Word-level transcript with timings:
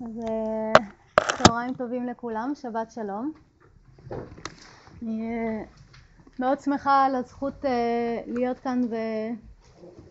אז 0.00 0.20
אה, 0.28 0.72
צהריים 1.36 1.74
טובים 1.74 2.06
לכולם, 2.06 2.52
שבת 2.54 2.90
שלום. 2.90 3.32
אני 5.02 5.30
אה, 5.32 5.64
מאוד 6.38 6.60
שמחה 6.60 7.04
על 7.04 7.14
הזכות 7.14 7.64
אה, 7.64 8.22
להיות 8.26 8.58
כאן 8.58 8.80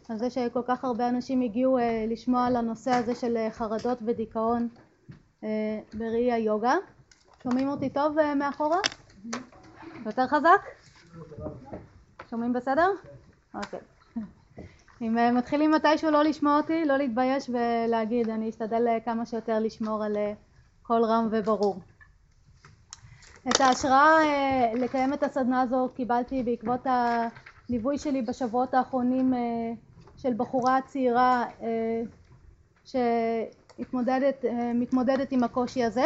ועל 0.09 0.17
זה 0.17 0.29
שכל 0.29 0.61
כך 0.67 0.83
הרבה 0.83 1.09
אנשים 1.09 1.41
הגיעו 1.41 1.77
לשמוע 2.07 2.45
על 2.45 2.55
הנושא 2.55 2.91
הזה 2.91 3.15
של 3.15 3.37
חרדות 3.51 3.97
ודיכאון 4.05 4.67
בראי 5.93 6.31
היוגה. 6.31 6.75
שומעים 7.43 7.69
אותי 7.69 7.89
טוב 7.89 8.15
מאחורה? 8.35 8.79
יותר 10.05 10.27
חזק? 10.27 10.61
שומעים 12.29 12.53
בסדר? 12.53 12.89
אוקיי. 13.53 13.98
אם 15.01 15.17
אה, 15.17 15.31
מתחילים 15.31 15.71
מתישהו 15.71 16.11
לא 16.11 16.23
לשמוע 16.23 16.57
אותי, 16.57 16.85
לא 16.85 16.97
להתבייש 16.97 17.49
ולהגיד, 17.49 18.29
אני 18.29 18.49
אשתדל 18.49 18.87
אה, 18.87 18.99
כמה 18.99 19.25
שיותר 19.25 19.59
לשמור 19.59 20.03
על 20.03 20.17
אה, 20.17 20.33
קול 20.81 21.03
רם 21.03 21.27
וברור. 21.31 21.79
את 23.49 23.61
ההשראה 23.61 24.17
לקיים 24.75 25.13
את 25.13 25.23
הסדנה 25.23 25.61
הזו 25.61 25.89
קיבלתי 25.95 26.43
בעקבות 26.43 26.87
הליווי 26.87 27.97
שלי 27.97 28.21
בשבועות 28.21 28.73
האחרונים 28.73 29.33
של 30.17 30.33
בחורה 30.37 30.79
צעירה 30.85 31.45
שמתמודדת 32.85 34.45
עם 35.31 35.43
הקושי 35.43 35.83
הזה. 35.83 36.05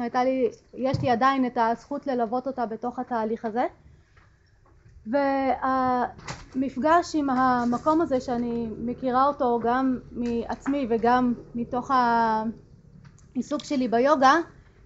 הייתה 0.00 0.24
לי, 0.24 0.50
יש 0.74 1.00
לי 1.02 1.10
עדיין 1.10 1.46
את 1.46 1.58
הזכות 1.60 2.06
ללוות 2.06 2.46
אותה 2.46 2.66
בתוך 2.66 2.98
התהליך 2.98 3.44
הזה. 3.44 3.66
והמפגש 5.06 7.14
עם 7.14 7.30
המקום 7.30 8.00
הזה 8.00 8.20
שאני 8.20 8.68
מכירה 8.78 9.26
אותו 9.26 9.60
גם 9.62 9.98
מעצמי 10.12 10.86
וגם 10.90 11.34
מתוך 11.54 11.90
העיסוק 13.34 13.64
שלי 13.64 13.88
ביוגה 13.88 14.34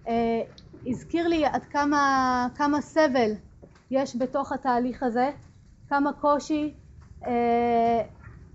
אה, 0.07 0.41
הזכיר 0.85 1.27
לי 1.27 1.45
עד 1.45 1.65
כמה, 1.65 2.47
כמה 2.55 2.81
סבל 2.81 3.31
יש 3.91 4.15
בתוך 4.15 4.51
התהליך 4.51 5.03
הזה, 5.03 5.31
כמה 5.89 6.13
קושי, 6.13 6.73
אה, 7.27 8.01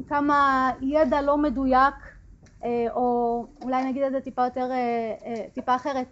כמה 0.08 0.70
ידע 0.80 1.22
לא 1.22 1.38
מדויק 1.38 1.94
אה, 2.64 2.86
או 2.90 3.46
אולי 3.62 3.84
נגיד 3.84 4.02
את 4.02 4.12
זה 4.12 4.20
טיפה 4.20 4.44
יותר, 4.44 4.68
טיפה 5.54 5.76
אחרת, 5.76 6.06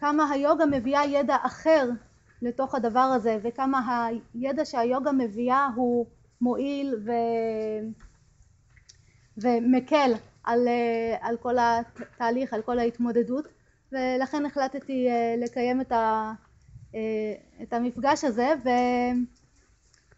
כמה 0.00 0.30
היוגה 0.30 0.66
מביאה 0.66 1.04
ידע 1.04 1.36
אחר 1.42 1.90
לתוך 2.42 2.74
הדבר 2.74 3.00
הזה 3.00 3.38
וכמה 3.42 4.08
הידע 4.34 4.64
שהיוגה 4.64 5.12
מביאה 5.12 5.68
הוא 5.74 6.06
מועיל 6.40 6.94
ו... 7.06 7.10
ומקל 9.36 10.12
על, 10.44 10.68
על 11.20 11.36
כל 11.36 11.56
התהליך, 11.58 12.52
על 12.54 12.62
כל 12.62 12.78
ההתמודדות. 12.78 13.48
ולכן 13.92 14.46
החלטתי 14.46 15.08
אה, 15.08 15.34
לקיים 15.38 15.80
את, 15.80 15.92
ה, 15.92 16.32
אה, 16.94 17.00
את 17.62 17.72
המפגש 17.72 18.24
הזה 18.24 18.52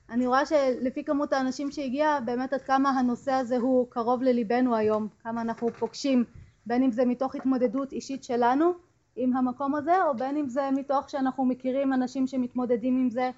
ואני 0.09 0.27
רואה 0.27 0.47
שלפי 0.47 1.05
כמות 1.05 1.33
האנשים 1.33 1.71
שהגיע 1.71 2.19
באמת 2.25 2.53
עד 2.53 2.63
כמה 2.63 2.91
הנושא 2.91 3.33
הזה 3.33 3.57
הוא 3.57 3.87
קרוב 3.91 4.23
לליבנו 4.23 4.77
היום, 4.77 5.09
כמה 5.23 5.41
אנחנו 5.41 5.69
פוגשים 5.79 6.25
בין 6.67 6.83
אם 6.83 6.93
זה 6.93 7.05
מתוך 7.05 7.35
התמודדות 7.35 7.93
אישית 7.93 8.25
שלנו 8.25 8.73
עם 9.17 9.37
המקום 9.37 9.75
הזה 9.75 10.05
או 10.05 10.15
בין 10.15 10.37
אם 10.37 10.49
זה 10.49 10.69
מתוך 10.73 11.11
שאנחנו 11.11 11.45
מכירים 11.45 11.93
אנשים 11.93 12.27
שמתמודדים 12.27 12.97
עם 12.97 13.11
זה 13.11 13.31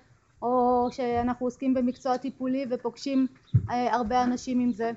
או 0.43 0.89
שאנחנו 0.91 1.47
עוסקים 1.47 1.75
במקצוע 1.75 2.17
טיפולי 2.17 2.67
ופוגשים 2.71 3.27
אה, 3.71 3.95
הרבה 3.95 4.23
אנשים 4.23 4.61
עם 4.61 4.73
זה. 4.73 4.93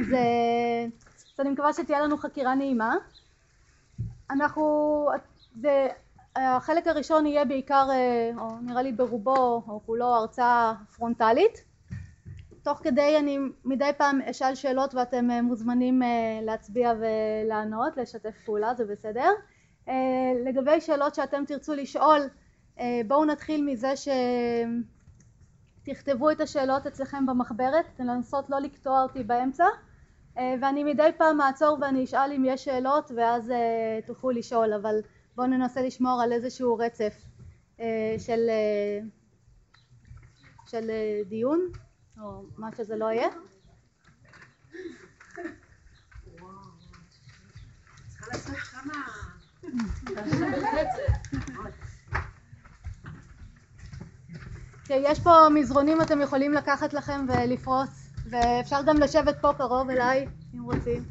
אז, 0.00 0.12
אה, 0.12 0.86
אז 1.34 1.40
אני 1.40 1.50
מקווה 1.50 1.72
שתהיה 1.72 2.00
לנו 2.00 2.16
חקירה 2.16 2.54
נעימה. 2.54 2.94
אנחנו 4.30 5.08
זה 5.60 5.88
החלק 6.36 6.86
הראשון 6.86 7.26
יהיה 7.26 7.44
בעיקר 7.44 7.86
אה, 7.90 8.30
או 8.38 8.48
נראה 8.62 8.82
לי 8.82 8.92
ברובו 8.92 9.62
או 9.68 9.80
כולו 9.86 10.06
הרצאה 10.06 10.72
פרונטלית. 10.96 11.64
תוך 12.62 12.78
כדי 12.82 13.18
אני 13.18 13.38
מדי 13.64 13.90
פעם 13.96 14.20
אשאל 14.20 14.54
שאלות 14.54 14.94
ואתם 14.94 15.30
אה, 15.30 15.42
מוזמנים 15.42 16.02
אה, 16.02 16.08
להצביע 16.42 16.92
ולענות 17.00 17.96
לשתף 17.96 18.34
פעולה 18.44 18.74
זה 18.74 18.84
בסדר 18.84 19.30
לגבי 20.44 20.80
שאלות 20.80 21.14
שאתם 21.14 21.44
תרצו 21.46 21.74
לשאול 21.74 22.20
אה, 22.80 23.00
בואו 23.06 23.24
נתחיל 23.24 23.64
מזה 23.64 23.92
שתכתבו 25.86 26.30
את 26.30 26.40
השאלות 26.40 26.86
אצלכם 26.86 27.26
במחברת 27.26 28.00
לנסות 28.00 28.50
לא 28.50 28.58
לקטוע 28.58 29.02
אותי 29.02 29.24
באמצע. 29.24 29.64
אה, 30.38 30.54
ואני 30.62 30.84
מדי 30.84 31.10
פעם 31.18 31.40
אעצור 31.40 31.78
ואני 31.80 32.04
אשאל 32.04 32.32
אם 32.36 32.44
יש 32.44 32.64
שאלות 32.64 33.10
ואז 33.16 33.52
תוכלו 34.06 34.30
לשאול 34.30 34.72
אבל 34.72 34.94
בואו 35.36 35.46
ננסה 35.46 35.82
לשמור 35.82 36.22
על 36.22 36.32
איזשהו 36.32 36.76
רצף 36.76 37.24
של, 38.18 38.50
של 40.66 40.90
דיון 41.28 41.60
או 42.20 42.42
מה 42.56 42.68
שזה 42.76 42.96
לא 42.96 43.04
יהיה. 43.04 43.28
צריכה 48.08 48.26
לעשות 48.32 48.56
כמה 48.56 48.92
יש 54.90 55.20
פה 55.20 55.30
מזרונים 55.54 56.02
אתם 56.02 56.20
יכולים 56.20 56.52
לקחת 56.52 56.92
לכם 56.94 57.26
ולפרוס 57.28 58.08
ואפשר 58.30 58.80
גם 58.86 58.96
לשבת 58.96 59.36
פה 59.40 59.52
קרוב 59.58 59.90
אליי 59.90 60.26
אם 60.54 60.62
רוצים 60.62 61.04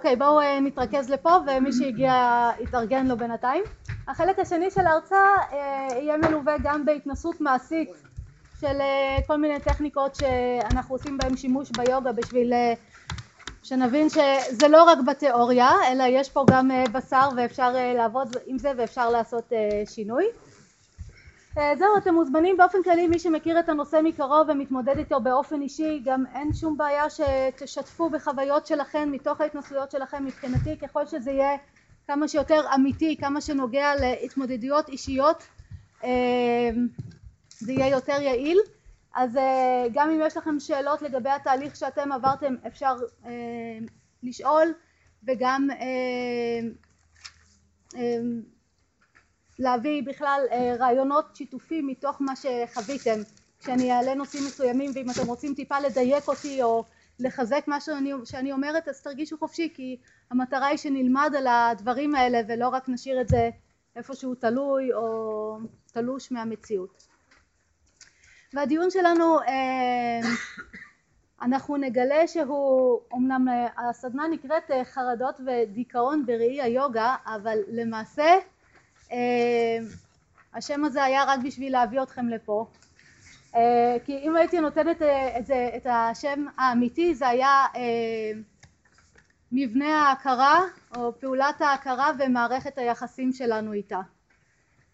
אוקיי 0.00 0.16
בואו 0.16 0.40
אה, 0.40 0.60
נתרכז 0.60 1.10
לפה 1.10 1.36
ומי 1.46 1.72
שהגיע 1.72 2.50
יתארגן 2.60 3.06
לו 3.06 3.16
בינתיים. 3.16 3.64
החלק 4.08 4.38
השני 4.38 4.70
של 4.70 4.86
ההרצאה 4.86 5.36
אה, 5.52 5.88
יהיה 5.92 6.16
מלווה 6.16 6.54
גם 6.62 6.84
בהתנסות 6.84 7.40
מעשית 7.40 7.90
של 8.60 8.80
אה, 8.80 9.18
כל 9.26 9.36
מיני 9.36 9.60
טכניקות 9.60 10.14
שאנחנו 10.14 10.94
עושים 10.94 11.18
בהם 11.18 11.36
שימוש 11.36 11.70
ביוגה 11.70 12.12
בשביל 12.12 12.52
שנבין 13.62 14.08
שזה 14.08 14.68
לא 14.68 14.84
רק 14.84 14.98
בתיאוריה 15.06 15.70
אלא 15.92 16.04
יש 16.08 16.30
פה 16.30 16.44
גם 16.50 16.70
בשר 16.92 17.28
ואפשר 17.36 17.72
לעבוד 17.94 18.36
עם 18.46 18.58
זה 18.58 18.72
ואפשר 18.76 19.10
לעשות 19.10 19.52
שינוי 19.86 20.24
זהו 21.54 21.96
אתם 21.98 22.14
מוזמנים 22.14 22.56
באופן 22.56 22.82
כללי 22.82 23.08
מי 23.08 23.18
שמכיר 23.18 23.60
את 23.60 23.68
הנושא 23.68 24.00
מקרוב 24.04 24.48
ומתמודד 24.48 24.98
איתו 24.98 25.20
באופן 25.20 25.62
אישי 25.62 26.00
גם 26.04 26.24
אין 26.34 26.52
שום 26.52 26.76
בעיה 26.76 27.04
שתשתפו 27.10 28.10
בחוויות 28.10 28.66
שלכם 28.66 29.08
מתוך 29.12 29.40
ההתנסויות 29.40 29.90
שלכם 29.90 30.24
מבחינתי 30.24 30.78
ככל 30.78 31.06
שזה 31.06 31.30
יהיה 31.30 31.56
כמה 32.06 32.28
שיותר 32.28 32.60
אמיתי 32.74 33.16
כמה 33.16 33.40
שנוגע 33.40 33.94
להתמודדויות 34.00 34.88
אישיות 34.88 35.42
אה, 36.04 36.70
זה 37.58 37.72
יהיה 37.72 37.88
יותר 37.88 38.20
יעיל. 38.20 38.58
אז 39.14 39.36
אה, 39.36 39.86
גם 39.92 40.10
אם 40.10 40.20
יש 40.26 40.36
לכם 40.36 40.60
שאלות 40.60 41.02
לגבי 41.02 41.30
התהליך 41.30 41.76
שאתם 41.76 42.12
עברתם 42.12 42.54
אפשר 42.66 42.96
לשאול 44.22 44.74
וגם 45.26 45.68
להביא 49.60 50.02
בכלל 50.02 50.46
אה, 50.52 50.74
רעיונות 50.78 51.36
שיתופים 51.36 51.86
מתוך 51.86 52.16
מה 52.20 52.32
שחוויתם 52.36 53.20
כשאני 53.58 53.92
אעלה 53.92 54.14
נושאים 54.14 54.44
מסוימים 54.46 54.90
ואם 54.94 55.10
אתם 55.10 55.26
רוצים 55.26 55.54
טיפה 55.54 55.80
לדייק 55.80 56.28
אותי 56.28 56.62
או 56.62 56.84
לחזק 57.18 57.64
מה 57.66 57.80
שאני, 57.80 58.12
שאני 58.24 58.52
אומרת 58.52 58.88
אז 58.88 59.02
תרגישו 59.02 59.38
חופשי 59.38 59.72
כי 59.74 59.96
המטרה 60.30 60.66
היא 60.66 60.76
שנלמד 60.76 61.32
על 61.38 61.46
הדברים 61.46 62.14
האלה 62.14 62.40
ולא 62.48 62.68
רק 62.68 62.88
נשאיר 62.88 63.20
את 63.20 63.28
זה 63.28 63.50
איפשהו 63.96 64.34
תלוי 64.34 64.92
או 64.92 65.58
תלוש 65.92 66.32
מהמציאות. 66.32 67.04
והדיון 68.54 68.90
שלנו 68.90 69.40
אה, 69.40 70.20
אנחנו 71.42 71.76
נגלה 71.76 72.26
שהוא 72.26 73.00
אמנם 73.14 73.46
הסדנה 73.76 74.28
נקראת 74.28 74.70
אה, 74.70 74.84
חרדות 74.84 75.40
ודיכאון 75.46 76.26
בראי 76.26 76.62
היוגה 76.62 77.16
אבל 77.26 77.58
למעשה 77.68 78.22
אה, 78.22 78.38
השם 80.54 80.84
הזה 80.84 81.04
היה 81.04 81.24
רק 81.24 81.40
בשביל 81.44 81.72
להביא 81.72 82.02
אתכם 82.02 82.28
לפה. 82.28 82.66
אה, 83.56 83.96
כי 84.04 84.18
אם 84.18 84.36
הייתי 84.36 84.60
נותנת 84.60 85.02
אה, 85.02 85.38
את, 85.38 85.46
זה, 85.46 85.70
את 85.76 85.86
השם 85.90 86.46
האמיתי 86.58 87.14
זה 87.14 87.28
היה 87.28 87.66
מבנה 89.52 90.08
ההכרה 90.08 90.60
או 90.96 91.20
פעולת 91.20 91.60
ההכרה 91.60 92.10
ומערכת 92.18 92.78
היחסים 92.78 93.32
שלנו 93.32 93.72
איתה. 93.72 94.00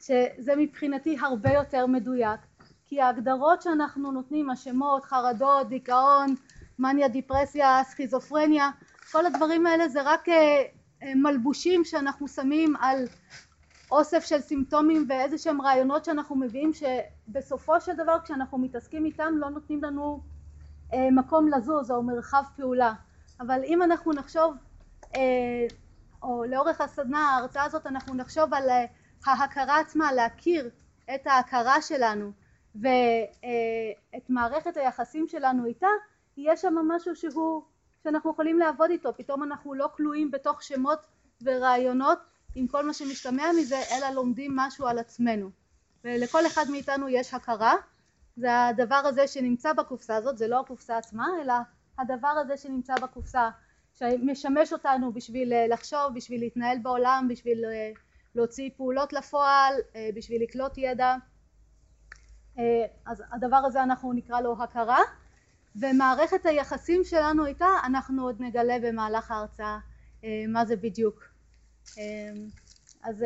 שזה 0.00 0.52
מבחינתי 0.56 1.16
הרבה 1.20 1.52
יותר 1.52 1.86
מדויק. 1.86 2.40
כי 2.88 3.00
ההגדרות 3.00 3.62
שאנחנו 3.62 4.12
נותנים 4.12 4.50
השמות 4.50 5.04
חרדות 5.04 5.68
דיכאון 5.68 6.34
מניה 6.78 7.08
דיפרסיה 7.08 7.80
סכיזופרניה 7.84 8.70
כל 9.12 9.26
הדברים 9.26 9.66
האלה 9.66 9.88
זה 9.88 10.02
רק 10.02 10.28
מלבושים 11.14 11.84
שאנחנו 11.84 12.28
שמים 12.28 12.76
על 12.76 13.04
אוסף 13.90 14.24
של 14.24 14.40
סימפטומים 14.40 15.06
ואיזה 15.08 15.38
שהם 15.38 15.62
רעיונות 15.62 16.04
שאנחנו 16.04 16.36
מביאים 16.36 16.70
שבסופו 16.72 17.80
של 17.80 17.92
דבר 17.96 18.16
כשאנחנו 18.24 18.58
מתעסקים 18.58 19.04
איתם 19.04 19.34
לא 19.38 19.50
נותנים 19.50 19.84
לנו 19.84 20.20
מקום 20.94 21.48
לזוז 21.48 21.90
או 21.90 22.02
מרחב 22.02 22.42
פעולה. 22.56 22.92
אבל 23.40 23.60
אם 23.64 23.82
אנחנו 23.82 24.12
נחשוב 24.12 24.54
או 26.22 26.44
לאורך 26.44 26.80
הסדנה 26.80 27.18
ההרצאה 27.18 27.64
הזאת 27.64 27.86
אנחנו 27.86 28.14
נחשוב 28.14 28.54
על 28.54 28.68
ההכרה 29.26 29.80
עצמה 29.80 30.12
להכיר 30.12 30.70
את 31.14 31.26
ההכרה 31.26 31.82
שלנו 31.82 32.32
ואת 32.74 34.30
מערכת 34.30 34.76
היחסים 34.76 35.28
שלנו 35.28 35.66
איתה 35.66 35.86
יש 36.36 36.60
שם 36.60 36.74
משהו 36.88 37.16
שהוא 37.16 37.62
שאנחנו 38.02 38.30
יכולים 38.30 38.58
לעבוד 38.58 38.90
איתו. 38.90 39.14
פתאום 39.16 39.42
אנחנו 39.42 39.74
לא 39.74 39.88
כלואים 39.96 40.30
בתוך 40.30 40.62
שמות 40.62 40.98
ורעיונות 41.42 42.18
עם 42.58 42.66
כל 42.66 42.86
מה 42.86 42.94
שמשתמע 42.94 43.44
מזה 43.58 43.82
אלא 43.90 44.10
לומדים 44.10 44.56
משהו 44.56 44.86
על 44.86 44.98
עצמנו. 44.98 45.50
ולכל 46.04 46.46
אחד 46.46 46.64
מאיתנו 46.70 47.08
יש 47.08 47.34
הכרה. 47.34 47.74
זה 48.36 48.66
הדבר 48.66 48.94
הזה 48.94 49.26
שנמצא 49.26 49.72
בקופסה 49.72 50.16
הזאת 50.16 50.38
זה 50.38 50.48
לא 50.48 50.60
הקופסה 50.60 50.98
עצמה 50.98 51.26
אלא 51.42 51.54
הדבר 51.98 52.28
הזה 52.28 52.56
שנמצא 52.56 52.94
בקופסה 53.02 53.48
שמשמש 53.94 54.72
אותנו 54.72 55.12
בשביל 55.12 55.52
לחשוב 55.72 56.14
בשביל 56.14 56.40
להתנהל 56.40 56.78
בעולם 56.78 57.26
בשביל 57.30 57.64
להוציא 58.34 58.70
פעולות 58.76 59.12
לפועל 59.12 59.74
בשביל 60.14 60.42
לקלוט 60.42 60.78
ידע. 60.78 61.16
אז 63.06 63.22
הדבר 63.32 63.56
הזה 63.56 63.82
אנחנו 63.82 64.12
נקרא 64.12 64.40
לו 64.40 64.56
הכרה. 64.62 65.00
ומערכת 65.76 66.46
היחסים 66.46 67.04
שלנו 67.04 67.46
איתה 67.46 67.68
אנחנו 67.84 68.22
עוד 68.22 68.36
נגלה 68.38 68.76
במהלך 68.82 69.30
ההרצאה 69.30 69.78
מה 70.48 70.64
זה 70.64 70.76
בדיוק 70.76 71.35
אז 73.02 73.24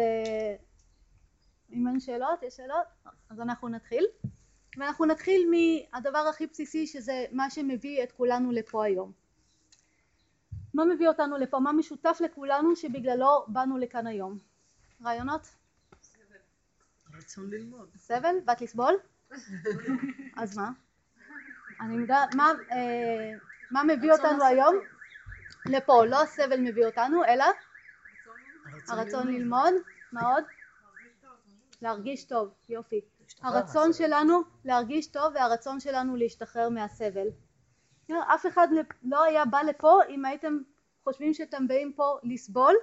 אם 1.72 1.88
אין 1.88 2.00
שאלות 2.00 2.42
יש 2.42 2.56
שאלות 2.56 2.86
אז 3.30 3.40
אנחנו 3.40 3.68
נתחיל 3.68 4.06
ואנחנו 4.76 5.04
נתחיל 5.04 5.50
מהדבר 5.50 6.18
הכי 6.18 6.46
בסיסי 6.46 6.86
שזה 6.86 7.24
מה 7.32 7.50
שמביא 7.50 8.02
את 8.02 8.12
כולנו 8.12 8.52
לפה 8.52 8.84
היום 8.84 9.12
מה 10.74 10.84
מביא 10.84 11.08
אותנו 11.08 11.36
לפה 11.36 11.58
מה 11.58 11.72
משותף 11.72 12.18
לכולנו 12.20 12.76
שבגללו 12.76 13.44
באנו 13.48 13.78
לכאן 13.78 14.06
היום 14.06 14.38
רעיונות? 15.04 15.48
רצון 17.14 17.50
ללמוד 17.50 17.90
סבל? 17.96 18.34
באת 18.44 18.60
לסבול? 18.60 18.94
אז 20.36 20.58
מה? 20.58 20.70
אני 21.80 21.94
יודעת 21.94 22.34
מה, 22.34 22.52
מה 23.70 23.82
מביא 23.84 24.12
אותנו 24.12 24.44
היום 24.44 24.74
לפה 25.66 26.04
לא 26.04 26.22
הסבל 26.22 26.60
מביא 26.60 26.86
אותנו 26.86 27.24
אלא 27.24 27.44
הרצון 28.88 29.28
ללמוד. 29.28 29.74
מה 30.12 30.32
עוד? 30.34 30.44
להרגיש 31.82 32.24
טוב 32.24 32.48
יופי. 32.68 33.00
הרצון 33.42 33.92
שלנו 33.92 34.40
להרגיש 34.64 35.06
טוב 35.06 35.32
והרצון 35.34 35.80
שלנו 35.80 36.16
להשתחרר 36.16 36.68
מהסבל. 36.68 37.26
אף 38.18 38.46
אחד 38.46 38.68
לא 39.02 39.24
היה 39.24 39.44
בא 39.44 39.62
לפה 39.62 39.98
אם 40.08 40.24
הייתם 40.24 40.58
חושבים 41.04 41.34
שאתם 41.34 41.68
באים 41.68 41.92
פה 41.92 42.18
לסבול 42.22 42.74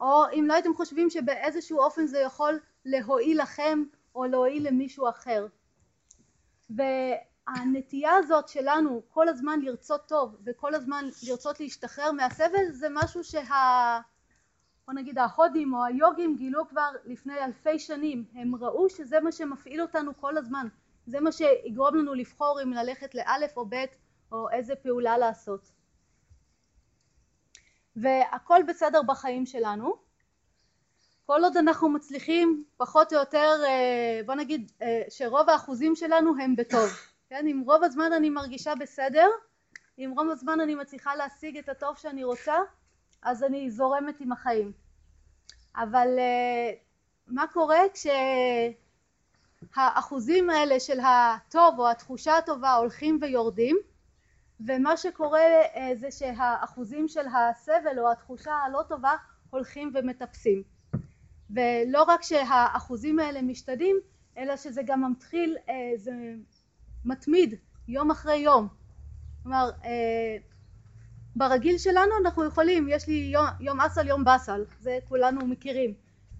או 0.00 0.24
אם 0.32 0.44
לא 0.48 0.54
הייתם 0.54 0.74
חושבים 0.74 1.10
שבאיזשהו 1.10 1.78
אופן 1.78 2.06
זה 2.06 2.18
יכול 2.18 2.60
להועיל 2.84 3.42
לכם 3.42 3.84
או 4.14 4.24
להועיל 4.24 4.68
למישהו 4.68 5.08
אחר. 5.08 5.46
והנטייה 6.70 8.16
הזאת 8.16 8.48
שלנו 8.48 9.02
כל 9.08 9.28
הזמן 9.28 9.60
לרצות 9.60 10.08
טוב 10.08 10.36
וכל 10.46 10.74
הזמן 10.74 11.04
לרצות 11.28 11.60
להשתחרר 11.60 12.12
מהסבל 12.12 12.70
זה 12.70 12.86
משהו 12.90 13.24
שה... 13.24 14.00
בוא 14.86 14.94
נגיד 14.94 15.18
ההודים 15.18 15.74
או 15.74 15.84
היוגים 15.84 16.36
גילו 16.36 16.68
כבר 16.68 16.90
לפני 17.04 17.44
אלפי 17.44 17.78
שנים. 17.78 18.24
הם 18.34 18.54
ראו 18.54 18.90
שזה 18.90 19.20
מה 19.20 19.32
שמפעיל 19.32 19.82
אותנו 19.82 20.12
כל 20.20 20.36
הזמן. 20.38 20.66
זה 21.06 21.20
מה 21.20 21.32
שיגרום 21.32 21.94
לנו 21.94 22.14
לבחור 22.14 22.60
אם 22.62 22.72
ללכת 22.72 23.14
לאלף 23.14 23.56
או 23.56 23.66
בית 23.66 23.90
או 24.32 24.50
איזה 24.50 24.74
פעולה 24.76 25.18
לעשות. 25.18 25.72
והכל 27.96 28.62
בסדר 28.68 29.02
בחיים 29.02 29.46
שלנו. 29.46 29.94
כל 31.26 31.44
עוד 31.44 31.56
אנחנו 31.56 31.88
מצליחים 31.88 32.64
פחות 32.76 33.12
או 33.12 33.18
יותר 33.18 33.62
בוא 34.26 34.34
נגיד 34.34 34.72
שרוב 35.08 35.48
האחוזים 35.48 35.96
שלנו 35.96 36.34
הם 36.42 36.56
בטוב. 36.56 36.90
כן? 37.28 37.46
אם 37.46 37.62
רוב 37.66 37.84
הזמן 37.84 38.12
אני 38.12 38.30
מרגישה 38.30 38.74
בסדר 38.74 39.28
אם 39.98 40.12
רוב 40.16 40.30
הזמן 40.30 40.60
אני 40.60 40.74
מצליחה 40.74 41.14
להשיג 41.14 41.58
את 41.58 41.68
הטוב 41.68 41.96
שאני 41.96 42.24
רוצה 42.24 42.54
אז 43.22 43.44
אני 43.44 43.70
זורמת 43.70 44.20
עם 44.20 44.32
החיים. 44.32 44.72
אבל 45.76 46.08
מה 47.26 47.44
קורה 47.52 47.80
כשהאחוזים 49.72 50.50
האלה 50.50 50.80
של 50.80 51.00
הטוב 51.00 51.78
או 51.78 51.90
התחושה 51.90 52.36
הטובה 52.36 52.74
הולכים 52.74 53.18
ויורדים 53.20 53.78
ומה 54.66 54.96
שקורה 54.96 55.40
זה 55.94 56.10
שהאחוזים 56.10 57.08
של 57.08 57.26
הסבל 57.28 57.98
או 57.98 58.10
התחושה 58.10 58.52
הלא 58.52 58.82
טובה 58.88 59.12
הולכים 59.50 59.92
ומטפסים. 59.94 60.62
ולא 61.50 62.02
רק 62.02 62.22
שהאחוזים 62.22 63.18
האלה 63.18 63.42
משתנים 63.42 63.96
אלא 64.36 64.56
שזה 64.56 64.82
גם 64.84 65.10
מתחיל 65.10 65.56
זה 65.96 66.12
מתמיד 67.04 67.54
יום 67.88 68.10
אחרי 68.10 68.36
יום. 68.36 68.68
כלומר 69.42 69.70
ברגיל 71.36 71.78
שלנו 71.78 72.12
אנחנו 72.24 72.44
יכולים 72.44 72.88
יש 72.88 73.08
לי 73.08 73.30
יום, 73.32 73.46
יום 73.60 73.80
אסל 73.80 74.08
יום 74.08 74.24
באסל 74.24 74.64
זה 74.78 74.98
כולנו 75.08 75.46
מכירים. 75.46 75.94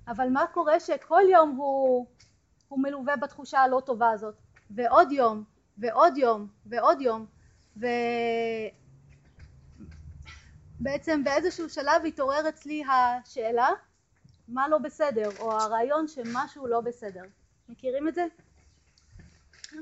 אבל 0.08 0.28
מה 0.28 0.46
קורה 0.46 0.81
שכל 0.81 1.22
יום 1.32 1.50
הוא, 1.50 2.06
הוא 2.69 2.82
מלווה 2.82 3.16
בתחושה 3.16 3.58
הלא 3.58 3.82
טובה 3.87 4.10
הזאת? 4.10 4.34
ועוד 4.70 5.12
יום 5.12 5.44
ועוד 5.78 6.16
יום 6.16 6.48
ועוד 6.66 7.00
יום 7.00 7.26
ובעצם 10.81 11.25
באיזשהו 11.25 11.69
שלב 11.70 12.02
התעורר 12.06 12.48
אצלי 12.48 12.82
השאלה 12.84 13.69
מה 14.48 14.69
לא 14.69 14.79
בסדר? 14.79 15.29
או 15.38 15.53
הרעיון 15.53 16.08
שמשהו 16.08 16.67
לא 16.67 16.81
בסדר. 16.81 17.22
מכירים 17.69 18.08
את 18.08 18.15
זה? 18.15 18.26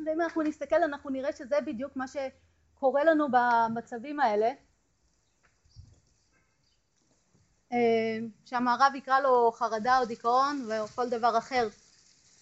ואם 0.07 0.21
אנחנו 0.21 0.43
נסתכל 0.43 0.83
אנחנו 0.83 1.11
נראה 1.11 1.33
שזה 1.33 1.61
בדיוק 1.61 1.97
מה 1.97 2.05
שקורה 2.09 3.05
לנו 3.05 3.27
במצבים 3.31 4.21
האלה 4.21 4.51
שהמערב 8.45 8.95
יקרא 8.95 9.21
לו 9.21 9.53
חרדה 9.53 9.99
או 9.99 10.05
דיכאון 10.05 10.69
או 10.79 10.87
כל 10.87 11.09
דבר 11.09 11.39
אחר 11.39 11.69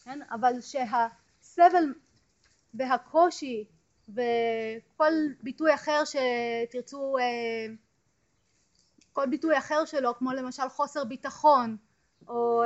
כן? 0.05 0.19
אבל 0.31 0.53
שהסבל 0.61 1.95
והקושי 2.75 3.65
וכל 4.09 5.13
ביטוי 5.43 5.75
אחר 5.75 6.03
שתרצו 6.05 7.17
כל 9.13 9.27
ביטוי 9.27 9.59
אחר 9.59 9.85
שלו 9.85 10.15
כמו 10.15 10.33
למשל 10.33 10.69
חוסר 10.69 11.05
ביטחון 11.05 11.77
או 12.29 12.63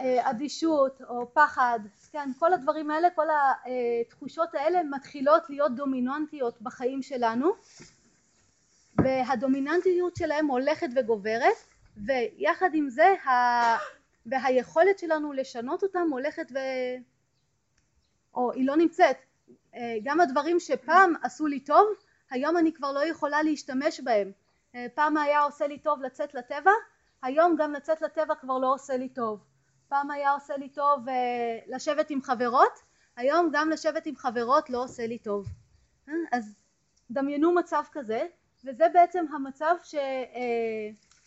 אדישות 0.00 1.02
או 1.08 1.34
פחד 1.34 1.80
כן? 2.12 2.30
כל 2.38 2.52
הדברים 2.52 2.90
האלה 2.90 3.08
כל 3.14 3.26
התחושות 3.30 4.54
האלה 4.54 4.82
מתחילות 4.82 5.50
להיות 5.50 5.74
דומיננטיות 5.74 6.62
בחיים 6.62 7.02
שלנו 7.02 7.52
והדומיננטיות 8.98 10.16
שלהם 10.16 10.46
הולכת 10.46 10.88
וגוברת 10.96 11.56
ויחד 11.96 12.70
עם 12.74 12.88
זה 12.88 13.14
והיכולת 14.26 14.98
שלנו 14.98 15.32
לשנות 15.32 15.82
אותם 15.82 16.08
הולכת 16.10 16.52
ו... 16.54 16.58
או 18.34 18.52
היא 18.52 18.66
לא 18.66 18.76
נמצאת. 18.76 19.16
גם 20.02 20.20
הדברים 20.20 20.60
שפעם 20.60 21.14
עשו 21.22 21.46
לי 21.46 21.60
טוב 21.60 21.86
היום 22.30 22.56
אני 22.56 22.72
כבר 22.72 22.92
לא 22.92 23.06
יכולה 23.06 23.42
להשתמש 23.42 24.00
בהם. 24.00 24.32
פעם 24.94 25.16
היה 25.16 25.42
עושה 25.42 25.66
לי 25.66 25.78
טוב 25.78 26.02
לצאת 26.02 26.34
לטבע 26.34 26.70
היום 27.22 27.56
גם 27.58 27.72
לצאת 27.72 28.02
לטבע 28.02 28.34
כבר 28.34 28.58
לא 28.58 28.74
עושה 28.74 28.96
לי 28.96 29.08
טוב. 29.08 29.44
פעם 29.88 30.10
היה 30.10 30.32
עושה 30.32 30.56
לי 30.56 30.68
טוב 30.68 31.06
לשבת 31.66 32.10
עם 32.10 32.22
חברות 32.22 32.72
היום 33.16 33.50
גם 33.52 33.70
לשבת 33.70 34.06
עם 34.06 34.16
חברות 34.16 34.70
לא 34.70 34.84
עושה 34.84 35.06
לי 35.06 35.18
טוב. 35.18 35.46
אז 36.32 36.56
דמיינו 37.10 37.54
מצב 37.54 37.82
כזה 37.92 38.26
וזה 38.64 38.84
בעצם 38.94 39.24
המצב 39.34 39.74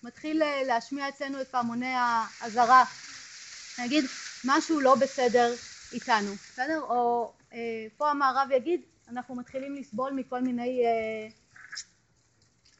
שמתחיל 0.01 0.43
להשמיע 0.67 1.09
אצלנו 1.09 1.41
את 1.41 1.47
פעמוני 1.47 1.93
האזהרה 1.95 2.83
נגיד 3.79 4.05
משהו 4.45 4.79
לא 4.79 4.95
בסדר 4.95 5.53
איתנו 5.93 6.33
בסדר 6.33 6.81
או 6.81 7.33
פה 7.97 8.11
המערב 8.11 8.47
יגיד 8.51 8.81
אנחנו 9.07 9.35
מתחילים 9.35 9.75
לסבול 9.75 10.13
מכל 10.13 10.41
מיני, 10.41 10.85
אה, 10.85 11.27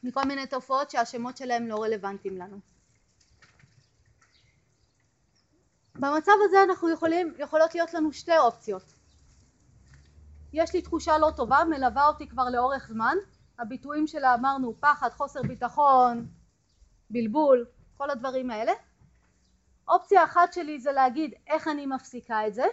מכל 0.04 0.24
מיני 0.24 0.48
תופעות 0.48 0.92
שהשמות 0.92 1.38
שלהם 1.38 1.68
לא 1.68 1.84
רלוונטיים 1.84 2.38
לנו. 2.38 2.60
במצב 5.96 6.32
הזה 6.46 6.64
אנחנו 6.64 6.90
יכולים, 6.90 7.34
יכולות 7.38 7.76
להיות 7.76 7.94
לנו 7.94 8.14
שתי 8.14 8.38
אופציות. 8.38 8.94
יש 10.54 10.74
לי 10.74 10.82
תחושה 10.82 11.18
לא 11.18 11.32
טובה, 11.36 11.64
מלווה 11.70 12.08
אותי 12.08 12.28
כבר 12.28 12.50
לאורך 12.50 12.88
זמן, 12.88 13.18
הביטויים 13.64 14.08
שלה 14.08 14.36
אמרנו 14.36 14.76
פחד, 14.80 15.10
חוסר 15.10 15.42
ביטחון, 15.42 16.28
בלבול, 17.10 17.66
כל 17.98 18.10
הדברים 18.10 18.52
האלה. 18.52 18.72
אופציה 19.88 20.24
אחת 20.24 20.54
שלי 20.54 20.80
זה 20.80 20.92
להגיד 20.92 21.34
איך 21.48 21.68
אני 21.68 21.86
מפסיקה 21.86 22.48
את 22.48 22.54
זה, 22.54 22.66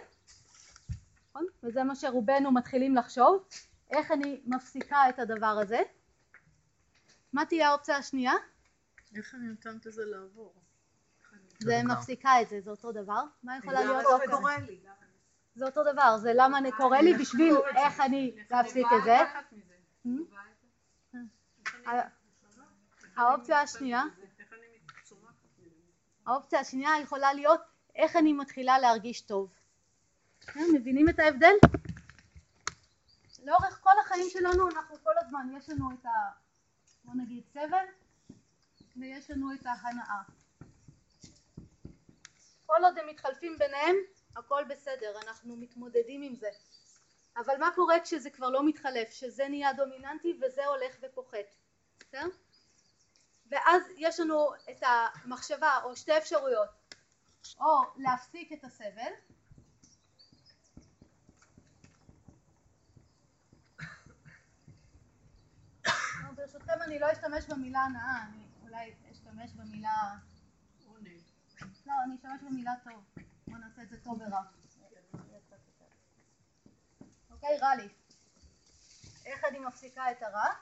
נכון? 1.29 1.45
וזה 1.63 1.83
מה 1.83 1.95
שרובנו 1.95 2.51
מתחילים 2.51 2.95
לחשוב, 2.95 3.43
איך 3.91 4.11
אני 4.11 4.41
מפסיקה 4.45 5.09
את 5.09 5.19
הדבר 5.19 5.57
הזה. 5.61 5.79
מה 7.33 7.45
תהיה 7.45 7.69
האופציה 7.69 7.97
השנייה? 7.97 8.33
איך 9.15 9.35
אני 9.35 9.47
נותנת 9.47 9.85
לזה 9.85 10.05
לעבור? 10.05 10.53
זה 11.59 11.81
מפסיקה 11.83 12.41
את 12.41 12.49
זה, 12.49 12.61
זה 12.61 12.71
אותו 12.71 12.91
דבר. 12.91 13.23
מה 13.43 13.57
יכולה 13.57 13.83
להיות 13.83 14.05
אופציה? 14.05 14.37
זה? 14.65 14.73
זה 15.55 15.65
אותו 15.65 15.83
דבר, 15.93 16.17
זה 16.17 16.31
למה 16.35 16.57
אני 16.57 16.71
קורא 16.71 16.97
לי 16.97 17.13
בשביל 17.13 17.55
איך 17.75 17.99
אני 17.99 18.35
להפסיק 18.51 18.87
את 18.97 19.03
זה. 19.03 19.17
האופציה 23.15 23.61
השנייה? 23.61 24.03
האופציה 26.25 26.59
השנייה 26.59 26.91
יכולה 27.01 27.33
להיות 27.33 27.61
איך 27.95 28.15
אני 28.15 28.33
מתחילה 28.33 28.79
להרגיש 28.79 29.21
טוב. 29.21 29.53
כן, 30.41 30.65
מבינים 30.73 31.09
את 31.09 31.19
ההבדל? 31.19 31.53
לאורך 33.43 33.79
כל 33.83 33.99
החיים 34.01 34.29
שלנו 34.29 34.69
אנחנו 34.69 34.95
כל 35.03 35.13
הזמן, 35.17 35.47
יש 35.57 35.69
לנו 35.69 35.89
את 35.91 36.05
ה... 36.05 36.09
בוא 37.03 37.13
נגיד 37.15 37.43
סבל 37.53 37.85
ויש 38.97 39.31
לנו 39.31 39.53
את 39.53 39.65
ההנאה. 39.65 40.21
כל 42.65 42.83
עוד 42.83 42.97
הם 42.97 43.07
מתחלפים 43.07 43.57
ביניהם 43.59 43.95
הכל 44.35 44.63
בסדר, 44.69 45.19
אנחנו 45.27 45.55
מתמודדים 45.55 46.21
עם 46.21 46.35
זה. 46.35 46.49
אבל 47.37 47.57
מה 47.59 47.69
קורה 47.75 47.99
כשזה 47.99 48.29
כבר 48.29 48.49
לא 48.49 48.67
מתחלף, 48.67 49.09
שזה 49.11 49.47
נהיה 49.49 49.73
דומיננטי 49.73 50.39
וזה 50.41 50.65
הולך 50.65 50.95
ופוחת, 51.01 51.55
בסדר? 52.01 52.27
ואז 53.51 53.83
יש 53.97 54.19
לנו 54.19 54.53
את 54.71 54.83
המחשבה 54.83 55.79
או 55.83 55.95
שתי 55.95 56.17
אפשרויות, 56.17 56.69
או 57.59 57.81
להפסיק 57.97 58.53
את 58.53 58.63
הסבל, 58.63 59.11
או, 66.23 66.35
ברשותכם 66.35 66.81
אני 66.81 66.99
לא 66.99 67.11
אשתמש 67.11 67.45
במילה 67.45 67.79
הנאה, 67.79 68.23
אני 68.23 68.47
אולי 68.61 68.93
אשתמש 69.11 69.51
במילה, 69.53 70.13
עונג. 70.85 71.21
לא, 71.85 71.93
אני 72.05 72.15
אשתמש 72.15 72.41
במילה 72.41 72.71
טוב, 72.83 73.05
בוא 73.47 73.57
נעשה 73.57 73.81
את 73.81 73.89
זה 73.89 74.03
טוב 74.03 74.21
ורע. 74.21 74.41
אוקיי, 77.31 77.57
רע 77.57 77.75
לי. 77.75 77.89
איך 79.25 79.43
אני 79.43 79.59
מפסיקה 79.59 80.11
את 80.11 80.23
הרע? 80.23 80.53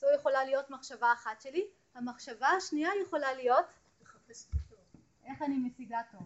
זו 0.00 0.06
יכולה 0.14 0.44
להיות 0.44 0.70
מחשבה 0.70 1.12
אחת 1.12 1.40
שלי. 1.40 1.66
המחשבה 1.94 2.48
השנייה 2.48 2.90
יכולה 3.02 3.34
להיות. 3.34 3.66
איך 5.24 5.42
אני 5.42 5.56
משיגה 5.58 5.98
טוב. 6.12 6.22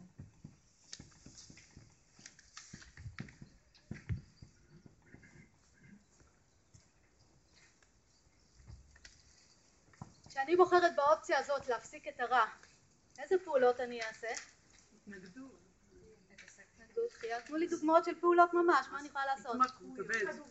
כשאני 10.29 10.57
בוחרת 10.57 10.97
באופציה 10.97 11.39
הזאת 11.39 11.69
להפסיק 11.69 12.09
את 12.09 12.21
הרע, 12.21 12.45
איזה 13.19 13.35
פעולות 13.45 13.81
אני 13.81 14.03
אעשה? 14.03 14.29
התנגדות. 14.97 15.61
התנגדות. 16.75 17.13
תנו 17.47 17.57
לי 17.57 17.67
דוגמאות 17.67 18.05
של 18.05 18.21
פעולות 18.21 18.55
ממש, 18.55 18.87
מה 18.93 18.99
אני 18.99 19.09
יכולה 19.09 19.27
לעשות? 19.27 19.57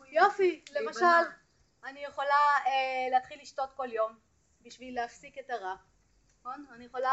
יופי, 0.08 0.65
למשל, 0.72 1.42
אני 1.85 1.99
יכולה 1.99 2.57
אה, 2.65 3.07
להתחיל 3.11 3.41
לשתות 3.41 3.73
כל 3.75 3.87
יום 3.91 4.19
בשביל 4.61 4.95
להפסיק 4.95 5.37
את 5.37 5.49
הרע, 5.49 5.75
נכון? 6.39 6.65
אני 6.75 6.85
יכולה 6.85 7.11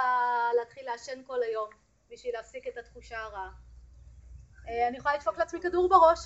להתחיל 0.59 0.87
לעשן 0.87 1.23
כל 1.27 1.43
היום 1.43 1.71
בשביל 2.11 2.33
להפסיק 2.35 2.67
את 2.67 2.77
התחושה 2.77 3.19
הרעה. 3.19 3.51
אה, 4.69 4.89
אני 4.89 4.97
יכולה 4.99 5.15
לדפוק 5.15 5.39
לעצמי 5.39 5.61
כדור 5.61 5.89
בראש, 5.89 6.19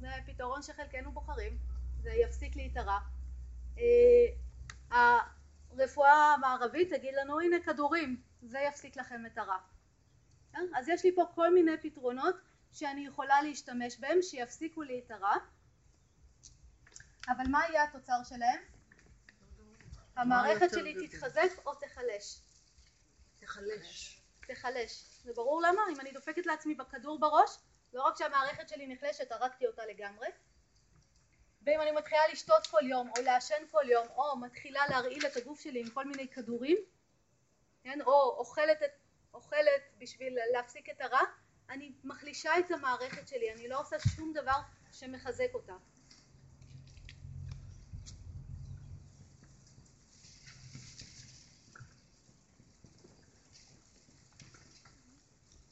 זה 0.00 0.08
פתרון 0.26 0.62
שחלקנו 0.62 1.12
בוחרים, 1.12 1.58
זה 2.02 2.10
יפסיק 2.10 2.56
לי 2.56 2.70
את 2.72 2.76
הרע. 2.76 2.98
אה, 3.78 5.18
הרפואה 5.70 6.34
המערבית 6.34 6.92
תגיד 6.94 7.14
לנו 7.14 7.40
הנה 7.40 7.56
כדורים, 7.64 8.22
זה 8.42 8.58
יפסיק 8.58 8.96
לכם 8.96 9.26
את 9.26 9.38
הרע. 9.38 9.58
כן? 10.52 10.66
אז 10.76 10.88
יש 10.88 11.04
לי 11.04 11.14
פה 11.14 11.24
כל 11.34 11.54
מיני 11.54 11.76
פתרונות 11.82 12.34
שאני 12.72 13.06
יכולה 13.06 13.42
להשתמש 13.42 14.00
בהם 14.00 14.22
שיפסיקו 14.22 14.82
לי 14.82 15.02
את 15.06 15.10
הרע 15.10 15.36
אבל 17.30 17.44
מה 17.50 17.60
יהיה 17.68 17.82
התוצר 17.84 18.22
שלהם? 18.24 18.60
המערכת 20.16 20.70
שלי? 20.70 21.08
תתחזק 21.08 21.66
או 21.66 21.74
תיחלש? 21.74 22.40
תחלש. 23.40 24.22
תיחלש. 24.46 25.04
זה 25.22 25.32
ברור 25.32 25.62
למה? 25.62 25.82
אם 25.92 26.00
אני 26.00 26.12
דופקת 26.12 26.46
לעצמי 26.46 26.74
בכדור 26.74 27.20
בראש, 27.20 27.50
לא 27.92 28.02
רק 28.02 28.16
שהמערכת 28.16 28.68
שלי 28.68 28.86
נחלשת, 28.86 29.32
הרגתי 29.32 29.66
אותה 29.66 29.86
לגמרי, 29.86 30.28
ואם 31.62 31.80
אני 31.80 31.90
מתחילה 31.90 32.20
לשתות 32.32 32.66
כל 32.66 32.82
יום, 32.82 33.10
או 33.16 33.22
לעשן 33.22 33.66
כל 33.70 33.84
יום, 33.90 34.06
או 34.16 34.36
מתחילה 34.36 34.80
להרעיל 34.88 35.26
את 35.26 35.36
הגוף 35.36 35.60
שלי 35.60 35.80
עם 35.80 35.90
כל 35.90 36.04
מיני 36.04 36.28
כדורים, 36.28 36.76
כן, 37.82 37.98
או 38.02 38.36
אוכלת, 38.38 38.82
את, 38.82 38.90
אוכלת 39.34 39.82
בשביל 39.98 40.38
להפסיק 40.52 40.90
את 40.90 41.00
הרע, 41.00 41.20
אני 41.70 41.92
מחלישה 42.04 42.58
את 42.58 42.70
המערכת 42.70 43.28
שלי, 43.28 43.52
אני 43.52 43.68
לא 43.68 43.80
עושה 43.80 43.96
שום 44.16 44.32
דבר 44.32 44.60
שמחזק 44.92 45.54
אותה. 45.54 45.74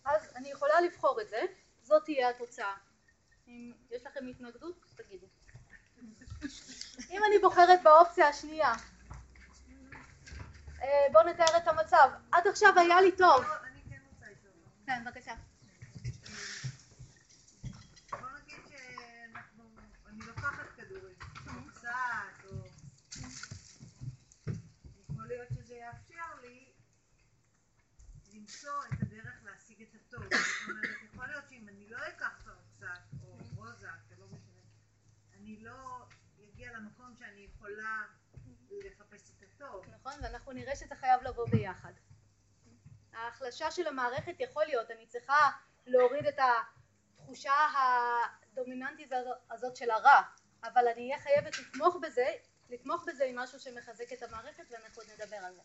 אז 0.09 0.28
אני 0.39 0.51
יכולה 0.51 0.81
לבחור 0.81 1.21
את 1.21 1.29
זה, 1.29 1.41
זאת 1.83 2.05
תהיה 2.05 2.31
התוצאה. 2.31 2.75
אם 3.47 3.73
יש 3.91 4.07
לכם 4.07 4.27
התנגדות, 4.31 4.85
תגידו. 4.97 5.27
אם 7.11 7.21
אני 7.29 7.39
בוחרת 7.39 7.83
באופציה 7.83 8.29
השנייה, 8.29 8.73
אה, 10.83 11.07
בואו 11.13 11.25
נתאר 11.29 11.57
את 11.57 11.69
המצב. 11.69 12.11
עד 12.33 12.47
עכשיו 12.47 12.73
היה 12.77 13.01
לי 13.01 13.13
טוב. 13.13 13.43
לא, 13.43 13.67
אני 13.67 13.81
כן 13.91 14.01
רוצה 14.13 14.27
לשאול. 14.31 14.53
כן, 14.87 15.05
בבקשה. 15.05 15.35
למצוא 28.49 28.85
את 28.93 29.08
לא 30.13 30.19
לא 30.21 30.27
לא. 30.31 30.37
נכון, 39.95 40.13
ואנחנו 40.23 40.53
נראה 40.53 40.77
שזה 40.77 40.95
חייב 40.95 41.23
לבוא 41.23 41.49
ביחד. 41.51 41.93
ההחלשה 43.13 43.71
של 43.71 43.87
המערכת 43.87 44.35
יכול 44.41 44.65
להיות, 44.65 44.91
אני 44.91 45.07
צריכה 45.07 45.51
להוריד 45.87 46.27
את 46.27 46.39
התחושה 46.39 47.53
הדומיננטית 48.53 49.13
הזאת 49.51 49.77
של 49.77 49.91
הרע, 49.91 50.23
אבל 50.65 50.89
אני 50.89 51.11
אהיה 51.11 51.23
חייבת 51.23 51.59
לתמוך 51.59 51.97
בזה, 52.03 52.27
לתמוך 52.71 53.05
בזה 53.07 53.25
עם 53.25 53.39
משהו 53.39 53.61
שמחזק 53.61 54.13
את 54.13 54.23
המערכת 54.23 54.65
ואנחנו 54.71 55.03
עוד 55.03 55.11
נדבר 55.11 55.37
על 55.37 55.55
זה. 55.55 55.61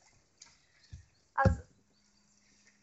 אז 1.36 1.62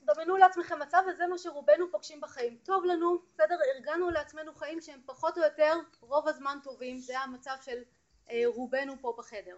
דמיינו 0.03 0.37
לעצמכם 0.37 0.79
מצב 0.79 1.03
וזה 1.09 1.27
מה 1.27 1.39
שרובנו 1.39 1.91
פוגשים 1.91 2.21
בחיים. 2.21 2.59
טוב 2.65 2.85
לנו, 2.85 3.19
בסדר, 3.33 3.57
ארגנו 3.75 4.11
לעצמנו 4.11 4.55
חיים 4.55 4.81
שהם 4.81 5.01
פחות 5.07 5.39
או 5.39 5.43
יותר 5.43 5.75
רוב 6.01 6.29
הזמן 6.29 6.59
טובים, 6.63 6.99
זה 6.99 7.19
המצב 7.19 7.57
של 7.63 7.83
אה, 8.31 8.43
רובנו 8.47 8.95
פה 9.01 9.15
בחדר. 9.19 9.57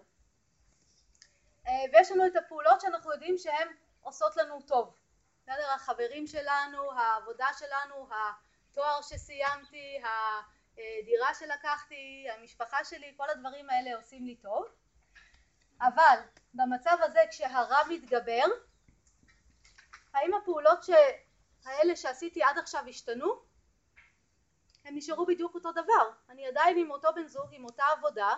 אה, 1.67 1.73
ויש 1.93 2.11
לנו 2.11 2.27
את 2.27 2.35
הפעולות 2.35 2.81
שאנחנו 2.81 3.11
יודעים 3.11 3.37
שהן 3.37 3.67
עושות 4.01 4.37
לנו 4.37 4.61
טוב. 4.61 4.95
בסדר? 5.41 5.71
החברים 5.75 6.27
שלנו, 6.27 6.91
העבודה 6.91 7.47
שלנו, 7.59 8.07
התואר 8.71 9.01
שסיימתי, 9.01 10.01
הדירה 10.71 11.33
שלקחתי, 11.33 12.25
המשפחה 12.29 12.83
שלי, 12.83 13.13
כל 13.17 13.29
הדברים 13.29 13.69
האלה 13.69 13.95
עושים 13.95 14.25
לי 14.25 14.35
טוב. 14.35 14.65
אבל 15.81 16.19
במצב 16.53 16.97
הזה 17.01 17.19
כשהרע 17.29 17.77
מתגבר, 17.89 18.45
האם 20.13 20.33
הפעולות. 20.33 20.85
האלה 21.65 21.95
שעשיתי 21.95 22.43
עד 22.43 22.57
עכשיו 22.57 22.83
השתנו? 22.89 23.33
הם 24.85 24.95
נשארו 24.95 25.25
בדיוק 25.25 25.55
אותו 25.55 25.71
דבר. 25.71 26.09
אני 26.29 26.47
עדיין 26.47 26.77
עם 26.77 26.91
אותו 26.91 27.09
בן 27.15 27.27
זוג, 27.27 27.47
עם 27.51 27.65
אותה 27.65 27.83
עבודה, 27.97 28.35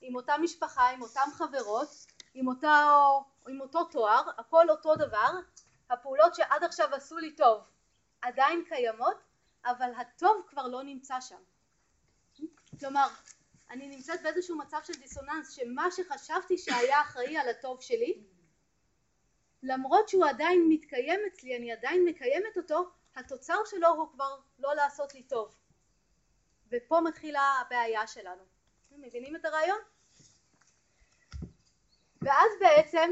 עם 0.00 0.14
אותה 0.14 0.38
משפחה, 0.38 0.90
עם 0.90 1.02
אותן 1.02 1.30
חברות, 1.32 1.88
עם, 2.34 2.48
אותה, 2.48 2.88
עם 3.48 3.60
אותו 3.60 3.84
תואר, 3.84 4.22
הכל 4.38 4.70
אותו 4.70 4.96
דבר. 4.96 5.30
הפעולות 5.90 6.34
שעד 6.34 6.64
עכשיו 6.64 6.94
עשו 6.94 7.18
לי 7.18 7.36
טוב 7.36 7.62
עדיין 8.22 8.64
קיימות, 8.68 9.16
אבל 9.64 9.92
הטוב 9.94 10.42
כבר 10.48 10.68
לא 10.68 10.82
נמצא 10.82 11.20
שם. 11.20 11.42
כלומר, 12.80 13.06
אני 13.70 13.88
נמצאת 13.88 14.22
באיזשהו 14.22 14.58
מצב 14.58 14.78
של 14.84 14.92
דיסוננס 14.92 15.50
שמה 15.50 15.90
שחשבתי 15.90 16.58
שהיה 16.58 17.00
אחראי 17.00 17.36
על 17.36 17.48
הטוב 17.48 17.82
שלי 17.82 18.24
למרות 19.62 20.08
שהוא 20.08 20.26
עדיין 20.26 20.66
מתקיים 20.68 21.20
אצלי, 21.26 21.56
אני 21.56 21.72
עדיין 21.72 22.04
מקיימת 22.04 22.56
אותו, 22.56 22.90
התוצר 23.16 23.58
שלו 23.66 23.88
הוא 23.88 24.08
כבר 24.12 24.38
לא 24.58 24.74
לעשות 24.74 25.14
לי 25.14 25.22
טוב. 25.22 25.54
ופה 26.70 27.00
מתחילה 27.00 27.60
הבעיה 27.60 28.06
שלנו. 28.06 28.42
מבינים 29.02 29.36
את 29.36 29.44
הרעיון? 29.44 29.78
ואז 32.22 32.50
בעצם 32.60 33.10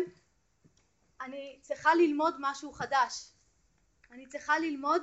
אני 1.21 1.59
צריכה 1.63 1.95
ללמוד 1.95 2.35
משהו 2.39 2.73
חדש. 2.73 3.33
אני 4.11 4.27
צריכה 4.27 4.59
ללמוד 4.59 5.03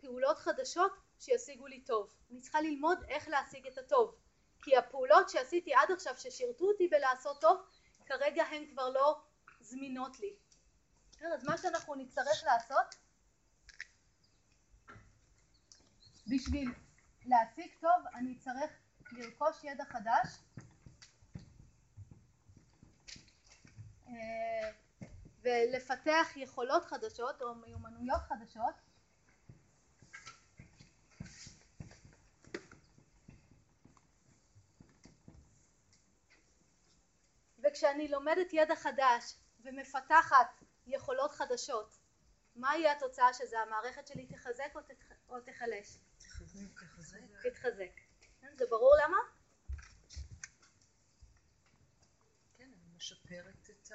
פעולות 0.00 0.38
חדשות 0.38 0.92
שישיגו 1.18 1.66
לי 1.66 1.80
טוב. 1.80 2.14
אני 2.30 2.40
צריכה 2.40 2.60
ללמוד 2.60 2.98
איך 3.08 3.28
להשיג 3.28 3.66
את 3.66 3.78
הטוב. 3.78 4.14
כי 4.62 4.76
הפעולות 4.76 5.28
שעשיתי 5.28 5.74
עד 5.74 5.90
עכשיו 5.90 6.14
ששירתו 6.16 6.64
אותי 6.64 6.88
בלעשות 6.88 7.40
טוב, 7.40 7.58
כרגע 8.06 8.44
הן 8.44 8.66
כבר 8.70 8.88
לא 8.88 9.20
זמינות 9.60 10.20
לי. 10.20 10.36
אז 11.26 11.44
מה 11.44 11.58
שאנחנו 11.58 11.94
נצטרך 11.94 12.44
לעשות 12.44 12.94
בשביל 16.26 16.74
להשיג 17.26 17.70
טוב 17.80 18.06
אני 18.14 18.38
צריך 18.38 18.70
לרכוש 19.12 19.64
ידע 19.64 19.84
חדש. 19.84 20.38
אה, 24.08 24.70
ולפתח 25.42 26.28
יכולות 26.36 26.84
חדשות 26.84 27.42
או 27.42 27.54
מיומנויות 27.54 28.20
חדשות. 28.28 28.74
וכשאני 37.62 38.08
לומדת 38.08 38.52
ידע 38.52 38.76
חדש 38.76 39.34
ומפתחת 39.64 40.57
יכולות 40.88 41.34
חדשות 41.34 41.98
מה 42.58 42.76
יהיה 42.76 42.92
התוצאה 42.92 43.34
של 43.34 43.44
זה? 43.46 43.60
המערכת 43.60 44.06
שלי 44.06 44.26
תחזק 44.26 44.70
או, 44.74 44.80
תח... 44.80 45.12
או 45.28 45.40
תחלש? 45.40 45.98
תחזק. 46.18 47.18
תתחזק. 47.42 48.00
כן, 48.40 48.48
זה 48.56 48.64
ברור 48.70 48.94
למה? 49.04 49.16
כן, 52.58 52.64
אני 52.64 52.96
משפרת 52.96 53.70
את 53.70 53.88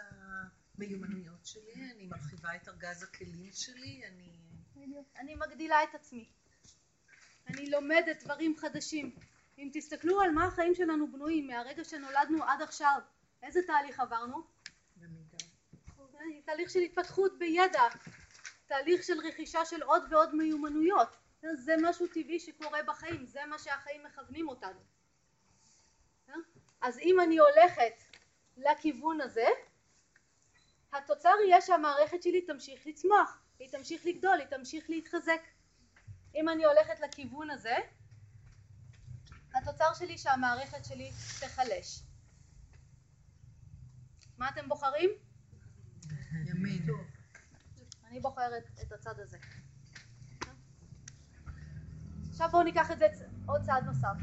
המיומנויות 0.78 1.46
שלי, 1.46 1.92
אני 1.96 2.06
מרחיבה 2.06 2.56
את 2.56 2.68
ארגז 2.68 3.04
הכלים 3.04 3.52
שלי, 3.54 4.04
אני... 4.08 4.40
אני 5.18 5.36
מגדילה 5.36 5.84
את 5.84 5.96
עצמי. 5.96 6.30
אני 7.48 7.70
לומדת 7.70 8.24
דברים 8.24 8.58
חדשים. 8.58 9.16
אם 9.58 9.70
תסתכלו 9.74 10.22
על 10.22 10.32
מה 10.32 10.46
החיים 10.46 10.76
שלנו 10.76 11.12
בנויים 11.12 11.48
מהרגע 11.48 11.84
שנולדנו 11.84 12.44
עד 12.44 12.62
עכשיו, 12.62 13.02
איזה 13.44 13.60
תהליך 13.68 14.00
עברנו? 14.00 14.53
תהליך 16.46 16.70
של 16.70 16.80
התפתחות 16.80 17.40
בידע, 17.40 17.82
תהליך 18.66 19.04
של 19.04 19.20
רכישה 19.28 19.66
של 19.66 19.84
עוד 19.84 20.04
ועוד 20.10 20.36
מיומנויות. 20.36 21.16
זה 21.54 21.76
משהו 21.82 22.08
טבעי 22.08 22.40
שקורה 22.40 22.84
בחיים, 22.84 23.26
זה 23.26 23.40
מה 23.50 23.60
שהחיים 23.60 24.04
מכוונים 24.04 24.48
אותנו. 24.48 24.80
אז 26.82 27.00
אם 27.00 27.20
אני 27.20 27.38
הולכת 27.38 28.04
לכיוון 28.58 29.22
הזה, 29.22 29.46
התוצר 30.94 31.34
יהיה 31.46 31.62
שהמערכת 31.62 32.24
שלי 32.24 32.42
תמשיך 32.42 32.88
לצמוח, 32.88 33.38
היא 33.60 33.70
תמשיך 33.70 34.06
לגדול, 34.06 34.40
היא 34.40 34.48
תמשיך 34.48 34.90
להתחזק. 34.90 35.42
אם 36.36 36.50
אני 36.50 36.66
הולכת 36.66 37.00
לכיוון 37.00 37.50
הזה, 37.50 37.76
התוצר 39.54 39.94
שלי 39.94 40.18
שהמערכת 40.18 40.86
שלי 40.86 41.12
תחלש. 41.40 42.00
מה 44.38 44.50
אתם 44.50 44.70
בוחרים? 44.70 45.10
ימין. 46.46 46.86
אני 48.10 48.20
בוחרת 48.20 48.64
את 48.82 48.92
הצד 48.92 49.20
הזה. 49.20 49.38
עכשיו 52.30 52.50
בואו 52.52 52.64
ניקח 52.64 52.92
את 52.92 53.00
זה 53.00 53.08
עוד 53.46 53.62
צעד 53.62 53.84
נוסף. 53.86 54.16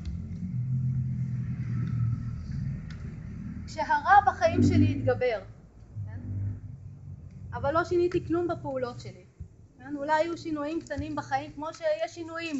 כשהרע 3.66 4.20
בחיים 4.26 4.62
שלי 4.62 4.90
התגבר, 4.90 5.40
כן? 6.04 6.20
אבל 7.52 7.74
לא 7.74 7.84
שיניתי 7.84 8.26
כלום 8.26 8.48
בפעולות 8.48 9.00
שלי, 9.00 9.24
כן? 9.78 9.96
אולי 9.96 10.12
היו 10.12 10.38
שינויים 10.38 10.80
קטנים 10.80 11.16
בחיים 11.16 11.52
כמו 11.52 11.74
שיש 11.74 12.14
שינויים, 12.14 12.56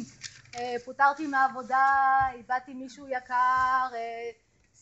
אה, 0.55 0.75
פוטרתי 0.85 1.27
מהעבודה, 1.27 2.17
איבדתי 2.33 2.73
מישהו 2.73 3.07
יקר, 3.07 3.89
אה, 3.93 4.29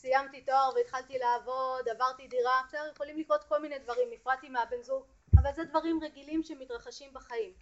סיימתי 0.01 0.41
תואר 0.41 0.69
והתחלתי 0.75 1.17
לעבוד, 1.17 1.89
עברתי 1.89 2.27
דירה, 2.27 2.62
בסדר, 2.67 2.91
יכולים 2.93 3.19
לקרות 3.19 3.43
כל 3.43 3.62
מיני 3.62 3.79
דברים, 3.79 4.07
נפרדתי 4.12 4.49
מהבן 4.49 4.81
זוג, 4.81 5.03
אבל 5.38 5.49
זה 5.55 5.63
דברים 5.63 5.99
רגילים 6.03 6.43
שמתרחשים 6.43 7.13
בחיים. 7.13 7.53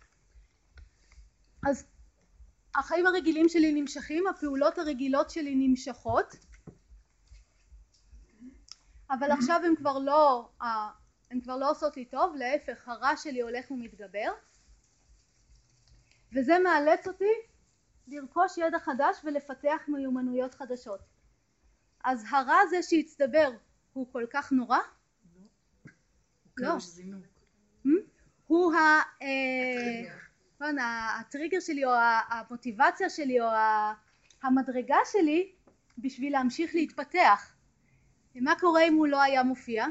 אז 1.69 1.85
החיים 2.75 3.05
הרגילים 3.05 3.49
שלי 3.49 3.81
נמשכים, 3.81 4.27
הפעולות 4.27 4.77
הרגילות 4.77 5.29
שלי 5.29 5.55
נמשכות, 5.55 6.35
אבל 9.09 9.31
עכשיו 9.31 9.61
הן 9.65 9.75
כבר 9.75 9.99
לא, 9.99 10.49
כבר 11.43 11.57
לא 11.57 11.71
עושות 11.71 11.97
לי 11.97 12.05
טוב, 12.05 12.35
להפך 12.35 12.87
הרע 12.87 13.17
שלי 13.17 13.41
הולך 13.41 13.71
ומתגבר, 13.71 14.31
וזה 16.35 16.59
מאלץ 16.59 17.07
אותי 17.07 17.33
לרכוש 18.07 18.57
ידע 18.57 18.79
חדש 18.79 19.17
ולפתח 19.23 19.81
מיומנויות 19.87 20.53
חדשות. 20.55 21.16
אז 22.07 22.25
הרע 22.29 22.55
הזה 22.63 22.83
שהצטבר 22.83 23.51
הוא 23.93 24.07
כל 24.11 24.25
כך 24.29 24.51
נורא? 24.51 24.77
לא. 26.57 26.77
הוא 28.47 28.73
ה... 28.73 28.77
אה, 29.21 30.15
נכון, 30.55 30.75
הטריגר 31.19 31.59
שלי 31.59 31.85
או 31.85 31.91
המוטיבציה 32.29 33.09
שלי 33.09 33.41
או 33.41 33.47
המדרגה 34.43 34.97
שלי 35.05 35.51
בשביל 35.97 36.33
להמשיך 36.33 36.75
להתפתח. 36.75 37.55
מה 38.35 38.53
קורה 38.59 38.87
אם 38.87 38.93
הוא 38.93 39.07
לא 39.07 39.21
היה 39.21 39.43
מופיע? 39.43 39.85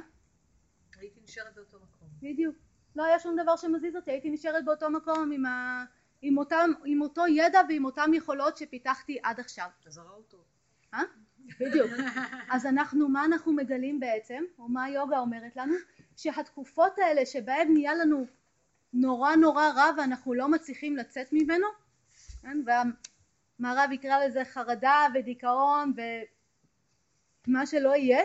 הייתי 0.99 1.21
נשארת 1.23 1.55
באותו 1.55 1.77
מקום. 1.77 2.09
בדיוק. 2.21 2.57
לא 2.97 3.05
היה 3.05 3.19
שום 3.19 3.37
דבר 3.43 3.57
שמזיז 3.57 3.97
אותי, 3.97 4.11
הייתי 4.11 4.31
נשארת 4.31 4.65
באותו 4.65 4.91
מקום 4.91 5.33
עם, 5.33 5.47
ה... 5.47 5.85
עם, 6.23 6.39
אותם, 6.39 6.71
עם 6.85 7.03
אותו 7.03 7.27
ידע 7.27 7.61
ועם 7.69 7.85
אותם 7.85 8.11
יכולות 8.15 8.57
שפיתחתי 8.57 9.19
עד 9.23 9.41
עכשיו. 9.41 9.69
אז 9.87 9.99
הרע 9.99 10.11
הוא 10.11 10.25
טוב. 10.29 10.45
אה? 10.95 11.03
בדיוק. 11.61 11.91
אז 12.53 12.67
אנחנו, 12.67 13.09
מה 13.09 13.25
אנחנו 13.25 13.53
מגלים 13.53 14.01
בעצם, 14.01 14.45
או 14.59 14.69
מה 14.69 14.85
היוגה 14.85 15.19
אומרת 15.19 15.57
לנו? 15.57 15.75
שהתקופות 16.17 16.99
האלה 16.99 17.27
שבהן 17.27 17.73
נהיה 17.73 17.95
לנו 17.95 18.27
נורא 18.93 19.35
נורא 19.37 19.69
רע 19.69 19.91
ואנחנו 19.99 20.35
לא 20.35 20.49
מצליחים 20.49 20.97
לצאת 20.97 21.33
ממנו, 21.33 21.67
כן? 22.43 22.59
והמערב 22.67 23.93
יקרא 23.93 24.25
לזה 24.25 24.45
חרדה 24.45 25.07
ודיכאון 25.15 25.93
ומה 27.47 27.67
שלא 27.67 27.97
יהיה, 27.97 28.21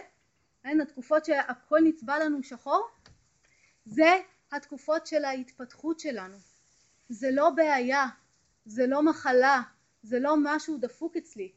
כן? 0.64 0.82
התקופות 0.82 1.26
שהכל 1.26 1.80
נצבע 1.84 2.20
לנו 2.20 2.44
שחור, 2.44 2.88
זה 3.86 4.20
התקופות 4.52 5.08
של 5.08 5.26
ההתפתחות 5.26 6.00
שלנו. 6.00 6.38
זה 7.10 7.32
לא 7.32 7.50
בעיה, 7.50 8.06
זה 8.66 8.88
לא 8.88 9.04
מחלה, 9.04 9.62
זה 10.04 10.20
לא 10.20 10.36
משהו 10.44 10.78
דפוק 10.78 11.18
אצלי, 11.18 11.52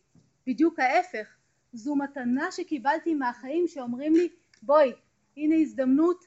בדיוק 0.47 0.79
ההפך, 0.79 1.37
זו 1.75 1.97
מתנה 1.97 2.53
שקיבלתי 2.53 3.15
מהחיים 3.15 3.69
שאומרים 3.69 4.13
לי 4.15 4.29
בואי 4.63 4.93
הנה 5.37 5.55
הזדמנות 5.57 6.25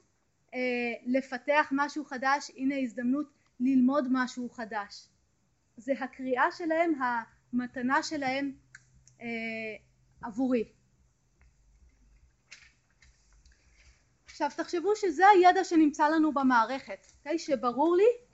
אה, 0.53 0.59
לפתח 1.05 1.67
משהו 1.71 2.05
חדש 2.05 2.51
הנה 2.57 2.75
הזדמנות 2.79 3.29
ללמוד 3.59 4.07
משהו 4.11 4.49
חדש 4.49 5.07
זה 5.77 5.93
הקריאה 5.99 6.51
שלהם 6.51 6.93
המתנה 7.53 8.03
שלהם 8.03 8.51
אה, 9.21 9.27
עבורי 10.21 10.71
עכשיו 14.25 14.49
תחשבו 14.55 14.95
שזה 14.95 15.23
הידע 15.27 15.63
שנמצא 15.63 16.09
לנו 16.09 16.33
במערכת 16.33 17.05
okay? 17.05 17.17
אוקיי? 17.17 17.39
שברור 17.39 17.95
לי 17.97 18.26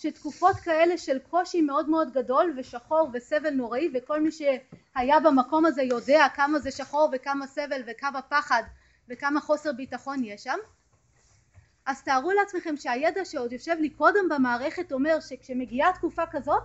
שתקופות 0.00 0.56
כאלה 0.56 0.98
של 0.98 1.18
קושי 1.18 1.60
מאוד 1.60 1.88
מאוד 1.88 2.12
גדול 2.12 2.54
ושחור 2.56 3.10
וסבל 3.12 3.50
נוראי 3.50 3.88
וכל 3.94 4.20
מי 4.20 4.30
שהיה 4.32 5.20
במקום 5.20 5.66
הזה 5.66 5.82
יודע 5.82 6.26
כמה 6.34 6.58
זה 6.58 6.70
שחור 6.70 7.10
וכמה 7.12 7.46
סבל 7.46 7.82
וכמה 7.86 8.22
פחד 8.22 8.62
וכמה 9.08 9.40
חוסר 9.40 9.72
ביטחון 9.72 10.24
יש 10.24 10.44
שם 10.44 10.58
אז 11.86 12.02
תארו 12.02 12.30
לעצמכם 12.32 12.76
שהידע 12.76 13.24
שעוד 13.24 13.52
יושב 13.52 13.76
לי 13.80 13.90
קודם 13.90 14.28
במערכת 14.28 14.92
אומר 14.92 15.20
שכשמגיעה 15.20 15.92
תקופה 15.92 16.26
כזאת 16.30 16.62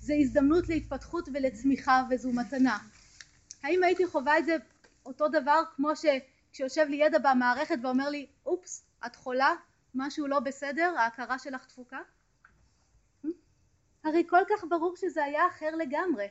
זה 0.00 0.14
הזדמנות 0.20 0.68
להתפתחות 0.68 1.28
ולצמיחה 1.34 2.02
וזו 2.10 2.32
מתנה. 2.32 2.78
האם 3.62 3.84
הייתי 3.84 4.06
חווה 4.06 4.38
את 4.38 4.44
זה 4.44 4.56
אותו 5.06 5.28
דבר 5.28 5.62
כמו 5.76 5.88
שכשיושב 5.96 6.86
לי 6.88 6.96
ידע 6.96 7.18
במערכת 7.18 7.78
ואומר 7.82 8.08
לי 8.08 8.26
אופס 8.46 8.84
את 9.06 9.16
חולה 9.16 9.54
משהו 9.94 10.26
לא 10.26 10.40
בסדר 10.40 10.94
ההכרה 10.98 11.38
שלך 11.38 11.66
דפוקה? 11.68 11.98
הרי 14.04 14.24
כל 14.28 14.42
כך 14.50 14.64
ברור 14.68 14.96
שזה 14.96 15.24
היה 15.24 15.46
אחר 15.46 15.76
לגמרי. 15.76 16.26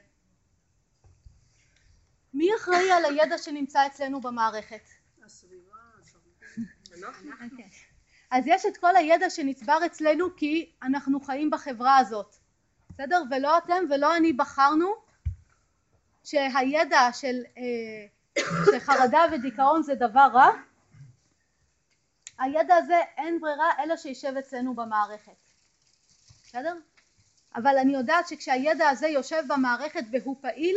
מי 2.34 2.48
אחראי 2.56 2.92
על 2.92 3.06
הידע 3.06 3.38
שנמצא 3.38 3.88
אצלנו 3.88 4.22
במערכת? 4.22 4.84
הסביבה, 5.26 5.76
אוקיי. 7.44 7.70
אז 8.32 8.44
יש 8.48 8.66
את 8.66 8.78
כל 8.78 8.96
הידע 8.96 9.30
שנצבר 9.30 9.86
אצלנו 9.86 10.36
כי 10.36 10.72
אנחנו 10.84 11.20
חיים 11.22 11.50
בחברה 11.50 11.98
הזאת, 11.98 12.36
בסדר? 12.90 13.24
ולא 13.32 13.58
אתם 13.58 13.84
ולא 13.90 14.18
אני 14.18 14.34
בחרנו 14.34 14.94
שהידע 16.24 17.14
של 17.14 17.44
אה, 17.58 18.44
שחרדה 18.72 19.22
ודיכאון 19.32 19.84
זה 19.84 19.96
דבר 19.96 20.28
רע, 20.34 20.50
הידע 22.42 22.76
הזה 22.76 23.02
אין 23.18 23.40
ברירה 23.40 23.70
אלא 23.84 23.98
שישב 23.98 24.34
אצלנו 24.40 24.74
במערכת, 24.76 25.42
בסדר? 26.44 26.76
אבל 27.56 27.78
אני 27.78 27.94
יודעת 27.94 28.28
שכשהידע 28.28 28.90
הזה 28.90 29.08
יושב 29.08 29.44
במערכת 29.48 30.04
והוא 30.12 30.36
פעיל 30.42 30.76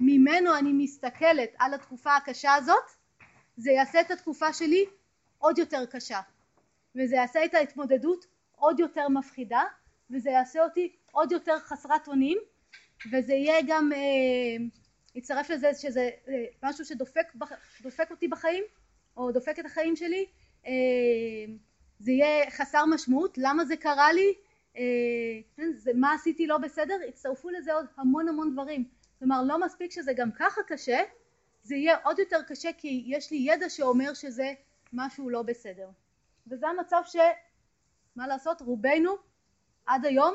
וממנו 0.00 0.52
אה, 0.52 0.58
אני 0.58 0.72
מסתכלת 0.72 1.50
על 1.58 1.74
התקופה 1.74 2.16
הקשה 2.16 2.54
הזאת 2.54 2.84
זה 3.56 3.70
יעשה 3.70 4.00
את 4.00 4.10
התקופה 4.10 4.52
שלי 4.52 4.84
עוד 5.38 5.58
יותר 5.58 5.86
קשה. 5.86 6.20
וזה 6.96 7.16
יעשה 7.16 7.44
את 7.44 7.54
ההתמודדות 7.54 8.26
עוד 8.56 8.80
יותר 8.80 9.08
מפחידה 9.08 9.62
וזה 10.10 10.30
יעשה 10.30 10.64
אותי 10.64 10.96
עוד 11.12 11.32
יותר 11.32 11.58
חסרת 11.58 12.08
אונים 12.08 12.38
וזה 13.12 13.32
יהיה 13.34 13.58
גם 13.66 13.92
אה, 13.92 14.64
יצטרף 15.14 15.50
לזה 15.50 15.74
שזה 15.74 16.10
אה, 16.28 16.44
משהו 16.62 16.84
שדופק 16.84 18.10
אותי 18.10 18.28
בחיים 18.28 18.64
או 19.18 19.32
דופק 19.32 19.58
את 19.58 19.66
החיים 19.66 19.96
שלי 19.96 20.26
אה, 20.66 20.72
זה 21.98 22.12
יהיה 22.12 22.50
חסר 22.50 22.84
משמעות. 22.86 23.38
למה 23.38 23.64
זה 23.64 23.76
קרה 23.76 24.12
לי? 24.12 24.34
אה, 24.76 24.82
כן, 25.56 25.72
זה 25.72 25.90
מה 25.94 26.14
עשיתי 26.14 26.46
לא 26.46 26.58
בסדר? 26.58 26.98
הצטרפו 27.08 27.50
לזה 27.50 27.74
עוד 27.74 27.86
המון 27.96 28.28
המון 28.28 28.52
דברים. 28.52 28.84
כלומר 29.18 29.42
לא 29.42 29.60
מספיק 29.60 29.92
שזה 29.92 30.12
גם 30.12 30.30
ככה 30.32 30.60
קשה 30.66 31.00
זה 31.62 31.74
יהיה 31.74 31.96
עוד 32.04 32.18
יותר 32.18 32.42
קשה 32.48 32.70
כי 32.78 33.04
יש 33.06 33.30
לי 33.30 33.36
ידע 33.36 33.68
שאומר 33.68 34.14
שזה 34.14 34.52
משהו 34.92 35.30
לא 35.30 35.42
בסדר. 35.42 35.88
וזה 36.46 36.68
המצב 36.68 37.02
שמה 37.06 38.26
לעשות 38.26 38.60
רובנו 38.60 39.12
עד 39.86 40.06
היום 40.06 40.34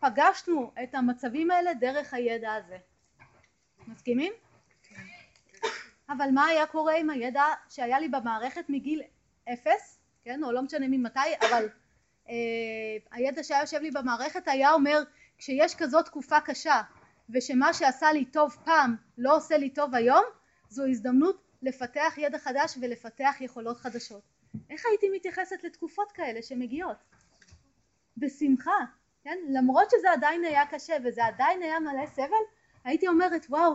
פגשנו 0.00 0.72
את 0.82 0.94
המצבים 0.94 1.50
האלה 1.50 1.74
דרך 1.74 2.14
הידע 2.14 2.54
הזה. 2.54 2.78
מסכימים? 3.88 4.32
אבל 6.10 6.28
מה 6.34 6.46
היה 6.46 6.66
קורה 6.66 6.96
עם 6.96 7.10
הידע 7.10 7.44
שהיה 7.68 7.98
לי 7.98 8.08
במערכת 8.08 8.64
מגיל 8.68 9.02
אפס 9.52 9.98
כן 10.22 10.44
או 10.44 10.52
לא 10.52 10.62
משנה 10.62 10.88
ממתי 10.88 11.20
אבל 11.40 11.68
אה, 12.28 12.34
הידע 13.10 13.42
שהיה 13.42 13.60
יושב 13.60 13.80
לי 13.80 13.90
במערכת 13.90 14.48
היה 14.48 14.72
אומר 14.72 15.02
כשיש 15.38 15.74
כזאת 15.74 16.04
תקופה 16.04 16.40
קשה 16.40 16.82
ושמה 17.30 17.74
שעשה 17.74 18.12
לי 18.12 18.24
טוב 18.24 18.56
פעם 18.64 18.96
לא 19.18 19.36
עושה 19.36 19.56
לי 19.56 19.70
טוב 19.70 19.94
היום 19.94 20.24
זו 20.68 20.86
הזדמנות 20.86 21.50
לפתח 21.62 22.14
ידע 22.16 22.38
חדש 22.38 22.78
ולפתח 22.80 23.36
יכולות 23.40 23.78
חדשות. 23.78 24.22
איך 24.70 24.82
הייתי 24.86 25.06
מתייחסת 25.14 25.64
לתקופות 25.64 26.12
כאלה 26.12 26.42
שמגיעות? 26.42 26.96
בשמחה, 28.16 28.78
כן? 29.22 29.38
למרות 29.48 29.90
שזה 29.90 30.12
עדיין 30.12 30.44
היה 30.44 30.66
קשה 30.66 30.96
וזה 31.04 31.24
עדיין 31.24 31.62
היה 31.62 31.80
מלא 31.80 32.06
סבל, 32.06 32.44
הייתי 32.84 33.08
אומרת 33.08 33.46
וואו, 33.48 33.74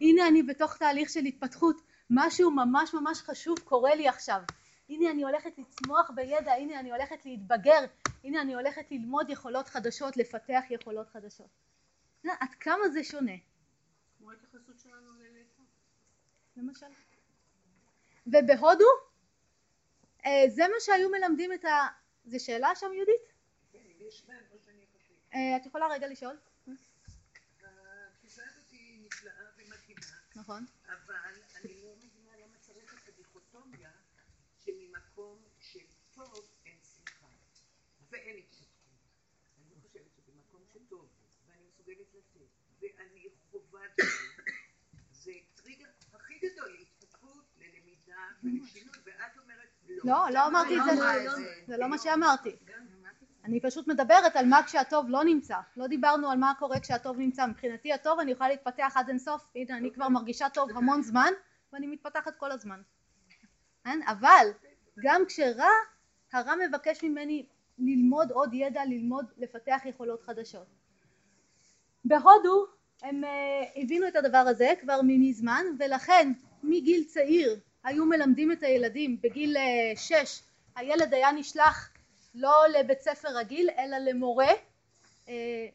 הנה 0.00 0.28
אני 0.28 0.42
בתוך 0.42 0.76
תהליך 0.76 1.10
של 1.10 1.20
התפתחות, 1.20 1.82
משהו 2.10 2.50
ממש 2.50 2.94
ממש 2.94 3.22
חשוב 3.22 3.58
קורה 3.58 3.94
לי 3.94 4.08
עכשיו. 4.08 4.42
הנה 4.88 5.10
אני 5.10 5.22
הולכת 5.22 5.58
לצמוח 5.58 6.10
בידע, 6.14 6.52
הנה 6.52 6.80
אני 6.80 6.92
הולכת 6.92 7.26
להתבגר, 7.26 7.84
הנה 8.24 8.42
אני 8.42 8.54
הולכת 8.54 8.90
ללמוד 8.90 9.30
יכולות 9.30 9.68
חדשות, 9.68 10.16
לפתח 10.16 10.62
יכולות 10.70 11.08
חדשות. 11.08 11.48
עד 12.24 12.54
כמה 12.60 12.88
זה 12.88 13.04
שונה. 13.04 13.32
כמו 14.18 14.30
ההתייחסות 14.30 14.78
שלנו 14.78 15.12
ללידה. 15.18 15.50
למשל. 16.56 16.86
ובהודו 18.26 18.84
אה, 20.26 20.44
זה 20.48 20.62
מה 20.62 20.74
שהיו 20.80 21.10
מלמדים 21.10 21.52
את 21.52 21.64
ה... 21.64 21.86
זה 22.24 22.38
שאלה 22.38 22.74
שם 22.74 22.92
יהודית? 22.92 23.32
כן, 23.72 23.78
יש 24.00 24.22
אחכה. 24.22 25.14
אה, 25.34 25.56
את 25.56 25.66
יכולה 25.66 25.86
רגע 25.86 26.08
לשאול? 26.08 26.36
התפיסה 28.30 28.42
הזאת 28.46 28.70
היא 28.70 29.06
נפלאה 29.06 29.32
ומדהימה, 29.56 30.19
נכון. 30.36 30.66
אבל 30.86 31.14
אני 31.56 31.82
לא 31.84 31.96
מבינה 31.96 32.36
למה 32.36 32.58
צריך 32.60 32.94
את 32.94 33.08
הדיכוטומיה 33.08 33.90
שממקום 34.64 35.42
של 35.60 35.86
טוב 36.14 36.50
אין 36.66 36.78
שמחה 36.82 37.26
ואין 38.10 38.36
התפתחות. 38.36 38.70
אני 39.58 39.70
לא 39.70 39.76
חושבת 39.82 40.10
שבמקום 40.16 40.62
שטוב 40.72 41.08
ואני 41.46 41.64
מסוגלת 41.68 42.14
לתת 42.14 42.40
ואני 42.82 43.28
חווה 43.50 43.86
את 43.86 43.90
זה, 43.96 44.02
זה 45.12 45.32
טריגר 45.54 45.88
הכי 46.12 46.38
גדול 46.38 46.68
להתפתחות, 46.78 47.44
ללמידה 47.58 48.28
ולשינוי, 48.42 48.94
ואת 49.04 49.38
אומרת 49.38 49.68
לא. 49.88 50.02
לא, 50.04 50.30
לא 50.34 50.46
אמרתי 50.46 50.78
את 50.78 50.82
זה, 50.84 51.24
לא, 51.24 51.32
זה 51.66 51.76
לא 51.76 51.88
מה 51.90 51.98
שאמרתי. 51.98 52.56
אני 53.44 53.60
פשוט 53.60 53.88
מדברת 53.88 54.36
על 54.36 54.46
מה 54.46 54.62
כשהטוב 54.62 55.06
לא 55.08 55.24
נמצא, 55.24 55.56
לא 55.76 55.86
דיברנו 55.86 56.30
על 56.30 56.38
מה 56.38 56.52
קורה 56.58 56.80
כשהטוב 56.80 57.18
נמצא, 57.18 57.46
מבחינתי 57.46 57.92
הטוב 57.92 58.20
אני 58.20 58.32
יכולה 58.32 58.48
להתפתח 58.48 58.92
עד 58.94 59.08
אינסוף, 59.08 59.46
הנה 59.54 59.76
אני 59.76 59.92
כבר 59.92 60.08
מרגישה 60.08 60.48
טוב 60.48 60.70
המון 60.76 61.02
זמן 61.02 61.32
ואני 61.72 61.86
מתפתחת 61.86 62.36
כל 62.36 62.52
הזמן, 62.52 62.80
כן? 63.84 64.00
אבל 64.06 64.46
גם 65.02 65.22
כשרע, 65.28 65.68
הרע 66.32 66.52
מבקש 66.68 67.04
ממני 67.04 67.46
ללמוד 67.78 68.30
עוד 68.30 68.54
ידע, 68.54 68.84
ללמוד, 68.84 69.26
לפתח 69.36 69.80
יכולות 69.84 70.22
חדשות. 70.22 70.66
בהודו 72.04 72.66
הם 73.02 73.24
uh, 73.24 73.80
הבינו 73.82 74.08
את 74.08 74.16
הדבר 74.16 74.38
הזה 74.38 74.72
כבר 74.80 75.00
מזמן 75.04 75.64
ולכן 75.78 76.32
מגיל 76.62 77.04
צעיר 77.04 77.60
היו 77.84 78.06
מלמדים 78.06 78.52
את 78.52 78.62
הילדים. 78.62 79.16
בגיל 79.22 79.56
uh, 79.56 79.60
שש 79.98 80.42
הילד 80.76 81.14
היה 81.14 81.32
נשלח 81.32 81.90
לא 82.34 82.64
לבית 82.78 83.00
ספר 83.00 83.28
רגיל 83.28 83.70
אלא 83.78 83.98
למורה, 83.98 84.50
אה, 85.28 85.66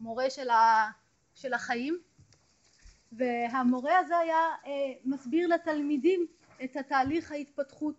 מורה 0.00 0.30
של, 0.30 0.50
ה, 0.50 0.90
של 1.34 1.54
החיים. 1.54 2.00
והמורה 3.12 3.98
הזה 3.98 4.18
היה 4.18 4.48
אה, 4.66 4.70
מסביר 5.04 5.48
לתלמידים 5.48 6.26
את 6.64 6.76
התהליך 6.76 7.32
ההתפתחות 7.32 7.94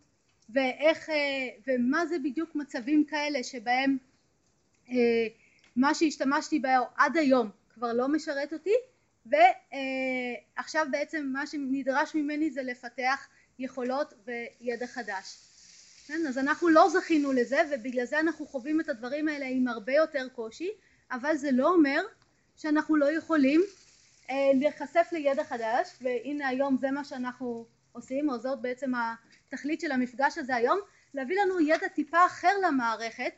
ואיך 0.50 1.10
אה, 1.10 1.50
ומה 1.68 2.06
זה 2.06 2.20
בדיוק 2.20 2.56
מצבים 2.56 3.06
כאלה 3.06 3.44
שבהם 3.44 3.98
מה 5.76 5.94
שהשתמשתי 5.94 6.60
בו 6.60 6.68
עד 6.96 7.18
היום 7.18 7.50
כבר 7.74 7.94
לא 7.94 8.08
משרת 8.08 8.54
אותי 8.54 8.74
ועכשיו 9.26 10.88
בעצם 10.92 11.30
מה 11.34 11.48
שנדרש 11.48 12.16
ממני 12.16 12.52
זה 12.52 12.64
לפתח 12.64 13.28
יכולות 13.60 14.14
וידע 14.26 14.88
חדש 14.88 15.51
כן? 16.12 16.28
אז 16.28 16.38
אנחנו 16.38 16.69
לא 16.69 16.89
זכינו 16.89 17.32
לזה 17.32 17.62
ובגלל 17.71 18.06
זה 18.06 18.19
אנחנו 18.19 18.47
חווים 18.47 18.82
את 18.82 18.89
הדברים 18.89 19.28
האלה 19.28 19.45
עם 19.45 19.67
הרבה 19.67 19.93
יותר 19.93 20.28
קושי 20.30 20.71
אבל 21.12 21.36
זה 21.36 21.52
לא 21.52 21.69
אומר 21.69 22.02
שאנחנו 22.58 22.95
לא 22.95 23.12
יכולים 23.12 23.62
אה, 24.30 24.36
להיחשף 24.54 25.08
לידע 25.12 25.43
חדש 25.43 25.97
והנה 26.02 26.47
היום 26.47 26.78
זה 26.78 26.91
מה 26.91 27.04
שאנחנו 27.04 27.65
עושים 27.91 28.30
או 28.30 28.39
זאת 28.39 28.62
בעצם 28.62 28.91
התכלית 29.47 29.82
של 29.82 29.91
המפגש 29.91 30.38
הזה 30.38 30.56
היום 30.56 30.80
להביא 31.13 31.41
לנו 31.41 31.60
ידע 31.60 31.88
טיפה 31.88 32.26
אחר 32.26 32.54
למערכת 32.67 33.34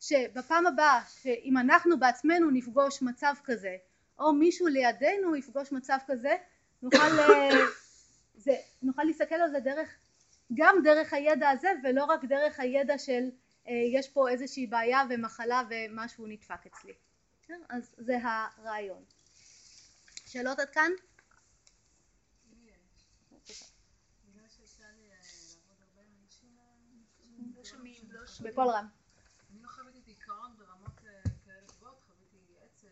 שבפעם 0.00 0.66
הבאה 0.66 1.00
שאם 1.22 1.58
אנחנו 1.58 1.98
בעצמנו 1.98 2.50
נפגוש 2.50 3.02
מצב 3.02 3.34
כזה 3.44 3.76
או 4.18 4.32
מישהו 4.32 4.66
לידינו 4.66 5.36
יפגוש 5.36 5.72
מצב 5.72 5.98
כזה 6.06 6.36
נוכל, 6.82 7.18
אה, 7.18 7.50
זה, 8.34 8.52
נוכל 8.82 9.02
להסתכל 9.04 9.34
על 9.34 9.50
זה 9.50 9.60
דרך 9.60 9.88
גם 10.54 10.76
דרך 10.84 11.12
הידע 11.12 11.48
הזה 11.48 11.68
ולא 11.82 12.04
רק 12.04 12.24
דרך 12.24 12.60
הידע 12.60 12.98
של 12.98 13.30
אה, 13.68 13.72
יש 13.92 14.08
פה 14.08 14.28
איזושהי 14.28 14.66
בעיה 14.66 14.98
ומחלה 15.10 15.62
ומשהו 15.70 16.26
נדפק 16.26 16.66
אצלי. 16.66 16.92
כן? 17.42 17.60
אז 17.68 17.94
זה 17.98 18.18
הרעיון. 18.22 19.04
שאלות 20.26 20.58
עד 20.58 20.70
כאן? 20.70 20.90
בקול 28.44 28.68
רם. 28.68 28.86
אני 29.50 29.62
לא 29.62 29.68
חוויתי 29.68 30.00
דיכאון 30.00 30.56
ברמות 30.56 31.04
אה, 31.04 31.22
כאלה 31.44 31.66
גבוהות, 31.66 32.00
חוויתי 32.06 32.56
עצב 32.60 32.86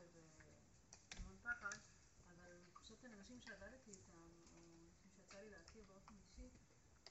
והמון 1.14 1.36
פחד, 1.42 1.78
אבל 2.26 2.50
אני 2.50 2.70
חושבת 2.74 3.04
על 3.04 3.10
אנשים 3.18 3.40
שעבדתי 3.40 3.90
איתם, 3.90 4.12
או 4.12 4.68
אנשים 4.90 5.10
שיצא 5.16 5.38
לי 5.38 5.50
להכיר 5.50 5.82
באופן 5.88 6.14
אישי, 6.14 6.48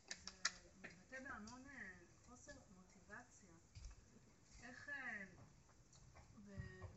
זה 0.08 0.80
מתבטא 0.82 1.20
בהמון 1.24 1.64
אה, 1.68 1.92
חוסר 2.28 2.52
מוטיבציה. 2.78 3.50
איך... 4.64 4.90
אה, 4.90 5.26
ו- 6.46 6.88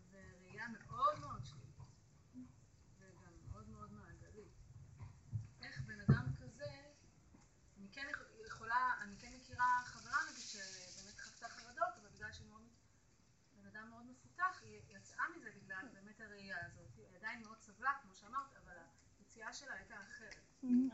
מכירה 9.50 9.82
חברה 9.84 10.18
נגיד 10.30 10.46
שבאמת 10.46 11.20
חוותה 11.20 11.48
חרדות, 11.48 11.96
אבל 12.00 12.08
בגלל 12.08 12.32
שהיא 12.32 12.48
מאוד, 12.48 12.62
בן 13.54 13.66
אדם 13.66 13.90
מאוד 13.90 14.06
מפותח, 14.06 14.60
היא 14.62 14.96
יצאה 15.20 15.36
מזה 15.36 15.50
בגלל 15.64 15.88
באמת 15.94 16.20
הראייה 16.20 16.56
הזאת. 16.66 16.86
היא 16.96 17.18
עדיין 17.18 17.42
מאוד 17.42 17.56
סבלה, 17.60 17.90
כמו 18.02 18.14
שאמרת, 18.14 18.56
אבל 18.64 18.74
היציאה 19.18 19.52
שלה 19.52 19.74
הייתה 19.74 19.94
אחרת. 20.10 20.34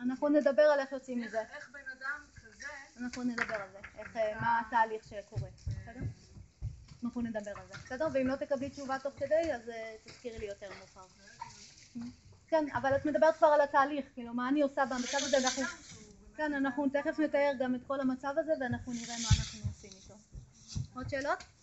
אנחנו 0.00 0.28
נדבר 0.28 0.62
על 0.62 0.80
איך 0.80 0.92
יוצאים 0.92 1.20
מזה. 1.20 1.40
איך 1.40 1.70
בן 1.70 1.88
אדם 1.98 2.24
כזה, 2.36 2.66
אנחנו 2.96 3.22
נדבר 3.22 3.54
על 3.54 3.70
זה, 3.72 3.78
איך, 3.98 4.16
אה, 4.16 4.40
מה 4.40 4.60
התהליך 4.60 5.04
שקורה, 5.04 5.50
בסדר? 5.50 6.00
אנחנו 7.04 7.20
נדבר 7.20 7.50
על 7.60 7.66
זה, 7.66 7.74
בסדר? 7.84 8.08
ואם 8.12 8.26
לא 8.26 8.36
תקבלי 8.36 8.70
תשובה 8.70 8.98
תוך 8.98 9.14
כדי, 9.16 9.54
אז 9.54 9.68
אה, 9.68 9.96
תזכירי 10.04 10.38
לי 10.38 10.46
יותר 10.46 10.68
מאוחר. 10.78 11.06
כן, 12.48 12.64
אבל 12.72 12.96
את 12.96 13.04
מדברת 13.04 13.36
כבר 13.36 13.46
על 13.46 13.60
התהליך, 13.60 14.06
כאילו, 14.14 14.34
מה 14.34 14.48
אני 14.48 14.62
עושה 14.62 14.86
במצב 14.86 15.18
הזה, 15.20 15.36
ואנחנו... 15.36 15.62
כן, 16.36 16.54
אנחנו 16.54 16.88
תכף 16.88 17.18
נתאר 17.18 17.52
גם 17.58 17.74
את 17.74 17.80
כל 17.86 18.00
המצב 18.00 18.34
הזה, 18.38 18.52
ואנחנו 18.60 18.92
נראה 18.92 19.14
מה 19.22 19.28
אנחנו 19.38 19.70
עושים 19.70 19.90
איתו. 20.02 20.14
עוד 20.94 21.08
שאלות? 21.08 21.56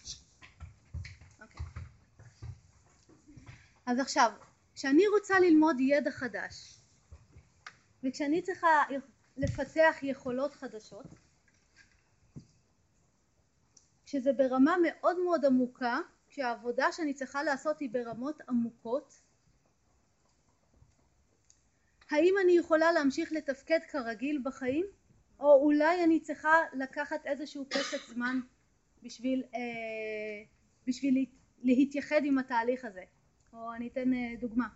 אז 3.85 3.99
עכשיו, 3.99 4.31
כשאני 4.75 5.07
רוצה 5.07 5.39
ללמוד 5.39 5.75
ידע 5.79 6.11
חדש, 6.11 6.79
וכשאני 8.03 8.41
צריכה 8.41 8.83
לפתח 9.37 9.95
יכולות 10.01 10.53
חדשות, 10.53 11.05
כשזה 14.05 14.33
ברמה 14.33 14.75
מאוד 14.83 15.19
מאוד 15.19 15.45
עמוקה, 15.45 15.99
כשהעבודה 16.29 16.91
שאני 16.91 17.13
צריכה 17.13 17.43
לעשות 17.43 17.79
היא 17.79 17.89
ברמות 17.91 18.41
עמוקות, 18.49 19.13
האם 22.11 22.33
אני 22.43 22.57
יכולה 22.57 22.91
להמשיך 22.91 23.31
לתפקד 23.31 23.79
כרגיל 23.91 24.41
בחיים, 24.43 24.85
או 25.39 25.53
אולי 25.63 26.03
אני 26.03 26.19
צריכה 26.19 26.53
לקחת 26.73 27.25
איזשהו 27.25 27.65
פסק 27.69 27.97
זמן 28.13 28.39
בשביל, 29.03 29.43
אה, 29.55 29.59
בשביל 30.87 31.13
לה- 31.15 31.25
להתייחד 31.63 32.21
עם 32.23 32.37
התהליך 32.37 32.85
הזה, 32.85 33.03
או 33.53 33.73
אני 33.73 33.87
אתן 33.87 34.13
אה, 34.13 34.33
דוגמה. 34.39 34.67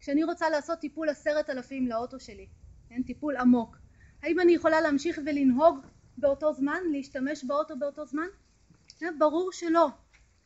כשאני 0.00 0.24
רוצה 0.24 0.50
לעשות 0.50 0.78
טיפול 0.78 1.08
עשרת 1.08 1.50
אלפים 1.50 1.88
לאוטו 1.88 2.20
שלי, 2.20 2.46
כן, 2.88 3.02
טיפול 3.02 3.36
עמוק, 3.36 3.76
האם 4.22 4.40
אני 4.40 4.52
יכולה 4.52 4.80
להמשיך 4.80 5.18
ולנהוג 5.26 5.78
באותו 6.18 6.52
זמן, 6.52 6.78
להשתמש 6.92 7.44
באוטו 7.44 7.76
באותו 7.78 8.06
זמן? 8.06 8.26
אה, 9.02 9.08
ברור 9.18 9.52
שלא. 9.52 9.88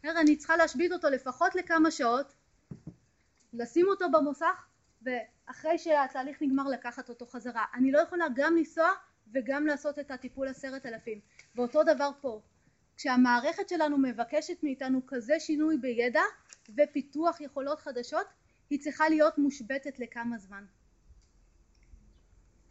אני 0.04 0.36
צריכה 0.36 0.56
להשבית 0.56 0.92
אותו 0.92 1.08
לפחות 1.08 1.54
לכמה 1.54 1.90
שעות, 1.90 2.32
לשים 3.52 3.86
אותו 3.88 4.10
במוסך, 4.10 4.66
ואחרי 5.02 5.78
שהתהליך 5.78 6.42
נגמר 6.42 6.68
לקחת 6.68 7.08
אותו 7.08 7.26
חזרה. 7.26 7.64
אני 7.74 7.92
לא 7.92 7.98
יכולה 7.98 8.26
גם 8.34 8.56
לנסוע 8.56 8.88
וגם 9.32 9.66
לעשות 9.66 9.98
את 9.98 10.10
הטיפול 10.10 10.48
עשרת 10.48 10.86
אלפים. 10.86 11.20
ואותו 11.54 11.82
דבר 11.82 12.10
פה. 12.20 12.40
כשהמערכת 12.96 13.68
שלנו 13.68 13.98
מבקשת 13.98 14.62
מאיתנו 14.62 15.00
כזה 15.06 15.40
שינוי 15.40 15.78
בידע 15.78 16.22
ופיתוח 16.76 17.40
יכולות 17.40 17.80
חדשות, 17.80 18.26
היא 18.70 18.80
צריכה 18.80 19.08
להיות 19.08 19.38
מושבתת 19.38 19.98
לכמה 19.98 20.38
זמן. 20.38 20.64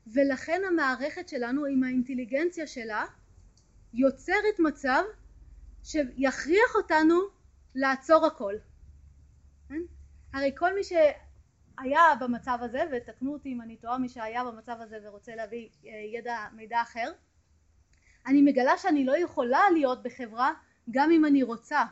ולכן 0.08 0.62
המערכת 0.68 1.30
שלנו 1.30 1.66
עם 1.66 1.84
האינטליגנציה 1.84 2.68
שלה 2.68 3.06
יוצרת 3.94 4.60
מצב 4.60 5.04
שיכריח 5.84 6.76
אותנו 6.76 7.20
לעצור 7.76 8.26
הכל. 8.26 8.56
כן? 9.70 9.82
הרי 10.34 10.52
כל 10.58 10.76
מי 10.76 10.84
שהיה 10.84 12.02
במצב 12.20 12.58
הזה, 12.62 12.84
ותקנו 12.92 13.34
אותי 13.34 13.54
אם 13.54 13.62
אני 13.62 13.78
טועה 13.78 13.98
מי 13.98 14.10
שהיה 14.10 14.44
במצב 14.44 14.76
הזה 14.80 14.98
ורוצה 15.04 15.36
להביא 15.36 15.70
אה, 15.86 15.92
ידע, 16.20 16.38
מידע 16.54 16.82
אחר, 16.82 17.12
אני 18.28 18.42
מגלה 18.42 18.78
שאני 18.78 19.06
לא 19.06 19.18
יכולה 19.18 19.62
להיות 19.74 20.04
בחברה 20.04 20.52
גם 20.92 21.12
אם 21.12 21.26
אני 21.26 21.44
רוצה. 21.44 21.84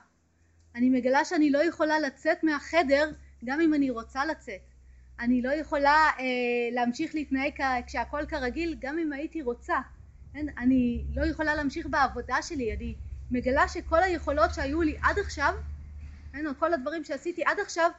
אני 0.75 0.89
מגלה 0.89 1.25
שאני 1.25 1.49
לא 1.49 1.63
יכולה 1.63 1.99
לצאת 1.99 2.43
מהחדר 2.43 3.11
גם 3.45 3.61
אם 3.61 3.73
אני 3.73 3.89
רוצה 3.89 4.25
לצאת. 4.25 4.61
אני 5.19 5.41
לא 5.41 5.49
יכולה 5.49 6.07
אה, 6.19 6.25
להמשיך 6.71 7.15
להתנהג 7.15 7.51
כ- 7.55 7.85
כשהכל 7.87 8.25
כרגיל 8.27 8.75
גם 8.79 8.99
אם 8.99 9.13
הייתי 9.13 9.41
רוצה. 9.41 9.77
כן? 10.33 10.45
אני 10.57 11.03
לא 11.15 11.25
יכולה 11.25 11.55
להמשיך 11.55 11.87
בעבודה 11.89 12.41
שלי, 12.41 12.73
אני 12.75 12.95
מגלה 13.31 13.67
שכל 13.67 14.03
היכולות 14.03 14.53
שהיו 14.53 14.81
לי 14.81 14.97
עד 15.01 15.19
עכשיו, 15.19 15.53
כן? 16.33 16.47
או 16.47 16.51
כל 16.59 16.73
הדברים 16.73 17.03
שעשיתי 17.03 17.43
עד 17.45 17.59
עכשיו, 17.59 17.91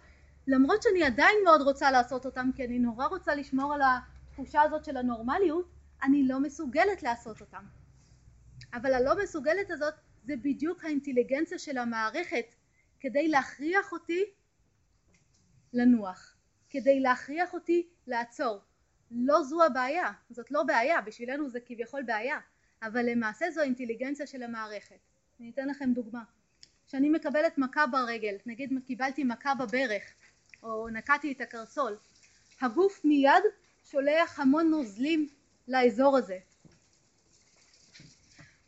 למרות 0.47 0.83
שאני 0.83 1.05
עדיין 1.05 1.37
מאוד 1.45 1.63
רוצה 1.63 1.91
לעשות 1.91 2.27
אותם, 2.27 2.51
כי 2.57 2.65
אני 2.65 2.79
נורא 2.79 3.07
רוצה 3.07 3.35
לשמור 3.35 3.75
על 3.75 3.81
התחושה 3.83 4.63
הזאת 4.63 4.85
של 4.85 4.97
הנורמליות, 4.97 5.69
אני 6.03 6.29
לא 6.29 6.41
מסוגלת 6.41 7.03
לעשות 7.03 7.41
אותם. 7.41 7.80
אבל 8.75 8.95
הלא 8.95 9.23
מסוגלת 9.23 9.71
הזאת 9.71 9.95
זה 10.25 10.37
בדיוק 10.37 10.85
האינטליגנציה 10.85 11.59
של 11.59 11.79
המערכת 11.79 12.55
כדי 13.01 13.29
להכריח 13.29 13.93
אותי 13.93 14.25
לנוח, 15.73 16.37
כדי 16.71 17.01
להכריח 17.01 17.55
אותי 17.55 17.89
לעצור. 18.07 18.61
לא 19.11 19.43
זו 19.43 19.65
הבעיה, 19.65 20.13
זאת 20.31 20.51
לא 20.51 20.63
בעיה, 20.63 21.01
בשבילנו 21.01 21.49
זה 21.49 21.61
כביכול 21.61 22.03
בעיה, 22.03 22.39
אבל 22.83 23.11
למעשה 23.11 23.51
זו 23.51 23.61
האינטליגנציה 23.61 24.27
של 24.27 24.43
המערכת. 24.43 24.99
אני 25.41 25.51
אתן 25.51 25.69
לכם 25.69 25.93
דוגמה. 25.93 26.23
כשאני 26.87 27.11
מקבלת 27.11 27.59
מכה 27.59 27.87
ברגל, 27.87 28.37
נגיד 28.47 28.73
קיבלתי 28.87 29.25
מכה 29.25 29.55
בברך, 29.55 30.03
או 30.63 30.89
נקעתי 30.89 31.33
את 31.33 31.41
הקרסול, 31.41 31.97
הגוף 32.61 33.05
מיד 33.05 33.43
שולח 33.85 34.41
המון 34.41 34.71
נוזלים 34.71 35.29
לאזור 35.69 36.17
הזה. 36.17 36.39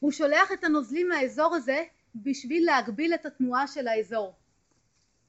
הוא 0.03 0.13
שולח 0.13 0.53
את 0.53 0.65
הנוזלים 0.65 1.09
לאזור 1.09 1.55
הזה 1.55 1.85
בשביל 2.15 2.67
להגביל 2.67 3.15
את 3.15 3.27
התנועה 3.27 3.67
של 3.67 3.89
האזור. 3.89 4.35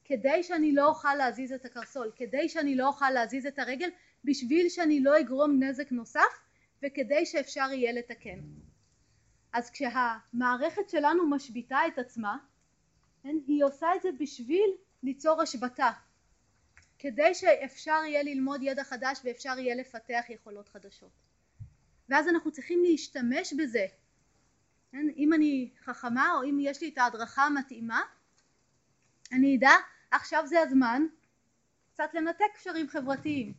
כדי 0.04 0.42
שאני 0.42 0.72
לא 0.72 0.86
אוכל 0.86 1.14
להזיז 1.14 1.52
את 1.52 1.64
הקרסול, 1.64 2.10
כדי 2.16 2.48
שאני 2.48 2.76
לא 2.76 2.86
אוכל 2.86 3.10
להזיז 3.10 3.46
את 3.46 3.58
הרגל, 3.58 3.88
בשביל 4.24 4.68
שאני 4.68 5.00
לא 5.00 5.20
אגרום 5.20 5.62
נזק 5.62 5.92
נוסף 5.92 6.40
וכדי 6.82 7.26
שאפשר 7.26 7.72
יהיה 7.72 7.92
לתקן. 7.92 8.38
אז 9.52 9.70
כשהמערכת 9.70 10.88
שלנו 10.88 11.30
משביתה 11.30 11.78
את 11.86 11.98
עצמה, 11.98 12.38
כן, 13.22 13.36
היא 13.46 13.64
עושה 13.64 13.94
את 13.96 14.02
זה 14.02 14.08
בשביל 14.20 14.70
ליצור 15.02 15.42
השבתה, 15.42 15.90
כדי 16.98 17.34
שאפשר 17.34 18.00
יהיה 18.06 18.22
ללמוד 18.22 18.62
ידע 18.62 18.84
חדש 18.84 19.20
ואפשר 19.24 19.58
יהיה 19.58 19.74
לפתח 19.74 20.24
יכולות 20.28 20.68
חדשות. 20.68 21.12
ואז 22.08 22.28
אנחנו 22.28 22.52
צריכים 22.52 22.82
להשתמש 22.84 23.52
בזה. 23.52 23.86
כן, 24.94 25.06
אם 25.16 25.32
אני 25.32 25.70
חכמה 25.84 26.32
או 26.34 26.42
אם 26.42 26.58
יש 26.60 26.80
לי 26.82 26.88
את 26.88 26.98
ההדרכה 26.98 27.42
המתאימה, 27.42 28.02
אני 29.32 29.56
אדע 29.56 29.72
עכשיו 30.10 30.42
זה 30.46 30.60
הזמן 30.60 31.06
קצת 31.92 32.10
לנתק 32.14 32.44
קשרים 32.54 32.88
חברתיים. 32.88 33.52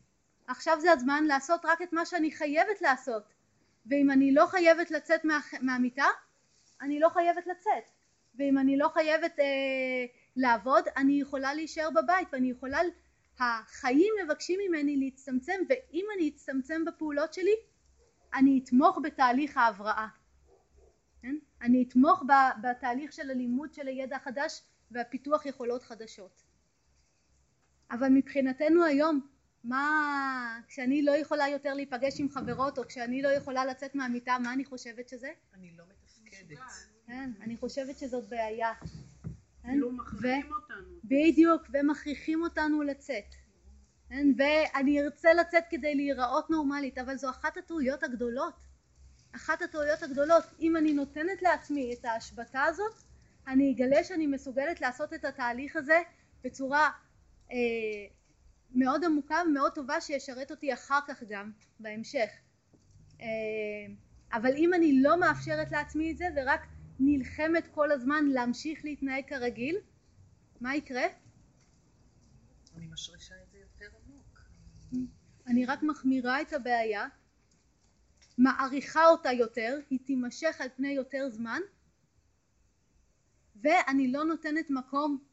עכשיו 0.48 0.78
זה 0.82 0.92
הזמן 0.92 1.24
לעשות 1.24 1.66
רק 1.66 1.82
את 1.82 1.94
מה 1.94 2.06
שאני 2.06 2.32
חייבת 2.32 2.82
לעשות. 2.82 3.24
ואם 3.86 4.12
אני 4.12 4.34
לא 4.34 4.46
חייבת 4.46 4.92
לצאת 4.92 5.26
מה, 5.26 5.40
מהמיטה, 5.62 6.06
אני 6.82 7.00
לא 7.00 7.10
חייבת 7.10 7.48
לצאת. 7.48 7.90
ואם 8.36 8.58
אני 8.58 8.78
לא 8.78 8.88
חייבת 8.94 9.40
אה, 9.40 10.06
לעבוד, 10.36 10.86
אני 10.98 11.22
יכולה 11.22 11.54
להישאר 11.54 11.90
בבית 11.96 12.28
ואני 12.32 12.52
יכולה, 12.52 12.80
החיים 13.40 14.14
מבקשים 14.24 14.60
ממני 14.68 14.98
להצטמצם 14.98 15.62
ואם 15.70 16.06
אני 16.18 16.30
אצטמצם 16.30 16.86
בפעולות 16.86 17.34
שלי, 17.34 17.56
אני 18.34 18.62
אתמוך 18.64 19.00
בתהליך 19.04 19.58
ההבראה. 19.58 20.08
אני 21.62 21.86
אתמוך 21.88 22.24
בתהליך 22.62 23.14
של 23.14 23.30
הלימוד 23.32 23.74
של 23.74 23.88
הידע 23.88 24.16
החדש 24.16 24.62
והפיתוח 24.92 25.46
יכולות 25.46 25.84
חדשות. 25.84 26.44
אבל 27.92 28.10
מבחינתנו 28.10 28.84
היום, 28.84 29.28
מה, 29.64 30.60
כשאני 30.68 31.02
לא 31.02 31.12
יכולה 31.12 31.48
יותר 31.48 31.74
להיפגש 31.74 32.20
עם 32.20 32.30
חברות, 32.30 32.78
או 32.78 32.88
כשאני 32.88 33.22
לא 33.22 33.28
יכולה 33.28 33.66
לצאת 33.66 33.96
מהמיטה, 33.96 34.38
מה 34.44 34.54
אני 34.54 34.66
חושבת 34.66 35.10
שזה? 35.10 35.32
אני 35.54 35.72
לא 35.78 35.84
מתפקדת. 35.90 36.58
כן, 37.08 37.32
אני 37.42 37.58
חושבת 37.58 37.98
שזאת 37.98 38.30
בעיה. 38.30 38.74
כן? 38.82 39.70
כאילו 39.70 39.92
מכריחים 39.92 40.52
אותנו. 40.62 41.00
בדיוק, 41.04 41.62
ומכריחים 41.74 42.42
אותנו 42.42 42.84
לצאת. 42.84 43.36
כן? 44.10 44.28
ואני 44.38 45.02
ארצה 45.02 45.34
לצאת 45.34 45.64
כדי 45.70 45.96
להיראות 45.96 46.50
נורמלית, 46.50 46.98
אבל 46.98 47.16
זו 47.16 47.30
אחת 47.30 47.58
הטעויות 47.58 48.04
הגדולות. 48.04 48.65
אחת 49.36 49.62
הטעויות 49.62 50.04
הגדולות. 50.04 50.44
אם 50.60 50.78
אני 50.78 50.94
נותנת 50.94 51.42
לעצמי 51.42 51.94
את 51.94 52.06
ההשבתה 52.06 52.64
הזאת, 52.64 52.94
אני 53.48 53.74
אגלה 53.74 54.04
שאני 54.04 54.28
מסוגלת 54.28 54.82
לעשות 54.82 55.14
את 55.14 55.26
התהליך 55.26 55.76
הזה 55.76 56.02
בצורה 56.44 56.92
אה, 57.52 57.58
מאוד 58.72 59.04
עמוקה 59.06 59.36
ומאוד 59.48 59.72
טובה 59.74 60.02
שישרת 60.02 60.52
אותי 60.52 60.74
אחר 60.74 61.00
כך 61.08 61.24
גם 61.30 61.52
בהמשך. 61.80 62.30
אה, 63.22 63.26
אבל 64.34 64.56
אם 64.56 64.74
אני 64.74 65.02
לא 65.02 65.20
מאפשרת 65.20 65.72
לעצמי 65.72 66.12
את 66.12 66.18
זה 66.18 66.28
ורק 66.36 66.62
נלחמת 67.00 67.68
כל 67.68 67.92
הזמן 67.92 68.26
להמשיך 68.26 68.86
להתנהג 68.86 69.24
כרגיל, 69.28 69.76
מה 70.62 70.76
יקרה? 70.76 71.06
אני 72.76 72.88
משרישה 72.88 73.36
את 73.44 73.52
זה 73.52 73.58
יותר 73.58 73.98
עמוק. 74.06 74.40
אני 75.48 75.66
רק 75.66 75.84
מחמירה 75.84 76.42
את 76.42 76.54
הבעיה 76.54 77.08
מעריכה 78.38 79.06
אותה 79.06 79.32
יותר, 79.32 79.80
היא 79.90 80.00
תימשך 80.06 80.62
על 80.62 80.68
פני 80.76 80.90
יותר 80.90 81.30
זמן 81.30 81.62
ואני 83.56 84.12
לא 84.12 84.24
נותנת 84.24 84.70
מקום 84.70 85.24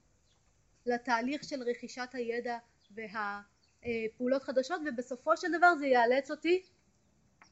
לתהליך 0.87 1.45
של 1.45 1.63
רכישת 1.63 2.09
הידע 2.13 2.59
והפעולות 2.91 4.43
חדשות 4.43 4.81
ובסופו 4.87 5.37
של 5.37 5.49
דבר 5.59 5.77
זה 5.77 5.87
יאלץ 5.87 6.31
אותי 6.31 6.63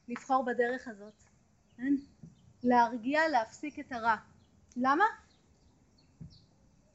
לבחור 0.08 0.44
בדרך 0.44 0.88
הזאת, 0.88 1.22
כן? 1.76 1.94
להרגיע, 2.62 3.28
להפסיק 3.28 3.78
את 3.78 3.92
הרע. 3.92 4.16
למה? 4.76 5.04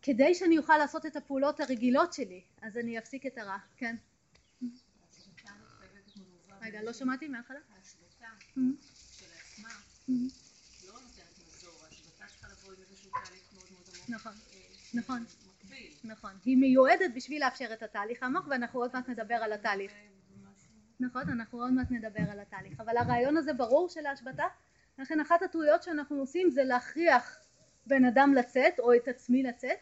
כדי 0.02 0.36
שאני 0.36 0.58
אוכל 0.58 0.78
לעשות 0.78 1.06
את 1.06 1.16
הפעולות 1.16 1.60
הרגילות 1.60 2.14
שלי, 2.14 2.42
אז 2.62 2.78
אני 2.78 3.00
אפסיק 3.00 3.26
את 3.26 3.38
הרע, 3.38 3.58
כן. 3.78 3.96
רגע, 6.62 6.82
לא 6.84 6.94
שמעתי 6.94 7.28
מההתחלה? 7.28 7.60
נכון. 14.94 15.24
נכון, 16.04 16.32
היא 16.46 16.58
מיועדת 16.58 17.12
בשביל 17.16 17.46
לאפשר 17.46 17.74
את 17.74 17.84
התהליך 17.84 18.24
העמוק 18.24 18.46
ואנחנו 18.50 18.80
עוד 18.80 18.92
מעט 18.94 19.10
נדבר 19.10 19.36
על 19.36 19.54
התהליך. 19.54 19.92
נכון, 21.00 21.30
אנחנו 21.30 21.62
עוד 21.62 21.74
מעט 21.74 21.88
נדבר 21.92 22.32
על 22.32 22.40
התהליך, 22.40 22.80
אבל 22.80 22.98
הרעיון 22.98 23.38
הזה 23.38 23.54
ברור 23.54 23.90
של 23.90 24.06
ההשבתה, 24.06 24.44
לכן 25.00 25.20
אחת 25.20 25.42
הטעויות 25.42 25.84
שאנחנו 25.84 26.20
עושים 26.20 26.50
זה 26.50 26.64
להכריח 26.64 27.38
בן 27.86 28.06
אדם 28.06 28.34
לצאת 28.34 28.80
או 28.80 28.96
את 28.96 29.08
עצמי 29.08 29.44
לצאת, 29.44 29.78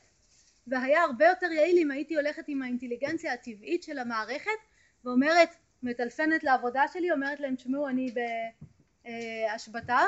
והיה 0.67 1.03
הרבה 1.03 1.27
יותר 1.27 1.51
יעיל 1.51 1.77
אם 1.77 1.91
הייתי 1.91 2.15
הולכת 2.15 2.43
עם 2.47 2.61
האינטליגנציה 2.61 3.33
הטבעית 3.33 3.83
של 3.83 3.99
המערכת 3.99 4.51
ואומרת, 5.05 5.49
מטלפנת 5.83 6.43
לעבודה 6.43 6.83
שלי, 6.87 7.11
אומרת 7.11 7.39
להם 7.39 7.55
תשמעו 7.55 7.87
אני 7.87 8.13
בהשבתה 9.03 9.99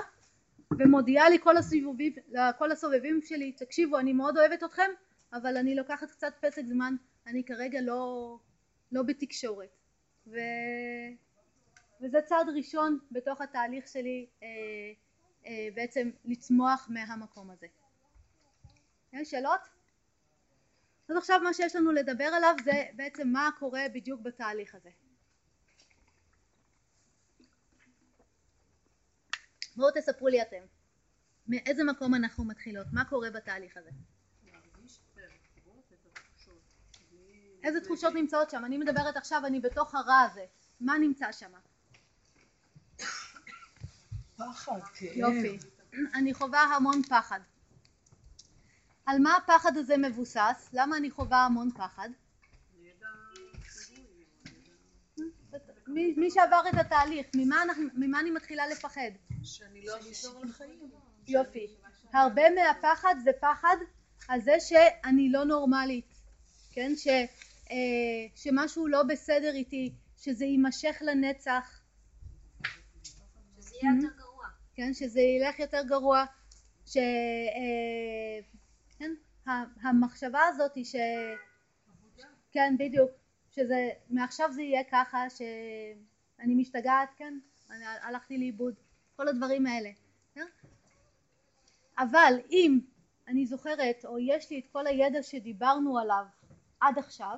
ומודיעה 0.79 1.29
לי 1.29 1.39
כל 1.39 1.57
הסיבובים, 1.57 2.13
לכל 2.31 2.71
הסובבים 2.71 3.21
שלי, 3.21 3.51
תקשיבו 3.51 3.99
אני 3.99 4.13
מאוד 4.13 4.37
אוהבת 4.37 4.63
אתכם 4.63 4.91
אבל 5.33 5.57
אני 5.57 5.75
לוקחת 5.75 6.11
קצת 6.11 6.33
פסק 6.41 6.65
זמן, 6.65 6.95
אני 7.27 7.43
כרגע 7.43 7.81
לא, 7.81 8.37
לא 8.91 9.03
בתקשורת 9.03 9.69
ו... 10.27 10.37
וזה 12.01 12.21
צעד 12.21 12.49
ראשון 12.55 12.99
בתוך 13.11 13.41
התהליך 13.41 13.87
שלי 13.87 14.27
אה, 14.43 14.47
אה, 15.45 15.67
בעצם 15.75 16.09
לצמוח 16.25 16.87
מהמקום 16.91 17.51
הזה. 17.51 17.67
יש 19.13 19.31
שאלות? 19.31 19.61
אז 21.09 21.17
עכשיו 21.17 21.39
מה 21.43 21.53
שיש 21.53 21.75
לנו 21.75 21.91
לדבר 21.91 22.23
עליו 22.23 22.55
זה 22.63 22.83
בעצם 22.95 23.27
מה 23.27 23.49
קורה 23.59 23.81
בדיוק 23.93 24.21
בתהליך 24.21 24.75
הזה. 24.75 24.89
בואו 29.75 29.91
תספרו 29.95 30.27
לי 30.27 30.41
אתם, 30.41 30.61
מאיזה 31.47 31.83
מקום 31.83 32.15
אנחנו 32.15 32.43
מתחילות, 32.45 32.87
מה 32.91 33.05
קורה 33.05 33.29
בתהליך 33.29 33.77
הזה? 33.77 33.89
איזה 37.63 37.81
תחושות 37.81 38.13
נמצאות 38.13 38.49
שם? 38.49 38.65
אני 38.65 38.77
מדברת 38.77 39.17
עכשיו, 39.17 39.45
אני 39.45 39.59
בתוך 39.59 39.95
הרע 39.95 40.19
הזה, 40.19 40.45
מה 40.79 40.97
נמצא 40.97 41.31
שם? 41.31 41.51
פחד, 44.37 44.79
כאב. 44.93 45.09
יופי. 45.15 45.57
אני 46.15 46.33
חווה 46.33 46.61
המון 46.61 47.03
פחד. 47.03 47.39
על 49.05 49.19
מה 49.19 49.35
הפחד 49.35 49.77
הזה 49.77 49.97
מבוסס? 49.97 50.69
למה 50.73 50.97
אני 50.97 51.11
חווה 51.11 51.45
המון 51.45 51.71
פחד? 51.71 52.09
מי, 55.87 56.13
מי 56.17 56.31
שעבר 56.31 56.61
את 56.69 56.77
התהליך, 56.79 57.27
ממה, 57.35 57.63
אנחנו, 57.63 57.83
ממה 57.93 58.19
אני 58.19 58.31
מתחילה 58.31 58.67
לפחד? 58.67 59.11
שאני 59.45 59.85
לא 59.85 59.97
אחזור 59.97 60.45
לחיים. 60.45 60.91
יופי. 61.27 61.67
הרבה 62.13 62.41
מהפחד 62.49 63.15
זה 63.23 63.31
פחד 63.41 63.75
על 64.27 64.41
זה 64.41 64.59
שאני 64.59 65.29
לא 65.31 65.43
נורמלית, 65.43 66.13
כן? 66.71 66.91
ש, 66.95 67.07
אה, 67.71 67.75
שמשהו 68.35 68.87
לא 68.87 69.03
בסדר 69.03 69.53
איתי, 69.53 69.93
שזה 70.17 70.45
יימשך 70.45 70.97
לנצח, 71.01 71.81
שזה 73.55 73.75
יהיה 73.81 73.95
יותר 73.95 74.17
גרוע. 74.17 74.45
כן? 74.75 74.93
שזה 74.93 75.21
ילך 75.21 75.59
יותר 75.59 75.81
גרוע, 75.87 76.25
ש... 76.85 76.97
אה, 76.97 78.39
כן? 78.99 79.11
ה- 79.47 79.87
המחשבה 79.87 80.41
הזאת 80.47 80.75
היא 80.75 80.85
ש... 80.85 80.95
כן, 82.51 82.75
בדיוק. 82.79 83.11
שזה, 83.51 83.89
מעכשיו 84.09 84.53
זה 84.53 84.61
יהיה 84.61 84.83
ככה 84.91 85.29
שאני 85.29 86.55
משתגעת, 86.55 87.09
כן? 87.17 87.39
אני 87.71 87.85
הלכתי 87.85 88.37
לאיבוד, 88.37 88.73
כל 89.15 89.27
הדברים 89.27 89.67
האלה. 89.67 89.89
כן? 90.33 90.45
אבל 91.97 92.33
אם 92.51 92.79
אני 93.27 93.45
זוכרת, 93.45 94.05
או 94.05 94.19
יש 94.19 94.51
לי 94.51 94.59
את 94.59 94.65
כל 94.71 94.87
הידע 94.87 95.23
שדיברנו 95.23 95.97
עליו 95.97 96.25
עד 96.79 96.97
עכשיו, 96.97 97.37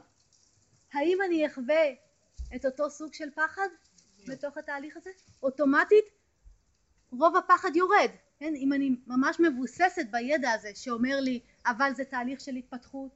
האם 0.94 1.18
אני 1.26 1.48
אחווה 1.48 1.84
את 2.56 2.66
אותו 2.66 2.90
סוג 2.90 3.13
של 3.13 3.32
פחד 3.32 3.68
בתוך 4.28 4.58
התהליך 4.58 4.98
הזה? 4.98 5.10
אוטומטית 5.44 6.06
רוב 7.12 7.36
הפחד 7.36 7.76
יורד, 7.76 8.10
כן? 8.40 8.54
אם 8.56 8.74
אני 8.74 8.96
ממש 9.08 9.40
מבוססת 9.40 10.06
בידע 10.12 10.52
הזה 10.52 10.72
שאומר 10.76 11.20
לי 11.20 11.40
אבל 11.66 11.92
זה 11.96 12.06
תהליך 12.06 12.42
של 12.42 12.56
התפתחות, 12.56 13.12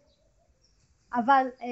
אבל 1.13 1.47
אה, 1.61 1.67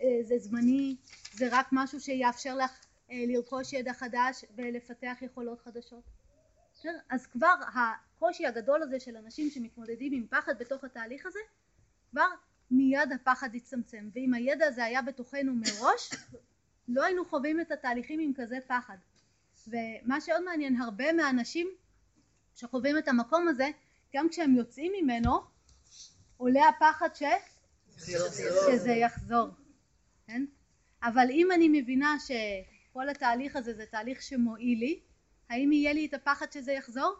אה, 0.00 0.22
זה 0.22 0.38
זמני, 0.38 0.96
זה 1.32 1.48
רק 1.50 1.68
משהו 1.72 2.00
שיאפשר 2.00 2.54
לך 2.54 2.70
אה, 3.10 3.24
לרכוש 3.28 3.72
ידע 3.72 3.92
חדש 3.92 4.44
ולפתח 4.56 5.16
יכולות 5.20 5.60
חדשות. 5.60 6.02
כן? 6.82 6.94
אז 7.10 7.26
כבר 7.26 7.54
הקושי 7.74 8.46
הגדול 8.46 8.82
הזה 8.82 9.00
של 9.00 9.16
אנשים 9.16 9.50
שמתמודדים 9.50 10.12
עם 10.12 10.26
פחד 10.30 10.58
בתוך 10.58 10.84
התהליך 10.84 11.26
הזה, 11.26 11.38
כבר 12.10 12.26
מיד 12.70 13.12
הפחד 13.14 13.54
יצטמצם, 13.54 14.08
ואם 14.12 14.34
הידע 14.34 14.66
הזה 14.66 14.84
היה 14.84 15.02
בתוכנו 15.02 15.52
מראש, 15.54 16.10
לא 16.88 17.04
היינו 17.04 17.24
חווים 17.24 17.60
את 17.60 17.70
התהליכים 17.70 18.20
עם 18.20 18.32
כזה 18.36 18.58
פחד. 18.66 18.96
ומה 19.66 20.20
שעוד 20.20 20.42
מעניין, 20.42 20.80
הרבה 20.80 21.12
מהאנשים 21.12 21.68
שחווים 22.54 22.98
את 22.98 23.08
המקום 23.08 23.48
הזה, 23.48 23.70
גם 24.14 24.28
כשהם 24.28 24.54
יוצאים 24.54 24.92
ממנו, 25.00 25.40
עולה 26.36 26.68
הפחד 26.68 27.08
ש... 27.14 27.22
שזה 27.96 28.90
יחזור, 28.90 29.48
כן? 30.26 30.44
אבל 31.02 31.26
אם 31.30 31.52
אני 31.52 31.68
מבינה 31.82 32.16
שכל 32.18 33.08
התהליך 33.08 33.56
הזה 33.56 33.74
זה 33.74 33.86
תהליך 33.86 34.22
שמועיל 34.22 34.78
לי, 34.78 35.00
האם 35.50 35.72
יהיה 35.72 35.92
לי 35.92 36.06
את 36.06 36.14
הפחד 36.14 36.52
שזה 36.52 36.72
יחזור? 36.72 37.14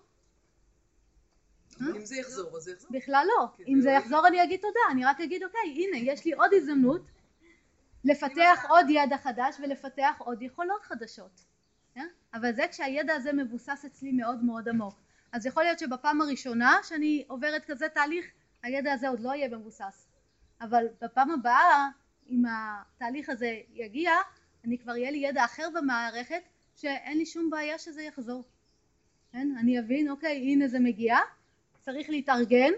אם 1.80 2.04
זה 2.04 2.16
יחזור, 2.16 2.56
אז 2.56 2.62
זה 2.62 2.72
יחזור. 2.72 2.90
בכלל 2.92 3.26
לא. 3.28 3.46
כי 3.56 3.62
אם 3.68 3.80
זה 3.80 3.88
לא 3.88 3.94
יחזור 3.94 4.26
אני 4.26 4.42
אגיד 4.42 4.60
תודה, 4.60 4.80
אני 4.90 5.04
רק 5.04 5.20
אגיד 5.20 5.42
אוקיי, 5.42 5.84
הנה 5.84 6.12
יש 6.12 6.24
לי 6.24 6.32
עוד 6.32 6.50
הזדמנות 6.54 7.02
לפתח 8.04 8.64
עוד 8.68 8.86
ידע 8.90 9.16
חדש 9.18 9.56
ולפתח 9.62 10.14
עוד 10.18 10.42
יכולות 10.42 10.82
חדשות. 10.82 11.44
כן? 11.94 12.06
אבל 12.34 12.52
זה 12.52 12.64
כשהידע 12.70 13.14
הזה 13.14 13.32
מבוסס 13.32 13.84
אצלי 13.86 14.12
מאוד 14.12 14.44
מאוד 14.44 14.68
עמוק. 14.68 14.94
אז 15.32 15.46
יכול 15.46 15.62
להיות 15.62 15.78
שבפעם 15.78 16.20
הראשונה 16.20 16.78
שאני 16.82 17.24
עוברת 17.28 17.64
כזה 17.64 17.88
תהליך, 17.88 18.26
הידע 18.62 18.92
הזה 18.92 19.08
עוד 19.08 19.20
לא 19.20 19.34
יהיה 19.34 19.48
מבוסס. 19.48 20.08
אבל 20.60 20.86
בפעם 21.02 21.30
הבאה, 21.30 21.88
אם 22.30 22.42
התהליך 22.48 23.28
הזה 23.28 23.60
יגיע, 23.74 24.12
אני 24.64 24.78
כבר 24.78 24.96
יהיה 24.96 25.10
לי 25.10 25.18
ידע 25.18 25.44
אחר 25.44 25.68
במערכת 25.74 26.42
שאין 26.76 27.18
לי 27.18 27.26
שום 27.26 27.50
בעיה 27.50 27.78
שזה 27.78 28.02
יחזור. 28.02 28.44
כן? 29.32 29.48
אני 29.60 29.78
אבין, 29.78 30.10
אוקיי, 30.10 30.36
הנה 30.36 30.68
זה 30.68 30.80
מגיע, 30.80 31.16
צריך 31.80 32.10
להתארגן, 32.10 32.72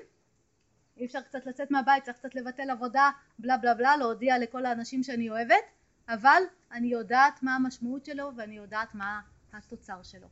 אי 0.97 1.07
אפשר 1.07 1.21
קצת 1.21 1.47
לצאת 1.47 1.71
מהבית, 1.71 2.05
צריך 2.05 2.17
קצת 2.17 2.35
לבטל 2.35 2.71
עבודה, 2.71 3.11
בלה 3.39 3.57
בלה 3.57 3.75
בלה, 3.75 3.97
להודיע 3.97 4.39
לכל 4.39 4.67
האנשים 4.67 5.03
שאני 5.03 5.31
אוהבת, 5.31 5.65
אבל 6.09 6.43
אני 6.73 6.89
יודעת 6.89 7.43
מה 7.43 7.57
המשמעות 7.57 8.05
שלו 8.05 8.31
ואני 8.37 8.57
יודעת 8.57 8.95
מה 8.95 9.21
התוצר 9.53 10.03
שלו. 10.03 10.29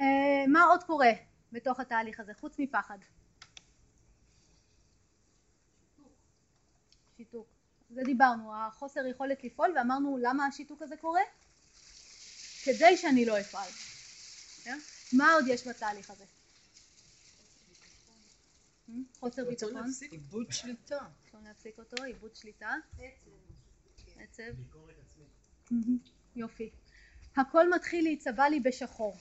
אה, 0.00 0.44
מה 0.48 0.62
עוד 0.62 0.84
קורה 0.84 1.10
בתוך 1.52 1.80
התהליך 1.80 2.20
הזה, 2.20 2.34
חוץ 2.34 2.58
מפחד? 2.58 2.98
שיתוק. 7.16 7.57
זה 7.90 8.02
דיברנו, 8.04 8.56
החוסר 8.56 9.06
יכולת 9.06 9.44
לפעול, 9.44 9.72
ואמרנו 9.76 10.18
למה 10.22 10.46
השיתוק 10.46 10.82
הזה 10.82 10.96
קורה? 10.96 11.22
כדי 12.64 12.96
שאני 12.96 13.24
לא 13.24 13.40
אפעל. 13.40 13.70
כן? 14.64 14.78
מה 15.12 15.32
עוד 15.32 15.44
יש 15.48 15.68
בתהליך 15.68 16.10
הזה? 16.10 16.24
Hmm? 18.88 18.92
חוסר 19.20 19.42
רצון 19.42 19.68
ביטחון, 19.68 19.86
להפסיק. 19.86 20.12
איבוד 20.12 20.46
שליטה. 20.52 20.98
רצון 21.26 21.44
להפסיק 21.44 21.78
אותו, 21.78 22.04
איבוד 22.04 22.36
שליטה, 22.36 22.74
עצב. 22.98 24.42
עצב, 24.42 24.42
מהמם, 25.70 25.98
יופי. 26.36 26.70
הכל 27.36 27.70
מתחיל 27.70 28.04
להיצבע 28.04 28.48
לי 28.48 28.60
בשחור. 28.60 29.16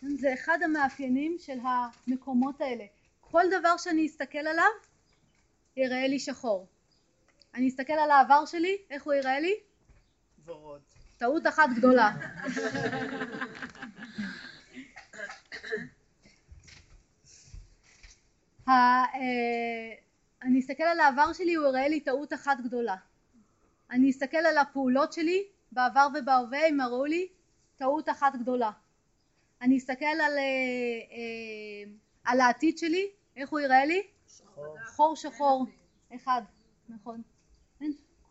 כן, 0.00 0.16
זה 0.16 0.34
אחד 0.34 0.58
המאפיינים 0.64 1.36
של 1.38 1.58
המקומות 1.62 2.60
האלה. 2.60 2.84
כל 3.20 3.42
דבר 3.60 3.76
שאני 3.76 4.06
אסתכל 4.06 4.38
עליו 4.38 4.70
יראה 5.76 6.08
לי 6.08 6.18
שחור. 6.18 6.68
אני 7.54 7.68
אסתכל 7.68 7.92
על 7.92 8.10
העבר 8.10 8.44
שלי, 8.46 8.76
איך 8.90 9.02
הוא 9.04 9.12
יראה 9.14 9.40
לי? 9.40 9.54
ורוד. 10.44 10.80
טעות 11.18 11.46
אחת 11.46 11.68
גדולה. 11.76 12.10
ה- 18.66 18.70
אה, 19.14 19.94
אני 20.42 20.60
אסתכל 20.60 20.82
על 20.82 21.00
העבר 21.00 21.32
שלי, 21.32 21.54
הוא 21.54 21.66
יראה 21.66 21.88
לי 21.88 22.00
טעות 22.00 22.32
אחת 22.32 22.56
גדולה. 22.64 22.96
אני 23.90 24.10
אסתכל 24.10 24.36
על 24.36 24.58
הפעולות 24.58 25.12
שלי 25.12 25.42
בעבר 25.72 26.06
ובהווה, 26.18 26.66
הם 26.68 26.80
יראו 26.80 27.04
לי 27.04 27.28
טעות 27.76 28.08
אחת 28.08 28.32
גדולה. 28.40 28.70
אני 29.62 29.78
אסתכל 29.78 30.04
על, 30.04 30.38
אה, 30.38 30.42
אה, 31.12 31.90
על 32.24 32.40
העתיד 32.40 32.78
שלי, 32.78 33.06
איך 33.36 33.50
הוא 33.50 33.60
יראה 33.60 33.84
לי? 33.84 34.02
חור 34.86 35.16
שחור, 35.16 35.66
אחד, 36.14 36.42
נכון. 36.88 37.22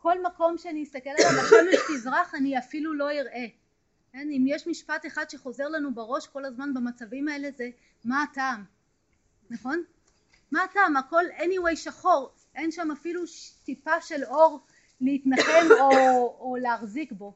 כל 0.04 0.22
מקום 0.22 0.58
שאני 0.58 0.82
אסתכל 0.82 1.10
עליו, 1.10 1.40
השמש 1.40 1.80
תזרח, 1.94 2.34
אני 2.34 2.58
אפילו 2.58 2.94
לא 2.94 3.10
אראה. 3.10 3.46
כן? 4.12 4.28
אם 4.30 4.44
יש 4.48 4.66
משפט 4.66 5.06
אחד 5.06 5.30
שחוזר 5.30 5.68
לנו 5.68 5.94
בראש 5.94 6.26
כל 6.26 6.44
הזמן 6.44 6.74
במצבים 6.74 7.28
האלה 7.28 7.48
זה 7.56 7.70
מה 8.04 8.22
הטעם, 8.22 8.64
נכון? 9.50 9.82
מה 10.52 10.62
הטעם? 10.62 10.96
הכל 10.96 11.24
anyway 11.38 11.76
שחור, 11.76 12.32
אין 12.54 12.70
שם 12.70 12.90
אפילו 12.90 13.22
טיפה 13.64 14.00
של 14.00 14.24
אור 14.24 14.60
להתנחם 15.00 15.66
או, 15.80 15.90
או 16.40 16.56
להחזיק 16.56 17.12
בו. 17.12 17.34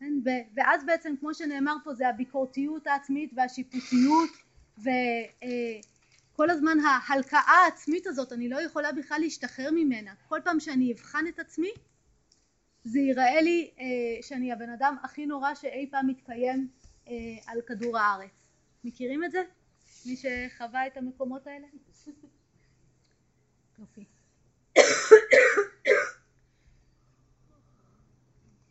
כן? 0.00 0.12
ו- 0.24 0.54
ואז 0.56 0.84
בעצם 0.86 1.14
כמו 1.20 1.34
שנאמר 1.34 1.76
פה 1.84 1.94
זה 1.94 2.08
הביקורתיות 2.08 2.86
העצמית 2.86 3.32
והשיפוטיות 3.36 4.30
וכל 6.40 6.50
הזמן 6.50 6.78
ההלקאה 6.80 7.64
העצמית 7.64 8.06
הזאת 8.06 8.32
אני 8.32 8.48
לא 8.48 8.62
יכולה 8.62 8.92
בכלל 8.92 9.20
להשתחרר 9.20 9.70
ממנה 9.72 10.14
כל 10.28 10.40
פעם 10.44 10.60
שאני 10.60 10.92
אבחן 10.92 11.24
את 11.28 11.38
עצמי 11.38 11.70
זה 12.84 12.98
ייראה 12.98 13.40
לי 13.40 13.70
אה, 13.78 13.84
שאני 14.22 14.52
הבן 14.52 14.70
אדם 14.70 14.96
הכי 15.02 15.26
נורא 15.26 15.54
שאי 15.54 15.88
פעם 15.90 16.06
מתקיים 16.06 16.68
אה, 17.08 17.12
על 17.46 17.60
כדור 17.66 17.98
הארץ 17.98 18.48
מכירים 18.84 19.24
את 19.24 19.30
זה? 19.30 19.42
מי 20.06 20.16
שחווה 20.16 20.86
את 20.86 20.96
המקומות 20.96 21.46
האלה? 21.46 21.66
יופי 23.78 24.04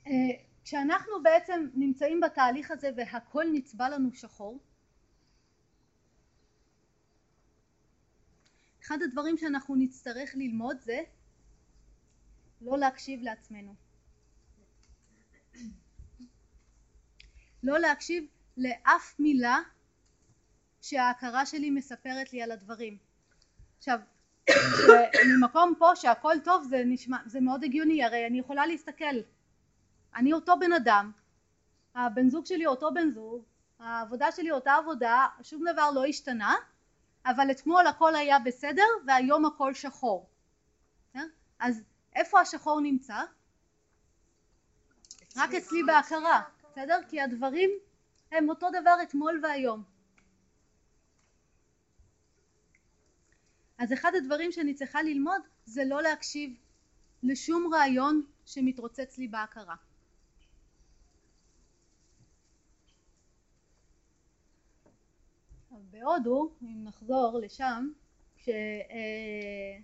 אה, 0.08 0.12
כשאנחנו 0.64 1.24
בעצם 1.24 1.68
נמצאים 1.74 2.22
בתהליך 2.22 2.72
הזה 2.72 2.90
והכל 2.96 3.46
נצבע 3.54 3.90
לנו 3.90 4.14
שחור 4.14 4.60
אחד 8.90 9.02
הדברים 9.02 9.38
שאנחנו 9.38 9.76
נצטרך 9.76 10.36
ללמוד 10.36 10.80
זה 10.80 11.00
לא 12.62 12.78
להקשיב 12.78 13.22
לעצמנו. 13.24 13.76
לא 17.64 17.80
להקשיב 17.80 18.28
לאף 18.58 19.20
מילה 19.20 19.58
שההכרה 20.82 21.46
שלי 21.46 21.70
מספרת 21.70 22.34
לי 22.34 22.42
על 22.42 22.52
הדברים. 22.52 22.98
עכשיו 23.78 24.00
ממקום 25.30 25.74
פה 25.80 25.96
שהכל 25.96 26.36
טוב 26.44 26.64
זה 26.70 26.84
נשמע 26.86 27.18
זה 27.26 27.42
מאוד 27.42 27.64
הגיוני 27.64 28.04
הרי 28.04 28.28
אני 28.28 28.40
יכולה 28.40 28.66
להסתכל. 28.66 29.16
אני 30.16 30.34
אותו 30.34 30.60
בן 30.60 30.74
אדם, 30.74 31.12
הבן 31.96 32.30
זוג 32.30 32.46
שלי 32.46 32.66
אותו 32.66 32.94
בן 32.94 33.12
זוג, 33.12 33.44
העבודה 33.80 34.32
שלי 34.32 34.52
אותה 34.52 34.76
עבודה, 34.76 35.28
שום 35.44 35.64
דבר 35.74 35.92
לא 35.92 36.06
השתנה, 36.06 36.56
אבל 37.30 37.52
אתמול 37.52 37.88
הכל 37.88 38.16
היה 38.16 38.40
בסדר 38.40 38.88
והיום 39.08 39.46
הכל 39.46 39.74
שחור. 39.74 40.30
אה? 41.16 41.22
אז 41.60 41.82
איפה 42.16 42.40
השחור 42.40 42.82
נמצא? 42.82 43.22
רק 45.36 45.54
אצלי 45.54 45.84
בהכרה, 45.84 46.42
בסדר? 46.64 47.00
כי 47.10 47.22
הדברים 47.22 47.70
הם 48.32 48.50
אותו 48.50 48.68
דבר 48.82 48.96
אתמול 49.04 49.40
והיום. 49.44 49.84
אז 53.78 53.94
אחד 53.94 54.12
הדברים 54.16 54.52
שאני 54.52 54.74
צריכה 54.74 55.02
ללמוד 55.02 55.42
זה 55.66 55.82
לא 55.86 56.02
להקשיב 56.02 56.58
לשום 57.24 57.74
רעיון 57.74 58.26
שמתרוצץ 58.46 59.18
לי 59.18 59.28
בהכרה. 59.28 59.76
בהודו, 65.92 66.52
אם 66.62 66.84
נחזור 66.84 67.40
לשם, 67.44 67.90
כש, 68.38 68.50
אה, 68.50 69.78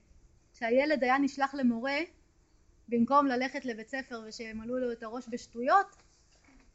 כשהילד 0.53 1.03
היה 1.03 1.17
נשלח 1.17 1.53
למורה 1.53 1.99
במקום 2.87 3.27
ללכת 3.27 3.65
לבית 3.65 3.89
ספר 3.89 4.21
ושמלאו 4.27 4.77
לו 4.77 4.91
את 4.91 5.03
הראש 5.03 5.25
בשטויות, 5.29 5.95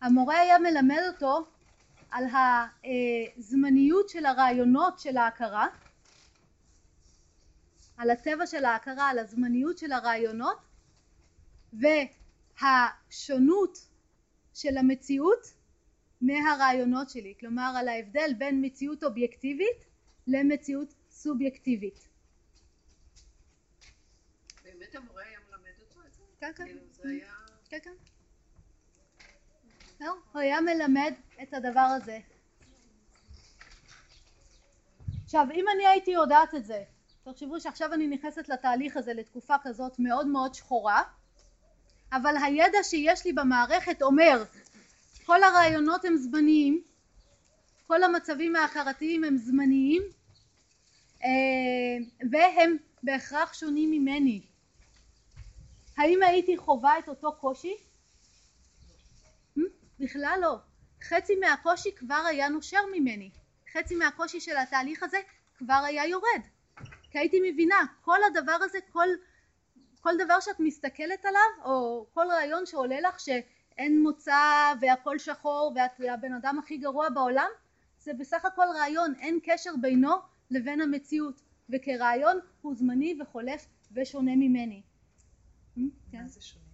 המורה 0.00 0.38
היה 0.38 0.58
מלמד 0.58 1.02
אותו 1.12 1.46
על 2.10 2.24
הזמניות 3.38 4.08
של 4.08 4.26
הרעיונות 4.26 4.98
של 4.98 5.16
ההכרה, 5.16 5.66
על 7.96 8.10
הטבע 8.10 8.46
של 8.46 8.64
ההכרה, 8.64 9.08
על 9.08 9.18
הזמניות 9.18 9.78
של 9.78 9.92
הרעיונות 9.92 10.58
והשונות 11.72 13.78
של 14.54 14.76
המציאות 14.76 15.59
מהרעיונות 16.20 17.10
שלי, 17.10 17.34
כלומר 17.40 17.74
על 17.76 17.88
ההבדל 17.88 18.34
בין 18.38 18.64
מציאות 18.64 19.04
אובייקטיבית 19.04 19.84
למציאות 20.26 20.94
סובייקטיבית. 21.10 22.08
באמת 24.64 24.94
המורה 24.94 25.22
היה 25.22 25.38
מלמד 25.50 25.80
אותו 25.80 26.00
את 26.06 26.12
זה? 26.12 26.22
כן, 26.40 26.52
כן. 26.56 26.64
כאילו 26.64 26.80
זה 26.92 27.08
היה... 27.08 27.32
כן, 27.68 27.78
כן. 27.82 27.90
זהו, 29.98 30.14
הוא 30.32 30.40
היה 30.40 30.60
מלמד 30.60 31.12
את 31.42 31.54
הדבר 31.54 31.80
הזה. 31.80 32.18
עכשיו, 35.24 35.46
אם 35.54 35.64
אני 35.74 35.86
הייתי 35.86 36.10
יודעת 36.10 36.54
את 36.54 36.64
זה, 36.64 36.84
תחשבו 37.24 37.60
שעכשיו 37.60 37.94
אני 37.94 38.06
נכנסת 38.06 38.48
לתהליך 38.48 38.96
הזה 38.96 39.14
לתקופה 39.14 39.54
כזאת 39.62 39.98
מאוד 39.98 40.26
מאוד 40.26 40.54
שחורה, 40.54 41.02
אבל 42.12 42.34
הידע 42.44 42.82
שיש 42.82 43.24
לי 43.24 43.32
במערכת 43.32 44.02
אומר 44.02 44.44
כל 45.30 45.42
הרעיונות 45.42 46.04
הם 46.04 46.16
זמניים, 46.16 46.82
כל 47.86 48.02
המצבים 48.02 48.56
ההכרתיים 48.56 49.24
הם 49.24 49.36
זמניים 49.36 50.02
אה, 51.24 51.28
והם 52.30 52.76
בהכרח 53.02 53.54
שונים 53.54 53.90
ממני. 53.90 54.42
האם 55.96 56.22
הייתי 56.22 56.56
חווה 56.56 56.98
את 56.98 57.08
אותו 57.08 57.32
קושי? 57.40 57.76
Hmm? 59.58 59.60
בכלל 60.00 60.38
לא. 60.42 60.56
חצי 61.02 61.36
מהקושי 61.36 61.94
כבר 61.96 62.22
היה 62.28 62.48
נושר 62.48 62.82
ממני. 62.92 63.30
חצי 63.72 63.94
מהקושי 63.94 64.40
של 64.40 64.56
התהליך 64.56 65.02
הזה 65.02 65.18
כבר 65.58 65.82
היה 65.86 66.06
יורד. 66.06 66.42
כי 67.10 67.18
הייתי 67.18 67.40
מבינה, 67.52 67.84
כל 68.04 68.18
הדבר 68.26 68.58
הזה, 68.64 68.78
כל, 68.92 69.08
כל 70.00 70.12
דבר 70.24 70.40
שאת 70.40 70.60
מסתכלת 70.60 71.24
עליו, 71.24 71.64
או 71.64 72.06
כל 72.14 72.26
רעיון 72.30 72.66
שעולה 72.66 73.00
לך 73.00 73.20
שאין 73.74 74.02
מוצא 74.02 74.72
והכל 74.80 75.18
שחור 75.18 75.72
ואת 75.76 75.90
הבן 76.12 76.32
אדם 76.32 76.58
הכי 76.58 76.78
גרוע 76.78 77.08
בעולם, 77.08 77.48
זה 77.98 78.12
בסך 78.14 78.44
הכל 78.44 78.66
רעיון, 78.76 79.14
אין 79.18 79.38
קשר 79.42 79.70
בינו 79.80 80.14
לבין 80.50 80.80
המציאות, 80.80 81.40
וכרעיון 81.70 82.38
הוא 82.62 82.74
זמני 82.74 83.18
וחולף 83.20 83.66
ושונה 83.92 84.36
ממני. 84.36 84.82
Hmm? 85.76 85.80
כן? 86.10 86.22
מה 86.22 86.28
זה 86.28 86.40
שונה? 86.40 86.64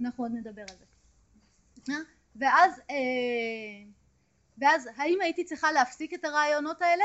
אנחנו 0.00 0.24
עוד 0.24 0.32
נדבר 0.32 0.62
על 0.62 0.76
זה. 0.78 0.84
אה? 1.92 1.98
ואז, 2.36 2.80
אה, 2.90 2.96
ואז 4.58 4.88
האם 4.96 5.20
הייתי 5.20 5.44
צריכה 5.44 5.72
להפסיק 5.72 6.14
את 6.14 6.24
הרעיונות 6.24 6.82
האלה? 6.82 7.04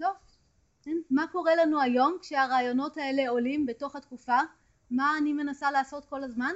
לא. 0.00 0.10
כן? 0.82 0.96
מה 1.10 1.26
קורה 1.32 1.54
לנו 1.54 1.80
היום 1.80 2.18
כשהרעיונות 2.20 2.96
האלה 2.96 3.28
עולים 3.28 3.66
בתוך 3.66 3.96
התקופה? 3.96 4.38
מה 4.90 5.18
אני 5.18 5.32
מנסה 5.32 5.70
לעשות 5.70 6.04
כל 6.04 6.24
הזמן? 6.24 6.52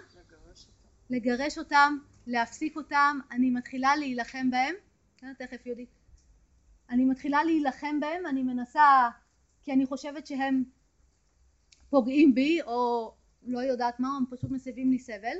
לגרש 1.10 1.58
אותם, 1.58 1.98
להפסיק 2.26 2.76
אותם, 2.76 3.18
אני 3.30 3.50
מתחילה 3.50 3.96
להילחם 3.96 4.50
בהם, 4.50 4.74
כן, 5.16 5.32
תכף 5.38 5.66
יודי, 5.66 5.86
אני 6.90 7.04
מתחילה 7.04 7.44
להילחם 7.44 8.00
בהם, 8.00 8.26
אני 8.26 8.42
מנסה, 8.42 9.08
כי 9.62 9.72
אני 9.72 9.86
חושבת 9.86 10.26
שהם 10.26 10.64
פוגעים 11.90 12.34
בי, 12.34 12.62
או 12.62 13.12
לא 13.42 13.58
יודעת 13.58 14.00
מה, 14.00 14.08
הם 14.16 14.24
פשוט 14.30 14.50
מסבים 14.50 14.90
לי 14.90 14.98
סבל, 14.98 15.36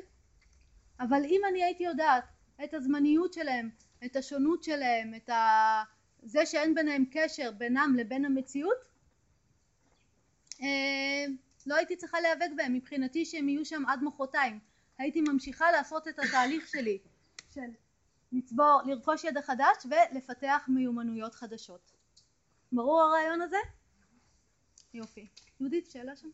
אבל 1.01 1.25
אם 1.25 1.41
אני 1.49 1.65
הייתי 1.65 1.85
יודעת 1.85 2.25
את 2.65 2.75
הזמניות 2.75 3.33
שלהם, 3.33 3.71
את 4.05 4.17
השונות 4.17 4.63
שלהם, 4.63 5.15
את 5.15 5.29
ה... 5.29 5.83
זה 6.23 6.47
שאין 6.47 6.75
ביניהם 6.75 7.05
קשר 7.11 7.51
בינם 7.59 7.95
לבין 7.99 8.25
המציאות, 8.25 8.77
אה, 10.63 11.25
לא 11.67 11.75
הייתי 11.75 11.97
צריכה 11.97 12.21
להיאבק 12.21 12.51
בהם, 12.57 12.75
מבחינתי 12.75 13.25
שהם 13.25 13.49
יהיו 13.49 13.65
שם 13.65 13.83
עד 13.87 14.03
מחרתיים. 14.03 14.70
הייתי 15.01 15.21
ממשיכה 15.21 15.71
לעשות 15.73 16.09
את 16.09 16.19
התהליך 16.19 16.69
שלי 16.69 16.99
של 17.51 17.71
לצבור, 18.33 18.81
לרכוש 18.87 19.25
ידע 19.25 19.43
חדש 19.43 19.87
ולפתח 19.91 20.65
מיומנויות 20.69 21.35
חדשות. 21.35 21.93
ברור 22.73 23.01
הרעיון 23.01 23.41
הזה? 23.41 23.57
יופי. 24.95 25.27
יהודית, 25.61 25.91
שאלה 25.91 26.17
שם? 26.17 26.29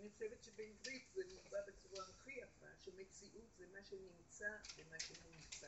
אני 0.00 0.10
חושבת 0.10 0.42
שבעברית 0.42 1.02
זה 1.14 1.22
נקבע 1.34 1.58
בצורה 1.66 2.04
הכי 2.10 2.30
יפה, 2.30 2.66
שמציאות 2.78 3.48
זה 3.58 3.64
מה 3.72 3.78
שנמצא 3.84 4.48
ומה 4.78 4.96
שנמצא. 4.98 5.66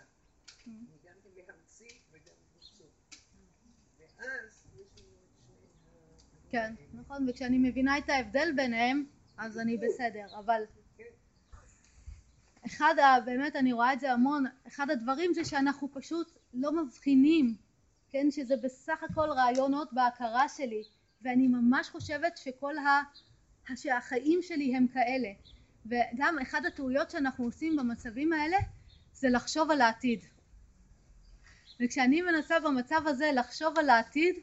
אני 0.66 0.74
גם 1.04 1.14
כן 1.24 1.30
להמציא 1.36 1.90
וגם 2.12 2.34
ליצור. 2.54 2.90
ואז 3.98 4.66
יש 4.74 4.88
לנו 4.98 5.16
את 5.26 5.46
שני. 5.46 6.50
כן, 6.50 6.74
נכון, 6.92 7.28
וכשאני 7.28 7.58
מבינה 7.58 7.98
את 7.98 8.08
ההבדל 8.08 8.52
ביניהם, 8.56 9.06
אז 9.36 9.58
אני 9.58 9.76
בסדר, 9.76 10.38
אבל 10.38 10.62
אחד, 12.66 12.94
ה- 12.98 13.20
באמת 13.24 13.56
אני 13.56 13.72
רואה 13.72 13.92
את 13.92 14.00
זה 14.00 14.12
המון, 14.12 14.44
אחד 14.68 14.90
הדברים 14.90 15.34
זה 15.34 15.44
שאנחנו 15.44 15.88
פשוט 15.92 16.38
לא 16.54 16.72
מבחינים, 16.84 17.54
כן, 18.10 18.30
שזה 18.30 18.56
בסך 18.56 19.02
הכל 19.10 19.30
רעיונות 19.30 19.92
בהכרה 19.92 20.48
שלי, 20.48 20.82
ואני 21.22 21.48
ממש 21.48 21.88
חושבת 21.90 22.36
שכל 22.36 22.78
ה... 22.78 23.02
שהחיים 23.76 24.42
שלי 24.42 24.76
הם 24.76 24.86
כאלה, 24.88 25.28
וגם 25.86 26.38
אחד 26.42 26.66
הטעויות 26.66 27.10
שאנחנו 27.10 27.44
עושים 27.44 27.76
במצבים 27.76 28.32
האלה 28.32 28.56
זה 29.12 29.28
לחשוב 29.28 29.70
על 29.70 29.80
העתיד. 29.80 30.24
וכשאני 31.80 32.22
מנסה 32.22 32.60
במצב 32.60 33.02
הזה 33.06 33.30
לחשוב 33.34 33.78
על 33.78 33.90
העתיד, 33.90 34.36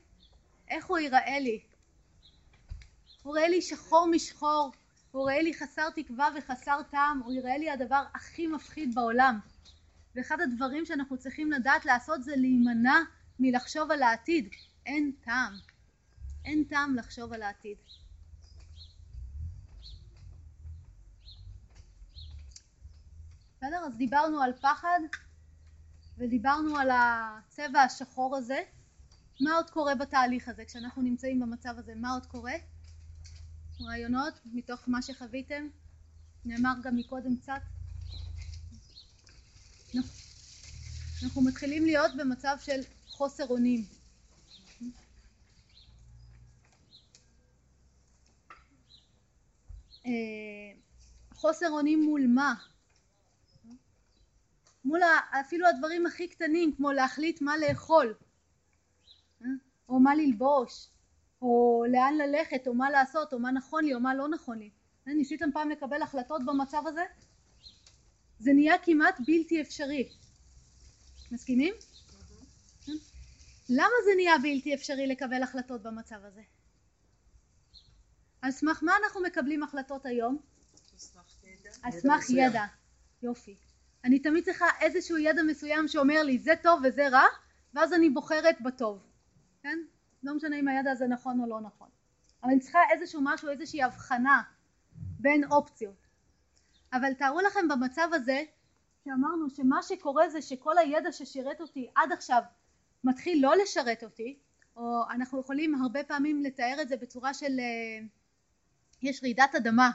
איך 0.69 0.85
הוא 0.85 0.97
ייראה 0.97 1.39
לי? 1.39 1.59
הוא 3.23 3.37
יראה 3.37 3.49
לי 3.49 3.61
שחור 3.61 4.07
משחור, 4.11 4.71
הוא 5.13 5.29
יראה 5.29 5.41
לי 5.41 5.53
חסר 5.53 5.89
תקווה 5.89 6.29
וחסר 6.37 6.81
טעם, 6.91 7.21
הוא 7.25 7.33
יראה 7.33 7.57
לי 7.57 7.69
הדבר 7.69 8.03
הכי 8.13 8.47
מפחיד 8.47 8.95
בעולם. 8.95 9.39
ואחד 10.15 10.41
הדברים 10.41 10.85
שאנחנו 10.85 11.17
צריכים 11.17 11.51
לדעת 11.51 11.85
לעשות 11.85 12.23
זה 12.23 12.35
להימנע 12.35 12.97
מלחשוב 13.39 13.91
על 13.91 14.03
העתיד. 14.03 14.49
אין 14.85 15.11
טעם. 15.25 15.53
אין 16.45 16.63
טעם 16.63 16.95
לחשוב 16.95 17.33
על 17.33 17.41
העתיד. 17.41 17.77
בסדר? 23.57 23.85
אז 23.85 23.95
דיברנו 23.97 24.41
על 24.41 24.53
פחד 24.53 24.99
ודיברנו 26.17 26.77
על 26.77 26.89
הצבע 26.91 27.81
השחור 27.81 28.35
הזה. 28.35 28.61
מה 29.41 29.55
עוד 29.55 29.69
קורה 29.69 29.95
בתהליך 29.95 30.47
הזה 30.47 30.65
כשאנחנו 30.65 31.01
נמצאים 31.01 31.39
במצב 31.39 31.73
הזה? 31.77 31.93
מה 31.95 32.11
עוד 32.11 32.25
קורה? 32.25 32.53
רעיונות 33.81 34.33
מתוך 34.45 34.79
מה 34.87 35.01
שחוויתם? 35.01 35.67
נאמר 36.45 36.73
גם 36.83 36.95
מקודם 36.95 37.37
קצת. 37.37 37.61
אנחנו 41.23 41.41
מתחילים 41.41 41.85
להיות 41.85 42.11
במצב 42.17 42.57
של 42.61 42.81
חוסר 43.07 43.47
אונים. 43.47 43.85
אה, 50.05 50.11
חוסר 51.33 51.69
אונים 51.69 52.03
מול 52.03 52.27
מה? 52.27 52.53
מול 54.85 54.99
אפילו 55.41 55.67
הדברים 55.67 56.05
הכי 56.05 56.27
קטנים 56.27 56.75
כמו 56.75 56.91
להחליט 56.91 57.41
מה 57.41 57.57
לאכול 57.57 58.15
אה? 59.41 59.47
או 59.89 59.99
מה 59.99 60.15
ללבוש 60.15 60.87
או 61.43 61.83
לאן 61.91 62.17
ללכת 62.17 62.67
או 62.67 62.73
מה 62.73 62.89
לעשות 62.89 63.33
או 63.33 63.39
מה 63.39 63.51
נכון 63.51 63.85
לי 63.85 63.93
או 63.93 63.99
מה 63.99 64.15
לא 64.15 64.27
נכון 64.27 64.59
לי 64.59 64.69
אה, 65.07 65.13
ניסיתם 65.13 65.51
פעם 65.53 65.69
לקבל 65.69 66.01
החלטות 66.01 66.45
במצב 66.45 66.83
הזה? 66.87 67.03
זה 68.39 68.53
נהיה 68.53 68.77
כמעט 68.77 69.19
בלתי 69.27 69.61
אפשרי 69.61 70.09
מסכימים? 71.31 71.73
אה? 72.89 72.93
למה 73.69 73.93
זה 74.05 74.11
נהיה 74.15 74.37
בלתי 74.37 74.73
אפשרי 74.73 75.07
לקבל 75.07 75.43
החלטות 75.43 75.83
במצב 75.83 76.19
הזה? 76.23 76.41
על 78.41 78.51
סמך 78.51 78.83
מה 78.83 78.93
אנחנו 79.03 79.21
מקבלים 79.21 79.63
החלטות 79.63 80.05
היום? 80.05 80.37
על 81.83 81.91
סמך 81.91 82.29
ידע. 82.29 82.65
יופי. 83.23 83.55
אני 84.03 84.19
תמיד 84.19 84.43
צריכה 84.43 84.65
איזשהו 84.81 85.17
ידע 85.17 85.43
מסוים 85.43 85.87
שאומר 85.87 86.23
לי 86.23 86.39
זה 86.39 86.51
טוב 86.63 86.81
וזה 86.83 87.07
רע, 87.07 87.25
ואז 87.73 87.93
אני 87.93 88.09
בוחרת 88.09 88.61
בטוב. 88.61 89.03
כן? 89.63 89.79
לא 90.23 90.35
משנה 90.35 90.59
אם 90.59 90.67
הידע 90.67 90.91
הזה 90.91 91.07
נכון 91.07 91.39
או 91.39 91.47
לא 91.47 91.61
נכון. 91.61 91.87
אבל 92.43 92.51
אני 92.51 92.59
צריכה 92.59 92.79
איזשהו 92.91 93.21
משהו, 93.23 93.49
איזושהי 93.49 93.83
הבחנה 93.83 94.41
בין 94.95 95.43
אופציות. 95.51 96.07
אבל 96.93 97.13
תארו 97.13 97.41
לכם 97.41 97.67
במצב 97.67 98.07
הזה, 98.13 98.43
שאמרנו 99.05 99.49
שמה 99.49 99.83
שקורה 99.83 100.29
זה 100.29 100.41
שכל 100.41 100.77
הידע 100.77 101.11
ששירת 101.11 101.61
אותי 101.61 101.89
עד 101.95 102.11
עכשיו 102.11 102.41
מתחיל 103.03 103.43
לא 103.43 103.55
לשרת 103.55 104.03
אותי, 104.03 104.39
או 104.75 105.03
אנחנו 105.09 105.39
יכולים 105.39 105.75
הרבה 105.75 106.03
פעמים 106.03 106.43
לתאר 106.43 106.77
את 106.81 106.89
זה 106.89 106.97
בצורה 106.97 107.33
של 107.33 107.59
אה, 107.59 108.05
יש 109.01 109.23
רעידת 109.23 109.55
אדמה, 109.55 109.91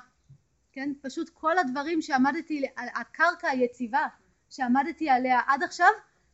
כן? 0.73 0.93
פשוט 1.03 1.29
כל 1.29 1.59
הדברים 1.59 2.03
שעמדתי, 2.03 2.63
הקרקע 2.77 3.49
היציבה 3.49 4.07
שעמדתי 4.51 5.11
עליה 5.11 5.41
עד 5.47 5.63
עכשיו, 5.63 5.91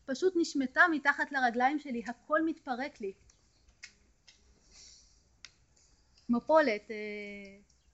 פשוט 0.07 0.33
נשמטה 0.37 0.83
מתחת 0.91 1.33
לרגליים 1.33 1.79
שלי, 1.79 2.03
הכל 2.07 2.45
מתפרק 2.45 3.01
לי. 3.01 3.13
מפולת, 6.29 6.91
אה, 6.91 6.97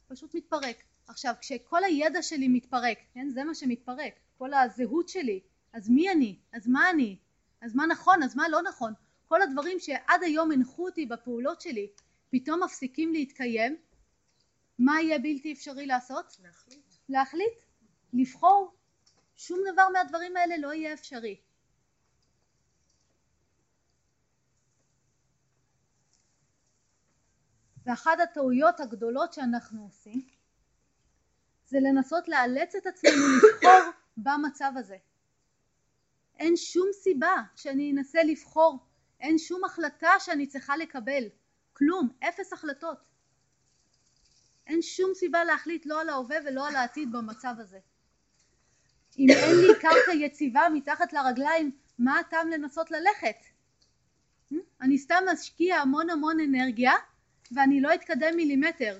פשוט 0.08 0.34
מתפרק. 0.34 0.76
עכשיו, 1.08 1.34
כשכל 1.40 1.84
הידע 1.84 2.22
שלי 2.22 2.48
מתפרק, 2.48 2.98
כן? 3.14 3.28
זה 3.30 3.44
מה 3.44 3.54
שמתפרק, 3.54 4.12
כל 4.38 4.54
הזהות 4.54 5.08
שלי, 5.08 5.40
אז 5.72 5.90
מי 5.90 6.10
אני? 6.10 6.38
אז 6.52 6.68
מה 6.68 6.90
אני? 6.90 7.16
אז 7.60 7.74
מה 7.74 7.86
נכון? 7.86 8.22
אז 8.22 8.36
מה 8.36 8.48
לא 8.48 8.62
נכון? 8.62 8.92
כל 9.28 9.42
הדברים 9.42 9.78
שעד 9.80 10.22
היום 10.22 10.52
הנחו 10.52 10.86
אותי 10.86 11.06
בפעולות 11.06 11.60
שלי, 11.60 11.88
פתאום 12.30 12.62
מפסיקים 12.62 13.12
להתקיים, 13.12 13.76
מה 14.78 15.02
יהיה 15.02 15.18
בלתי 15.18 15.52
אפשרי 15.52 15.86
לעשות? 15.86 16.36
להחליט. 16.42 16.94
להחליט, 17.08 17.58
לבחור. 18.12 18.74
שום 19.36 19.58
דבר 19.72 19.88
מהדברים 19.92 20.36
האלה 20.36 20.56
לא 20.56 20.72
יהיה 20.72 20.92
אפשרי. 20.92 21.36
ואחת 27.90 28.20
הטעויות 28.20 28.80
הגדולות 28.80 29.32
שאנחנו 29.32 29.84
עושים 29.84 30.22
זה 31.66 31.78
לנסות 31.80 32.28
לאלץ 32.28 32.74
את 32.74 32.86
עצמנו 32.86 33.24
לבחור 33.36 33.92
במצב 34.16 34.72
הזה. 34.76 34.96
אין 36.38 36.56
שום 36.56 36.86
סיבה 36.92 37.34
שאני 37.56 37.92
אנסה 37.92 38.22
לבחור, 38.22 38.78
אין 39.20 39.38
שום 39.38 39.64
החלטה 39.64 40.10
שאני 40.18 40.46
צריכה 40.46 40.76
לקבל, 40.76 41.24
כלום, 41.72 42.08
אפס 42.28 42.52
החלטות. 42.52 42.98
אין 44.66 44.82
שום 44.82 45.14
סיבה 45.14 45.44
להחליט 45.44 45.86
לא 45.86 46.00
על 46.00 46.08
ההווה 46.08 46.36
ולא 46.46 46.68
על 46.68 46.76
העתיד 46.76 47.12
במצב 47.12 47.54
הזה. 47.58 47.78
אם 49.18 49.26
אין 49.42 49.56
לי 49.56 49.80
קרקע 49.80 50.12
יציבה 50.14 50.62
מתחת 50.74 51.12
לרגליים, 51.12 51.70
מה 51.98 52.18
הטעם 52.18 52.48
לנסות 52.48 52.90
ללכת? 52.90 53.36
אני 54.80 54.98
סתם 54.98 55.24
משקיע 55.32 55.76
המון 55.76 56.10
המון 56.10 56.36
אנרגיה 56.40 56.92
ואני 57.52 57.80
לא 57.80 57.94
אתקדם 57.94 58.36
מילימטר. 58.36 58.98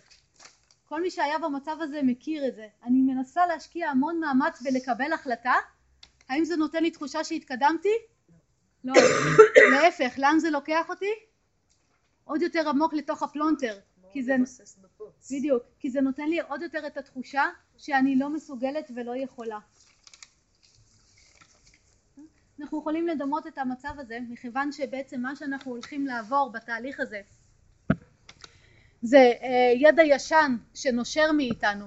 כל 0.84 1.02
מי 1.02 1.10
שהיה 1.10 1.38
במצב 1.38 1.76
הזה 1.80 2.00
מכיר 2.02 2.48
את 2.48 2.54
זה. 2.54 2.66
אני 2.84 3.02
מנסה 3.02 3.46
להשקיע 3.46 3.90
המון 3.90 4.20
מאמץ 4.20 4.62
בלקבל 4.62 5.12
החלטה, 5.12 5.54
האם 6.28 6.44
זה 6.44 6.56
נותן 6.56 6.82
לי 6.82 6.90
תחושה 6.90 7.24
שהתקדמתי? 7.24 7.92
לא. 8.84 8.94
להפך, 9.72 10.18
לאן 10.18 10.38
זה 10.38 10.50
לוקח 10.50 10.88
אותי? 10.88 11.10
עוד 12.24 12.42
יותר 12.42 12.68
עמוק 12.68 12.94
לתוך 12.94 13.22
הפלונטר. 13.22 13.78
כי 14.12 14.22
זה. 14.22 14.36
בדיוק, 15.30 15.62
כי 15.78 15.90
זה 15.90 16.00
נותן 16.00 16.28
לי 16.28 16.40
עוד 16.40 16.62
יותר 16.62 16.86
את 16.86 16.96
התחושה 16.96 17.44
שאני 17.76 18.18
לא 18.18 18.30
מסוגלת 18.30 18.90
ולא 18.94 19.16
יכולה. 19.16 19.58
אנחנו 22.60 22.78
יכולים 22.78 23.06
לדמות 23.06 23.46
את 23.46 23.58
המצב 23.58 23.94
הזה 23.98 24.18
מכיוון 24.28 24.72
שבעצם 24.72 25.20
מה 25.20 25.36
שאנחנו 25.36 25.70
הולכים 25.70 26.06
לעבור 26.06 26.52
בתהליך 26.52 27.00
הזה 27.00 27.20
זה 29.02 29.32
אה, 29.42 29.72
ידע 29.76 30.02
ישן 30.02 30.56
שנושר 30.74 31.32
מאיתנו, 31.32 31.86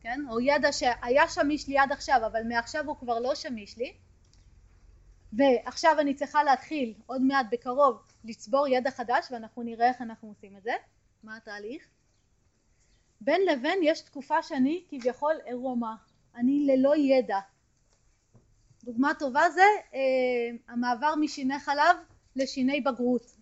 כן? 0.00 0.20
או 0.30 0.40
ידע 0.40 0.72
שהיה 0.72 1.28
שמיש 1.28 1.68
לי 1.68 1.78
עד 1.78 1.92
עכשיו 1.92 2.20
אבל 2.26 2.42
מעכשיו 2.48 2.86
הוא 2.86 2.96
כבר 2.96 3.18
לא 3.18 3.34
שמיש 3.34 3.76
לי 3.76 3.92
ועכשיו 5.32 5.96
אני 6.00 6.14
צריכה 6.14 6.44
להתחיל 6.44 6.94
עוד 7.06 7.22
מעט 7.22 7.46
בקרוב 7.50 8.02
לצבור 8.24 8.68
ידע 8.68 8.90
חדש 8.90 9.26
ואנחנו 9.30 9.62
נראה 9.62 9.88
איך 9.88 10.02
אנחנו 10.02 10.28
עושים 10.28 10.56
את 10.56 10.62
זה, 10.62 10.72
מה 11.22 11.36
התהליך. 11.36 11.88
בין 13.20 13.40
לבין 13.46 13.78
יש 13.82 14.00
תקופה 14.00 14.42
שאני 14.42 14.84
כביכול 14.88 15.34
עירומה, 15.44 15.94
אני 16.36 16.66
ללא 16.66 16.96
ידע. 16.96 17.38
דוגמה 18.84 19.12
טובה 19.18 19.50
זה 19.50 19.62
אה, 19.94 20.56
המעבר 20.68 21.14
משיני 21.20 21.58
חלב 21.58 21.96
לשיני 22.36 22.80
בגרות. 22.80 23.37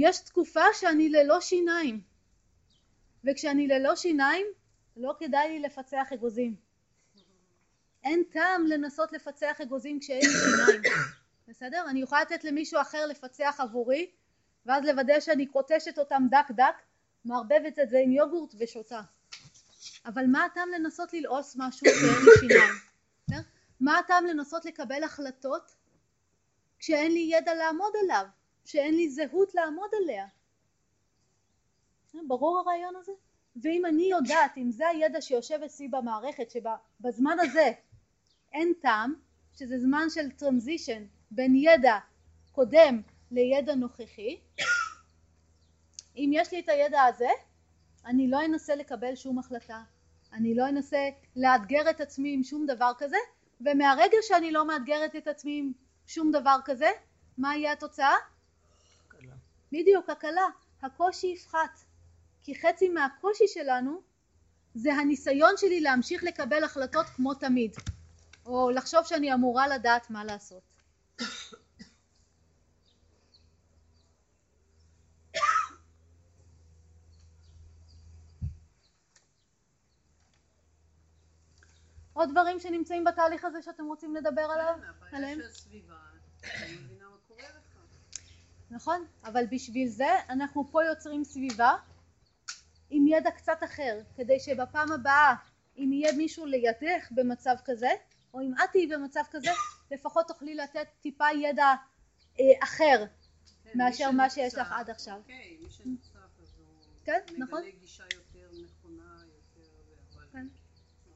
יש 0.00 0.18
תקופה 0.18 0.64
שאני 0.72 1.08
ללא 1.08 1.40
שיניים 1.40 2.00
וכשאני 3.24 3.68
ללא 3.68 3.96
שיניים 3.96 4.46
לא 4.96 5.14
כדאי 5.18 5.48
לי 5.48 5.60
לפצח 5.60 6.08
אגוזים. 6.14 6.56
אין 8.04 8.22
טעם 8.32 8.66
לנסות 8.66 9.12
לפצח 9.12 9.60
אגוזים 9.62 10.00
כשאין 10.00 10.20
לי 10.20 10.28
שיניים, 10.28 10.82
בסדר? 11.48 11.84
אני 11.88 12.02
יכולה 12.02 12.22
לתת 12.22 12.44
למישהו 12.44 12.80
אחר 12.80 13.06
לפצח 13.06 13.56
עבורי 13.58 14.10
ואז 14.66 14.84
לוודא 14.84 15.20
שאני 15.20 15.46
קוטשת 15.46 15.98
אותם 15.98 16.22
דק 16.30 16.50
דק, 16.50 16.74
מערבבת 17.24 17.78
את 17.78 17.88
זה 17.88 17.98
עם 18.04 18.12
יוגורט 18.12 18.54
ושותה. 18.58 19.00
אבל 20.06 20.26
מה 20.26 20.44
הטעם 20.44 20.68
לנסות 20.70 21.14
ללעוס 21.14 21.56
משהו 21.56 21.86
שאין 21.86 22.24
לי 22.24 22.30
שיניים? 22.40 22.74
מה 23.80 23.98
הטעם 23.98 24.26
לנסות 24.26 24.64
לקבל 24.64 25.04
החלטות 25.04 25.74
כשאין 26.78 27.12
לי 27.12 27.28
ידע 27.32 27.54
לעמוד 27.54 27.92
עליו, 28.02 28.26
שאין 28.68 28.94
לי 28.94 29.10
זהות 29.10 29.54
לעמוד 29.54 29.90
עליה? 30.02 30.26
ברור 32.26 32.58
הרעיון 32.58 32.96
הזה? 32.96 33.12
ואם 33.62 33.86
אני 33.86 34.02
יודעת, 34.02 34.56
אם 34.56 34.70
זה 34.70 34.88
הידע 34.88 35.20
שיושב 35.20 35.62
אצלי 35.66 35.88
במערכת, 35.88 36.50
שבזמן 36.50 37.36
הזה 37.40 37.72
אין 38.52 38.72
טעם, 38.82 39.14
שזה 39.56 39.78
זמן 39.78 40.10
של 40.10 40.30
טרנזישן 40.30 41.04
בין 41.30 41.54
ידע 41.56 41.98
קודם 42.52 43.02
לידע 43.30 43.74
נוכחי, 43.74 44.40
אם 46.16 46.30
יש 46.32 46.52
לי 46.52 46.60
את 46.60 46.68
הידע 46.68 47.02
הזה, 47.02 47.30
אני 48.06 48.30
לא 48.30 48.44
אנסה 48.44 48.74
לקבל 48.74 49.14
שום 49.14 49.38
החלטה, 49.38 49.82
אני 50.32 50.54
לא 50.54 50.68
אנסה 50.68 51.08
לאתגר 51.36 51.90
את 51.90 52.00
עצמי 52.00 52.34
עם 52.34 52.42
שום 52.42 52.66
דבר 52.66 52.92
כזה, 52.98 53.18
ומהרגע 53.60 54.16
שאני 54.22 54.52
לא 54.52 54.66
מאתגרת 54.66 55.16
את 55.16 55.28
עצמי 55.28 55.58
עם 55.58 55.72
שום 56.06 56.30
דבר 56.32 56.56
כזה, 56.64 56.90
מה 57.38 57.56
יהיה 57.56 57.72
התוצאה? 57.72 58.14
בדיוק, 59.72 60.10
הקלה. 60.10 60.46
הקושי 60.82 61.26
יפחת. 61.26 61.78
כי 62.40 62.54
חצי 62.54 62.88
מהקושי 62.88 63.48
שלנו 63.48 64.00
זה 64.74 64.94
הניסיון 64.94 65.52
שלי 65.56 65.80
להמשיך 65.80 66.22
לקבל 66.24 66.64
החלטות 66.64 67.06
כמו 67.06 67.34
תמיד, 67.34 67.76
או 68.46 68.70
לחשוב 68.70 69.04
שאני 69.04 69.34
אמורה 69.34 69.68
לדעת 69.68 70.10
מה 70.10 70.24
לעשות. 70.24 70.62
עוד 82.12 82.30
דברים 82.30 82.60
שנמצאים 82.60 83.04
בתהליך 83.04 83.44
הזה 83.44 83.62
שאתם 83.62 83.84
רוצים 83.84 84.14
לדבר 84.14 84.42
עליו? 84.42 84.74
כן, 84.80 84.86
הבעיה? 85.06 85.34
של 85.34 85.46
הסביבה, 85.46 85.94
אני 86.44 86.76
מבינה 86.76 87.08
מה 87.08 87.16
קורה 87.28 87.42
לך. 87.42 87.78
נכון, 88.70 89.04
אבל 89.24 89.46
בשביל 89.50 89.88
זה 89.88 90.08
אנחנו 90.28 90.64
פה 90.70 90.84
יוצרים 90.84 91.24
סביבה 91.24 91.72
עם 92.90 93.06
ידע 93.08 93.30
קצת 93.30 93.58
אחר, 93.64 94.00
כדי 94.16 94.40
שבפעם 94.40 94.92
הבאה 94.92 95.34
אם 95.76 95.90
יהיה 95.92 96.12
מישהו 96.12 96.46
לידך 96.46 97.08
במצב 97.10 97.54
כזה, 97.64 97.90
או 98.34 98.40
אם 98.40 98.54
את 98.54 98.70
תהיי 98.72 98.86
במצב 98.86 99.22
כזה, 99.30 99.50
לפחות 99.90 100.28
תוכלי 100.28 100.54
לתת 100.54 100.86
טיפה 101.00 101.26
ידע 101.42 101.74
אה, 102.40 102.44
אחר 102.62 103.04
כן, 103.64 103.78
מאשר 103.78 104.10
מה 104.10 104.30
שיש 104.30 104.54
לך 104.54 104.72
עד 104.72 104.90
עכשיו. 104.90 105.16
אוקיי, 105.16 105.58
מי 105.62 105.70
שנחשף 105.70 106.40
אז 106.42 106.54
הוא 106.58 106.66
כן, 107.04 107.20
נכון. 107.38 107.62
גישה 107.80 108.04
יותר 108.14 108.48
נכונה, 108.64 109.22
יותר, 109.24 109.70
כן. 110.32 110.46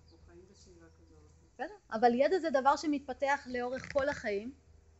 אנחנו 0.02 0.18
חיים 0.26 0.44
בסביבה 0.50 0.86
כזאת. 0.86 1.18
בסדר, 1.54 1.74
אבל 1.92 2.14
ידע 2.14 2.38
זה 2.38 2.50
דבר 2.50 2.76
שמתפתח 2.76 3.46
לאורך 3.46 3.92
כל 3.92 4.08
החיים, 4.08 4.52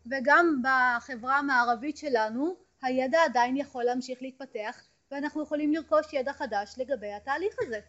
וגם 0.07 0.63
בחברה 0.63 1.39
המערבית 1.39 1.97
שלנו 1.97 2.55
הידע 2.83 3.19
עדיין 3.25 3.57
יכול 3.57 3.85
להמשיך 3.85 4.23
להתפתח, 4.23 4.85
ואנחנו 5.11 5.43
יכולים 5.43 5.73
לרכוש 5.73 6.13
ידע 6.13 6.33
חדש 6.33 6.75
לגבי 6.79 7.13
התהליך 7.13 7.55
הזה. 7.61 7.81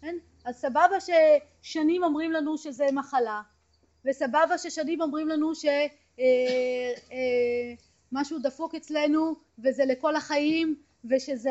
כן? 0.00 0.16
אז 0.44 0.56
סבבה 0.56 0.96
ששנים 1.00 2.02
אומרים 2.02 2.32
לנו 2.32 2.58
שזה 2.58 2.86
מחלה, 2.92 3.42
וסבבה 4.04 4.58
ששנים 4.58 5.00
אומרים 5.00 5.28
לנו 5.28 5.52
שמשהו 8.12 8.38
דפוק 8.38 8.74
אצלנו 8.74 9.34
וזה 9.58 9.84
לכל 9.84 10.16
החיים 10.16 10.82
ושזה, 11.04 11.50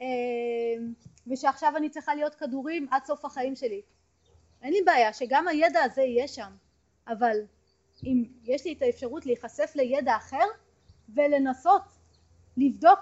אה, 0.00 0.84
ושעכשיו 1.26 1.76
אני 1.76 1.90
צריכה 1.90 2.14
להיות 2.14 2.34
כדורים 2.34 2.86
עד 2.90 3.04
סוף 3.04 3.24
החיים 3.24 3.56
שלי. 3.56 3.82
אין 4.62 4.72
לי 4.72 4.82
בעיה 4.82 5.12
שגם 5.12 5.48
הידע 5.48 5.82
הזה 5.82 6.02
יהיה 6.02 6.28
שם, 6.28 6.50
אבל 7.08 7.36
אם 8.04 8.24
יש 8.44 8.64
לי 8.64 8.72
את 8.72 8.82
האפשרות 8.82 9.26
להיחשף 9.26 9.72
לידע 9.74 10.16
אחר 10.16 10.44
ולנסות 11.14 11.82
לבדוק 12.56 12.98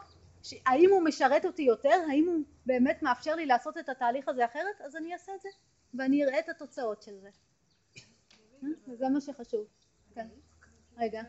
האם 0.67 0.91
הוא 0.91 1.03
משרת 1.05 1.45
אותי 1.45 1.63
יותר, 1.63 2.05
האם 2.11 2.29
הוא 2.29 2.45
באמת 2.67 3.03
מאפשר 3.03 3.35
לי 3.35 3.47
לעשות 3.47 3.79
את 3.79 3.89
התהליך 3.89 4.29
הזה 4.29 4.45
אחרת, 4.45 4.81
אז 4.81 4.97
אני 4.97 5.13
אעשה 5.13 5.35
את 5.35 5.41
זה 5.41 5.49
ואני 5.95 6.25
אראה 6.25 6.39
את 6.39 6.49
התוצאות 6.49 7.03
של 7.03 7.21
זה. 7.21 7.29
אה? 8.63 8.69
וזה 8.89 9.09
מה 9.09 9.21
שחשוב. 9.21 9.67
כן. 10.15 10.29
רגע, 10.97 11.23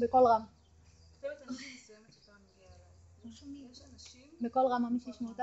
בקול 0.00 0.22
רם. 0.26 0.42
אנשים... 3.92 4.34
בקול 4.40 4.62
רם, 4.72 4.82
ממש 4.82 5.06
ישמעו 5.06 5.30
אותך? 5.30 5.42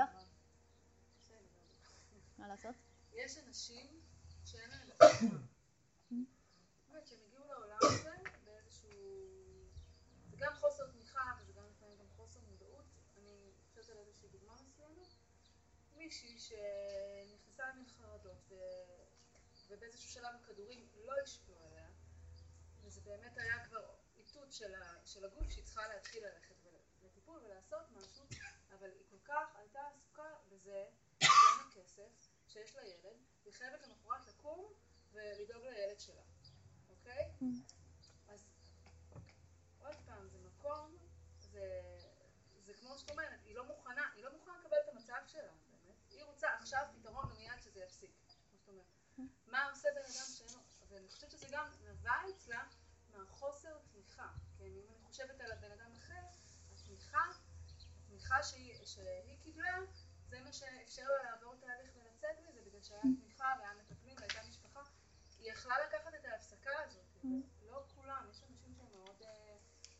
מה 2.38 2.48
לעשות? 2.48 2.74
יש 3.12 3.38
אנשים 3.38 3.86
שאין 4.44 4.70
להם 4.70 4.80
תמיכה. 4.88 5.36
באמת, 6.88 7.06
שהם 7.06 7.18
הגיעו 7.26 7.44
לעולם 7.44 7.78
הזה 7.82 8.10
באיזשהו... 8.44 8.90
זה 10.30 10.36
גם 10.38 10.52
חוסר 10.54 10.86
תמיכה, 10.86 11.20
וזה 11.40 11.52
גם 11.52 11.62
לפעמים 11.70 11.96
גם 11.98 12.06
חוסר 12.16 12.40
מודעות. 12.50 12.84
אני 13.16 13.52
חושבת 13.68 13.90
על 13.90 13.96
איזושהי 14.06 14.28
דוגמה 14.28 14.54
מסוימת. 14.62 15.14
מישהי 16.24 16.38
שנכנסה 16.38 17.68
למין 17.68 17.86
חרדות, 17.88 18.38
ו... 18.48 18.54
ובאיזשהו 19.68 20.10
שלב 20.10 20.34
הכדורים 20.34 20.88
לא 20.94 21.12
השפיעו 21.24 21.64
עליה, 21.66 21.88
וזה 22.82 23.00
באמת 23.00 23.38
היה 23.38 23.64
כבר 23.64 23.94
איתות 24.16 24.52
של, 24.52 24.74
ה... 24.74 25.06
של 25.06 25.24
הגוף 25.24 25.50
שהיא 25.50 25.64
צריכה 25.64 25.88
להתחיל 25.88 26.26
ללכת 26.26 26.54
ול- 26.64 27.06
לטיפול 27.06 27.40
ולעשות 27.44 27.90
משהו, 27.90 28.24
אבל 28.72 28.90
היא 28.90 29.04
כל 29.10 29.18
כך 29.24 29.56
הייתה 29.56 29.80
עסוקה 29.96 30.34
בזה 30.48 30.86
שאין 31.20 31.30
לה 31.58 31.74
כסף, 31.74 32.08
שיש 32.48 32.76
לה 32.76 32.84
ילד, 32.86 33.16
והיא 33.42 33.54
חייבת 33.54 33.82
למחרת 33.82 34.26
לקום 34.26 34.72
ולדאוג 35.12 35.64
לילד 35.64 36.00
שלה, 36.00 36.22
אוקיי? 36.88 37.30
אז 38.28 38.46
עוד 39.78 39.96
פעם, 40.06 40.28
זה 40.28 40.38
מקום, 40.38 40.96
זה, 41.38 41.82
זה 42.58 42.74
כמו 42.74 42.98
שאת 42.98 43.10
אומרת, 43.10 43.40
היא 43.44 43.54
לא 43.54 43.64
מוכנה, 43.64 44.10
היא 44.14 44.24
לא 44.24 44.32
מוכנה 44.32 44.58
לקבל 44.58 44.76
את 44.84 44.88
המצב 44.88 45.22
שלה, 45.26 45.52
באמת. 45.70 45.96
היא 46.10 46.22
רוצה 46.46 46.58
עכשיו 46.58 46.86
פתרון 46.92 47.32
ומיד 47.32 47.60
שזה 47.60 47.80
יפסיק. 47.80 48.10
מה 49.46 49.64
עושה 49.70 49.88
בן 49.94 50.00
אדם 50.02 50.26
שאין 50.36 50.48
לו, 50.54 50.60
ואני 50.88 51.08
חושבת 51.08 51.30
שזה 51.30 51.46
גם 51.50 51.66
נבע 51.84 52.12
אצלה 52.30 52.64
מהחוסר 53.10 53.78
תמיכה, 53.92 54.28
כן, 54.58 54.64
אם 54.64 54.82
אני 54.88 54.98
חושבת 55.04 55.40
על 55.40 55.52
הבן 55.52 55.70
אדם 55.72 55.92
אחר, 55.92 56.22
התמיכה, 56.72 57.22
התמיכה 58.04 58.42
שהיא, 58.42 58.86
שהיא 58.86 59.38
קיבלה, 59.42 59.78
זה 60.28 60.40
מה 60.40 60.52
שאפשר 60.52 61.02
לה 61.02 61.30
לעבור 61.30 61.54
תהליך 61.56 61.90
ולצאת 61.96 62.40
מזה, 62.48 62.60
בגלל 62.66 62.82
שהיה 62.82 63.02
תמיכה 63.20 63.54
והיה 63.58 63.74
מטפלים 63.74 64.16
והייתה 64.18 64.48
משפחה. 64.48 64.82
היא 65.38 65.52
יכלה 65.52 65.74
לקחת 65.86 66.14
את 66.14 66.24
ההפסקה 66.24 66.82
הזאת, 66.84 67.24
לא 67.62 67.84
כולם, 67.94 68.26
יש 68.30 68.42
אנשים 68.42 68.74
שהם 68.76 68.90
מאוד, 68.92 69.22
אה, 69.22 69.56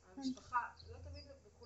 המשפחה, 0.07 0.69
לא 0.87 0.99
תמיד 0.99 1.25
בכולם 1.45 1.45
נכון. 1.45 1.45
אנשים 1.45 1.66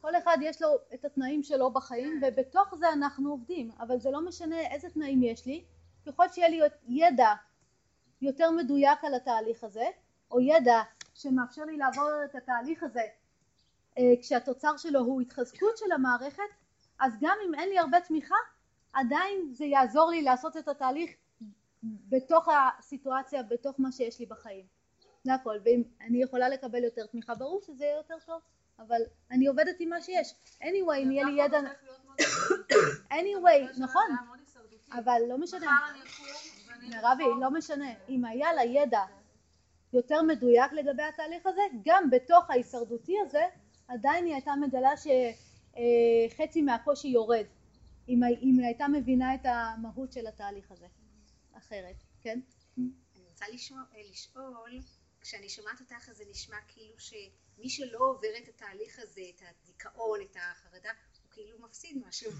כל 0.00 0.16
אחד 0.16 0.36
יש 0.40 0.62
לו 0.62 0.68
את 0.94 1.04
התנאים 1.04 1.42
שלו 1.42 1.70
בחיים 1.70 2.20
ובתוך 2.26 2.74
זה 2.74 2.92
אנחנו 2.92 3.30
עובדים. 3.30 3.70
אבל 3.80 4.00
זה 4.00 4.10
לא 4.10 4.20
משנה 4.20 4.60
איזה 4.60 4.90
תנאים 4.90 5.22
יש 5.22 5.46
לי. 5.46 5.64
ככל 6.06 6.28
שיהיה 6.28 6.48
לי 6.48 6.60
ידע 6.88 7.34
יותר 8.22 8.50
מדויק 8.50 9.04
על 9.04 9.14
התהליך 9.14 9.64
הזה 9.64 9.86
או 10.30 10.40
ידע 10.40 10.82
שמאפשר 11.14 11.64
לי 11.64 11.76
לעבור 11.76 12.10
את 12.24 12.34
התהליך 12.34 12.82
הזה 12.82 13.02
אה, 13.98 14.12
כשהתוצר 14.20 14.76
שלו 14.76 15.00
הוא 15.00 15.20
התחזקות 15.20 15.76
של 15.76 15.92
המערכת 15.92 16.42
אז 17.00 17.12
גם 17.20 17.36
אם 17.46 17.54
אין 17.54 17.68
לי 17.68 17.78
הרבה 17.78 18.00
תמיכה 18.00 18.34
עדיין 18.92 19.52
זה 19.52 19.64
יעזור 19.64 20.10
לי 20.10 20.22
לעשות 20.22 20.56
את 20.56 20.68
התהליך 20.68 21.10
בתוך 21.82 22.48
הסיטואציה 22.48 23.42
בתוך 23.42 23.80
מה 23.80 23.92
שיש 23.92 24.18
לי 24.18 24.26
בחיים. 24.26 24.66
זה 25.24 25.34
הכל. 25.34 25.56
ואם 25.64 25.82
אני 26.00 26.22
יכולה 26.22 26.48
לקבל 26.48 26.84
יותר 26.84 27.06
תמיכה 27.06 27.34
ברור 27.34 27.60
שזה 27.62 27.84
יהיה 27.84 27.96
יותר 27.96 28.14
טוב 28.26 28.40
אבל 28.78 29.00
אני 29.30 29.46
עובדת 29.46 29.76
עם 29.80 29.88
מה 29.88 30.00
שיש. 30.00 30.34
Anyway 30.62 30.96
אם 31.02 31.10
יהיה 31.12 31.24
לי 31.24 31.42
ידע 31.42 31.58
anyway 33.20 33.80
נכון. 33.80 34.16
אבל 34.92 35.22
לא 35.28 35.38
משנה. 35.38 35.78
אבחר. 36.00 37.26
לא 37.40 37.50
משנה. 37.50 37.92
אם 38.08 38.24
היה 38.24 38.52
לה 38.52 38.64
ידע 38.64 39.04
יותר 39.92 40.22
מדויק 40.22 40.72
לגבי 40.72 41.02
התהליך 41.02 41.46
הזה 41.46 41.62
גם 41.84 42.10
בתוך 42.10 42.50
ההישרדותי 42.50 43.14
הזה 43.20 43.42
עדיין 43.88 44.24
היא 44.24 44.34
הייתה 44.34 44.52
מגלה 44.60 44.90
שחצי 44.96 46.62
מהקושי 46.62 47.08
יורד. 47.08 47.44
אם 48.08 48.22
היא 48.22 48.64
הייתה 48.64 48.88
מבינה 48.88 49.34
את 49.34 49.40
המהות 49.44 50.12
של 50.12 50.26
התהליך 50.26 50.72
הזה. 50.72 50.86
אחרת 51.52 51.96
כן? 52.20 52.40
אני 52.78 52.90
רוצה 53.28 53.44
אה, 53.44 53.54
לשאול, 53.54 54.52
כשאני 55.20 55.48
שומעת 55.48 55.80
אותך 55.80 56.08
אז 56.08 56.16
זה 56.16 56.24
נשמע 56.30 56.56
כאילו 56.68 56.94
שמי 56.98 57.68
שלא 57.68 57.98
עובר 57.98 58.28
את 58.42 58.48
התהליך 58.48 58.98
הזה, 58.98 59.20
את 59.36 59.42
הדיכאון, 59.42 60.20
את 60.30 60.36
החרדה, 60.36 60.90
הוא 61.22 61.30
כאילו 61.30 61.58
מפסיד 61.60 62.02
משהו. 62.08 62.30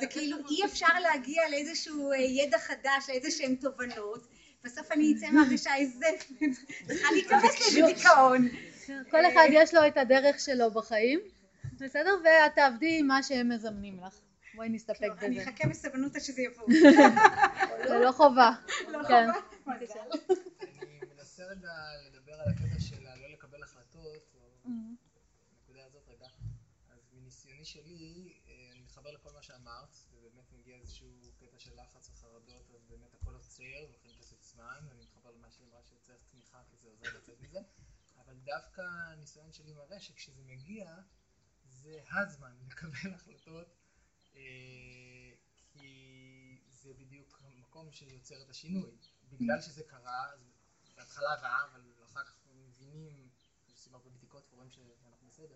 זה, 0.00 0.06
כאילו 0.10 0.36
אי 0.50 0.64
אפשר 0.64 1.00
להגיע 1.02 1.42
לאיזשהו 1.50 2.12
אה, 2.12 2.16
ידע 2.16 2.58
חדש, 2.58 3.08
לאיזה 3.08 3.30
שהן 3.30 3.54
תובנות, 3.54 4.26
בסוף 4.64 4.92
אני 4.92 5.14
אצא 5.16 5.26
מהרגשה 5.30 5.76
איזה, 5.76 6.06
צריכה 6.86 7.08
להיכנס 7.12 7.74
דיכאון. 7.86 8.48
כל 9.10 9.26
אחד 9.26 9.48
יש 9.50 9.74
לו 9.74 9.86
את 9.86 9.96
הדרך 9.96 10.40
שלו 10.40 10.70
בחיים 10.70 11.20
בסדר 11.80 12.10
ואת 12.24 12.54
תעבדי 12.54 12.98
עם 12.98 13.06
מה 13.06 13.22
שהם 13.22 13.48
מזמנים 13.48 14.00
לך 14.06 14.18
בואי 14.54 14.68
נסתפק 14.68 15.02
לא, 15.02 15.26
אני 15.26 15.40
בזה. 15.40 15.50
אחכה 15.50 15.68
בסבלנות 15.68 16.16
עד 16.16 16.22
שזה 16.22 16.42
יבוא. 16.42 16.66
זה 17.88 17.98
לא 17.98 18.12
חובה. 18.12 18.50
כן. 19.08 19.28
אני 19.68 19.78
מנסה 19.80 19.98
רגע 21.48 21.72
לדבר 22.06 22.40
על 22.40 22.48
הקטע 22.48 22.80
של 22.80 23.06
הלא 23.06 23.28
לקבל 23.30 23.62
החלטות, 23.62 24.34
או 24.34 24.58
הנקודה 24.64 25.84
הזאת 25.84 26.08
רגע. 26.08 26.28
אז 26.88 27.12
מניסיוני 27.12 27.64
שלי, 27.64 28.38
אה, 28.46 28.68
אני 28.72 28.80
מתחבר 28.80 29.10
לכל 29.10 29.32
מה 29.32 29.42
שאמרת, 29.42 29.96
ובאמת 30.12 30.52
מגיע 30.52 30.76
איזשהו 30.76 31.32
קטע 31.38 31.58
של 31.58 31.80
לחץ 31.80 32.10
וחרדות, 32.10 32.70
אז 32.70 32.84
באמת 32.84 33.14
הכל 33.14 33.34
עוצר, 33.34 33.86
ולכן 33.88 34.08
פשוט 34.20 34.42
זמן, 34.42 34.86
ואני 34.88 35.02
מתחבר 35.02 35.30
למה 35.30 35.50
שהיא 35.50 35.66
אמרה 35.66 35.82
שצריך 35.82 36.22
תמיכה, 36.30 36.62
כי 36.70 36.76
זה 36.76 36.88
עוזר 36.88 37.18
לצאת 37.18 37.40
מזה. 37.40 37.60
אבל 38.18 38.36
דווקא 38.44 38.80
הניסיון 38.80 39.52
שלי 39.52 39.72
מראה 39.72 40.00
שכשזה 40.00 40.42
מגיע, 40.42 40.96
זה 41.64 42.00
הזמן 42.10 42.56
לקבל 42.70 43.14
החלטות, 43.14 43.76
אה, 44.34 44.40
כי 45.66 46.60
זה 46.68 46.94
בדיוק 46.94 47.42
המקום 47.44 47.92
שיוצר 47.92 48.42
את 48.42 48.50
השינוי. 48.50 48.96
בגלל 49.30 49.60
שזה 49.60 49.82
קרה, 49.84 50.32
אז 50.32 50.57
בהתחלה 51.08 51.34
רע, 51.34 51.64
אבל 51.72 51.80
אחר 52.04 52.24
כך 52.24 52.34
מבינים, 52.54 53.28
עושים 53.70 53.94
הרבה 53.94 54.10
בדיקות 54.10 54.48
ורואים 54.52 54.70
שאנחנו 54.70 55.26
בסדר. 55.28 55.54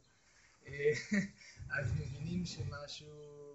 אה, 0.67 0.91
אז 1.79 1.93
מבינים 1.93 2.45
שמשהו, 2.45 3.09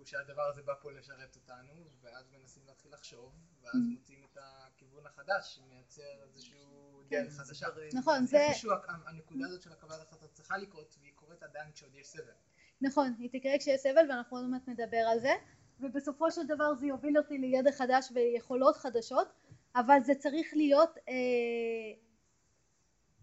שהדבר 0.06 0.42
הזה 0.42 0.62
בא 0.62 0.74
פה 0.82 0.92
לשרת 0.92 1.36
אותנו, 1.36 1.74
ואז 2.02 2.26
מנסים 2.32 2.64
להתחיל 2.68 2.94
לחשוב, 2.94 3.34
ואז 3.62 3.76
מוצאים 3.94 4.24
את 4.32 4.38
הכיוון 4.42 5.06
החדש 5.06 5.56
שמייצר 5.56 6.24
איזשהו 6.24 7.04
דרך 7.10 7.34
חדשה. 7.34 7.68
נכון, 7.94 8.26
זה... 8.26 8.38
איפשהו 8.48 8.72
הכ- 8.72 9.10
הנקודה 9.10 9.46
הזאת 9.48 9.62
של 9.62 9.72
הקבלת 9.72 10.02
החלטות 10.02 10.34
צריכה 10.34 10.58
לקרות, 10.58 10.96
והיא 11.02 11.14
קורית 11.16 11.44
עדיין 11.44 11.72
כשעוד 11.72 11.96
יש 11.96 12.08
סבל. 12.08 12.34
נכון, 12.82 13.14
היא 13.20 13.30
תקרה 13.40 13.52
כשיש 13.60 13.82
סבל 13.82 14.06
ואנחנו 14.10 14.38
עוד 14.38 14.46
מעט 14.46 14.68
נדבר 14.68 15.06
על 15.12 15.20
זה 15.20 15.32
ובסופו 15.80 16.32
של 16.32 16.48
דבר 16.48 16.74
זה 16.74 16.86
יוביל 16.86 17.18
אותי 17.18 17.38
לידע 17.38 17.72
חדש 17.72 18.12
ויכולות 18.14 18.78
חדשות 18.78 19.28
אבל 19.76 20.00
זה 20.04 20.16
צריך 20.16 20.54
להיות 20.54 20.98
אה, 21.10 21.14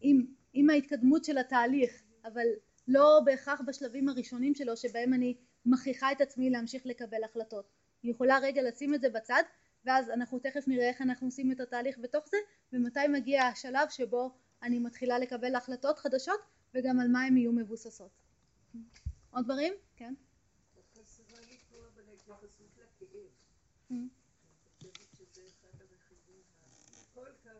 עם, 0.01 0.27
עם 0.53 0.71
ההתקדמות 0.71 1.25
של 1.25 1.39
התהליך 1.39 2.03
אבל 2.25 2.47
לא 2.89 3.21
בהכרח 3.25 3.61
בשלבים 3.67 4.09
הראשונים 4.09 4.55
שלו 4.55 4.77
שבהם 4.77 5.15
אני 5.15 5.37
מכריחה 5.67 6.13
את 6.13 6.21
עצמי 6.21 6.51
להמשיך 6.51 6.87
לקבל 6.87 7.25
החלטות. 7.25 7.69
אני 8.03 8.11
יכולה 8.11 8.39
רגע 8.39 8.63
לשים 8.63 8.95
את 8.95 9.01
זה 9.01 9.09
בצד 9.11 9.43
ואז 9.85 10.11
אנחנו 10.11 10.39
תכף 10.39 10.69
נראה 10.69 10.89
איך 10.89 11.03
אנחנו 11.03 11.27
עושים 11.27 11.53
את 11.53 11.61
התהליך 11.61 11.99
בתוך 11.99 12.29
זה 12.29 12.37
ומתי 12.73 13.09
מגיע 13.09 13.43
השלב 13.43 13.89
שבו 13.89 14.31
אני 14.63 14.79
מתחילה 14.79 15.19
לקבל 15.19 15.55
החלטות 15.55 15.99
חדשות 15.99 16.41
וגם 16.75 17.01
על 17.01 17.09
מה 17.09 17.23
הן 17.25 17.37
יהיו 17.37 17.53
מבוססות. 17.53 18.11
עוד 19.31 19.45
דברים? 19.45 19.75
כן. 19.97 20.15
ההתייחסות 20.77 22.69
לכאב. 22.79 23.15
Mm. 23.91 23.95
אני 23.95 24.09
חושבת 24.77 25.35
שזה 25.35 25.43
אחד 25.61 25.81
הרכיבים 25.81 26.43
הכל 27.11 27.27
כך 27.45 27.51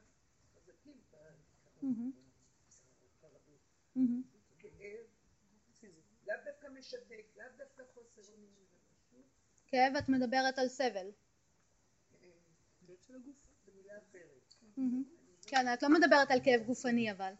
חזקים 0.55 0.93
מהמם. 0.93 1.35
בתרבות. 1.65 1.74
מהמם. 1.74 1.74
כאב, 4.59 5.07
לאו 6.27 6.35
דווקא 6.45 6.69
משתק, 6.79 7.27
לאו 7.37 7.45
דווקא 7.59 7.83
חוסר 7.95 8.23
אונים, 8.33 8.51
זה 8.71 8.77
פשוט 8.97 9.25
כאב 9.67 9.97
את 9.97 10.09
מדברת 10.09 10.59
על 10.59 10.69
סבל. 10.69 11.11
כן, 15.47 15.75
את 15.75 15.83
לא 15.83 15.89
מדברת 15.89 16.31
על 16.31 16.41
כאב 16.45 16.63
גופני 16.67 17.13
אבל. 17.13 17.33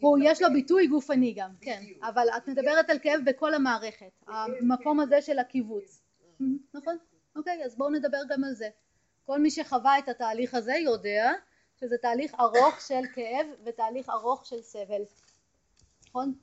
הוא 0.00 0.18
יש 0.22 0.42
לו 0.42 0.48
ביטוי 0.52 0.86
גופני 0.86 1.32
גם, 1.32 1.50
כן. 1.60 1.82
אבל 2.02 2.26
את 2.36 2.48
מדברת 2.48 2.90
על 2.90 2.98
כאב 2.98 3.20
בכל 3.26 3.54
המערכת, 3.54 4.12
המקום 4.26 5.00
הזה 5.00 5.22
של 5.22 5.38
הקיבוץ. 5.38 6.02
נכון? 6.74 6.98
אוקיי, 7.36 7.64
אז 7.64 7.76
בואו 7.76 7.90
נדבר 7.90 8.20
גם 8.28 8.44
על 8.44 8.54
זה. 8.54 8.68
כל 9.24 9.38
מי 9.38 9.50
שחווה 9.50 9.98
את 9.98 10.08
התהליך 10.08 10.54
הזה 10.54 10.74
יודע 10.74 11.32
שזה 11.82 11.98
תהליך 11.98 12.34
ארוך 12.40 12.80
של 12.80 13.02
כאב 13.14 13.46
ותהליך 13.64 14.08
ארוך 14.08 14.46
של 14.46 14.62
סבל. 14.62 15.02
נכון? 16.08 16.34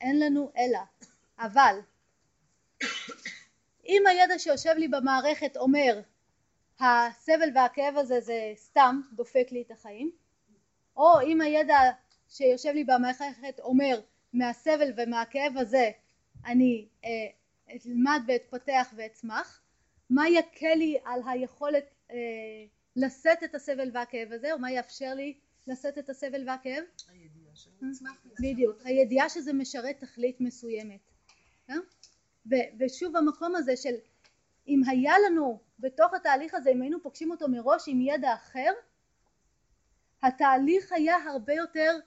אין 0.00 0.20
לנו 0.20 0.50
אלא. 0.58 0.78
אבל 1.38 1.78
אם 3.86 4.02
הידע 4.06 4.38
שיושב 4.38 4.74
לי 4.76 4.88
במערכת 4.88 5.56
אומר 5.56 6.00
הסבל 6.80 7.48
והכאב 7.54 7.96
הזה 7.96 8.20
זה 8.20 8.52
סתם 8.56 9.00
דופק 9.12 9.46
לי 9.50 9.62
את 9.62 9.70
החיים, 9.70 10.10
או 10.96 11.20
אם 11.20 11.40
הידע 11.40 11.78
שיושב 12.28 12.70
לי 12.74 12.84
במערכת 12.84 13.60
אומר 13.60 14.00
מהסבל 14.32 14.92
ומהכאב 14.96 15.52
הזה 15.56 15.90
אני 16.46 16.88
אה, 17.04 17.10
אלמד 17.70 18.20
ואתפתח 18.26 18.92
ואצמח, 18.96 19.60
מה 20.10 20.28
יקל 20.28 20.74
לי 20.74 20.98
על 21.04 21.20
היכולת 21.26 21.84
אה, 22.10 22.16
לשאת 22.98 23.44
את 23.44 23.54
הסבל 23.54 23.90
והכאב 23.92 24.32
הזה, 24.32 24.52
או 24.52 24.58
מה 24.58 24.72
יאפשר 24.72 25.14
לי 25.14 25.34
לשאת 25.66 25.98
את 25.98 26.10
הסבל 26.10 26.48
והכאב? 26.48 26.84
בדיוק, 28.40 28.76
הידיעה 28.84 29.28
שזה 29.28 29.52
משרת 29.52 30.00
תכלית 30.00 30.40
מסוימת. 30.40 31.00
ו- 32.50 32.68
ושוב 32.80 33.16
המקום 33.16 33.56
הזה 33.56 33.76
של 33.76 33.94
אם 34.68 34.80
היה 34.86 35.12
לנו 35.26 35.60
בתוך 35.78 36.14
התהליך 36.14 36.54
הזה, 36.54 36.70
אם 36.70 36.82
היינו 36.82 37.02
פוגשים 37.02 37.30
אותו 37.30 37.48
מראש 37.48 37.84
עם 37.86 38.00
ידע 38.00 38.34
אחר, 38.34 38.72
התהליך 40.22 40.92
היה 40.92 41.16
הרבה 41.16 41.52
יותר 41.52 41.98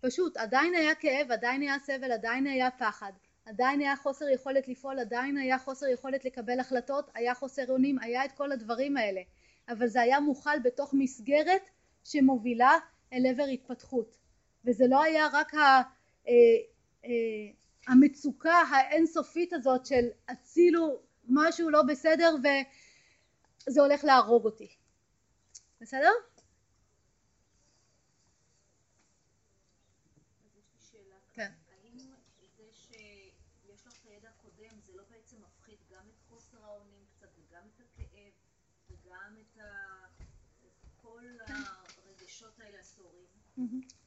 פשוט, 0.00 0.36
עדיין 0.36 0.74
היה 0.74 0.94
כאב, 0.94 1.32
עדיין 1.32 1.60
היה 1.60 1.78
סבל, 1.78 2.12
עדיין 2.12 2.46
היה 2.46 2.70
פחד, 2.70 3.12
עדיין 3.46 3.80
היה 3.80 3.96
חוסר 3.96 4.28
יכולת 4.28 4.68
לפעול, 4.68 4.98
עדיין 4.98 5.36
היה 5.36 5.58
חוסר 5.58 5.86
יכולת 5.86 6.24
לקבל 6.24 6.60
החלטות, 6.60 7.10
היה 7.14 7.34
חוסר 7.34 7.64
אונים, 7.68 7.98
היה 7.98 8.24
את 8.24 8.32
כל 8.32 8.52
הדברים 8.52 8.96
האלה, 8.96 9.20
אבל 9.68 9.86
זה 9.88 10.00
היה 10.00 10.20
מוכל 10.20 10.58
בתוך 10.64 10.94
מסגרת 10.94 11.62
שמובילה 12.04 12.72
אל 13.12 13.26
עבר 13.26 13.42
התפתחות, 13.42 14.16
וזה 14.64 14.84
לא 14.88 15.02
היה 15.02 15.28
רק 15.32 15.54
ה, 15.54 15.58
אה, 15.58 16.32
אה, 17.04 17.10
המצוקה 17.88 18.54
האינסופית 18.54 19.52
הזאת 19.52 19.86
של 19.86 20.04
הצילו 20.28 21.00
משהו 21.28 21.70
לא 21.70 21.82
בסדר 21.82 22.34
וזה 23.66 23.80
הולך 23.80 24.04
להרוג 24.04 24.44
אותי, 24.44 24.68
בסדר? 25.80 26.10
אז 30.44 30.56
יש 30.58 30.64
לי 30.74 30.80
שאלה 30.80 31.16
כן. 31.32 31.52
האם 31.72 31.98
זה 32.56 32.64
שיש 32.72 33.86
לך 33.86 33.92
את 34.02 34.06
הידע 34.06 34.28
הקודם 34.28 34.80
זה 34.80 34.92
לא 34.96 35.02
בעצם 35.10 35.36
מפחית 35.42 35.78
גם 35.90 36.04
את 36.08 36.20
חוסר 36.28 36.64
האונים 36.64 37.04
קצת 37.16 37.28
וגם 37.38 37.62
את 37.74 37.80
הכאב 37.80 38.32
וגם 38.90 39.36
את 39.40 39.58
ה- 39.58 40.06
את 40.66 40.86
כל 41.02 41.24
הרגשות 42.06 42.60
האלה 42.60 42.80
הסוערים? 42.80 43.26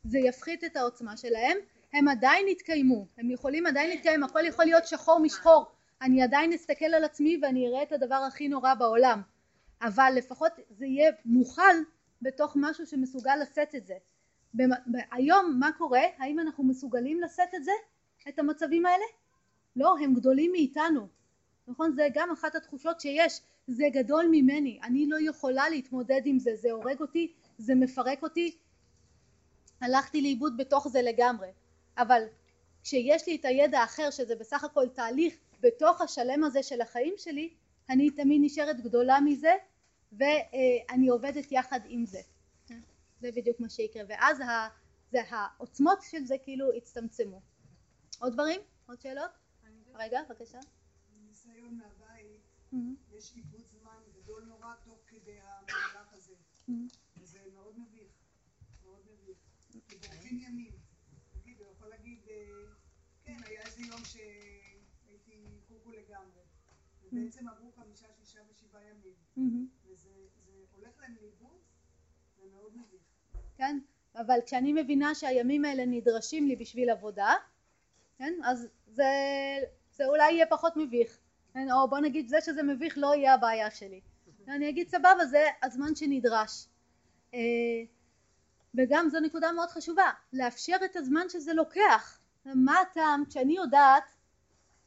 זה 0.04 0.20
יפחית 0.20 0.64
את 0.64 0.76
העוצמה 0.76 1.18
שלהם, 1.18 1.58
הם 1.94 2.08
עדיין 2.08 2.48
יתקיימו, 2.48 3.08
הם 3.18 3.32
יכולים 3.32 3.66
עדיין 3.66 3.90
להתקיים, 3.90 4.24
הכל 4.24 4.46
יכול 4.46 4.66
להיות 4.66 4.88
שחור 4.88 5.20
משחור, 5.20 5.66
אני 6.02 6.24
עדיין 6.24 6.54
אסתכל 6.54 6.86
על 6.86 7.04
עצמי 7.04 7.40
ואני 7.42 7.68
אראה 7.68 7.84
את 7.84 7.92
הדבר 7.92 8.16
הכי 8.16 8.48
נורא 8.48 8.74
בעולם, 8.74 9.22
אבל 9.82 10.14
לפחות 10.16 10.52
זה 10.70 10.86
יהיה 10.86 11.12
מוכל 11.26 11.76
בתוך 12.22 12.54
משהו 12.56 12.86
שמסוגל 12.86 13.36
לשאת 13.42 13.76
את 13.76 13.86
זה. 13.88 13.94
היום 15.12 15.56
מה 15.60 15.70
קורה? 15.78 16.02
האם 16.18 16.40
אנחנו 16.40 16.64
מסוגלים 16.64 17.22
לשאת 17.22 17.56
את 17.56 17.64
זה? 17.64 17.72
את 18.30 18.40
המצבים 18.40 18.86
האלה? 18.86 19.06
לא, 19.76 19.96
הם 20.04 20.14
גדולים 20.14 20.52
מאיתנו, 20.52 21.08
נכון? 21.68 21.92
זה 21.92 22.08
גם 22.14 22.32
אחת 22.32 22.56
התחושות 22.56 23.02
שיש, 23.02 23.42
זה 23.68 23.86
גדול 23.94 24.28
ממני, 24.32 24.80
אני 24.84 25.10
לא 25.10 25.18
יכולה 25.20 25.70
להתמודד 25.70 26.22
עם 26.26 26.40
זה, 26.40 26.56
זה 26.56 26.72
הורג 26.72 27.02
אותי, 27.02 27.34
זה 27.58 27.76
מפרק 27.76 28.24
אותי, 28.24 28.58
הלכתי 29.82 30.22
לאיבוד 30.22 30.58
בתוך 30.58 30.88
זה 30.88 31.02
לגמרי, 31.02 31.50
אבל 31.98 32.24
כשיש 32.84 33.28
לי 33.28 33.36
את 33.36 33.46
הידע 33.46 33.80
האחר 33.80 34.12
שזה 34.12 34.36
בסך 34.36 34.64
הכל 34.64 34.90
תהליך 34.90 35.34
בתוך 35.60 36.02
השלם 36.02 36.44
הזה 36.44 36.64
של 36.64 36.82
החיים 36.82 37.14
שלי, 37.18 37.54
אני 37.90 38.12
תמיד 38.12 38.42
נשארת 38.44 38.82
גדולה 38.82 39.20
מזה 39.20 39.54
ואני 40.12 41.08
עובדת 41.10 41.52
יחד 41.52 41.80
עם 41.86 42.06
זה. 42.06 42.22
זה 43.22 43.30
בדיוק 43.36 43.60
מה 43.60 43.70
שיקרה, 43.70 44.04
ואז 44.10 44.40
ה, 44.40 44.68
זה 45.12 45.20
העוצמות 45.30 46.00
של 46.02 46.26
זה 46.26 46.36
כאילו 46.44 46.74
הצטמצמו. 46.74 47.42
עוד 48.20 48.34
דברים? 48.34 48.62
עוד 48.88 49.02
שאלות? 49.02 49.32
רגע, 49.96 50.20
בבקשה. 50.30 50.60
ניסיון 51.28 51.78
מהבית, 51.78 52.42
מהמם, 52.72 52.96
יש 53.12 53.34
איבוד 53.36 53.68
זמן 53.68 53.98
גדול 54.16 54.44
נורא 54.44 54.74
תוך 54.84 55.00
כדי 55.08 55.38
המהלך 55.42 56.14
הזה, 56.14 56.34
מהמם. 56.68 56.88
וזה 57.18 57.40
מאוד 57.54 57.80
מביך, 57.80 58.12
מאוד 58.84 59.02
מביך. 59.14 59.38
ימים. 60.40 60.72
נגיד, 61.36 61.58
הוא 61.60 61.68
יכול 61.72 61.88
להגיד, 61.88 62.20
אה, 62.30 62.36
כן, 63.24 63.38
היה 63.46 63.62
איזה 63.62 63.82
יום 63.82 64.00
שהייתי 64.06 65.46
קוקו 65.68 65.92
לגמרי, 65.92 66.42
ובעצם 67.04 67.48
עברו 67.48 67.72
חמישה, 67.72 68.08
שישה 68.20 68.40
ושבעה 68.52 68.82
ימים. 68.84 69.16
וזה 69.86 70.10
זה 70.46 70.52
הולך 70.72 71.00
להם 71.02 71.16
לאיבוד, 71.22 71.60
זה 72.38 72.44
מאוד 72.52 72.72
מביך. 72.78 73.02
כן? 73.58 73.80
אבל 74.16 74.40
כשאני 74.46 74.74
מבינה 74.74 75.16
שהימים 75.16 75.66
האלה 75.66 75.86
נדרשים 75.86 76.48
לי 76.48 76.56
בשביל 76.56 76.90
עבודה, 76.90 77.34
כן? 78.18 78.34
אז 78.44 78.68
זה, 78.88 79.04
זה 79.92 80.06
אולי 80.06 80.32
יהיה 80.32 80.46
פחות 80.46 80.74
מביך. 80.78 81.20
כן, 81.54 81.72
או 81.72 81.90
בוא 81.90 82.00
נגיד 82.00 82.28
זה 82.28 82.42
שזה 82.42 82.64
מביך 82.64 82.94
לא 82.98 83.16
יהיה 83.16 83.34
הבעיה 83.34 83.72
שלי. 83.72 84.02
אני 84.56 84.70
אגיד 84.70 84.88
סבבה 84.88 85.26
זה 85.26 85.46
הזמן 85.64 85.96
שנדרש. 85.96 86.68
אה, 88.80 88.84
וגם 88.84 89.10
זו 89.10 89.20
נקודה 89.20 89.52
מאוד 89.52 89.70
חשובה, 89.70 90.12
לאפשר 90.34 90.78
את 90.86 90.96
הזמן 90.96 91.30
שזה 91.30 91.54
לוקח. 91.54 92.18
מה 92.46 92.80
הטעם 92.80 93.26
כשאני 93.26 93.56
יודעת 93.56 94.04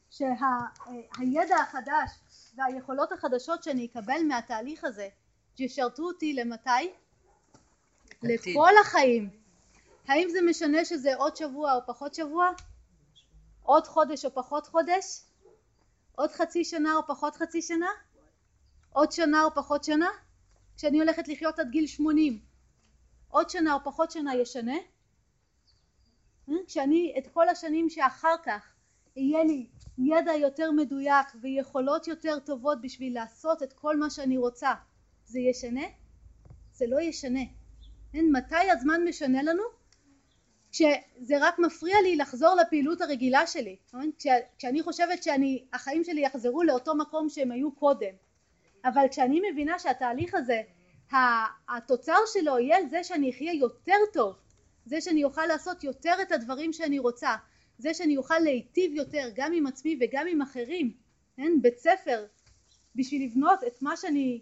שהידע 0.09 1.57
החדש 1.61 2.11
והיכולות 2.55 3.11
החדשות 3.11 3.63
שאני 3.63 3.85
אקבל 3.85 4.21
מהתהליך 4.27 4.83
הזה 4.83 5.07
ישרתו 5.59 6.03
אותי 6.03 6.33
למתי? 6.33 6.93
לכל 8.23 8.71
החיים. 8.81 9.29
האם 10.07 10.29
זה 10.29 10.41
משנה 10.41 10.85
שזה 10.85 11.15
עוד 11.15 11.35
שבוע 11.35 11.73
או 11.73 11.79
פחות 11.85 12.13
שבוע? 12.15 12.49
עוד 13.63 13.87
חודש 13.87 14.25
או 14.25 14.33
פחות 14.33 14.67
חודש? 14.67 15.21
עוד 16.15 16.31
חצי 16.31 16.65
שנה 16.65 16.95
או 16.95 17.07
פחות 17.07 17.35
חצי 17.35 17.61
שנה? 17.61 17.89
עוד 18.93 19.11
שנה 19.11 19.43
או 19.43 19.53
פחות 19.55 19.83
שנה? 19.83 20.09
כשאני 20.77 20.99
הולכת 20.99 21.27
לחיות 21.27 21.59
עד 21.59 21.69
גיל 21.69 21.87
80 21.87 22.44
עוד 23.35 23.49
שנה 23.49 23.73
או 23.73 23.79
פחות 23.83 24.11
שנה 24.11 24.35
ישנה? 24.35 24.77
אה? 26.49 26.53
כשאני 26.67 27.15
את 27.17 27.27
כל 27.27 27.49
השנים 27.49 27.89
שאחר 27.89 28.35
כך 28.43 28.73
יהיה 29.15 29.43
לי 29.43 29.67
ידע 29.97 30.33
יותר 30.33 30.71
מדויק 30.71 31.27
ויכולות 31.41 32.07
יותר 32.07 32.39
טובות 32.39 32.81
בשביל 32.81 33.13
לעשות 33.13 33.63
את 33.63 33.73
כל 33.73 33.97
מה 33.97 34.09
שאני 34.09 34.37
רוצה 34.37 34.73
זה 35.25 35.39
ישנה? 35.39 35.85
זה 36.73 36.85
לא 36.87 37.01
ישנה. 37.01 37.39
אין, 38.13 38.31
מתי 38.31 38.71
הזמן 38.71 39.01
משנה 39.07 39.43
לנו? 39.43 39.63
כשזה 40.71 41.35
רק 41.39 41.59
מפריע 41.59 42.01
לי 42.01 42.15
לחזור 42.15 42.55
לפעילות 42.55 43.01
הרגילה 43.01 43.47
שלי. 43.47 43.77
אין? 43.93 44.11
כש, 44.17 44.27
כשאני 44.57 44.83
חושבת 44.83 45.23
שהחיים 45.23 46.03
שלי 46.03 46.21
יחזרו 46.21 46.63
לאותו 46.63 46.95
מקום 46.95 47.29
שהם 47.29 47.51
היו 47.51 47.71
קודם. 47.71 48.15
אבל 48.85 49.05
כשאני 49.11 49.41
מבינה 49.51 49.79
שהתהליך 49.79 50.33
הזה 50.33 50.61
התוצר 51.69 52.17
שלו 52.33 52.59
יהיה 52.59 52.77
זה 52.89 53.03
שאני 53.03 53.29
אחיה 53.29 53.53
יותר 53.53 53.97
טוב, 54.13 54.35
זה 54.85 55.01
שאני 55.01 55.23
אוכל 55.23 55.45
לעשות 55.45 55.83
יותר 55.83 56.13
את 56.21 56.31
הדברים 56.31 56.73
שאני 56.73 56.99
רוצה, 56.99 57.35
זה 57.77 57.93
שאני 57.93 58.17
אוכל 58.17 58.39
להיטיב 58.39 58.93
יותר 58.93 59.29
גם 59.35 59.53
עם 59.53 59.67
עצמי 59.67 59.97
וגם 60.01 60.27
עם 60.27 60.41
אחרים, 60.41 60.93
כן? 61.37 61.61
בית 61.61 61.77
ספר, 61.77 62.25
בשביל 62.95 63.23
לבנות 63.23 63.59
את 63.67 63.81
מה 63.81 63.97
שאני 63.97 64.41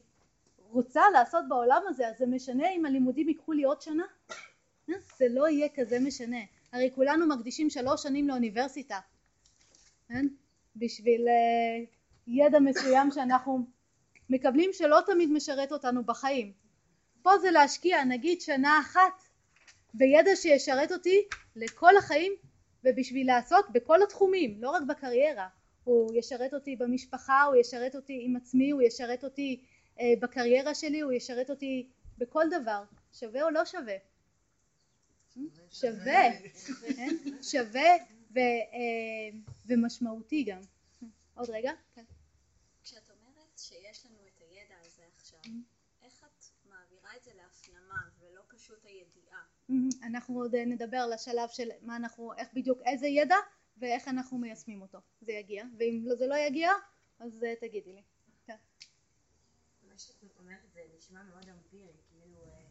רוצה 0.70 1.02
לעשות 1.14 1.44
בעולם 1.50 1.82
הזה, 1.88 2.08
אז 2.08 2.18
זה 2.18 2.26
משנה 2.26 2.72
אם 2.72 2.86
הלימודים 2.86 3.30
ייקחו 3.30 3.52
לי 3.52 3.64
עוד 3.64 3.82
שנה? 3.82 4.04
כן? 4.88 5.00
זה 5.18 5.26
לא 5.30 5.48
יהיה 5.50 5.68
כזה 5.76 6.00
משנה. 6.00 6.40
הרי 6.72 6.92
כולנו 6.96 7.28
מקדישים 7.28 7.70
שלוש 7.70 8.04
שנים 8.04 8.28
לאוניברסיטה, 8.28 9.00
כן? 10.08 10.28
בשביל 10.76 11.28
uh, 11.28 11.88
ידע 12.28 12.60
מסוים 12.60 13.12
שאנחנו 13.12 13.66
מקבלים 14.30 14.70
שלא 14.74 15.00
תמיד 15.06 15.32
משרת 15.32 15.72
אותנו 15.72 16.04
בחיים. 16.04 16.54
פה 17.22 17.38
זה 17.38 17.52
להשקיע 17.52 18.04
נגיד 18.04 18.42
שנה 18.42 18.80
אחת 18.80 19.22
בידע 19.94 20.36
שישרת 20.36 20.92
אותי 20.92 21.22
לכל 21.56 21.98
החיים 21.98 22.34
ובשביל 22.84 23.28
לעשות 23.28 23.66
בכל 23.72 24.04
התחומים, 24.04 24.62
לא 24.62 24.70
רק 24.70 24.84
בקריירה. 24.88 25.48
הוא 25.84 26.16
ישרת 26.16 26.54
אותי 26.54 26.76
במשפחה, 26.76 27.44
הוא 27.44 27.56
ישרת 27.56 27.96
אותי 27.96 28.20
עם 28.26 28.36
עצמי, 28.36 28.72
הוא 28.72 28.82
ישרת 28.82 29.24
אותי 29.24 29.64
אה, 30.00 30.14
בקריירה 30.20 30.76
שלי, 30.76 31.00
הוא 31.00 31.12
ישרת 31.12 31.50
אותי 31.50 31.90
בכל 32.18 32.44
דבר. 32.52 32.84
שווה 33.14 33.44
או 33.44 33.50
לא 33.50 33.66
שווה? 33.66 33.96
שווה, 35.72 36.40
כן? 36.96 37.16
שווה 37.42 37.96
ו, 38.32 38.40
אה, 38.40 39.40
ומשמעותי 39.66 40.44
גם. 40.44 40.62
עוד 41.36 41.50
רגע? 41.50 41.72
כן. 41.96 42.04
כשאת 42.84 43.10
אומרת 43.10 43.58
שיש 43.58 44.06
לנו 44.06 44.18
את 44.28 44.42
הידע 44.42 44.76
הזה 44.86 45.04
עכשיו, 45.16 45.40
איך 46.04 46.24
את 46.24 46.46
מעבירה 46.66 47.16
את 47.18 47.24
זה 47.24 47.32
להפנמה 47.36 48.02
ולא 48.20 48.42
פשוט 48.48 48.86
הידיעה? 48.86 49.44
אנחנו 50.04 50.40
עוד 50.40 50.56
נדבר 50.56 51.08
לשלב 51.08 51.50
של 51.50 51.70
מה 51.82 51.96
אנחנו, 51.96 52.34
איך 52.34 52.54
בדיוק, 52.54 52.80
איזה 52.86 53.08
ידע 53.08 53.36
ואיך 53.78 54.08
אנחנו 54.08 54.38
מיישמים 54.38 54.82
אותו. 54.82 54.98
זה 55.22 55.32
יגיע, 55.32 55.66
ואם 55.78 56.06
זה 56.18 56.28
לא 56.28 56.36
יגיע, 56.36 56.72
אז 57.20 57.44
אה, 57.44 57.54
תגידי 57.62 57.94
לי. 57.94 58.04
כן. 58.46 58.58
מה 59.84 59.98
שאת 59.98 60.24
אומרת 60.40 60.72
זה 60.74 60.82
נשמע 60.98 61.24
מאוד 61.24 61.50
אמפירי, 61.50 61.94
כאילו 62.10 62.44
אה, 62.46 62.66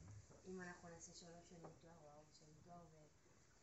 אם 0.46 0.60
אנחנו 0.60 0.88
נעשה 0.88 1.12
שלוש 1.14 1.48
שנים 1.48 1.70
תואר 1.80 1.94
או 2.02 2.08
ארבע 2.08 2.32
שנים 2.32 2.54
תואר 2.64 2.84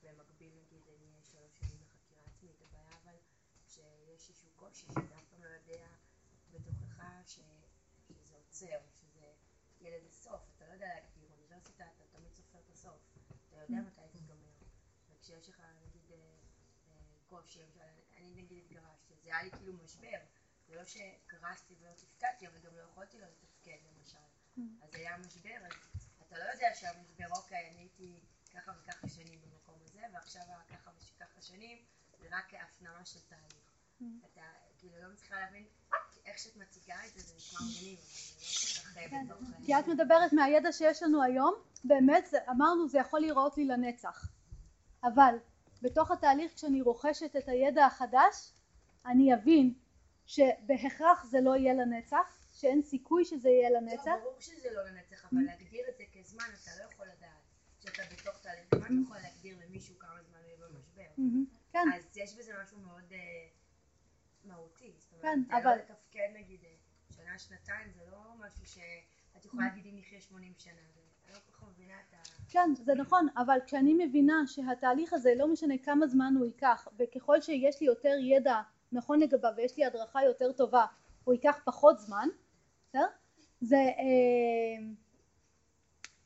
ובמקביל 0.03 0.51
נגיד 0.55 0.81
אני 0.87 1.11
אהיה 1.11 1.23
שלוש 1.23 1.59
שנים 1.59 1.79
בחקירה 1.79 2.21
עצמית, 2.25 2.61
הבעיה 2.61 2.89
אבל 3.03 3.15
שיש 3.67 4.29
איזשהו 4.29 4.49
קושי 4.55 4.85
שאתה 4.87 4.99
אף 4.99 5.25
פעם 5.29 5.43
לא 5.43 5.49
יודע 5.49 5.87
בתוכך 6.51 7.03
שזה 7.25 8.35
עוצר, 8.35 8.79
שזה 9.01 9.33
יהיה 9.81 9.97
לזה 9.97 10.09
סוף, 10.11 10.41
אתה 10.55 10.67
לא 10.67 10.73
יודע 10.73 10.87
להגדיר, 10.87 11.29
אוניברסיטה 11.31 11.85
אתה 11.97 12.17
תמיד 12.17 12.33
סופר 12.33 12.59
את 12.59 12.69
הסוף, 12.69 13.01
אתה 13.49 13.57
יודע 13.57 13.81
מתי 13.81 14.01
זה 14.11 14.17
ייגמר, 14.17 14.51
וכשיש 15.09 15.49
לך 15.49 15.63
נגיד 15.81 16.11
אה, 16.11 16.37
אה, 17.57 17.63
קושי, 17.63 17.63
אני 18.17 18.31
נגיד 18.31 18.63
התגרשתי, 18.65 19.13
זה 19.23 19.29
היה 19.29 19.43
לי 19.43 19.51
כאילו 19.51 19.73
משבר, 19.83 20.19
זה 20.67 20.75
לא 20.75 20.85
שקרסתי 20.85 21.75
ולא 21.79 21.93
תפקדתי, 21.93 22.47
אבל 22.47 22.59
גם 22.59 22.75
לא 22.75 22.81
יכולתי 22.81 23.17
לא 23.19 23.27
לתפקד 23.27 23.77
למשל, 23.91 24.17
אז 24.81 24.95
היה 24.95 25.17
משבר, 25.17 25.55
אז 25.65 25.73
אתה 26.27 26.39
לא 26.39 26.43
יודע 26.43 26.67
שהמשבר, 26.73 27.25
אוקיי, 27.31 27.69
אני 27.69 27.79
הייתי 27.79 28.19
ככה 28.53 28.71
וככה 28.83 29.09
שנים 29.09 29.41
במקום 29.41 29.79
הזה, 29.83 30.01
ועכשיו 30.13 30.41
ככה 30.69 30.91
וככה 30.97 31.41
שנים, 31.41 31.77
זה 32.19 32.27
רק 32.31 32.53
הפנמה 32.53 33.05
של 33.05 33.19
תהליך. 33.29 33.69
אתה 34.25 34.41
כאילו 34.77 35.01
לא 35.01 35.13
מצליחה 35.13 35.39
להבין 35.39 35.65
איך 36.25 36.37
שאת 36.37 36.57
מציגה 36.57 37.05
את 37.05 37.13
זה, 37.13 37.19
זה 37.19 37.35
נשמע 37.35 37.59
מגניב, 37.59 37.99
לא 37.99 39.01
כל 39.01 39.09
כך 39.09 39.13
בתוך... 39.25 39.65
כי 39.65 39.79
את 39.79 39.87
מדברת 39.87 40.33
מהידע 40.33 40.71
שיש 40.71 41.03
לנו 41.03 41.23
היום, 41.23 41.53
באמת 41.83 42.33
אמרנו 42.49 42.89
זה 42.89 42.99
יכול 42.99 43.19
להיראות 43.19 43.57
לי 43.57 43.65
לנצח, 43.65 44.31
אבל 45.03 45.35
בתוך 45.81 46.11
התהליך 46.11 46.53
כשאני 46.55 46.81
רוכשת 46.81 47.35
את 47.35 47.49
הידע 47.49 47.85
החדש, 47.85 48.53
אני 49.05 49.33
אבין 49.33 49.73
שבהכרח 50.25 51.23
זה 51.23 51.41
לא 51.41 51.55
יהיה 51.55 51.73
לנצח, 51.73 52.39
שאין 52.53 52.81
סיכוי 52.81 53.25
שזה 53.25 53.49
יהיה 53.49 53.69
לנצח. 53.69 54.07
לא, 54.07 54.19
ברור 54.19 54.39
שזה 54.39 54.69
לא 54.73 54.83
לנצח, 54.83 55.25
אבל 55.25 55.41
להגדיר 55.41 55.85
את 55.89 55.97
זה 55.97 56.03
כזמן, 56.19 56.43
אתה 56.63 56.71
לא 56.79 56.89
יכול 56.93 57.05
לדעת 57.05 57.29
שאתה 57.79 58.01
בתוך 58.11 58.41
תהליך, 58.41 58.73
מה 58.73 58.79
אתה 58.79 58.93
יכול 59.03 59.17
להגדיר 59.17 59.57
למישהו 59.65 59.99
כמה 59.99 60.23
זמן 60.23 60.37
הוא 60.37 60.47
יהיה 60.47 60.57
במשבר? 60.57 61.23
כן. 61.71 61.87
אז 61.95 62.17
יש 62.17 62.37
בזה 62.37 62.53
משהו 62.63 62.77
מאוד... 62.79 63.11
אה, 63.11 63.47
מהותי. 64.43 64.93
זאת 64.97 65.21
כן, 65.21 65.27
אומרת, 65.47 65.63
אבל... 65.63 65.71
לא 65.71 65.75
לתפקד 65.75 66.29
נגיד 66.33 66.63
אה, 66.63 66.75
שנה, 67.15 67.39
שנתיים, 67.39 67.91
זה 67.91 68.01
לא 68.11 68.33
משהו 68.39 68.65
שאת 68.65 69.45
יכולה 69.45 69.63
להגיד 69.63 69.85
אם 69.85 69.99
נחיה 69.99 70.21
80 70.21 70.53
שנה. 70.57 70.81
כן, 72.49 72.73
זה 72.83 72.93
נכון, 72.95 73.27
אבל 73.37 73.57
כשאני 73.65 74.05
מבינה 74.05 74.43
שהתהליך 74.47 75.13
הזה 75.13 75.33
לא 75.35 75.47
משנה 75.47 75.77
כמה 75.77 76.07
זמן 76.07 76.33
הוא 76.37 76.45
ייקח, 76.45 76.87
וככל 76.99 77.41
שיש 77.41 77.81
לי 77.81 77.87
יותר 77.87 78.15
ידע 78.21 78.61
נכון 78.91 79.19
לגביו 79.19 79.51
ויש 79.57 79.77
לי 79.77 79.85
הדרכה 79.85 80.23
יותר 80.23 80.51
טובה, 80.51 80.85
הוא 81.23 81.33
ייקח 81.33 81.59
פחות 81.65 81.99
זמן, 81.99 82.27
בסדר? 82.89 83.05
זה, 83.61 83.75
אה, 83.75 84.85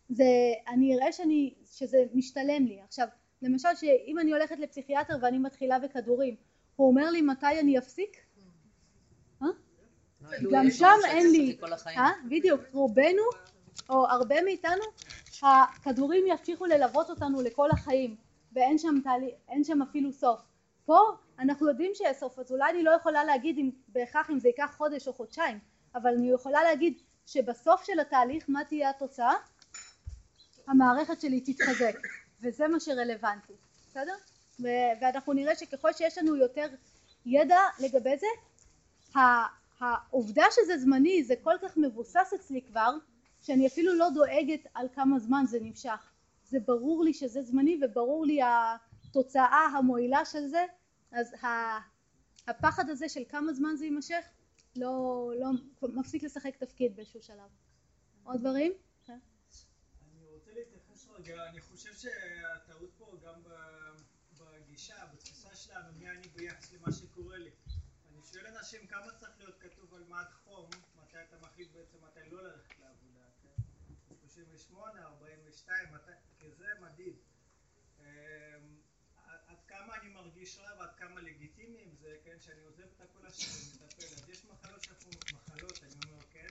זה, 0.09 0.25
אני 0.67 0.95
אראה 0.95 1.11
שאני, 1.11 1.53
שזה 1.65 1.97
משתלם 2.13 2.65
לי. 2.65 2.81
עכשיו, 2.81 3.07
למשל 3.41 3.69
שאם 3.75 4.19
אני 4.19 4.31
הולכת 4.31 4.59
לפסיכיאטר 4.59 5.13
ואני 5.21 5.39
מתחילה 5.39 5.79
בכדורים, 5.79 6.35
הוא 6.75 6.87
אומר 6.87 7.11
לי 7.11 7.21
מתי 7.21 7.59
אני 7.59 7.77
אפסיק? 7.77 8.17
אה? 9.41 9.47
גם 10.51 10.69
שם 10.69 10.97
אין 11.07 11.31
לי, 11.31 11.57
אה? 11.97 12.11
בדיוק, 12.29 12.61
רובנו 12.71 13.23
או 13.89 14.07
הרבה 14.07 14.41
מאיתנו 14.41 14.83
הכדורים 15.41 16.27
ימשיכו 16.27 16.65
ללוות 16.65 17.09
אותנו 17.09 17.41
לכל 17.41 17.71
החיים 17.71 18.15
ואין 18.53 18.77
שם, 18.77 18.95
תהלי, 19.03 19.31
שם 19.63 19.81
אפילו 19.81 20.11
סוף. 20.11 20.41
פה 20.85 20.99
אנחנו 21.39 21.67
יודעים 21.67 21.91
שיש 21.93 22.17
סוף 22.17 22.39
אז 22.39 22.51
אולי 22.51 22.71
אני 22.71 22.83
לא 22.83 22.91
יכולה 22.91 23.23
להגיד 23.23 23.57
אם, 23.57 23.71
בהכרח 23.87 24.29
אם 24.29 24.39
זה 24.39 24.47
ייקח 24.47 24.73
חודש 24.77 25.07
או 25.07 25.13
חודשיים 25.13 25.59
אבל 25.95 26.13
אני 26.17 26.31
יכולה 26.31 26.63
להגיד 26.63 27.01
שבסוף 27.25 27.83
של 27.83 27.99
התהליך 27.99 28.45
מה 28.47 28.65
תהיה 28.65 28.89
התוצאה? 28.89 29.33
המערכת 30.67 31.21
שלי 31.21 31.41
תתחזק 31.41 31.95
וזה 32.41 32.67
מה 32.67 32.79
שרלוונטי, 32.79 33.53
בסדר? 33.87 34.13
ואנחנו 35.01 35.33
נראה 35.33 35.55
שככל 35.55 35.93
שיש 35.93 36.17
לנו 36.17 36.35
יותר 36.35 36.67
ידע 37.25 37.59
לגבי 37.79 38.17
זה, 38.17 38.27
העובדה 39.79 40.45
שזה 40.51 40.77
זמני 40.77 41.23
זה 41.23 41.33
כל 41.43 41.55
כך 41.61 41.77
מבוסס 41.77 42.33
אצלי 42.35 42.61
כבר, 42.61 42.95
שאני 43.43 43.67
אפילו 43.67 43.93
לא 43.93 44.09
דואגת 44.09 44.67
על 44.73 44.87
כמה 44.93 45.19
זמן 45.19 45.43
זה 45.47 45.59
נמשך. 45.59 46.11
זה 46.43 46.59
ברור 46.59 47.03
לי 47.03 47.13
שזה 47.13 47.41
זמני 47.41 47.79
וברור 47.81 48.25
לי 48.25 48.39
התוצאה 48.43 49.65
המועילה 49.77 50.25
של 50.25 50.47
זה, 50.47 50.65
אז 51.11 51.33
הפחד 52.47 52.89
הזה 52.89 53.09
של 53.09 53.21
כמה 53.29 53.53
זמן 53.53 53.75
זה 53.75 53.85
יימשך 53.85 54.25
לא, 54.75 55.31
לא 55.39 55.49
מפסיק 55.81 56.23
לשחק 56.23 56.55
תפקיד 56.55 56.95
באיזשהו 56.95 57.21
שלב. 57.21 57.49
עוד 58.23 58.39
דברים? 58.39 58.73
כן. 59.05 59.19
אני 60.01 60.25
רוצה 60.33 60.51
להתייחס 60.53 61.07
רגע, 61.07 61.49
אני 61.49 61.61
חושב 61.61 61.93
שהטעות 61.93 62.89
פה 62.97 63.17
גם 63.25 63.41
בגישה, 64.39 65.05
בתפיסה 65.13 65.55
שלנו, 65.55 65.93
מי 65.99 66.09
אני 66.09 66.27
ביחס 66.35 66.73
למה 66.73 66.91
שקורה 66.91 67.37
לי. 67.37 67.51
אני 68.09 68.21
שואל 68.23 68.47
אנשים 68.47 68.87
כמה 68.87 69.11
צריך 69.17 69.31
להיות 69.37 69.55
כתוב 69.59 69.93
על 69.93 70.03
מד 70.03 70.25
חום, 70.43 70.69
מתי 70.95 71.17
אתה 71.29 71.37
מחליט 71.41 71.71
בעצם 71.71 71.97
מתי 72.03 72.29
לא 72.31 72.43
ללכת? 72.43 72.72
38, 74.73 75.05
42, 75.05 75.93
מתי, 75.93 76.11
כי 76.39 76.51
זה 76.51 76.65
מדיד. 76.81 77.15
אמ, 77.99 78.05
עד 79.47 79.57
כמה 79.67 79.95
אני 79.95 80.09
מרגיש 80.09 80.57
רע 80.57 80.79
ועד 80.79 80.95
כמה 80.95 81.21
לגיטימי 81.21 81.81
עם 81.81 81.95
זה, 81.95 82.15
כן, 82.23 82.35
שאני 82.39 82.61
עוזב 82.61 82.83
את 82.95 83.01
הכל 83.01 83.25
השני 83.25 83.81
ומטפל. 83.81 84.03
אז 84.03 84.29
יש 84.29 84.45
מחלות 84.45 84.83
שאנחנו, 84.83 85.11
מחלות, 85.33 85.79
אני 85.83 85.93
אומר, 86.05 86.21
כן, 86.31 86.47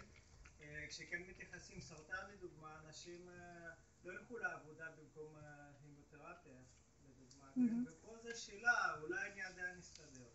אה, 0.60 0.84
כשכן 0.88 1.22
מתייחסים 1.28 1.80
סרטן 1.80 2.30
לדוגמה, 2.32 2.80
אנשים 2.86 3.28
אה, 3.28 3.70
לא 4.04 4.12
ילכו 4.12 4.38
לעבודה 4.38 4.86
במקום 4.98 5.36
אה, 5.36 5.70
הימותרפיה, 5.84 6.58
לדוגמה, 7.04 7.46
כן? 7.54 7.60
מהמם. 7.60 7.84
ופה 7.86 8.16
זה 8.22 8.34
שאלה, 8.34 8.94
אולי 9.02 9.32
אני 9.32 9.42
עדיין 9.42 9.78
אסתדר. 9.78 10.28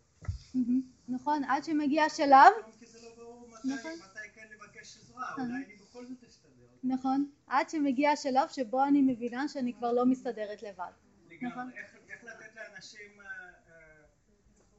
נכון, 1.08 1.44
עד 1.44 1.64
שמגיע 1.64 2.08
שלב, 2.08 2.52
כי 2.78 2.86
זה 2.86 2.98
לא 3.02 3.14
ברור 3.16 3.48
מתי, 3.48 3.68
נכון. 3.74 4.08
כן 4.34 4.48
לבקש 4.50 4.96
עזרה. 4.96 5.34
אולי 5.34 5.64
אני 5.64 5.76
בכל 5.76 6.06
זאת 6.06 6.24
אסתדר. 6.24 6.47
נכון, 6.84 7.30
עד 7.46 7.68
שמגיע 7.70 8.10
השלב 8.10 8.48
שבו 8.48 8.84
אני 8.84 9.02
מבינה 9.02 9.48
שאני 9.48 9.74
כבר 9.74 9.92
לא 9.92 10.06
מסתדרת 10.06 10.62
לבד. 10.62 10.90
נכון. 11.42 11.70
איך, 11.76 11.96
איך 12.08 12.24
לתת 12.24 12.56
לאנשים, 12.56 13.20
אה, 13.20 13.26
אה, 13.68 14.04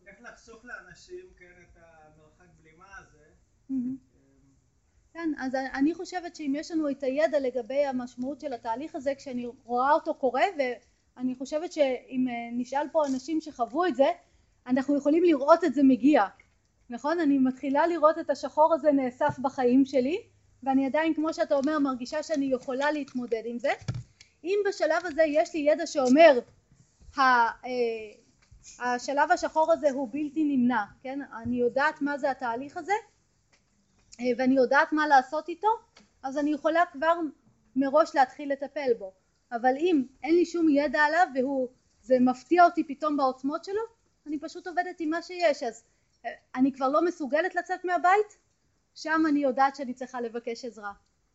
איך 0.08 0.22
לחסוך 0.22 0.66
לאנשים, 0.66 1.26
כן, 1.38 1.52
את 1.62 1.78
המרחק 1.78 2.48
בלימה 2.62 2.86
הזה. 2.98 3.26
מהמם. 3.70 3.98
כן, 5.14 5.30
אז 5.38 5.56
אני 5.56 5.94
חושבת 5.94 6.36
שאם 6.36 6.54
יש 6.56 6.72
לנו 6.72 6.90
את 6.90 7.04
הידע 7.04 7.40
לגבי 7.40 7.86
המשמעות 7.86 8.40
של 8.40 8.54
התהליך 8.54 8.96
הזה, 8.96 9.16
כשאני 9.16 9.48
רואה 9.64 9.92
אותו 9.92 10.14
קורה, 10.14 10.44
ואני 10.58 11.36
חושבת 11.36 11.72
שאם 11.72 12.26
אה, 12.30 12.34
נשאל 12.52 12.88
פה 12.92 13.06
אנשים 13.08 13.42
שחוו 13.42 13.86
את 13.86 13.96
זה, 13.96 14.08
אנחנו 14.68 14.98
יכולים 14.98 15.24
לראות 15.24 15.64
את 15.64 15.74
זה 15.74 15.84
מגיע, 15.84 16.24
נכון? 16.90 17.20
אני 17.20 17.38
מתחילה 17.38 17.88
לראות 17.88 18.20
את 18.20 18.30
השחור 18.30 18.74
הזה 18.74 18.92
נאסף 18.92 19.40
בחיים 19.40 19.86
שלי, 19.86 20.22
ואני 20.64 20.86
עדיין, 20.86 21.14
כמו 21.14 21.34
שאתה 21.34 21.56
אומר, 21.56 21.80
מרגישה 21.80 22.24
שאני 22.24 22.46
יכולה 22.46 22.92
להתמודד 22.92 23.42
עם 23.46 23.60
זה. 23.60 23.72
אם 24.44 24.60
בשלב 24.68 25.06
הזה 25.06 25.24
יש 25.24 25.54
לי 25.54 25.60
ידע 25.60 25.88
שאומר, 25.88 26.40
אה, 27.18 27.52
השלב 28.80 29.32
השחור 29.32 29.72
הזה 29.72 29.92
הוא 29.92 30.10
בלתי 30.12 30.44
נמנע, 30.44 30.84
כן? 31.02 31.20
אני 31.44 31.56
יודעת 31.56 32.02
מה 32.02 32.18
זה 32.18 32.32
התהליך 32.32 32.78
הזה, 32.78 32.94
אה, 34.20 34.26
ואני 34.38 34.56
יודעת 34.56 34.94
מה 34.94 35.08
לעשות 35.08 35.50
איתו, 35.50 35.68
אז 36.24 36.38
אני 36.38 36.52
יכולה 36.52 36.84
כבר 36.92 37.14
מראש 37.76 38.16
להתחיל 38.16 38.52
לטפל 38.52 38.94
בו. 39.00 39.12
אבל 39.52 39.74
אם 39.78 40.04
אין 40.24 40.36
לי 40.36 40.46
שום 40.46 40.70
ידע 40.70 41.02
עליו 41.02 41.28
והוא, 41.36 41.68
זה 42.02 42.18
מפתיע 42.20 42.66
אותי 42.66 42.84
פתאום 42.84 43.18
בעוצמות 43.18 43.64
שלו, 43.64 43.82
אני 44.28 44.40
פשוט 44.40 44.68
עובדת 44.68 45.00
עם 45.00 45.10
מה 45.10 45.22
שיש. 45.22 45.64
אז 45.64 45.84
אה, 46.26 46.32
אני 46.56 46.72
כבר 46.72 46.90
לא 46.90 47.06
מסוגלת 47.06 47.56
לצאת 47.56 47.86
מהבית, 47.86 48.38
שם 49.02 49.22
אני 49.30 49.40
יודעת 49.40 49.76
שאני 49.76 49.94
צריכה 49.94 50.22
לבקש 50.22 50.66
עזרה. 50.66 50.94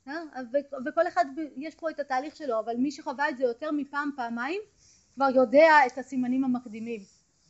אה? 0.09 0.23
וכל 0.87 1.09
אחד 1.09 1.25
יש 1.57 1.75
פה 1.75 1.91
את 1.91 2.01
התהליך 2.01 2.37
שלו, 2.37 2.61
אבל 2.61 2.77
מי 2.77 2.91
שחווה 2.91 3.29
את 3.29 3.37
זה 3.37 3.45
יותר 3.45 3.71
מפעם 3.71 4.11
פעמיים 4.17 4.61
כבר 5.15 5.29
יודע 5.35 5.73
את 5.87 5.99
הסימנים 5.99 6.45
המקדימים 6.45 7.01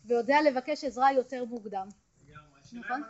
ויודע 0.05 0.37
לבקש 0.43 0.85
עזרה 0.85 1.13
יותר 1.13 1.45
מוקדם. 1.45 1.89
נכון. 2.73 3.03
אם 3.03 3.09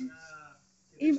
לא. 0.00 0.06
אם-. 1.00 1.16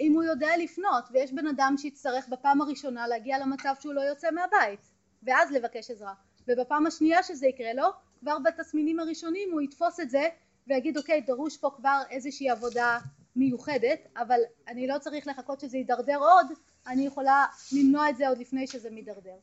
אם 0.00 0.12
הוא 0.14 0.22
יודע 0.22 0.48
לפנות 0.58 1.04
ויש 1.12 1.32
בן 1.32 1.46
אדם 1.46 1.74
שיצטרך 1.78 2.28
בפעם 2.28 2.60
הראשונה 2.60 3.08
להגיע 3.08 3.38
למצב 3.38 3.74
שהוא 3.80 3.94
לא 3.94 4.00
יוצא 4.00 4.30
מהבית 4.30 4.80
ואז 5.22 5.50
לבקש 5.50 5.90
עזרה 5.90 6.14
ובפעם 6.48 6.86
השנייה 6.86 7.22
שזה 7.22 7.46
יקרה 7.46 7.72
לו 7.72 7.86
כבר 8.24 8.38
בתסמינים 8.38 9.00
הראשונים 9.00 9.52
הוא 9.52 9.60
יתפוס 9.60 10.00
את 10.00 10.10
זה 10.10 10.28
ויגיד 10.66 10.96
אוקיי 10.98 11.20
דרוש 11.20 11.56
פה 11.56 11.70
כבר 11.76 12.02
איזושהי 12.10 12.50
עבודה 12.50 12.98
מיוחדת 13.36 13.98
אבל 14.16 14.40
אני 14.68 14.86
לא 14.86 14.98
צריך 14.98 15.26
לחכות 15.26 15.60
שזה 15.60 15.76
יידרדר 15.76 16.18
עוד 16.18 16.46
אני 16.86 17.06
יכולה 17.06 17.46
למנוע 17.72 18.10
את 18.10 18.16
זה 18.16 18.28
עוד 18.28 18.38
לפני 18.38 18.66
שזה 18.66 18.90
מידרדר 18.90 19.36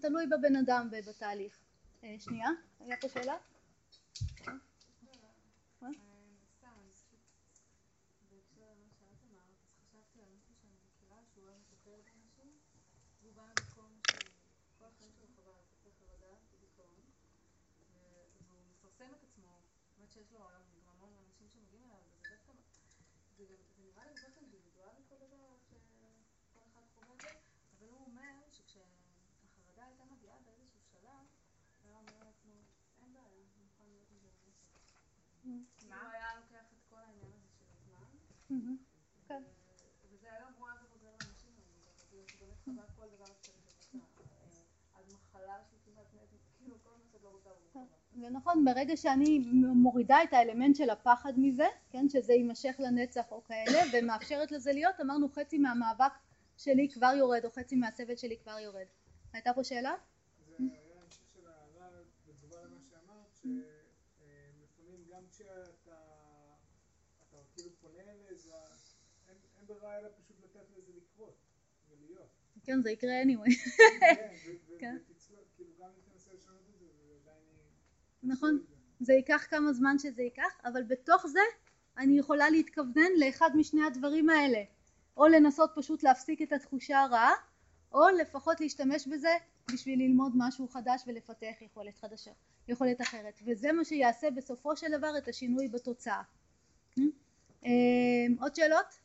תלוי 0.00 0.26
בבן 0.26 0.56
אדם 0.56 0.88
ובתהליך 0.92 1.58
אה, 2.04 2.16
שנייה 2.18 2.48
היה 2.80 2.96
פה 3.00 3.08
שאלה? 3.08 3.36
מה? 5.82 5.88
סתם, 6.58 6.74
אני 6.80 6.92
פשוט, 6.92 7.20
בהקשר 8.30 8.60
למה 8.60 8.90
שאת 8.98 9.24
אמרת, 9.30 9.56
אז 9.64 9.70
חשבתי 9.82 10.22
על 10.22 10.28
מישהו 10.34 10.54
שאני 10.60 10.76
מכירה 10.86 11.16
שהוא 11.34 11.44
אוהב 11.44 11.56
לטפל 11.60 12.00
באנשים, 12.06 12.52
והוא 13.22 13.34
בא 13.34 13.42
ממקום 13.42 14.00
שכל 14.10 14.84
החיים 14.84 15.12
שלו 15.16 15.26
חווה 15.36 15.52
התקפי 15.60 15.90
חרדה 16.00 16.34
ודיכאון, 16.52 17.04
ו- 17.92 18.26
והוא 18.46 18.64
מפרסם 18.70 19.10
את 19.18 19.22
עצמו, 19.24 19.58
באמת 19.96 20.12
שיש 20.12 20.32
לו 20.32 20.48
היום 20.48 20.62
גם 20.74 20.88
המון 20.88 21.12
אנשים 21.26 21.48
שמגיעים 21.48 21.84
אליו, 21.84 21.98
וזה 22.06 22.28
דווקא, 22.30 22.52
זה 23.36 23.44
גם, 23.44 23.56
זה 23.76 23.82
נראה 23.82 24.04
לי 24.06 24.14
קצת 24.14 24.36
אינדיבידואלי 24.36 25.02
כל 25.08 25.16
דבר, 25.26 25.54
שכל 25.68 26.60
אחד 26.72 26.82
חווה 26.94 27.14
את 27.14 27.20
זה, 27.20 27.28
אבל 27.78 27.88
הוא 27.88 28.04
אומר 28.06 28.34
שכשהחרדה 28.52 29.84
הייתה 29.84 30.04
מגיעה 30.04 30.36
באיזשהו 30.44 30.80
שלב, 30.92 31.24
הוא 31.82 31.88
היה 31.90 31.98
אומר 31.98 32.24
לעצמו, 32.24 32.54
אין 32.98 33.12
בעיה, 33.12 33.44
אני 33.56 33.62
מוכן 33.64 33.84
להיות 33.88 34.10
עם 34.10 34.18
זה 34.18 34.28
לנצח. 34.28 34.54
הוא 35.44 35.54
היה 36.12 36.28
לוקח 36.36 36.66
את 36.72 36.82
כל 36.90 36.96
העניין 36.96 37.32
הזה 37.32 37.48
של 37.58 37.64
הזמן, 37.70 38.06
מהמם. 38.50 38.76
כן. 39.28 39.42
ו- 39.46 40.14
וזה 40.14 40.32
היום 40.32 40.52
הוא 40.58 40.68
אז 40.68 40.78
עוזר 40.92 41.06
לאנשים 41.10 41.50
האלה, 41.56 41.70
בגלל 41.74 41.92
שהוא 42.08 42.24
באמת 42.40 42.58
חווה 42.64 42.84
כל 42.96 43.16
דבר 43.16 43.24
אפשרי 43.24 43.54
שבוצע, 43.80 44.34
אה, 44.96 45.00
מחלה 45.14 45.56
כאילו 46.58 46.76
כל 46.82 46.90
מה 46.90 47.04
שאת 47.12 47.22
לא 47.22 47.28
רוצה 47.28 47.50
חווה. 47.72 47.84
ונכון, 48.20 48.64
ברגע 48.64 48.96
שאני 48.96 49.38
מורידה 49.74 50.22
את 50.22 50.32
האלמנט 50.32 50.76
של 50.76 50.90
הפחד 50.90 51.32
מזה, 51.36 51.66
כן, 51.90 52.08
שזה 52.08 52.32
יימשך 52.32 52.76
לנצח 52.78 53.30
או 53.30 53.44
כאלה, 53.44 53.78
ומאפשרת 53.92 54.52
לזה 54.52 54.72
להיות, 54.72 55.00
אמרנו 55.00 55.28
חצי 55.28 55.58
מהמאבק 55.58 56.12
שלי 56.56 56.88
כבר 56.88 57.12
יורד, 57.18 57.44
או 57.44 57.50
חצי 57.50 57.76
מהסבל 57.76 58.16
שלי 58.16 58.38
כבר 58.38 58.58
יורד. 58.58 58.86
הייתה 59.32 59.52
פה 59.54 59.64
שאלה? 59.64 59.94
זה 60.46 60.56
היה 60.58 61.02
המשך 61.02 61.22
של 61.34 61.46
ההערה 61.46 61.88
בתגובה 62.26 62.62
למה 62.62 62.80
שאמרת, 62.90 63.34
שלפעמים 63.34 65.04
גם 65.10 65.22
כשאתה 65.30 65.96
אתה 67.28 67.38
כאילו 67.54 67.70
פונה 67.80 68.02
לעזרה, 68.04 68.64
ברירה 69.84 69.98
אלא 69.98 70.08
פשוט 70.18 70.36
לתת 70.44 70.70
לזה 70.76 70.92
לקרות 70.96 71.36
ולהיות. 71.90 72.28
כן, 72.64 72.82
זה 72.82 72.90
יקרה 72.90 73.22
anyway. 73.22 73.54
כן, 74.16 74.28
ו- 74.46 74.50
ו-. 74.50 74.74
ותצלח, 75.10 75.38
גם 75.80 75.88
אם 75.88 76.12
תנסה 76.12 76.30
לשנות 76.34 76.62
את 76.70 76.78
זה, 76.78 76.86
ועדיין 77.08 77.44
היא... 78.22 78.30
נכון, 78.32 78.64
זה 79.00 79.12
ייקח 79.12 79.46
כמה 79.50 79.72
זמן 79.72 79.98
שזה 79.98 80.22
ייקח, 80.22 80.60
אבל 80.64 80.82
בתוך 80.82 81.26
זה 81.26 81.40
אני 81.98 82.18
יכולה 82.18 82.50
להתכוונן 82.50 83.10
לאחד 83.18 83.50
משני 83.54 83.86
הדברים 83.86 84.30
האלה, 84.30 84.62
או 85.16 85.26
לנסות 85.26 85.70
פשוט 85.74 86.02
להפסיק 86.02 86.42
את 86.42 86.52
התחושה 86.52 87.00
הרעה, 87.00 87.32
או 87.92 88.08
לפחות 88.20 88.60
להשתמש 88.60 89.08
בזה 89.08 89.36
בשביל 89.72 89.98
ללמוד 89.98 90.32
משהו 90.34 90.68
חדש 90.68 91.02
ולפתח 91.06 91.54
יכולת 91.60 91.96
חדשה, 91.98 92.30
יכולת 92.68 93.00
אחרת, 93.00 93.40
וזה 93.46 93.72
מה 93.72 93.84
שיעשה 93.84 94.30
בסופו 94.30 94.76
של 94.76 94.98
דבר 94.98 95.18
את 95.18 95.28
השינוי 95.28 95.68
בתוצאה. 95.68 96.22
אה, 97.64 98.26
עוד 98.40 98.54
שאלות? 98.54 99.03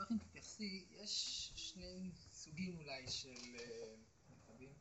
אשמח 0.00 0.12
אם 0.12 0.18
תתייחסי, 0.18 0.86
יש 0.90 1.52
שני 1.56 2.10
סוגים 2.32 2.78
אולי 2.78 3.08
של 3.08 3.56
אה, 3.58 3.94
מצבים. 4.30 4.72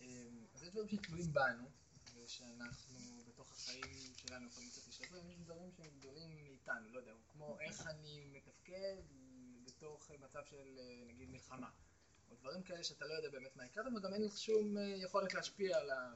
אה, 0.00 0.06
אז 0.54 0.62
יש 0.62 0.68
דברים 0.68 0.88
שתלויים 0.88 1.32
בנו, 1.32 1.70
ושאנחנו 2.14 2.98
בתוך 3.28 3.52
החיים 3.52 4.14
שלנו 4.16 4.46
יכולים 4.46 4.70
קצת 4.70 4.88
לשפר, 4.88 5.16
יש 5.30 5.38
דברים 5.38 5.72
שהם 5.76 5.90
גדולים 5.98 6.44
מאיתנו, 6.44 6.92
לא 6.92 6.98
יודע, 6.98 7.12
כמו 7.28 7.60
איך 7.60 7.86
אני 7.86 8.24
מתפקד 8.32 8.96
בתוך 9.66 10.10
מצב 10.10 10.44
של 10.44 10.78
אה, 10.78 11.04
נגיד 11.06 11.30
מלחמה. 11.30 11.70
או 12.30 12.36
דברים 12.36 12.62
כאלה 12.62 12.84
שאתה 12.84 13.06
לא 13.06 13.14
יודע 13.14 13.30
באמת 13.30 13.56
מה 13.56 13.66
יקרה, 13.66 13.96
וגם 13.96 14.14
אין 14.14 14.22
לך 14.24 14.38
שום 14.38 14.76
יכולת 14.96 15.34
להשפיע 15.34 15.78
על 15.78 15.90
ה... 15.90 16.14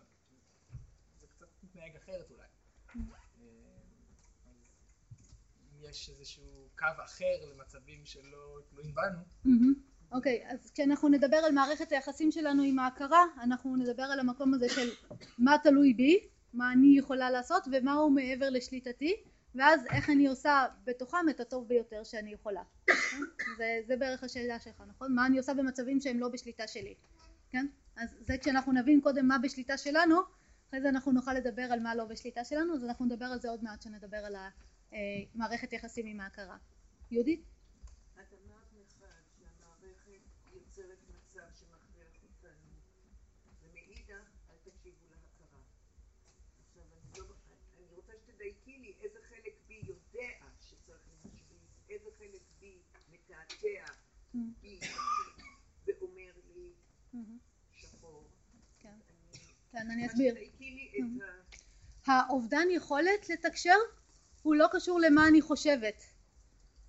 זה 1.18 1.26
קצת 1.26 1.48
מתנהג 1.62 1.96
אחרת 1.96 2.30
אולי. 2.30 2.46
יש 5.82 6.10
איזשהו 6.10 6.68
קו 6.78 6.86
אחר 7.04 7.50
למצבים 7.52 8.04
שלא 8.04 8.58
תלויים 8.70 8.94
בנו. 8.94 9.18
אוקיי, 10.12 10.44
אז 10.48 10.70
כשאנחנו 10.70 11.08
נדבר 11.08 11.36
על 11.36 11.52
מערכת 11.52 11.92
היחסים 11.92 12.30
שלנו 12.30 12.62
עם 12.62 12.78
ההכרה, 12.78 13.24
אנחנו 13.42 13.76
נדבר 13.76 14.02
על 14.02 14.20
המקום 14.20 14.54
הזה 14.54 14.68
של 14.68 14.88
מה 15.38 15.56
תלוי 15.62 15.94
בי, 15.94 16.28
מה 16.54 16.72
אני 16.72 16.98
יכולה 16.98 17.30
לעשות 17.30 17.62
ומה 17.72 17.94
הוא 17.94 18.10
מעבר 18.10 18.50
לשליטתי, 18.50 19.16
ואז 19.54 19.80
איך 19.90 20.10
אני 20.10 20.26
עושה 20.26 20.66
בתוכם 20.84 21.28
את 21.30 21.40
הטוב 21.40 21.68
ביותר 21.68 22.04
שאני 22.04 22.32
יכולה. 22.32 22.62
זה, 23.58 23.78
זה 23.86 23.96
בערך 23.96 24.24
השאלה 24.24 24.60
שלך, 24.60 24.82
נכון? 24.88 25.14
מה 25.14 25.26
אני 25.26 25.38
עושה 25.38 25.54
במצבים 25.54 26.00
שהם 26.00 26.20
לא 26.20 26.28
בשליטה 26.28 26.66
שלי, 26.66 26.94
כן? 27.50 27.66
אז 27.96 28.16
זה 28.20 28.38
כשאנחנו 28.38 28.72
נבין 28.72 29.00
קודם 29.00 29.28
מה 29.28 29.38
בשליטה 29.38 29.76
שלנו, 29.76 30.16
אחרי 30.68 30.80
זה 30.80 30.88
אנחנו 30.88 31.12
נוכל 31.12 31.34
לדבר 31.34 31.62
על 31.62 31.80
מה 31.80 31.94
לא 31.94 32.04
בשליטה 32.04 32.44
שלנו, 32.44 32.74
אז 32.74 32.84
אנחנו 32.84 33.04
נדבר 33.04 33.24
על 33.24 33.40
זה 33.40 33.50
עוד 33.50 33.64
מעט 33.64 33.80
כשנדבר 33.80 34.16
על 34.16 34.36
אה, 34.92 34.98
מערכת 35.34 35.72
יחסים 35.72 36.06
עם 36.06 36.20
ההכרה. 36.20 36.56
יהודית? 37.10 37.40
את 38.14 38.32
אמרת 38.32 38.72
לך 38.72 39.04
שהמערכת 39.38 40.20
יוצרת 40.52 40.98
מצב 41.08 41.46
שמכריח 41.54 42.22
אותנו, 42.22 42.72
ומאידך 43.62 44.28
אל 44.50 44.56
תקשיבו 44.64 45.06
להכרה. 45.10 45.60
עכשיו 46.68 46.82
אני, 46.82 47.18
לא, 47.18 47.34
אני 47.78 47.86
רוצה 47.96 48.12
שתדייקי 48.26 48.78
לי 48.78 48.94
איזה 49.00 49.18
חלק 49.28 49.54
בי 49.66 49.80
יודע 49.84 50.46
שצריך 50.60 51.00
להשביז, 51.24 51.60
איזה 51.90 52.10
חלק 52.18 52.42
בי 52.60 52.82
מתעתע 53.08 53.84
mm-hmm. 54.34 54.38
בי 54.60 54.80
ואומר 55.86 56.32
לי 56.54 56.72
mm-hmm. 57.14 57.18
שחור. 57.72 58.28
כן, 58.78 58.98
אני 59.72 60.02
כן, 60.02 60.08
אסביר. 60.10 60.34
Mm-hmm. 60.34 62.10
האובדן 62.10 62.66
יכולת 62.70 63.28
לתקשר? 63.28 63.76
הוא 64.46 64.54
לא 64.54 64.66
קשור 64.72 65.00
למה 65.00 65.28
אני 65.28 65.42
חושבת. 65.42 66.02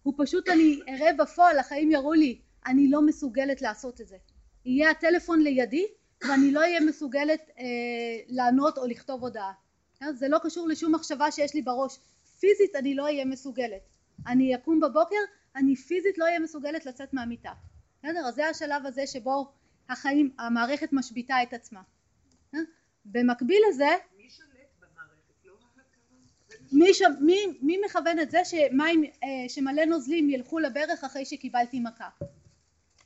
הוא 0.03 0.13
פשוט 0.17 0.49
אני 0.49 0.79
אראה 0.89 1.13
בפועל, 1.13 1.59
החיים 1.59 1.91
יראו 1.91 2.13
לי, 2.13 2.41
אני 2.65 2.89
לא 2.89 3.01
מסוגלת 3.01 3.61
לעשות 3.61 4.01
את 4.01 4.07
זה. 4.07 4.17
יהיה 4.65 4.91
הטלפון 4.91 5.41
לידי 5.41 5.85
ואני 6.27 6.51
לא 6.51 6.59
אהיה 6.59 6.79
מסוגלת 6.79 7.49
אה, 7.59 7.63
לענות 8.27 8.77
או 8.77 8.85
לכתוב 8.85 9.21
הודעה. 9.21 9.51
אה, 10.03 10.13
זה 10.13 10.27
לא 10.27 10.37
קשור 10.43 10.67
לשום 10.67 10.95
מחשבה 10.95 11.31
שיש 11.31 11.53
לי 11.53 11.61
בראש. 11.61 11.99
פיזית 12.39 12.75
אני 12.75 12.95
לא 12.95 13.03
אהיה 13.03 13.25
מסוגלת. 13.25 13.81
אני 14.27 14.55
אקום 14.55 14.79
בבוקר, 14.79 15.21
אני 15.55 15.75
פיזית 15.75 16.17
לא 16.17 16.25
אהיה 16.25 16.39
מסוגלת 16.39 16.85
לצאת 16.85 17.13
מהמיטה. 17.13 17.51
בסדר? 17.99 18.25
אז 18.27 18.35
זה 18.35 18.47
השלב 18.47 18.85
הזה 18.85 19.07
שבו 19.07 19.51
החיים, 19.89 20.35
המערכת 20.39 20.89
משביתה 20.91 21.35
את 21.43 21.53
עצמה. 21.53 21.81
אה? 22.55 22.59
במקביל 23.05 23.63
לזה, 23.69 23.89
מי 24.17 24.29
שולט 24.29 24.49
במערכת? 24.79 25.45
לא 25.45 25.57
ההכרה? 25.61 26.56
מי, 26.71 26.93
ש... 26.93 27.01
מי, 27.19 27.57
מי 27.61 27.77
מכוון 27.85 28.19
את 28.19 28.31
זה 28.31 28.45
שמים, 28.45 29.03
אה, 29.03 29.49
שמלא 29.49 29.85
נוזלים 29.85 30.29
ילכו 30.29 30.59
לברך 30.59 31.03
אחרי 31.03 31.25
שקיבלתי 31.25 31.79
מכה? 31.79 32.09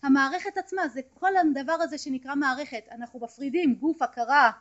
המערכת 0.03 0.57
עצמה, 0.57 0.87
זה 0.87 1.01
כל 1.13 1.37
הדבר 1.37 1.73
הזה 1.73 1.97
שנקרא 1.97 2.35
מערכת, 2.35 2.83
אנחנו 2.91 3.19
מפרידים 3.19 3.75
גוף, 3.75 4.01
הכרה 4.01 4.51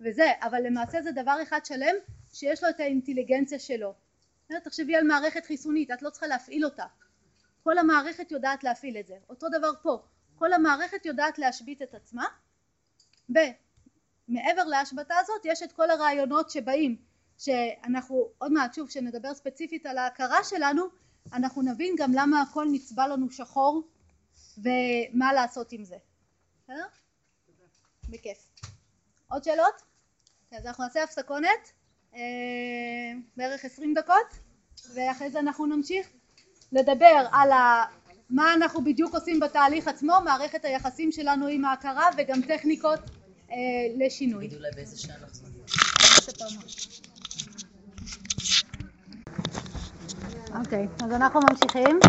וזה, 0.00 0.32
אבל 0.42 0.62
למעשה 0.66 1.02
זה 1.02 1.12
דבר 1.12 1.42
אחד 1.42 1.60
שלם 1.64 1.94
שיש 2.32 2.62
לו 2.62 2.68
את 2.68 2.80
האינטליגנציה 2.80 3.58
שלו. 3.58 3.94
תחשבי 4.64 4.96
על 4.96 5.04
מערכת 5.04 5.46
חיסונית, 5.46 5.90
את 5.90 6.02
לא 6.02 6.10
צריכה 6.10 6.26
להפעיל 6.26 6.64
אותה. 6.64 6.84
כל 7.62 7.78
המערכת 7.78 8.32
יודעת 8.32 8.64
להפעיל 8.64 8.96
את 8.96 9.06
זה. 9.06 9.16
אותו 9.30 9.48
דבר 9.48 9.70
פה, 9.82 10.02
כל 10.34 10.52
המערכת 10.52 11.06
יודעת 11.06 11.38
להשבית 11.38 11.82
את 11.82 11.94
עצמה, 11.94 12.26
ומעבר 13.28 14.64
להשבתה 14.64 15.14
הזאת 15.20 15.40
יש 15.44 15.62
את 15.62 15.72
כל 15.72 15.90
הרעיונות 15.90 16.50
שבאים, 16.50 16.96
שאנחנו 17.38 18.28
עוד 18.38 18.52
מעט 18.52 18.74
שוב 18.74 18.88
כשנדבר 18.88 19.34
ספציפית 19.34 19.86
על 19.86 19.98
ההכרה 19.98 20.44
שלנו, 20.44 20.82
אנחנו 21.32 21.62
נבין 21.62 21.94
גם 21.98 22.12
למה 22.12 22.42
הכל 22.42 22.66
נצבע 22.72 23.08
לנו 23.08 23.30
שחור 23.30 23.82
ומה 24.58 25.32
לעשות 25.32 25.72
עם 25.72 25.84
זה. 25.84 25.96
בסדר? 26.64 26.84
בכיף. 28.08 28.48
עוד 29.30 29.44
שאלות? 29.44 29.82
אז 30.52 30.66
אנחנו 30.66 30.84
נעשה 30.84 31.02
הפסקונת, 31.04 31.72
אה, 32.14 32.20
בערך 33.36 33.64
עשרים 33.64 33.94
דקות, 33.94 34.38
ואחרי 34.94 35.30
זה 35.30 35.38
אנחנו 35.38 35.66
נמשיך 35.66 36.08
לדבר 36.72 37.28
על 37.32 37.52
ה... 37.52 37.84
מה 38.30 38.54
אנחנו 38.54 38.84
בדיוק 38.84 39.14
עושים 39.14 39.40
בתהליך 39.40 39.88
עצמו, 39.88 40.14
מערכת 40.24 40.64
היחסים 40.64 41.12
שלנו 41.12 41.46
עם 41.46 41.64
ההכרה 41.64 42.08
וגם 42.16 42.42
טכניקות 42.42 43.00
אה, 43.50 43.56
לשינוי. 43.98 44.46
תגידו 44.46 44.56
אולי 44.56 44.70
באיזה 44.74 44.98
שעה 44.98 45.16
נחזור. 45.18 45.48
אוקיי, 50.54 50.88
אז 51.04 51.12
אנחנו 51.12 51.40
ממשיכים. 51.40 52.00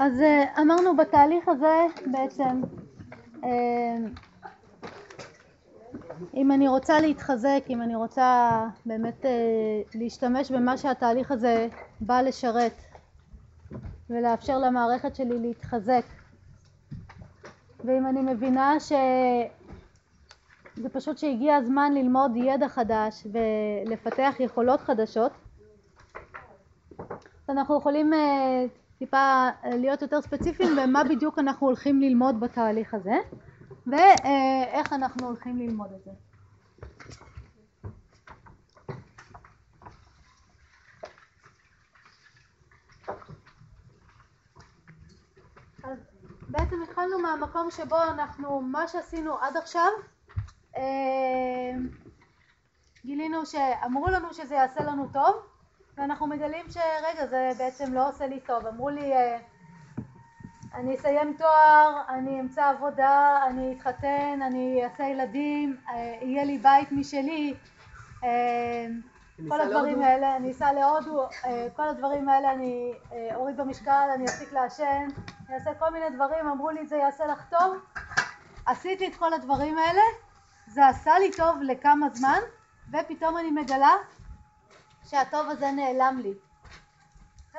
אז 0.00 0.20
אה, 0.20 0.44
אמרנו 0.62 0.96
בתהליך 0.96 1.48
הזה 1.48 1.86
בעצם 2.12 2.60
אה, 3.44 3.96
אם 6.34 6.52
אני 6.52 6.68
רוצה 6.68 7.00
להתחזק, 7.00 7.60
אם 7.70 7.82
אני 7.82 7.96
רוצה 7.96 8.60
באמת 8.86 9.26
אה, 9.26 9.30
להשתמש 9.94 10.50
במה 10.50 10.76
שהתהליך 10.78 11.30
הזה 11.30 11.68
בא 12.00 12.20
לשרת 12.20 12.82
ולאפשר 14.10 14.58
למערכת 14.58 15.16
שלי 15.16 15.38
להתחזק 15.38 16.04
ואם 17.84 18.06
אני 18.06 18.20
מבינה 18.20 18.80
שזה 20.76 20.88
פשוט 20.88 21.18
שהגיע 21.18 21.56
הזמן 21.56 21.92
ללמוד 21.94 22.36
ידע 22.36 22.68
חדש 22.68 23.26
ולפתח 23.32 24.34
יכולות 24.38 24.80
חדשות 24.80 25.32
אנחנו 27.48 27.78
יכולים 27.78 28.12
טיפה 28.98 29.48
להיות 29.64 30.02
יותר 30.02 30.20
ספציפיים 30.22 30.76
במה 30.76 31.04
בדיוק 31.04 31.38
אנחנו 31.38 31.66
הולכים 31.66 32.00
ללמוד 32.00 32.40
בתהליך 32.40 32.94
הזה 32.94 33.16
ואיך 33.86 34.92
אנחנו 34.92 35.26
הולכים 35.26 35.58
ללמוד 35.58 35.88
את 35.92 36.04
זה. 36.04 36.10
בעצם 46.48 46.82
התחלנו 46.82 47.18
מהמקום 47.18 47.70
שבו 47.70 48.02
אנחנו, 48.02 48.60
מה 48.60 48.88
שעשינו 48.88 49.38
עד 49.38 49.56
עכשיו, 49.56 49.88
אה, 49.90 50.21
גילינו 53.04 53.46
שאמרו 53.46 54.08
לנו 54.08 54.34
שזה 54.34 54.54
יעשה 54.54 54.82
לנו 54.82 55.08
טוב 55.12 55.52
ואנחנו 55.96 56.26
מגלים 56.26 56.66
שרגע 56.70 57.26
זה 57.26 57.50
בעצם 57.58 57.94
לא 57.94 58.08
עושה 58.08 58.26
לי 58.26 58.40
טוב. 58.40 58.66
אמרו 58.66 58.88
לי 58.88 59.12
אה, 59.12 59.38
אני 60.74 60.94
אסיים 60.94 61.34
תואר, 61.38 62.02
אני 62.08 62.40
אמצא 62.40 62.68
עבודה, 62.68 63.40
אני 63.46 63.74
אתחתן, 63.76 64.40
אני 64.46 64.84
אעשה 64.84 65.04
ילדים, 65.04 65.76
אה, 65.88 66.18
יהיה 66.22 66.44
לי 66.44 66.58
בית 66.58 66.92
משלי. 66.92 67.54
אה, 68.24 68.86
כל 69.48 69.60
הדברים 69.60 70.02
האלה, 70.02 70.36
אני 70.36 70.50
אסע 70.50 70.72
להודו, 70.72 71.28
כל 71.76 71.88
הדברים 71.88 72.28
האלה, 72.28 72.52
אני 72.52 72.92
אוריד 73.34 73.56
במשקל, 73.56 74.08
אני 74.14 74.24
אפסיק 74.24 74.52
לעשן, 74.52 75.06
אני 75.48 75.54
אעשה 75.54 75.74
כל 75.74 75.90
מיני 75.90 76.10
דברים, 76.10 76.48
אמרו 76.48 76.70
לי 76.70 76.86
זה 76.86 76.96
יעשה 76.96 77.26
לך 77.26 77.44
טוב, 77.50 77.76
עשיתי 78.66 79.06
את 79.08 79.14
כל 79.14 79.32
הדברים 79.32 79.78
האלה, 79.78 80.02
זה 80.72 80.86
עשה 80.86 81.18
לי 81.18 81.30
טוב 81.36 81.62
לכמה 81.62 82.08
זמן 82.10 82.38
ופתאום 82.92 83.38
אני 83.38 83.50
מגלה 83.50 83.94
שהטוב 85.04 85.48
הזה 85.50 85.70
נעלם 85.70 86.20
לי. 86.22 86.34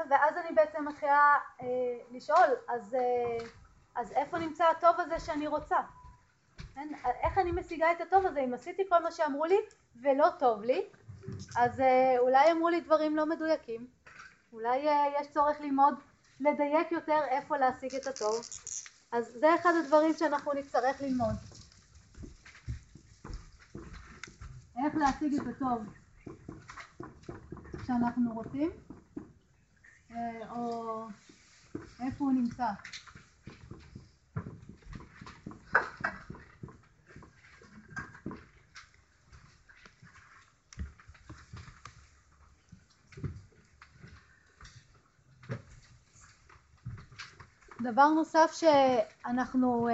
ואז 0.10 0.38
אני 0.38 0.56
בעצם 0.56 0.88
מתחילה 0.88 1.38
אה, 1.62 1.68
לשאול, 2.12 2.48
אז, 2.68 2.96
אה, 2.96 3.46
אז 3.96 4.12
איפה 4.12 4.38
נמצא 4.38 4.64
הטוב 4.64 5.00
הזה 5.00 5.20
שאני 5.20 5.48
רוצה? 5.48 5.78
כן? 6.76 6.90
איך 7.24 7.38
אני 7.38 7.52
משיגה 7.52 7.92
את 7.92 8.02
הטוב 8.02 8.26
הזה? 8.26 8.40
אם 8.40 8.54
עשיתי 8.54 8.84
כל 8.90 9.04
מה 9.04 9.12
שאמרו 9.12 9.46
לי 9.46 9.58
ולא 10.02 10.28
טוב 10.40 10.64
לי, 10.64 10.82
אז 11.58 11.80
אה, 11.80 12.16
אולי 12.20 12.52
אמרו 12.52 12.70
לי 12.70 12.82
דברים 12.82 13.16
לא 13.16 13.26
מדויקים, 13.26 13.88
אולי 14.54 14.88
אה, 14.88 15.06
יש 15.20 15.28
צורך 15.28 15.62
ללמוד 15.62 15.96
לדייק 16.40 16.92
יותר 16.92 17.20
איפה 17.30 17.58
להשיג 17.58 17.96
את 17.96 18.08
הטוב, 18.08 18.40
אז 19.12 19.38
זה 19.40 19.56
אחד 19.56 19.74
הדברים 19.84 20.14
שאנחנו 20.14 20.54
נצטרך 20.54 21.02
ללמוד. 21.02 21.53
איך 24.78 24.96
להשיג 24.96 25.34
את 25.34 25.48
הטוב. 25.48 25.86
שאנחנו 27.88 28.34
רוצים 28.34 28.72
אה, 30.12 30.50
או 30.50 31.08
איפה 32.00 32.24
הוא 32.26 32.32
נמצא 32.34 32.66
דבר 47.82 48.08
נוסף 48.10 48.52
שאנחנו 48.54 49.90
אה, 49.90 49.94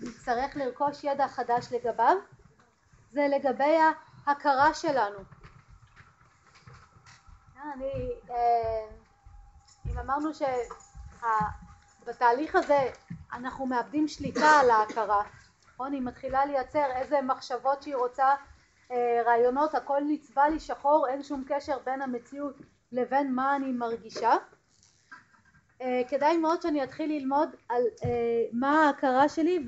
נצטרך 0.00 0.56
לרכוש 0.56 1.04
ידע 1.04 1.28
חדש 1.28 1.72
לגביו 1.72 2.16
זה 3.12 3.28
לגבי 3.36 3.76
ההכרה 4.26 4.74
שלנו 4.74 5.18
אני, 7.76 8.10
אה, 8.30 8.86
אם 9.86 9.98
אמרנו 9.98 10.30
שבתהליך 12.02 12.54
הזה 12.54 12.90
אנחנו 13.32 13.66
מאבדים 13.66 14.08
שליטה 14.08 14.60
על 14.60 14.70
ההכרה, 14.70 15.22
נכון? 15.72 15.92
היא 15.92 16.02
מתחילה 16.02 16.46
לייצר 16.46 16.86
איזה 16.96 17.22
מחשבות 17.22 17.82
שהיא 17.82 17.96
רוצה, 17.96 18.34
אה, 18.90 19.22
רעיונות, 19.26 19.74
הכל 19.74 20.00
נצבע 20.06 20.48
לי 20.48 20.60
שחור, 20.60 21.08
אין 21.08 21.22
שום 21.22 21.44
קשר 21.48 21.78
בין 21.84 22.02
המציאות 22.02 22.56
לבין 22.92 23.34
מה 23.34 23.56
אני 23.56 23.72
מרגישה. 23.72 24.32
אה, 25.80 26.02
כדאי 26.08 26.36
מאוד 26.36 26.62
שאני 26.62 26.84
אתחיל 26.84 27.10
ללמוד 27.10 27.48
על 27.68 27.82
מה 28.52 28.84
ההכרה 28.86 29.28
שלי 29.28 29.64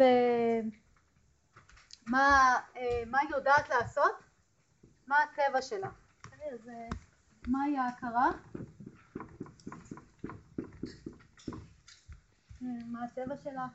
ומה 2.07 2.59
היא 3.21 3.31
יודעת 3.31 3.69
לעשות, 3.69 4.28
מה 5.09 5.17
הצבע 5.23 5.63
שלה? 5.63 5.89
אז 6.53 6.71
מהי 7.47 7.79
ההכרה? 7.79 8.31
אה, 12.63 12.69
מה 12.87 13.05
הצבע 13.05 13.37
שלה? 13.37 13.67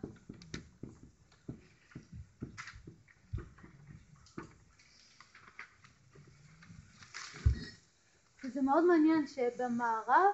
זה 8.54 8.62
מאוד 8.62 8.84
מעניין 8.84 9.28
שבמערב 9.28 10.34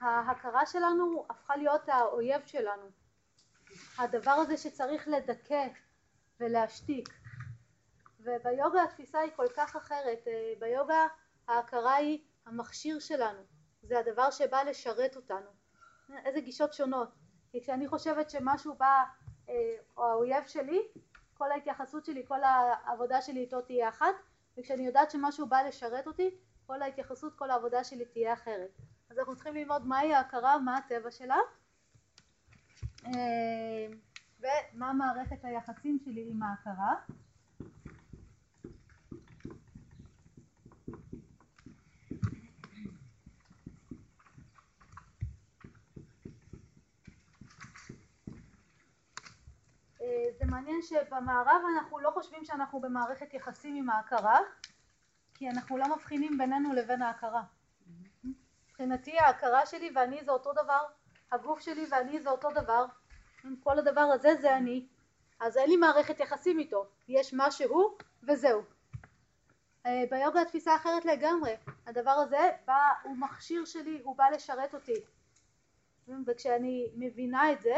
ההכרה 0.00 0.66
שלנו 0.66 1.26
הפכה 1.30 1.56
להיות 1.56 1.88
האויב 1.88 2.40
שלנו. 2.46 2.90
הדבר 3.98 4.30
הזה 4.30 4.56
שצריך 4.56 5.08
לדכא 5.08 5.68
ולהשתיק. 6.40 7.23
וביוגה 8.24 8.82
התפיסה 8.82 9.18
היא 9.20 9.30
כל 9.36 9.46
כך 9.56 9.76
אחרת. 9.76 10.24
אה, 10.26 10.52
ביוגה 10.58 11.06
ההכרה 11.48 11.94
היא 11.94 12.24
המכשיר 12.46 12.98
שלנו. 12.98 13.40
זה 13.82 13.98
הדבר 13.98 14.30
שבא 14.30 14.62
לשרת 14.62 15.16
אותנו. 15.16 15.50
איזה 16.24 16.40
גישות 16.40 16.72
שונות. 16.72 17.08
כי 17.50 17.60
כשאני 17.60 17.88
חושבת 17.88 18.30
שמשהו 18.30 18.74
בא, 18.74 19.04
אה, 19.48 19.54
או 19.96 20.04
האויב 20.04 20.46
שלי, 20.46 20.82
כל 21.34 21.52
ההתייחסות 21.52 22.04
שלי, 22.04 22.24
כל 22.26 22.40
העבודה 22.42 23.22
שלי 23.22 23.40
איתו 23.40 23.60
תהיה 23.60 23.88
אחת, 23.88 24.14
וכשאני 24.58 24.86
יודעת 24.86 25.10
שמשהו 25.10 25.46
בא 25.46 25.62
לשרת 25.62 26.06
אותי, 26.06 26.30
כל 26.66 26.82
ההתייחסות, 26.82 27.34
כל 27.34 27.50
העבודה 27.50 27.84
שלי 27.84 28.04
תהיה 28.04 28.32
אחרת. 28.32 28.70
אז 29.10 29.18
אנחנו 29.18 29.34
צריכים 29.34 29.54
ללמוד 29.54 29.86
מהי 29.86 30.14
ההכרה, 30.14 30.58
מה 30.58 30.76
הטבע 30.76 31.10
שלה, 31.10 31.38
אה, 33.06 33.86
ומה 34.40 34.92
מערכת 34.92 35.44
היחסים 35.44 35.98
שלי 36.04 36.28
עם 36.30 36.42
ההכרה. 36.42 36.94
אה, 50.04 50.32
זה 50.38 50.43
מעניין 50.54 50.82
שבמערב 50.82 51.62
אנחנו 51.76 51.98
לא 51.98 52.10
חושבים 52.10 52.44
שאנחנו 52.44 52.80
במערכת 52.80 53.34
יחסים 53.34 53.76
עם 53.76 53.90
ההכרה 53.90 54.38
כי 55.34 55.50
אנחנו 55.50 55.78
לא 55.78 55.96
מבחינים 55.96 56.38
בינינו 56.38 56.72
לבין 56.72 57.02
ההכרה. 57.02 57.42
מבחינתי 58.68 59.18
ההכרה 59.18 59.66
שלי 59.66 59.90
ואני 59.94 60.24
זה 60.24 60.30
אותו 60.30 60.52
דבר, 60.52 60.80
הגוף 61.32 61.60
שלי 61.60 61.86
ואני 61.90 62.20
זה 62.20 62.30
אותו 62.30 62.50
דבר, 62.50 62.86
כל 63.62 63.78
הדבר 63.78 64.00
הזה 64.00 64.34
זה 64.40 64.56
אני, 64.56 64.86
אז 65.40 65.56
אין 65.56 65.70
לי 65.70 65.76
מערכת 65.76 66.20
יחסים 66.20 66.58
איתו, 66.58 66.86
יש 67.08 67.34
משהו 67.36 67.96
וזהו. 68.22 68.62
אה, 69.86 70.04
ביוגה 70.10 70.40
התפיסה 70.42 70.76
אחרת 70.76 71.04
לגמרי, 71.04 71.56
הדבר 71.86 72.10
הזה 72.10 72.50
בא, 72.64 72.88
הוא 73.02 73.16
מכשיר 73.16 73.64
שלי, 73.64 74.00
הוא 74.04 74.16
בא 74.16 74.24
לשרת 74.32 74.74
אותי, 74.74 75.04
וכשאני 76.26 76.90
מבינה 76.96 77.52
את 77.52 77.60
זה 77.60 77.76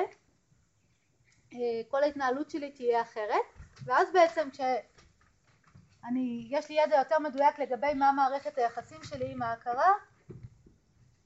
כל 1.89 2.03
ההתנהלות 2.03 2.51
שלי 2.51 2.71
תהיה 2.71 3.03
אחרת 3.03 3.45
ואז 3.85 4.09
בעצם 4.13 4.49
כשאני, 4.53 6.47
יש 6.51 6.69
לי 6.69 6.77
ידע 6.85 6.97
יותר 6.97 7.19
מדויק 7.19 7.59
לגבי 7.59 7.95
מה 7.95 8.13
מערכת 8.13 8.59
היחסים 8.59 8.99
שלי 9.05 9.33
עם 9.33 9.43
ההכרה 9.43 9.93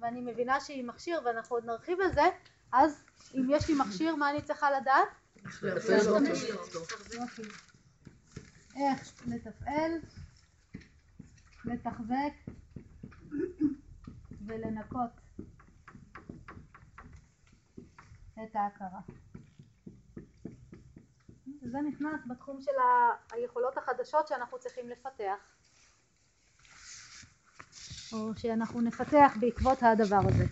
ואני 0.01 0.20
מבינה 0.20 0.61
שהיא 0.61 0.85
מכשיר 0.85 1.20
ואנחנו 1.24 1.57
עוד 1.57 1.65
נרחיב 1.65 2.01
על 2.01 2.12
זה 2.12 2.24
אז 2.73 3.02
אם 3.35 3.47
יש 3.51 3.69
לי 3.69 3.74
מכשיר 3.74 4.15
מה 4.16 4.31
אני 4.31 4.43
צריכה 4.43 4.70
לדעת? 4.70 5.09
איך 8.77 9.27
לתפעל, 9.27 9.93
לתחזק 11.65 12.32
ולנקות 14.47 15.11
את 18.44 18.57
ההכרה 18.57 19.01
זה 21.62 21.78
נכנס 21.89 22.20
בתחום 22.27 22.61
של 22.61 22.70
היכולות 23.32 23.78
החדשות 23.78 24.28
שאנחנו 24.28 24.59
צריכים 24.59 24.89
לפתח 24.89 25.39
או 28.12 28.37
שאנחנו 28.37 28.81
נפתח 28.81 29.37
בעקבות 29.41 29.78
הדבר 29.82 30.20
הזה. 30.28 30.45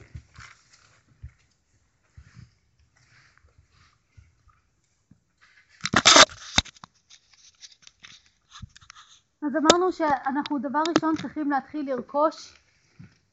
אז 9.43 9.57
אמרנו 9.57 9.93
שאנחנו 9.93 10.59
דבר 10.59 10.83
ראשון 10.97 11.17
צריכים 11.17 11.51
להתחיל 11.51 11.91
לרכוש 11.91 12.55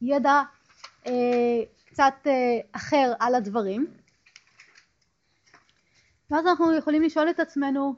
ידע 0.02 0.41
אה, 1.07 1.11
קצת 1.85 2.14
אה, 2.27 2.31
אחר 2.72 3.14
על 3.19 3.35
הדברים 3.35 3.88
ואז 6.31 6.47
אנחנו 6.47 6.73
יכולים 6.73 7.02
לשאול 7.02 7.30
את 7.30 7.39
עצמנו 7.39 7.95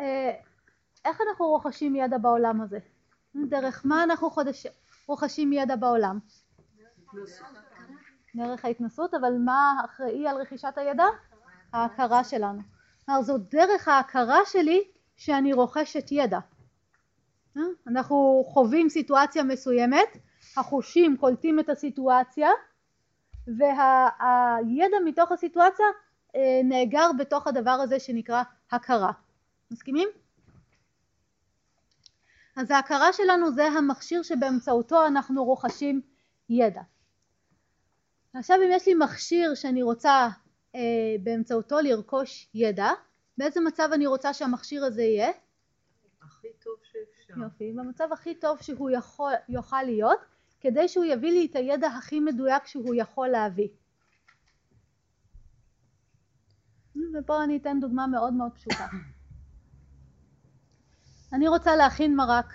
אה, 0.00 0.32
איך 1.04 1.20
אנחנו 1.28 1.46
רוכשים 1.46 1.96
ידע 1.96 2.18
בעולם 2.18 2.60
הזה? 2.60 2.78
דרך 3.34 3.82
מה 3.84 4.04
אנחנו 4.04 4.30
חודש... 4.30 4.66
רוכשים 5.06 5.52
ידע 5.52 5.76
בעולם? 5.76 6.18
דרך 8.34 8.64
ההתנסות, 8.64 9.14
אבל 9.14 9.32
מה 9.44 9.80
אחראי 9.84 10.28
על 10.28 10.36
רכישת 10.36 10.72
הידע? 10.76 11.04
ההכרה 11.72 12.24
שלנו. 12.24 12.60
כלומר 13.06 13.22
זו 13.22 13.38
דרך 13.38 13.88
ההכרה 13.88 14.38
שלי 14.44 14.84
שאני 15.16 15.52
רוכשת 15.52 16.12
ידע. 16.12 16.38
אה? 17.56 17.62
אנחנו 17.88 18.44
חווים 18.46 18.88
סיטואציה 18.88 19.42
מסוימת, 19.42 20.16
החושים 20.56 21.16
קולטים 21.16 21.60
את 21.60 21.68
הסיטואציה 21.68 22.50
והידע 23.46 24.96
מתוך 25.04 25.32
הסיטואציה 25.32 25.86
נאגר 26.64 27.10
בתוך 27.18 27.46
הדבר 27.46 27.70
הזה 27.70 28.00
שנקרא 28.00 28.42
הכרה. 28.70 29.12
מסכימים? 29.70 30.08
אז 32.56 32.70
ההכרה 32.70 33.12
שלנו 33.12 33.52
זה 33.52 33.64
המכשיר 33.64 34.22
שבאמצעותו 34.22 35.06
אנחנו 35.06 35.44
רוכשים 35.44 36.00
ידע. 36.48 36.82
עכשיו 38.34 38.56
אם 38.56 38.70
יש 38.72 38.86
לי 38.88 38.94
מכשיר 38.94 39.54
שאני 39.54 39.82
רוצה 39.82 40.28
אה, 40.74 40.80
באמצעותו 41.22 41.80
לרכוש 41.80 42.48
ידע, 42.54 42.88
באיזה 43.38 43.60
מצב 43.60 43.88
אני 43.92 44.06
רוצה 44.06 44.34
שהמכשיר 44.34 44.84
הזה 44.84 45.02
יהיה? 45.02 45.30
הכי 46.22 46.48
טוב 46.58 46.74
שאפשר. 46.82 47.34
יופי, 47.42 47.72
במצב 47.72 48.12
הכי 48.12 48.34
טוב 48.34 48.62
שהוא 48.62 48.90
יכול, 48.90 49.32
יוכל 49.48 49.82
להיות, 49.82 50.18
כדי 50.60 50.88
שהוא 50.88 51.04
יביא 51.04 51.32
לי 51.32 51.46
את 51.50 51.56
הידע 51.56 51.88
הכי 51.88 52.20
מדויק 52.20 52.66
שהוא 52.66 52.94
יכול 52.94 53.28
להביא. 53.28 53.68
ופה 57.14 57.44
אני 57.44 57.56
אתן 57.56 57.80
דוגמה 57.80 58.06
מאוד 58.06 58.32
מאוד 58.32 58.52
פשוטה. 58.54 58.86
אני 61.32 61.48
רוצה 61.48 61.76
להכין 61.76 62.16
מרק 62.16 62.52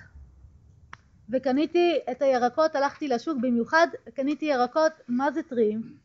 וקניתי 1.30 2.00
את 2.12 2.22
הירקות, 2.22 2.76
הלכתי 2.76 3.08
לשוק 3.08 3.38
במיוחד, 3.42 3.88
קניתי 4.16 4.46
ירקות 4.46 4.92
מה 5.08 5.32
זה 5.32 5.44
טריים 5.44 5.98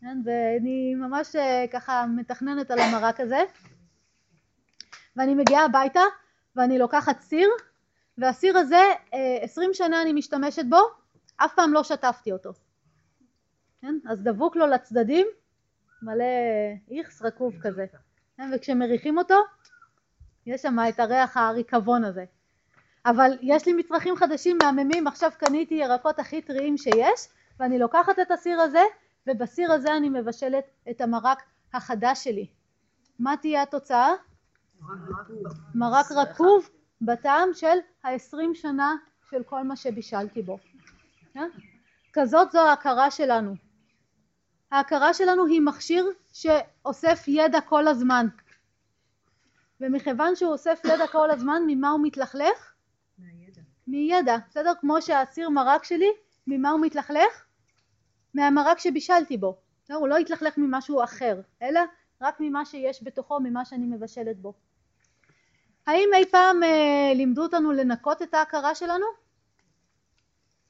כן, 0.00 0.18
ואני 0.24 0.94
ממש 0.94 1.36
אה, 1.36 1.64
ככה 1.72 2.06
מתכננת 2.16 2.70
על 2.70 2.78
המרק 2.78 3.20
הזה 3.20 3.42
ואני 5.16 5.34
מגיעה 5.34 5.64
הביתה 5.64 6.00
ואני 6.56 6.78
לוקחת 6.78 7.20
סיר 7.20 7.48
והסיר 8.18 8.58
הזה 8.58 8.82
אה, 9.14 9.38
עשרים 9.42 9.70
שנה 9.72 10.02
אני 10.02 10.12
משתמשת 10.12 10.64
בו 10.68 10.80
אף 11.36 11.54
פעם 11.54 11.72
לא 11.72 11.82
שטפתי 11.82 12.32
אותו 12.32 12.50
כן? 13.80 13.98
אז 14.08 14.20
דבוק 14.22 14.56
לו 14.56 14.66
לצדדים 14.66 15.26
מלא 16.02 16.24
איכס 16.90 17.22
רקוב 17.22 17.54
כזה, 17.62 17.86
כן? 18.36 18.50
וכשמריחים 18.54 19.18
אותו 19.18 19.34
יש 20.46 20.62
שם 20.62 20.76
את 20.88 21.00
הריח 21.00 21.36
הריקבון 21.36 22.04
הזה. 22.04 22.24
אבל 23.06 23.30
יש 23.42 23.66
לי 23.66 23.72
מצרכים 23.72 24.16
חדשים 24.16 24.58
מהממים, 24.62 25.06
עכשיו 25.06 25.30
קניתי 25.38 25.74
ירקות 25.74 26.18
הכי 26.18 26.42
טריים 26.42 26.76
שיש 26.76 27.28
ואני 27.60 27.78
לוקחת 27.78 28.18
את 28.18 28.30
הסיר 28.30 28.60
הזה 28.60 28.82
ובסיר 29.26 29.72
הזה 29.72 29.96
אני 29.96 30.08
מבשלת 30.08 30.64
את 30.90 31.00
המרק 31.00 31.42
החדש 31.74 32.24
שלי. 32.24 32.46
מה 33.18 33.36
תהיה 33.36 33.62
התוצאה? 33.62 34.12
מרק 35.74 36.06
רקוב 36.10 36.68
בטעם 37.00 37.48
של 37.54 37.76
העשרים 38.04 38.54
שנה 38.54 38.94
של 39.30 39.42
כל 39.42 39.62
מה 39.62 39.76
שבישלתי 39.76 40.42
בו. 40.42 40.58
כן? 41.32 41.48
כזאת 42.12 42.52
זו 42.52 42.60
ההכרה 42.60 43.10
שלנו. 43.10 43.54
ההכרה 44.70 45.14
שלנו 45.14 45.46
היא 45.46 45.60
מכשיר 45.60 46.06
שאוסף 46.32 47.24
ידע 47.28 47.60
כל 47.60 47.88
הזמן 47.88 48.26
ומכיוון 49.80 50.36
שהוא 50.36 50.52
אוסף 50.52 50.80
ידע 50.84 51.06
כל 51.06 51.30
הזמן 51.30 51.62
ממה 51.66 51.90
הוא 51.90 52.00
מתלכלך? 52.02 52.72
מידע. 53.18 53.60
מידע, 53.86 54.36
בסדר? 54.50 54.72
כמו 54.80 55.02
שהסיר 55.02 55.50
מרק 55.50 55.84
שלי, 55.84 56.10
ממה 56.46 56.70
הוא 56.70 56.80
מתלכלך? 56.80 57.44
מהמרק 58.34 58.78
שבישלתי 58.78 59.36
בו, 59.36 59.56
לא, 59.90 59.94
הוא 59.96 60.08
לא 60.08 60.18
יתלכלך 60.18 60.58
ממשהו 60.58 61.04
אחר, 61.04 61.40
אלא 61.62 61.80
רק 62.20 62.36
ממה 62.40 62.64
שיש 62.64 63.02
בתוכו, 63.02 63.40
ממה 63.40 63.64
שאני 63.64 63.86
מבשלת 63.86 64.38
בו. 64.38 64.54
האם 65.86 66.08
אי 66.14 66.24
פעם 66.30 66.62
אה, 66.62 67.12
לימדו 67.14 67.42
אותנו 67.42 67.72
לנקות 67.72 68.22
את 68.22 68.34
ההכרה 68.34 68.74
שלנו? 68.74 69.06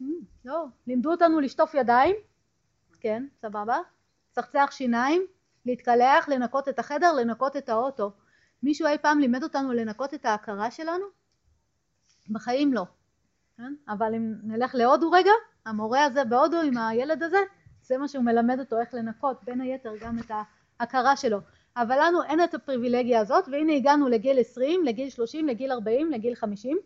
Hmm, 0.02 0.04
לא. 0.44 0.64
לימדו 0.86 1.10
אותנו 1.10 1.40
לשטוף 1.40 1.74
ידיים? 1.74 2.16
כן, 3.00 3.26
סבבה. 3.42 3.78
צחצח 4.30 4.68
שיניים, 4.70 5.26
להתקלח, 5.66 6.28
לנקות 6.28 6.68
את 6.68 6.78
החדר, 6.78 7.12
לנקות 7.12 7.56
את 7.56 7.68
האוטו. 7.68 8.12
מישהו 8.62 8.86
אי 8.86 8.98
פעם 8.98 9.18
לימד 9.18 9.42
אותנו 9.42 9.72
לנקות 9.72 10.14
את 10.14 10.24
ההכרה 10.24 10.70
שלנו? 10.70 11.04
בחיים 12.30 12.72
לא. 12.72 12.84
כן? 13.56 13.74
אבל 13.88 14.14
אם 14.14 14.34
נלך 14.42 14.74
להודו 14.74 15.10
רגע, 15.10 15.30
המורה 15.66 16.04
הזה 16.04 16.24
בהודו 16.24 16.60
עם 16.60 16.78
הילד 16.78 17.22
הזה, 17.22 17.38
זה 17.82 17.98
מה 17.98 18.08
שהוא 18.08 18.24
מלמד 18.24 18.60
אותו 18.60 18.80
איך 18.80 18.94
לנקות 18.94 19.44
בין 19.44 19.60
היתר 19.60 19.92
גם 20.00 20.18
את 20.18 20.30
ההכרה 20.80 21.16
שלו. 21.16 21.38
אבל 21.76 21.98
לנו 22.00 22.22
אין 22.22 22.44
את 22.44 22.54
הפריבילגיה 22.54 23.20
הזאת 23.20 23.48
והנה 23.52 23.72
הגענו 23.72 24.08
לגיל 24.08 24.40
20, 24.40 24.84
לגיל 24.84 25.10
30, 25.10 25.46
לגיל 25.46 25.72
40, 25.72 26.10
לגיל 26.10 26.34
50. 26.34 26.78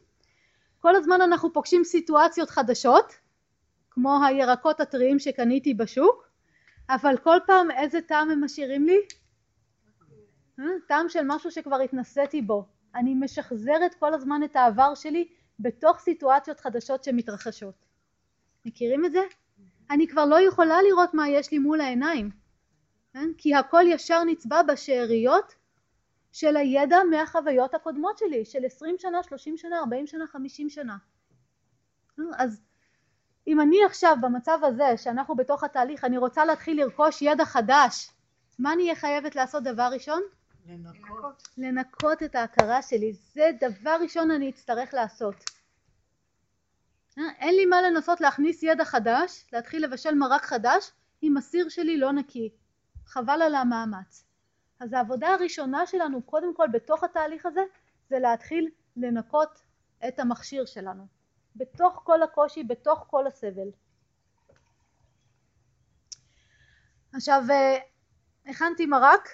כל 0.80 0.96
הזמן 0.96 1.20
אנחנו 1.20 1.52
פוגשים 1.52 1.84
סיטואציות 1.84 2.50
חדשות 2.50 3.12
כמו 3.94 4.24
הירקות 4.24 4.80
הטריים 4.80 5.18
שקניתי 5.18 5.74
בשוק 5.74 6.28
אבל 6.90 7.16
כל 7.22 7.36
פעם 7.46 7.70
איזה 7.70 8.00
טעם 8.00 8.30
הם 8.30 8.44
משאירים 8.44 8.86
לי? 8.86 8.98
אה? 10.60 10.64
טעם 10.88 11.08
של 11.08 11.20
משהו 11.26 11.50
שכבר 11.50 11.80
התנסיתי 11.80 12.42
בו. 12.42 12.66
אני 12.94 13.14
משחזרת 13.14 13.94
כל 13.94 14.14
הזמן 14.14 14.40
את 14.44 14.56
העבר 14.56 14.94
שלי 14.94 15.28
בתוך 15.60 15.98
סיטואציות 15.98 16.60
חדשות 16.60 17.04
שמתרחשות. 17.04 17.74
מכירים 18.64 19.04
את 19.04 19.12
זה? 19.12 19.20
אני 19.90 20.08
כבר 20.08 20.24
לא 20.24 20.48
יכולה 20.48 20.82
לראות 20.82 21.14
מה 21.14 21.28
יש 21.28 21.50
לי 21.52 21.58
מול 21.58 21.80
העיניים, 21.80 22.30
כן? 23.12 23.30
כי 23.38 23.54
הכל 23.54 23.82
ישר 23.88 24.24
נצבע 24.24 24.62
בשאריות 24.62 25.54
של 26.32 26.56
הידע 26.56 26.98
מהחוויות 27.10 27.74
הקודמות 27.74 28.18
שלי, 28.18 28.44
של 28.44 28.64
20 28.64 28.94
שנה, 28.98 29.22
30 29.22 29.56
שנה, 29.56 29.78
40 29.78 30.06
שנה, 30.06 30.26
50 30.26 30.70
שנה. 30.70 30.96
אז 32.38 32.62
אם 33.46 33.60
אני 33.60 33.84
עכשיו 33.84 34.16
במצב 34.20 34.58
הזה 34.62 34.96
שאנחנו 34.96 35.36
בתוך 35.36 35.64
התהליך, 35.64 36.04
אני 36.04 36.18
רוצה 36.18 36.44
להתחיל 36.44 36.80
לרכוש 36.80 37.22
ידע 37.22 37.44
חדש, 37.44 38.10
מה 38.58 38.72
אני 38.72 38.82
אהיה 38.82 38.94
חייבת 38.94 39.36
לעשות 39.36 39.62
דבר 39.62 39.88
ראשון? 39.92 40.22
לנקות. 40.66 41.48
לנקות 41.58 42.22
את 42.22 42.34
ההכרה 42.34 42.82
שלי, 42.82 43.12
זה 43.12 43.50
דבר 43.60 43.96
ראשון 44.00 44.30
אני 44.30 44.50
אצטרך 44.50 44.94
לעשות. 44.94 45.34
אה, 47.18 47.24
אין 47.38 47.54
לי 47.54 47.66
מה 47.66 47.82
לנסות 47.82 48.20
להכניס 48.20 48.62
ידע 48.62 48.84
חדש, 48.84 49.46
להתחיל 49.52 49.84
לבשל 49.84 50.14
מרק 50.14 50.44
חדש, 50.44 50.90
אם 51.22 51.36
הסיר 51.36 51.68
שלי 51.68 51.96
לא 51.96 52.12
נקי. 52.12 52.50
חבל 53.06 53.42
על 53.42 53.54
המאמץ. 53.54 54.24
אז 54.80 54.92
העבודה 54.92 55.28
הראשונה 55.28 55.86
שלנו 55.86 56.22
קודם 56.22 56.54
כל 56.54 56.68
בתוך 56.72 57.04
התהליך 57.04 57.46
הזה 57.46 57.62
זה 58.10 58.18
להתחיל 58.18 58.70
לנקות 58.96 59.62
את 60.08 60.20
המכשיר 60.20 60.64
שלנו. 60.64 61.06
בתוך 61.56 62.00
כל 62.04 62.22
הקושי, 62.22 62.64
בתוך 62.64 63.04
כל 63.10 63.26
הסבל. 63.26 63.68
עכשיו 67.12 67.42
אה, 67.50 67.76
הכנתי 68.46 68.86
מרק, 68.86 69.28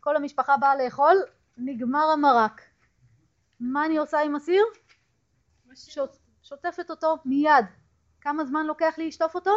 כל 0.00 0.16
המשפחה 0.16 0.56
באה 0.56 0.76
לאכול, 0.76 1.16
נגמר 1.56 2.10
המרק. 2.12 2.60
מה 3.60 3.86
אני 3.86 3.96
עושה 3.96 4.20
עם 4.20 4.36
הסיר? 4.36 4.64
שוט, 5.74 6.10
שוטפת 6.42 6.90
אותו 6.90 7.16
מיד. 7.24 7.64
כמה 8.20 8.44
זמן 8.44 8.66
לוקח 8.66 8.94
לי 8.98 9.08
לשטוף 9.08 9.34
אותו? 9.34 9.50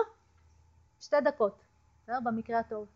שתי 1.00 1.22
דקות, 1.22 1.64
במקרה 2.08 2.60
הטוב. 2.60 2.88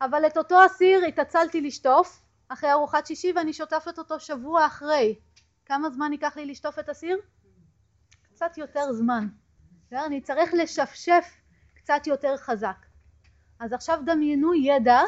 אבל 0.00 0.26
את 0.26 0.36
אותו 0.36 0.64
הסיר 0.64 1.04
התעצלתי 1.04 1.60
לשטוף 1.60 2.22
אחרי 2.48 2.72
ארוחת 2.72 3.06
שישי 3.06 3.32
ואני 3.36 3.52
שוטפת 3.52 3.98
אותו 3.98 4.20
שבוע 4.20 4.66
אחרי. 4.66 5.18
כמה 5.68 5.90
זמן 5.90 6.12
ייקח 6.12 6.36
לי 6.36 6.46
לשטוף 6.46 6.78
את 6.78 6.88
הסיר? 6.88 7.18
קצת 8.22 8.58
יותר 8.58 8.92
זמן. 8.92 9.28
אני 9.92 10.20
צריך 10.20 10.54
לשפשף 10.54 11.34
קצת 11.74 12.06
יותר 12.06 12.36
חזק. 12.36 12.86
אז 13.60 13.72
עכשיו 13.72 14.00
דמיינו 14.04 14.54
ידע 14.54 15.00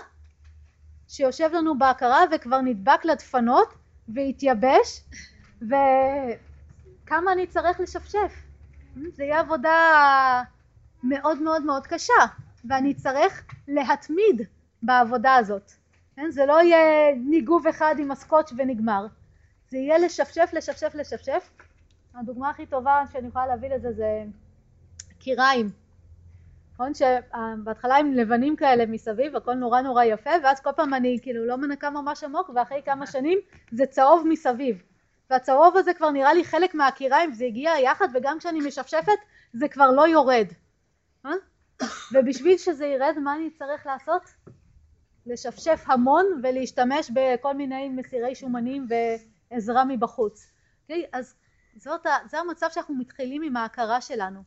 שיושב 1.09 1.51
לנו 1.53 1.79
בהכרה 1.79 2.21
וכבר 2.33 2.61
נדבק 2.61 3.05
לדפנות 3.05 3.75
והתייבש 4.09 5.05
וכמה 5.63 7.33
אני 7.33 7.47
צריך 7.47 7.81
לשפשף. 7.81 8.33
זה 9.13 9.25
יהיה 9.25 9.41
עבודה 9.41 10.43
מאוד 11.03 11.43
מאוד 11.43 11.65
מאוד 11.65 11.87
קשה 11.87 12.23
ואני 12.65 12.95
צריך 12.95 13.45
להתמיד 13.69 14.43
בעבודה 14.83 15.35
הזאת. 15.35 15.73
כן? 16.17 16.31
זה 16.31 16.47
לא 16.47 16.63
יהיה 16.63 17.15
ניגוב 17.17 17.67
אחד 17.67 17.95
עם 17.99 18.11
הסקוץ' 18.11 18.53
ונגמר. 18.57 19.07
זה 19.71 19.79
יהיה 19.79 19.99
לשפשף, 19.99 20.51
לשפשף, 20.53 20.95
לשפשף. 20.95 21.51
הדוגמה 22.15 22.51
הכי 22.51 22.67
טובה 22.67 23.03
שאני 23.13 23.29
יכולה 23.29 23.47
להביא 23.47 23.75
לזה 23.75 23.93
זה 23.93 24.25
קיריים. 25.19 25.71
נכון 26.75 26.93
שבהתחלה 26.95 27.97
הם 27.97 28.13
לבנים 28.13 28.57
כאלה 28.57 28.87
מסביב, 28.87 29.37
הכל 29.37 29.55
נורא 29.55 29.81
נורא 29.81 30.05
יפה, 30.05 30.31
ואז 30.45 30.61
כל 30.61 30.71
פעם 30.77 30.95
אני 30.95 31.19
כאילו 31.23 31.47
לא 31.47 31.57
מנקה 31.57 31.91
ממש 31.91 32.25
עמוק, 32.25 32.51
ואחרי 32.55 32.83
כמה 32.85 33.07
שנים 33.07 33.39
זה 33.73 33.87
צהוב 33.87 34.27
מסביב. 34.29 34.83
והצהוב 35.31 35.77
הזה 35.77 35.95
כבר 35.95 36.11
נראה 36.11 36.35
לי 36.35 36.45
חלק 36.45 36.75
מהקיריים, 36.75 37.33
זה 37.33 37.45
הגיע 37.45 37.73
יחד, 37.85 38.09
וגם 38.15 38.39
כשאני 38.39 38.59
משפשפת 38.59 39.19
זה 39.53 39.69
כבר 39.69 39.91
לא 39.91 40.09
יורד. 40.09 40.47
אה? 41.27 41.31
ובשביל 42.13 42.59
שזה 42.59 42.87
ירד, 42.87 43.15
מה 43.23 43.35
אני 43.37 43.51
צריך 43.51 43.87
לעשות? 43.87 44.23
לשפשף 45.27 45.85
המון 45.87 46.27
ולהשתמש 46.43 47.11
בכל 47.15 47.55
מיני 47.55 47.89
מסירי 47.89 48.35
שומנים 48.35 48.87
ועזרה 49.51 49.85
מבחוץ. 49.85 50.45
Okay? 50.45 50.53
אוקיי? 50.83 51.07
אז 51.13 51.35
זאת, 51.77 52.07
זה 52.31 52.39
המצב 52.39 52.67
שאנחנו 52.71 52.95
מתחילים 52.95 53.43
עם 53.43 53.57
ההכרה 53.57 54.01
שלנו. 54.01 54.43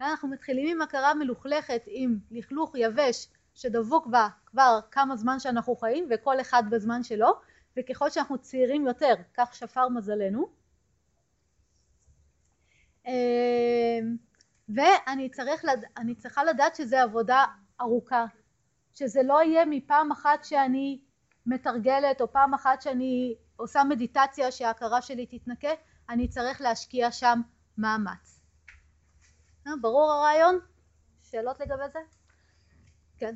אנחנו 0.00 0.28
מתחילים 0.28 0.68
עם 0.76 0.82
הכרה 0.82 1.14
מלוכלכת 1.14 1.82
עם 1.86 2.18
לכלוך 2.30 2.72
יבש 2.74 3.28
שדבוק 3.54 4.06
בה 4.06 4.28
כבר 4.46 4.80
כמה 4.90 5.16
זמן 5.16 5.40
שאנחנו 5.40 5.76
חיים 5.76 6.08
וכל 6.10 6.40
אחד 6.40 6.62
בזמן 6.70 7.02
שלו 7.02 7.28
וככל 7.76 8.10
שאנחנו 8.10 8.38
צעירים 8.38 8.86
יותר 8.86 9.14
כך 9.34 9.54
שפר 9.54 9.88
מזלנו 9.88 10.48
אמ, 13.06 14.16
ואני 14.68 15.30
צריך. 15.30 15.64
צריכה 16.18 16.44
לדעת 16.44 16.74
שזה 16.74 17.02
עבודה 17.02 17.44
ארוכה 17.80 18.24
שזה 18.94 19.22
לא 19.22 19.42
יהיה 19.42 19.64
מפעם 19.64 20.12
אחת 20.12 20.44
שאני 20.44 21.00
מתרגלת 21.46 22.20
או 22.20 22.32
פעם 22.32 22.54
אחת 22.54 22.82
שאני 22.82 23.34
עושה 23.56 23.84
מדיטציה 23.84 24.52
שההכרה 24.52 25.02
שלי 25.02 25.26
תתנקה 25.26 25.68
אני 26.08 26.28
צריך 26.28 26.60
להשקיע 26.60 27.12
שם 27.12 27.40
מאמץ. 27.78 28.40
אה, 29.66 29.72
ברור 29.80 30.12
הרעיון? 30.12 30.58
שאלות 31.22 31.60
לגבי 31.60 31.88
זה? 31.92 31.98
כן. 33.18 33.34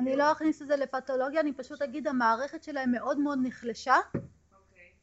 אני 0.00 0.16
לא 0.16 0.32
אכניס 0.32 0.62
את 0.62 0.66
זה 0.66 0.76
לפתולוגיה, 0.76 1.40
אני 1.40 1.52
פשוט 1.52 1.82
אגיד 1.82 2.08
המערכת 2.08 2.62
שלהם 2.62 2.92
מאוד 2.92 3.18
מאוד 3.18 3.38
נחלשה 3.42 3.96
okay. 4.14 4.18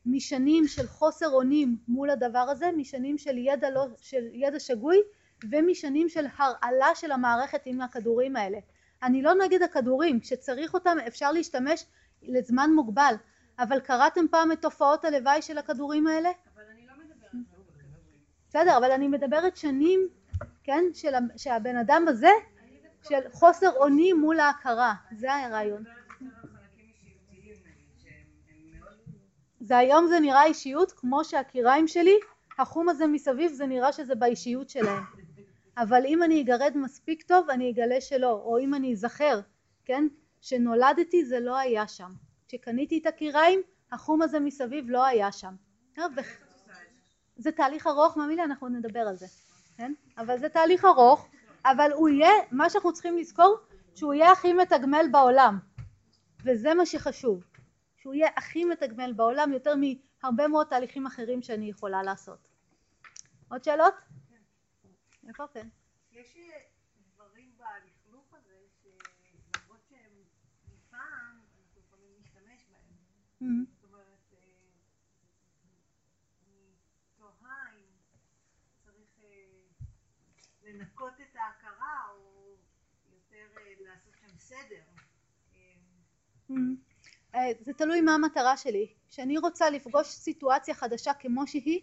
משנים 0.05 0.67
של 0.67 0.87
חוסר 0.87 1.29
אונים 1.29 1.77
מול 1.87 2.09
הדבר 2.09 2.39
הזה, 2.39 2.69
משנים 2.77 3.17
של 3.17 3.37
ידע, 3.37 3.69
לא, 3.69 3.87
של 3.97 4.23
ידע 4.33 4.59
שגוי 4.59 4.97
ומשנים 5.51 6.09
של 6.09 6.25
הרעלה 6.37 6.95
של 6.95 7.11
המערכת 7.11 7.61
עם 7.65 7.81
הכדורים 7.81 8.35
האלה. 8.35 8.57
אני 9.03 9.21
לא 9.21 9.33
נגד 9.33 9.61
הכדורים, 9.61 10.19
כשצריך 10.19 10.73
אותם 10.73 10.97
אפשר 11.07 11.31
להשתמש 11.31 11.85
לזמן 12.23 12.69
מוגבל, 12.75 13.15
אבל 13.59 13.79
קראתם 13.79 14.25
פעם 14.31 14.51
את 14.51 14.61
תופעות 14.61 15.05
הלוואי 15.05 15.41
של 15.41 15.57
הכדורים 15.57 16.07
האלה? 16.07 16.29
אבל 16.55 16.63
אני 16.71 16.87
לא 16.87 16.93
מדברת 17.03 17.31
בסדר, 18.49 18.77
אבל 18.77 18.91
אני 18.91 19.07
מדברת 19.07 19.57
שנים, 19.57 20.07
כן, 20.63 20.83
של, 20.93 21.13
שהבן 21.37 21.77
אדם 21.77 22.05
הזה 22.07 22.31
של 23.03 23.29
חוסר 23.31 23.69
אונים 23.75 24.19
מול 24.19 24.39
ההכרה, 24.39 24.93
זה 25.11 25.33
הרעיון. 25.33 25.83
זה 29.59 29.77
היום 29.77 30.07
זה 30.07 30.19
נראה 30.19 30.45
אישיות 30.45 30.91
כמו 30.91 31.23
שהקיריים 31.23 31.87
שלי, 31.87 32.19
החום 32.59 32.89
הזה 32.89 33.07
מסביב 33.07 33.51
זה 33.51 33.65
נראה 33.65 33.91
שזה 33.91 34.15
באישיות 34.15 34.69
שלהם. 34.69 35.03
אבל 35.77 36.05
אם 36.05 36.23
אני 36.23 36.41
אגרד 36.41 36.71
מספיק 36.75 37.23
טוב 37.23 37.49
אני 37.49 37.71
אגלה 37.71 38.01
שלא, 38.01 38.31
או 38.31 38.59
אם 38.59 38.73
אני 38.73 38.93
אזכר, 38.93 39.39
כן, 39.85 40.07
שנולדתי 40.41 41.25
זה 41.25 41.39
לא 41.39 41.57
היה 41.57 41.87
שם. 41.87 42.13
כשקניתי 42.47 42.97
את 42.97 43.05
הקיריים 43.05 43.61
החום 43.91 44.21
הזה 44.21 44.39
מסביב 44.39 44.89
לא 44.89 45.05
היה 45.05 45.31
שם. 45.31 45.55
זה 47.37 47.51
תהליך 47.51 47.87
ארוך, 47.87 48.17
מאמין 48.17 48.37
לי 48.37 48.43
אנחנו 48.43 48.67
נדבר 48.67 48.99
על 48.99 49.15
זה, 49.15 49.25
כן? 49.77 49.93
אבל 50.17 50.39
זה 50.39 50.49
תהליך 50.49 50.85
ארוך 50.85 51.27
אבל 51.65 51.91
הוא 51.93 52.09
יהיה, 52.09 52.31
מה 52.51 52.69
שאנחנו 52.69 52.93
צריכים 52.93 53.17
לזכור, 53.17 53.57
שהוא 53.95 54.13
יהיה 54.13 54.31
הכי 54.31 54.53
מתגמל 54.53 55.05
בעולם, 55.11 55.59
וזה 56.45 56.73
מה 56.73 56.85
שחשוב, 56.85 57.43
שהוא 57.97 58.13
יהיה 58.13 58.29
הכי 58.35 58.65
מתגמל 58.65 59.13
בעולם 59.15 59.53
יותר 59.53 59.73
מהרבה 59.75 60.47
מאוד 60.47 60.67
תהליכים 60.67 61.05
אחרים 61.05 61.41
שאני 61.41 61.69
יכולה 61.69 62.03
לעשות. 62.03 62.47
עוד 63.49 63.63
שאלות? 63.63 63.93
איפה 65.27 65.47
כן? 65.53 65.67
יש 66.11 66.38
אה, 66.38 66.59
דברים 67.15 67.57
בלכלוך 67.57 68.34
הזה, 68.34 68.55
שלמרות 68.81 69.85
שהם 69.89 70.11
מפעם, 70.67 71.41
אנחנו 71.57 71.81
יכולים 71.88 72.07
להשתמש 72.17 72.65
בהם. 72.69 72.88
Mhm. 73.41 73.65
זאת 73.69 73.84
אומרת, 73.84 74.34
אה, 74.34 74.38
אני 76.47 76.75
תוהה 77.17 77.73
אם 77.75 77.85
צריך 78.85 79.19
אה, 79.23 79.57
לנקות 80.77 81.13
את 81.13 81.35
ההכרה, 81.35 82.09
או 82.11 82.55
יותר 83.13 83.59
אה, 83.59 83.73
לעשות 83.79 84.13
שם 84.21 84.37
סדר. 84.37 84.81
אה, 87.35 87.51
זה 87.59 87.73
תלוי 87.73 88.01
מה 88.01 88.15
המטרה 88.15 88.57
שלי. 88.57 88.93
כשאני 89.09 89.37
רוצה 89.37 89.69
לפגוש 89.69 90.07
סיטואציה 90.07 90.73
חדשה 90.73 91.13
כמו 91.13 91.47
שהיא, 91.47 91.81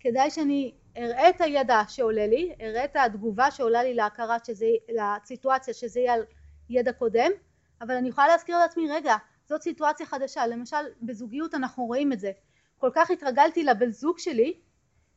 כדאי 0.00 0.30
שאני 0.30 0.74
אראה 0.96 1.28
את 1.28 1.40
הידע 1.40 1.82
שעולה 1.88 2.26
לי, 2.26 2.54
אראה 2.60 2.84
את 2.84 2.96
התגובה 2.96 3.50
שעולה 3.50 3.82
לי 3.82 3.94
להכרה 3.94 4.36
שזה, 4.44 4.66
לסיטואציה 4.88 5.74
שזה 5.74 6.00
יהיה 6.00 6.14
על 6.14 6.24
ידע 6.70 6.92
קודם, 6.92 7.30
אבל 7.80 7.94
אני 7.94 8.08
יכולה 8.08 8.28
להזכיר 8.28 8.58
לעצמי, 8.58 8.90
רגע, 8.90 9.16
זאת 9.46 9.62
סיטואציה 9.62 10.06
חדשה, 10.06 10.46
למשל 10.46 10.76
בזוגיות 11.02 11.54
אנחנו 11.54 11.84
רואים 11.84 12.12
את 12.12 12.20
זה, 12.20 12.32
כל 12.78 12.90
כך 12.94 13.10
התרגלתי 13.10 13.64
לבן 13.64 13.90
זוג 13.90 14.18
שלי, 14.18 14.60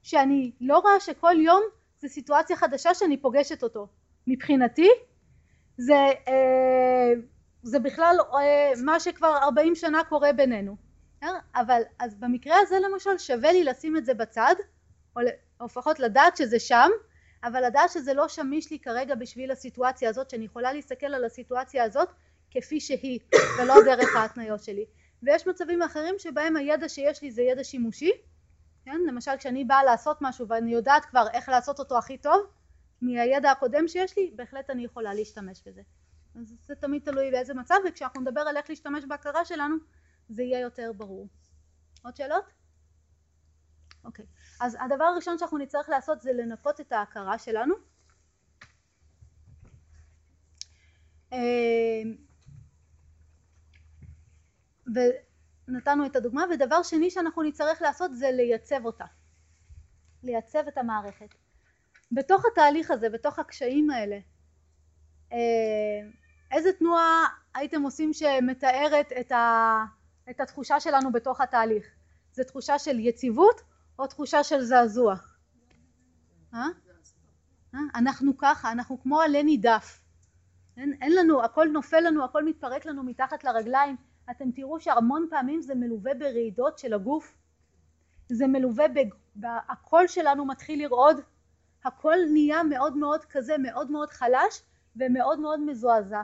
שאני 0.02 0.52
לא 0.62 0.80
רואה 0.80 1.00
שכל 1.00 1.36
יום 1.40 1.62
זה 2.02 2.08
סיטואציה 2.08 2.56
חדשה 2.56 2.94
שאני 2.94 3.18
פוגשת 3.18 3.64
אותו. 3.64 3.88
מבחינתי 4.28 4.90
זה, 5.78 5.94
אה, 6.28 7.14
זה 7.64 7.80
בכלל 7.80 8.16
אה, 8.34 8.72
מה 8.86 9.00
שכבר 9.00 9.38
40 9.44 9.76
שנה 9.76 10.04
קורה 10.10 10.34
בינינו. 10.34 10.76
אה? 11.24 11.30
אבל 11.56 11.82
אז 12.00 12.16
במקרה 12.16 12.56
הזה 12.62 12.76
למשל 12.80 13.18
שווה 13.18 13.52
לי 13.52 13.64
לשים 13.64 13.98
את 13.98 14.06
זה 14.06 14.14
בצד, 14.14 14.56
או, 15.16 15.22
לפחות 15.66 16.00
לדעת 16.00 16.38
שזה 16.38 16.60
שם, 16.60 16.90
אבל 17.44 17.66
לדעת 17.66 17.90
שזה 17.90 18.14
לא 18.14 18.28
שמיש 18.28 18.72
לי 18.72 18.80
כרגע 18.80 19.16
בשביל 19.16 19.52
הסיטואציה 19.52 20.10
הזאת, 20.10 20.30
שאני 20.30 20.46
יכולה 20.46 20.74
להסתכל 20.74 21.06
על 21.06 21.26
הסיטואציה 21.26 21.84
הזאת 21.84 22.10
כפי 22.52 22.80
שהיא, 22.80 23.20
ולא 23.60 23.76
דרך 23.86 24.16
ההתניות 24.16 24.64
שלי. 24.64 24.86
ויש 25.24 25.48
מצבים 25.48 25.82
אחרים 25.82 26.16
שבהם 26.18 26.56
הידע 26.56 26.90
שיש 26.90 27.22
לי 27.22 27.32
זה 27.32 27.42
ידע 27.42 27.64
שימושי, 27.64 28.12
כן? 28.86 29.02
למשל 29.08 29.32
כשאני 29.38 29.66
באה 29.66 29.84
לעשות 29.84 30.18
משהו 30.22 30.48
ואני 30.48 30.72
יודעת 30.72 31.06
כבר 31.06 31.28
איך 31.34 31.50
לעשות 31.50 31.80
אותו 31.80 31.98
הכי 31.98 32.18
טוב, 32.18 32.42
מהידע 33.02 33.52
הקודם 33.52 33.88
שיש 33.88 34.18
לי, 34.18 34.32
בהחלט 34.36 34.70
אני 34.70 34.84
יכולה 34.84 35.14
להשתמש 35.14 35.62
בזה. 35.66 35.82
אז 36.36 36.56
זה 36.66 36.76
תמיד 36.76 37.04
תלוי 37.06 37.32
באיזה 37.32 37.54
מצב, 37.54 37.76
וכשאנחנו 37.88 38.22
נדבר 38.22 38.42
על 38.42 38.58
איך 38.58 38.70
להשתמש 38.70 39.06
בהכרה 39.06 39.46
שלנו, 39.46 39.76
זה 40.30 40.44
יהיה 40.44 40.60
יותר 40.60 40.92
ברור. 40.98 41.28
עוד 42.04 42.16
שאלות? 42.16 42.46
אוקיי. 44.04 44.26
אז 44.62 44.78
הדבר 44.80 45.04
הראשון 45.04 45.38
שאנחנו 45.38 45.58
נצטרך 45.58 45.90
לעשות 45.90 46.22
זה 46.22 46.34
לנקות 46.34 46.82
את 46.82 46.92
ההכרה 46.92 47.40
שלנו. 47.40 47.76
אה, 51.34 52.02
ונתנו 55.68 56.06
את 56.06 56.16
הדוגמה, 56.16 56.46
ודבר 56.54 56.84
שני 56.84 57.10
שאנחנו 57.10 57.44
נצטרך 57.44 57.82
לעשות 57.82 58.16
זה 58.16 58.32
לייצב 58.32 58.86
אותה. 58.86 59.06
לייצב 60.24 60.68
את 60.68 60.78
המערכת. 60.78 61.36
בתוך 62.12 62.46
התהליך 62.52 62.92
הזה, 62.92 63.10
בתוך 63.10 63.40
הקשיים 63.40 63.90
האלה, 63.90 64.18
אה, 65.32 65.38
איזה 66.52 66.74
תנועה 66.74 67.26
הייתם 67.56 67.82
עושים 67.82 68.14
שמתארת 68.14 69.12
את, 69.20 69.32
ה, 69.32 69.86
את 70.30 70.40
התחושה 70.40 70.80
שלנו 70.80 71.12
בתוך 71.12 71.42
התהליך? 71.42 71.86
זה 72.32 72.44
תחושה 72.44 72.80
של 72.80 73.00
יציבות 73.00 73.62
או 74.00 74.08
תחושה 74.08 74.44
של 74.44 74.62
זעזוע? 74.62 75.16
אה? 76.54 76.68
אה? 77.76 77.80
אנחנו 77.96 78.38
ככה, 78.38 78.72
אנחנו 78.72 79.02
כמו 79.02 79.22
עלה 79.22 79.44
נידף. 79.44 80.00
אין, 80.78 80.94
אין 81.02 81.16
לנו, 81.16 81.44
הכל 81.44 81.68
נופל 81.74 82.00
לנו, 82.00 82.26
הכל 82.26 82.46
מתפרק 82.46 82.86
לנו 82.86 83.04
מתחת 83.04 83.44
לרגליים. 83.44 83.96
אתם 84.30 84.52
תראו 84.52 84.80
שהמון 84.80 85.28
פעמים 85.30 85.62
זה 85.62 85.76
מלווה 85.76 86.14
ברעידות 86.14 86.78
של 86.78 86.94
הגוף. 86.94 87.36
זה 88.30 88.48
מלווה, 88.48 88.86
ב, 89.36 89.46
הקול 89.70 90.08
שלנו 90.08 90.46
מתחיל 90.46 90.84
לרעוד. 90.84 91.18
הכל 91.86 92.16
נהיה 92.34 92.64
מאוד 92.64 92.98
מאוד 92.98 93.26
כזה, 93.26 93.58
מאוד 93.58 93.92
מאוד 93.92 94.10
חלש 94.10 94.62
ומאוד 94.96 95.40
מאוד 95.40 95.60
מזועזע. 95.60 96.22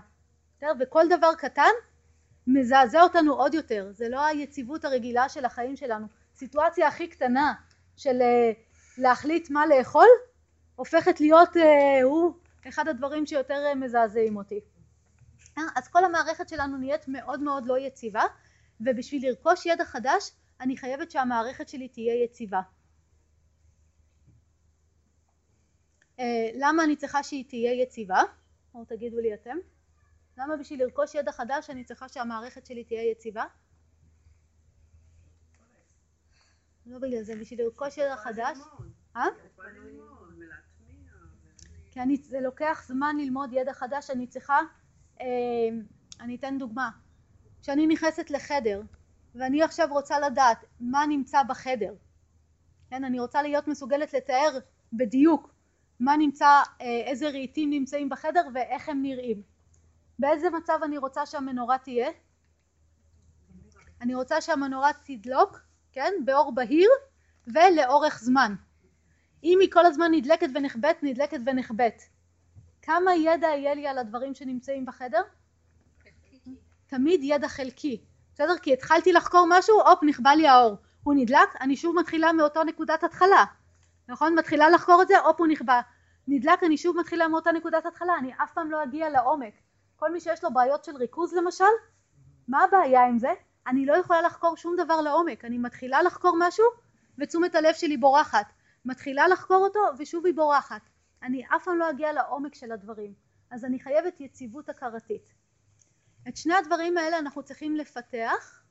וכל 0.80 1.04
דבר 1.18 1.34
קטן 1.38 1.72
מזעזע 2.48 3.02
אותנו 3.02 3.34
עוד 3.34 3.54
יותר. 3.54 3.88
זה 3.92 4.10
לא 4.10 4.26
היציבות 4.26 4.86
הרגילה 4.86 5.30
של 5.30 5.46
החיים 5.46 5.76
שלנו. 5.76 6.08
סיטואציה 6.36 6.88
הכי 6.88 7.08
קטנה 7.08 7.54
של 7.96 8.22
להחליט 8.98 9.50
מה 9.50 9.66
לאכול 9.66 10.08
הופכת 10.76 11.20
להיות 11.20 11.50
הוא 12.04 12.34
אחד 12.68 12.88
הדברים 12.88 13.26
שיותר 13.26 13.76
מזעזעים 13.76 14.38
אותי. 14.38 14.60
אז 15.76 15.88
כל 15.88 16.06
המערכת 16.06 16.50
שלנו 16.50 16.78
נהיית 16.78 17.08
מאוד 17.08 17.40
מאוד 17.40 17.66
לא 17.66 17.78
יציבה 17.78 18.24
ובשביל 18.82 19.30
לרכוש 19.30 19.66
ידע 19.66 19.86
חדש 19.86 20.32
אני 20.62 20.78
חייבת 20.78 21.12
שהמערכת 21.12 21.70
שלי 21.70 21.88
תהיה 21.88 22.24
יציבה. 22.24 22.62
למה 26.54 26.84
אני 26.84 26.96
צריכה 26.96 27.24
שהיא 27.24 27.46
תהיה 27.50 27.82
יציבה? 27.82 28.22
או 28.74 28.86
תגידו 28.86 29.20
לי 29.20 29.34
אתם. 29.34 29.58
למה 30.38 30.58
בשביל 30.58 30.84
לרכוש 30.84 31.16
ידע 31.16 31.32
חדש 31.32 31.70
אני 31.70 31.84
צריכה 31.84 32.10
שהמערכת 32.10 32.66
שלי 32.66 32.84
תהיה 32.84 33.12
יציבה? 33.12 33.46
לא 36.86 37.00
בגלל 37.00 37.24
זה, 37.24 37.36
בשביל 37.36 37.62
לרכוש 37.62 37.98
ידע 37.98 38.16
חדש. 38.16 38.58
אה? 39.16 39.26
כי 41.92 42.02
אני, 42.02 42.18
זה 42.18 42.40
לוקח 42.40 42.84
זמן 42.88 43.16
ללמוד 43.20 43.50
ידע 43.54 43.74
חדש, 43.74 44.10
אני 44.10 44.28
צריכה, 44.28 44.56
אה, 44.56 44.64
אני 46.20 46.36
אתן 46.36 46.58
דוגמה. 46.58 46.90
כשאני 47.62 47.88
נכנסת 47.88 48.30
לחדר 48.32 48.82
ואני 49.36 49.64
עכשיו 49.64 49.88
רוצה 49.92 50.20
לדעת 50.20 50.66
מה 50.80 51.06
נמצא 51.06 51.44
בחדר, 51.44 51.94
כן, 52.90 53.04
אני 53.04 53.20
רוצה 53.20 53.42
להיות 53.42 53.68
מסוגלת 53.68 54.14
לתאר 54.14 54.60
בדיוק 54.94 55.54
מה 56.00 56.18
נמצא, 56.18 56.62
איזה 56.80 57.30
רהיטים 57.30 57.70
נמצאים 57.70 58.10
בחדר 58.10 58.48
ואיך 58.54 58.90
הם 58.90 59.02
נראים. 59.02 59.42
באיזה 60.20 60.50
מצב 60.50 60.80
אני 60.84 60.98
רוצה 60.98 61.26
שהמנורה 61.26 61.78
תהיה? 61.78 62.10
אני 64.02 64.16
רוצה 64.16 64.42
שהמנורה 64.42 64.90
תדלוק, 65.04 65.60
כן, 65.92 66.14
באור 66.26 66.52
בהיר 66.56 66.90
ולאורך 67.48 68.20
זמן. 68.20 68.56
אם 69.44 69.58
היא 69.62 69.72
כל 69.72 69.86
הזמן 69.86 70.12
נדלקת 70.12 70.48
ונחבאת, 70.56 71.04
נדלקת 71.04 71.40
ונחבאת. 71.46 72.02
כמה 72.88 73.16
ידע 73.16 73.48
יהיה 73.48 73.74
לי 73.74 73.88
על 73.88 73.98
הדברים 73.98 74.34
שנמצאים 74.34 74.86
בחדר? 74.86 75.22
תמיד 76.88 77.20
ידע 77.24 77.48
חלקי. 77.48 78.02
בסדר? 78.34 78.58
כי 78.58 78.74
התחלתי 78.74 79.14
לחקור 79.14 79.48
משהו, 79.50 79.82
הופ, 79.82 80.04
נכבה 80.04 80.36
לי 80.36 80.48
האור. 80.48 80.76
הוא 81.04 81.14
נדלק, 81.18 81.56
אני 81.62 81.76
שוב 81.76 81.96
מתחילה 82.00 82.34
מאותו 82.34 82.64
נקודת 82.64 83.04
התחלה. 83.04 83.46
נכון? 84.08 84.36
מתחילה 84.36 84.70
לחקור 84.70 85.02
את 85.02 85.08
זה, 85.08 85.20
הופ 85.20 85.40
הוא 85.40 85.48
נכבה. 85.48 85.82
נדלק, 86.28 86.64
אני 86.64 86.78
שוב 86.78 86.98
מתחילה 87.00 87.28
מאותה 87.28 87.52
נקודת 87.52 87.86
התחלה, 87.86 88.18
אני 88.18 88.34
אף 88.44 88.54
פעם 88.54 88.72
לא 88.72 88.84
אגיע 88.84 89.10
לעומק. 89.10 89.54
כל 89.96 90.12
מי 90.12 90.20
שיש 90.20 90.44
לו 90.44 90.54
בעיות 90.54 90.84
של 90.84 90.96
ריכוז 90.96 91.34
למשל, 91.34 91.66
מה 92.48 92.64
הבעיה 92.64 93.06
עם 93.06 93.20
זה? 93.20 93.30
אני 93.68 93.86
לא 93.86 93.94
יכולה 93.94 94.22
לחקור 94.22 94.58
שום 94.58 94.76
דבר 94.76 95.02
לעומק. 95.02 95.46
אני 95.46 95.58
מתחילה 95.58 96.02
לחקור 96.02 96.36
משהו 96.40 96.66
ותשומת 97.20 97.56
הלב 97.56 97.74
שלי 97.74 97.98
בורחת. 97.98 98.46
מתחילה 98.86 99.28
לחקור 99.28 99.58
אותו 99.58 99.80
ושוב 99.98 100.26
היא 100.26 100.36
בורחת. 100.36 100.82
אני 101.24 101.46
אף 101.56 101.64
פעם 101.66 101.78
לא 101.78 101.90
אגיע 101.90 102.14
לעומק 102.14 102.56
של 102.56 102.72
הדברים. 102.72 103.14
אז 103.52 103.66
אני 103.66 103.80
חייבת 103.80 104.22
יציבות 104.22 104.70
הכרתית. 104.70 105.34
את 106.28 106.38
שני 106.38 106.54
הדברים 106.54 106.98
האלה 106.98 107.20
אנחנו 107.20 107.44
צריכים 107.44 107.76
לפתח. 107.76 108.64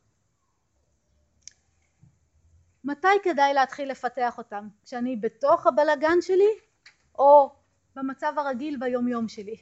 מתי 2.85 3.09
כדאי 3.24 3.55
להתחיל 3.55 3.90
לפתח 3.90 4.39
אותם? 4.39 4.68
כשאני 4.85 5.16
בתוך 5.16 5.66
הבלגן 5.66 6.20
שלי 6.20 6.51
או 7.18 7.56
במצב 7.94 8.32
הרגיל 8.36 8.77
ביומיום 8.81 9.28
שלי? 9.28 9.56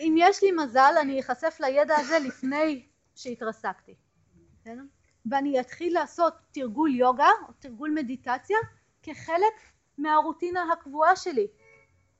אם 0.00 0.14
יש 0.18 0.42
לי 0.42 0.52
מזל 0.52 0.94
אני 1.00 1.20
אחשף 1.20 1.56
לידע 1.60 1.94
הזה 1.98 2.18
לפני 2.18 2.88
שהתרסקתי. 3.14 3.94
ואני 5.26 5.60
אתחיל 5.60 5.94
לעשות 5.94 6.34
תרגול 6.52 6.94
יוגה 6.94 7.28
או 7.48 7.52
תרגול 7.58 7.90
מדיטציה 7.90 8.58
כחלק 9.02 9.54
מהרוטינה 9.98 10.72
הקבועה 10.72 11.16
שלי. 11.16 11.46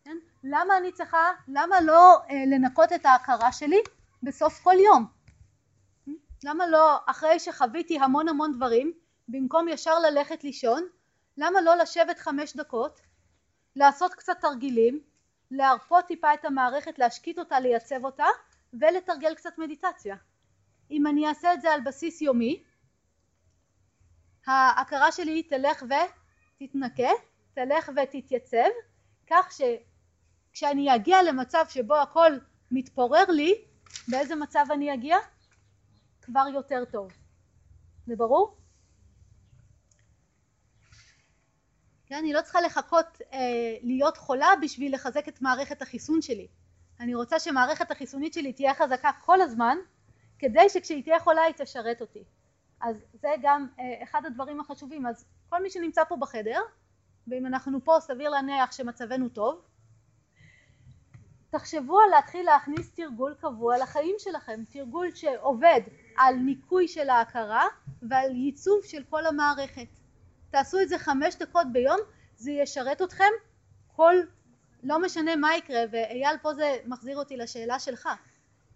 כן? 0.05 0.17
למה 0.45 0.77
אני 0.77 0.93
צריכה, 0.93 1.31
למה 1.49 1.81
לא 1.81 2.19
אה, 2.31 2.45
לנקות 2.47 2.93
את 2.93 3.07
ההכרה 3.07 3.53
שלי 3.53 3.81
בסוף 4.23 4.61
כל 4.63 4.75
יום? 4.85 5.07
למה 6.45 6.67
לא 6.67 6.97
אחרי 7.07 7.39
שחוויתי 7.39 7.99
המון 7.99 8.29
המון 8.29 8.53
דברים, 8.53 8.93
במקום 9.29 9.69
ישר 9.69 9.99
ללכת 9.99 10.45
לישון, 10.45 10.83
למה 11.37 11.61
לא 11.61 11.77
לשבת 11.77 12.19
חמש 12.19 12.57
דקות, 12.57 13.01
לעשות 13.77 14.15
קצת 14.15 14.37
תרגילים, 14.41 15.01
להרפות 15.51 16.07
טיפה 16.07 16.35
את 16.35 16.45
המערכת, 16.45 16.99
להשקיט 16.99 17.39
אותה, 17.39 17.61
לייצב 17.61 18.05
אותה, 18.05 18.27
ולתרגל 18.75 19.35
קצת 19.35 19.59
מדיטציה. 19.59 20.17
אם 20.91 21.07
אני 21.07 21.29
אעשה 21.29 21.55
את 21.55 21.61
זה 21.61 21.73
על 21.73 21.81
בסיס 21.81 22.23
יומי, 22.23 22.63
ההכרה 24.47 25.13
שלי 25.13 25.43
תלך 25.43 25.83
ותתנקה, 25.83 27.11
תלך 27.55 27.91
ותתייצב, 28.03 28.69
כך 29.27 29.53
שכשאני 29.53 30.95
אגיע 30.95 31.23
למצב 31.23 31.65
שבו 31.69 31.97
הכל 31.97 32.33
מתפורר 32.71 33.25
לי, 33.29 33.55
באיזה 34.09 34.35
מצב 34.35 34.65
אני 34.71 34.95
אגיע? 34.95 35.17
כבר 36.23 36.45
יותר 36.55 36.85
טוב. 36.85 37.13
זה 38.07 38.17
ברור? 38.17 38.57
כן, 42.07 42.19
אני 42.19 42.33
לא 42.33 42.41
צריכה 42.43 42.61
לחכות 42.61 43.07
אה, 43.33 43.39
להיות 43.83 44.17
חולה 44.17 44.49
בשביל 44.63 44.95
לחזק 44.95 45.29
את 45.29 45.43
מערכת 45.43 45.83
החיסון 45.83 46.23
שלי. 46.23 46.49
אני 47.01 47.15
רוצה 47.15 47.39
שמערכת 47.39 47.91
החיסונית 47.91 48.35
שלי 48.35 48.53
תהיה 48.53 48.75
חזקה 48.75 49.11
כל 49.25 49.41
הזמן, 49.41 49.77
כדי 50.39 50.69
שכשהיא 50.69 51.03
תהיה 51.03 51.21
חולה 51.21 51.43
היא 51.43 51.55
תשרת 51.57 52.01
אותי. 52.01 52.25
אז 52.83 52.97
זה 53.13 53.29
גם 53.43 53.67
אה, 53.79 54.03
אחד 54.03 54.27
הדברים 54.27 54.61
החשובים. 54.61 55.07
אז 55.07 55.25
כל 55.49 55.63
מי 55.63 55.71
שנמצא 55.71 56.05
פה 56.05 56.17
בחדר, 56.17 56.61
ואם 57.29 57.47
אנחנו 57.47 57.85
פה 57.85 57.97
סביר 58.01 58.31
להניח 58.31 58.73
שמצבנו 58.73 59.29
טוב, 59.29 59.63
תחשבו 61.51 62.01
על 62.01 62.11
להתחיל 62.11 62.47
להכניס 62.47 62.95
תרגול 62.95 63.35
קבוע 63.41 63.79
לחיים 63.79 64.15
שלכם, 64.19 64.65
תרגול 64.71 65.15
שעובד 65.15 65.81
על 66.17 66.35
ניקוי 66.35 66.89
של 66.89 67.11
ההכרה 67.11 67.67
ועל 68.03 68.37
ייצוב 68.37 68.85
של 68.85 69.05
כל 69.11 69.27
המערכת. 69.27 69.89
תעשו 70.51 70.81
את 70.81 70.89
זה 70.89 70.99
חמש 70.99 71.37
דקות 71.37 71.67
ביום, 71.73 71.99
זה 72.37 72.51
ישרת 72.51 73.03
אתכם 73.03 73.31
כל, 73.97 74.15
לא 74.83 75.03
משנה 75.03 75.37
מה 75.37 75.57
יקרה, 75.57 75.81
ואייל 75.91 76.39
פה 76.43 76.55
זה 76.55 76.77
מחזיר 76.87 77.19
אותי 77.19 77.37
לשאלה 77.37 77.79
שלך, 77.79 78.09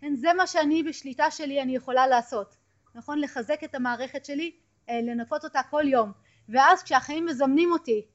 כן, 0.01 0.16
זה 0.16 0.33
מה 0.33 0.47
שאני 0.47 0.83
בשליטה 0.83 1.31
שלי 1.31 1.62
אני 1.62 1.77
יכולה 1.77 2.07
לעשות, 2.07 2.57
נכון? 2.97 3.20
לחזק 3.20 3.64
את 3.64 3.74
המערכת 3.74 4.24
שלי, 4.24 4.56
אה, 4.89 5.01
לנקות 5.02 5.44
אותה 5.44 5.60
כל 5.70 5.82
יום, 5.86 6.12
ואז 6.48 6.82
כשהחיים 6.82 7.27
מזמנים 7.27 7.73
אותי 7.73 8.06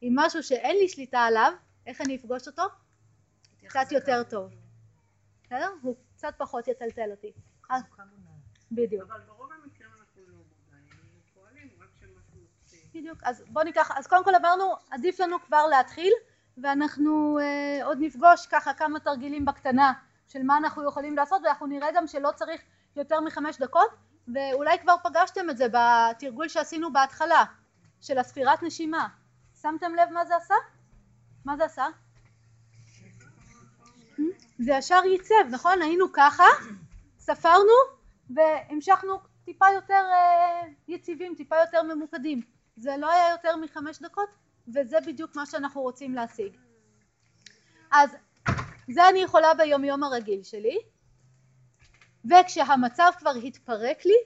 עם 0.00 0.12
משהו 0.18 0.42
שאין 0.42 0.76
לי 0.76 0.88
שליטה 0.88 1.18
עליו, 1.18 1.52
איך 1.86 2.00
אני 2.00 2.16
אפגוש 2.16 2.46
אותו? 2.46 2.62
קצת 3.66 3.92
יותר 3.92 4.22
טוב. 4.22 4.50
בסדר? 5.44 5.68
הוא 5.82 5.96
קצת 6.16 6.34
פחות 6.38 6.68
יטלטל 6.68 7.10
אותי. 7.10 7.32
אז- 7.70 7.82
בדיוק. 8.72 9.02
אבל 9.10 9.20
ברוב 9.20 9.50
המקרים 9.52 9.90
אנחנו 10.00 10.22
לא 10.28 10.34
מודעים, 10.36 11.20
פועלים 11.34 11.68
רק 11.80 11.88
כשמשהו 11.96 12.38
מפסיק. 12.62 12.84
בדיוק. 12.94 13.18
אז 13.22 13.44
בוא 13.48 13.62
ניקח, 13.62 13.90
אז 13.98 14.06
קודם 14.06 14.24
כל 14.24 14.34
אמרנו, 14.34 14.74
עדיף 14.90 15.20
לנו 15.20 15.42
כבר 15.42 15.66
להתחיל, 15.66 16.12
ואנחנו 16.62 17.38
אה, 17.38 17.86
עוד 17.86 17.98
נפגוש 18.00 18.46
ככה 18.46 18.74
כמה 18.74 19.00
תרגילים 19.00 19.44
בקטנה 19.44 19.92
של 20.28 20.42
מה 20.42 20.56
אנחנו 20.56 20.88
יכולים 20.88 21.16
לעשות, 21.16 21.42
ואנחנו 21.44 21.66
נראה 21.66 21.88
גם 21.94 22.06
שלא 22.06 22.30
צריך 22.34 22.62
יותר 22.96 23.20
מחמש 23.20 23.58
דקות, 23.58 23.90
ואולי 24.34 24.78
כבר 24.78 24.94
פגשתם 25.04 25.50
את 25.50 25.56
זה 25.56 25.66
בתרגול 25.72 26.48
שעשינו 26.48 26.92
בהתחלה, 26.92 27.44
של 28.00 28.18
הספירת 28.18 28.62
נשימה. 28.62 29.08
שמתם 29.62 29.94
לב 29.94 30.08
מה 30.12 30.24
זה 30.24 30.36
עשה? 30.36 30.54
מה 31.44 31.56
זה 31.56 31.64
עשה? 31.64 31.86
זה 34.58 34.72
ישר 34.72 35.00
ייצב, 35.04 35.34
נכון? 35.50 35.82
היינו 35.82 36.06
ככה, 36.12 36.44
ספרנו 37.18 37.72
והמשכנו 38.30 39.18
טיפה 39.44 39.66
יותר 39.74 40.04
אה, 40.12 40.68
יציבים, 40.88 41.34
טיפה 41.34 41.56
יותר 41.56 41.82
ממוקדים. 41.82 42.42
זה 42.76 42.96
לא 42.96 43.12
היה 43.12 43.30
יותר 43.30 43.56
מחמש 43.56 43.98
דקות, 43.98 44.28
וזה 44.74 45.00
בדיוק 45.06 45.36
מה 45.36 45.46
שאנחנו 45.46 45.80
רוצים 45.80 46.14
להשיג. 46.14 46.56
אז 47.90 48.10
זה 48.88 49.08
אני 49.08 49.18
יכולה 49.18 49.54
ביומיום 49.54 50.04
הרגיל 50.04 50.42
שלי, 50.42 50.78
וכשהמצב 52.24 53.10
כבר 53.18 53.34
התפרק 53.44 54.04
לי, 54.04 54.18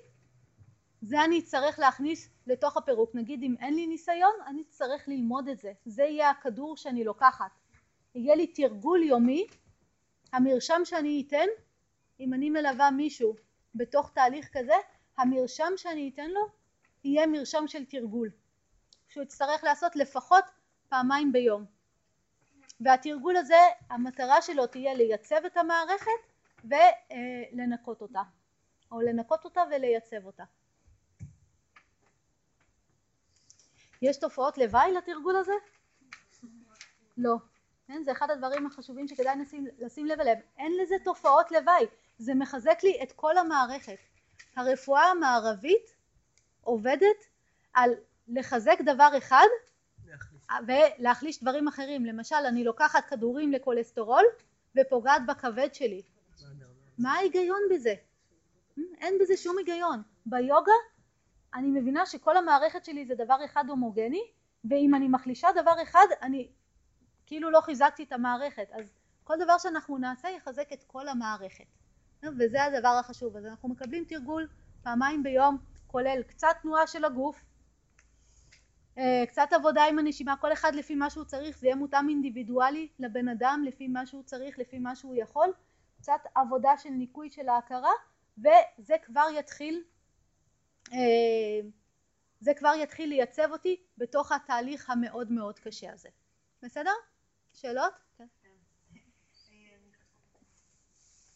זה 1.03 1.25
אני 1.25 1.39
אצטרך 1.39 1.79
להכניס 1.79 2.29
לתוך 2.47 2.77
הפירוק. 2.77 3.11
נגיד 3.15 3.43
אם 3.43 3.55
אין 3.61 3.75
לי 3.75 3.87
ניסיון, 3.87 4.35
אני 4.47 4.63
אצטרך 4.63 5.09
ללמוד 5.09 5.49
את 5.49 5.61
זה. 5.61 5.73
זה 5.85 6.03
יהיה 6.03 6.31
הכדור 6.31 6.77
שאני 6.77 7.05
לוקחת. 7.05 7.51
יהיה 8.15 8.35
לי 8.35 8.47
תרגול 8.47 9.03
יומי, 9.03 9.47
המרשם 10.33 10.81
שאני 10.85 11.25
אתן, 11.27 11.47
אם 12.21 12.35
אני 12.35 12.51
מלווה 12.51 12.91
מישהו 12.91 13.35
בתוך 13.75 14.11
תהליך 14.15 14.49
כזה, 14.53 14.75
המרשם 15.19 15.73
שאני 15.77 16.11
אתן 16.15 16.31
לו 16.31 16.41
יהיה 17.05 17.27
מרשם 17.27 17.65
של 17.67 17.85
תרגול, 17.85 18.31
שהוא 19.09 19.23
יצטרך 19.23 19.65
לעשות 19.65 19.97
לפחות 19.97 20.45
פעמיים 20.89 21.33
ביום. 21.33 21.65
והתרגול 22.81 23.37
הזה, 23.37 23.61
המטרה 23.91 24.43
שלו 24.43 24.67
תהיה 24.67 24.95
לייצב 24.95 25.45
את 25.47 25.57
המערכת 25.57 26.32
ולנקות 26.65 28.01
אותה, 28.01 28.23
או 28.93 29.01
לנקות 29.01 29.45
אותה 29.45 29.63
ולייצב 29.71 30.27
אותה. 30.27 30.45
יש 34.03 34.17
תופעות 34.17 34.59
לוואי 34.59 34.93
לתרגול 34.93 35.37
הזה? 35.37 35.53
לא. 37.17 37.37
כן? 37.87 38.03
זה 38.05 38.13
אחד 38.13 38.31
הדברים 38.31 38.67
החשובים 38.67 39.09
שכדאי 39.09 39.39
לשים, 39.43 39.67
לשים 39.79 40.07
לב 40.07 40.21
אליהם. 40.21 40.39
אין 40.59 40.73
לזה 40.83 40.95
תופעות 41.05 41.51
לוואי, 41.51 41.87
זה 42.19 42.35
מחזק 42.35 42.79
לי 42.83 43.03
את 43.03 43.13
כל 43.13 43.39
המערכת. 43.39 43.99
הרפואה 44.57 45.03
המערבית 45.11 45.95
עובדת 46.61 47.17
על 47.75 47.91
לחזק 48.29 48.79
דבר 48.85 49.11
אחד 49.19 49.47
ולהחליש 50.67 51.43
דברים 51.43 51.69
אחרים. 51.69 52.05
למשל, 52.05 52.37
אני 52.49 52.65
לוקחת 52.65 53.05
כדורים 53.05 53.53
לכולסטרול 53.53 54.25
ופוגעת 54.77 55.23
בכבד 55.27 55.75
שלי. 55.75 56.03
מה 57.03 57.13
ההיגיון 57.13 57.61
בזה? 57.71 57.95
אין 58.99 59.15
בזה 59.21 59.37
שום 59.37 59.59
היגיון. 59.59 60.03
ביוגה 60.27 60.73
אני 61.55 61.71
מבינה 61.71 62.07
שכל 62.07 62.37
המערכת 62.37 62.85
שלי 62.85 63.07
זה 63.07 63.15
דבר 63.15 63.45
אחד 63.45 63.65
הומוגני, 63.69 64.23
ואם 64.71 64.95
אני 64.95 65.09
מחלישה 65.09 65.49
דבר 65.63 65.83
אחד, 65.83 66.07
אני 66.23 66.49
כאילו 67.27 67.51
לא 67.51 67.61
חיזקתי 67.61 68.03
את 68.03 68.13
המערכת. 68.13 68.67
אז 68.73 68.85
כל 69.25 69.35
דבר 69.41 69.59
שאנחנו 69.59 69.99
נעשה 69.99 70.29
יחזק 70.31 70.73
את 70.73 70.85
כל 70.87 71.09
המערכת. 71.09 71.65
וזה 72.39 72.65
הדבר 72.65 72.89
החשוב. 73.01 73.37
אז 73.37 73.47
אנחנו 73.47 73.69
מקבלים 73.69 74.05
תרגול 74.05 74.49
פעמיים 74.83 75.23
ביום, 75.23 75.59
כולל 75.87 76.23
קצת 76.23 76.57
תנועה 76.63 76.87
של 76.87 77.05
הגוף, 77.05 77.45
אה, 78.99 79.25
קצת 79.29 79.49
עבודה 79.53 79.83
עם 79.85 79.99
הנשימה, 79.99 80.37
כל 80.37 80.53
אחד 80.53 80.75
לפי 80.75 80.95
מה 80.95 81.11
שהוא 81.11 81.25
צריך, 81.25 81.59
זה 81.59 81.67
יהיה 81.67 81.77
מותאם 81.77 82.09
אינדיבידואלי 82.09 82.89
לבן 82.99 83.29
אדם, 83.29 83.63
לפי 83.67 83.89
מה 83.89 84.07
שהוא 84.07 84.23
צריך, 84.23 84.59
לפי 84.59 84.79
מה 84.79 84.97
שהוא 84.97 85.15
יכול, 85.17 85.53
קצת 86.03 86.21
עבודה 86.35 86.79
של 86.79 86.89
ניקוי 86.91 87.31
של 87.31 87.49
ההכרה, 87.49 87.93
וזה 88.39 88.95
כבר 89.05 89.27
יתחיל, 89.39 89.85
אה, 90.93 91.69
זה 92.41 92.53
כבר 92.59 92.73
יתחיל 92.83 93.09
לייצב 93.09 93.49
אותי 93.53 93.83
בתוך 93.99 94.33
התהליך 94.33 94.91
המאוד 94.91 95.33
מאוד 95.33 95.59
קשה 95.59 95.93
הזה. 95.93 96.09
בסדר? 96.63 96.91
שאלות? 97.53 97.93
כן. 98.19 98.27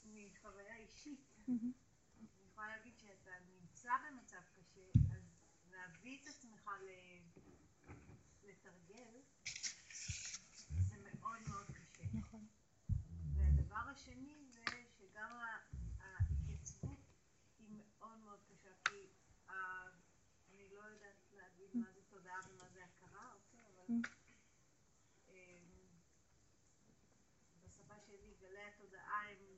מחוויה 0.04 0.76
אישית, 0.76 1.20
אני 1.48 1.66
יכולה 2.52 2.68
להגיד 2.68 2.98
שאתה 2.98 3.30
נמצא 3.48 3.90
במצב 4.10 4.40
קשה, 4.56 4.80
אז 5.16 5.22
להביא 5.70 6.18
את 6.22 6.26
עצמך 6.26 6.68
ל- 6.82 7.20
לתרגל, 8.48 9.20
זה 10.88 10.96
מאוד 11.02 11.38
מאוד 11.48 11.66
קשה. 11.66 12.02
נכון. 12.14 12.46
והדבר 13.36 13.90
השני 13.92 14.44
זה 14.50 14.64
שגם 14.98 15.30
ה- 15.32 15.60
ההתייצבות 16.00 16.98
היא 17.58 17.68
מאוד 17.70 18.18
מאוד 18.18 18.38
קשה, 18.50 18.70
כי 18.84 19.06
ה- 19.48 19.88
אני 20.48 20.68
לא 20.70 20.80
יודעת 20.82 21.32
להגיד 21.36 21.70
מה 21.76 21.90
זה 21.94 22.00
תודעה 22.08 22.40
ומה 22.50 22.68
זה 22.74 22.80
הכרה, 22.84 23.32
אוקיי, 23.34 23.60
אבל 23.74 23.94
אמ, 25.28 25.34
בשפה 27.62 27.94
שלי 28.06 28.34
גלי 28.40 28.62
התודעה 28.74 29.22
הם 29.30 29.56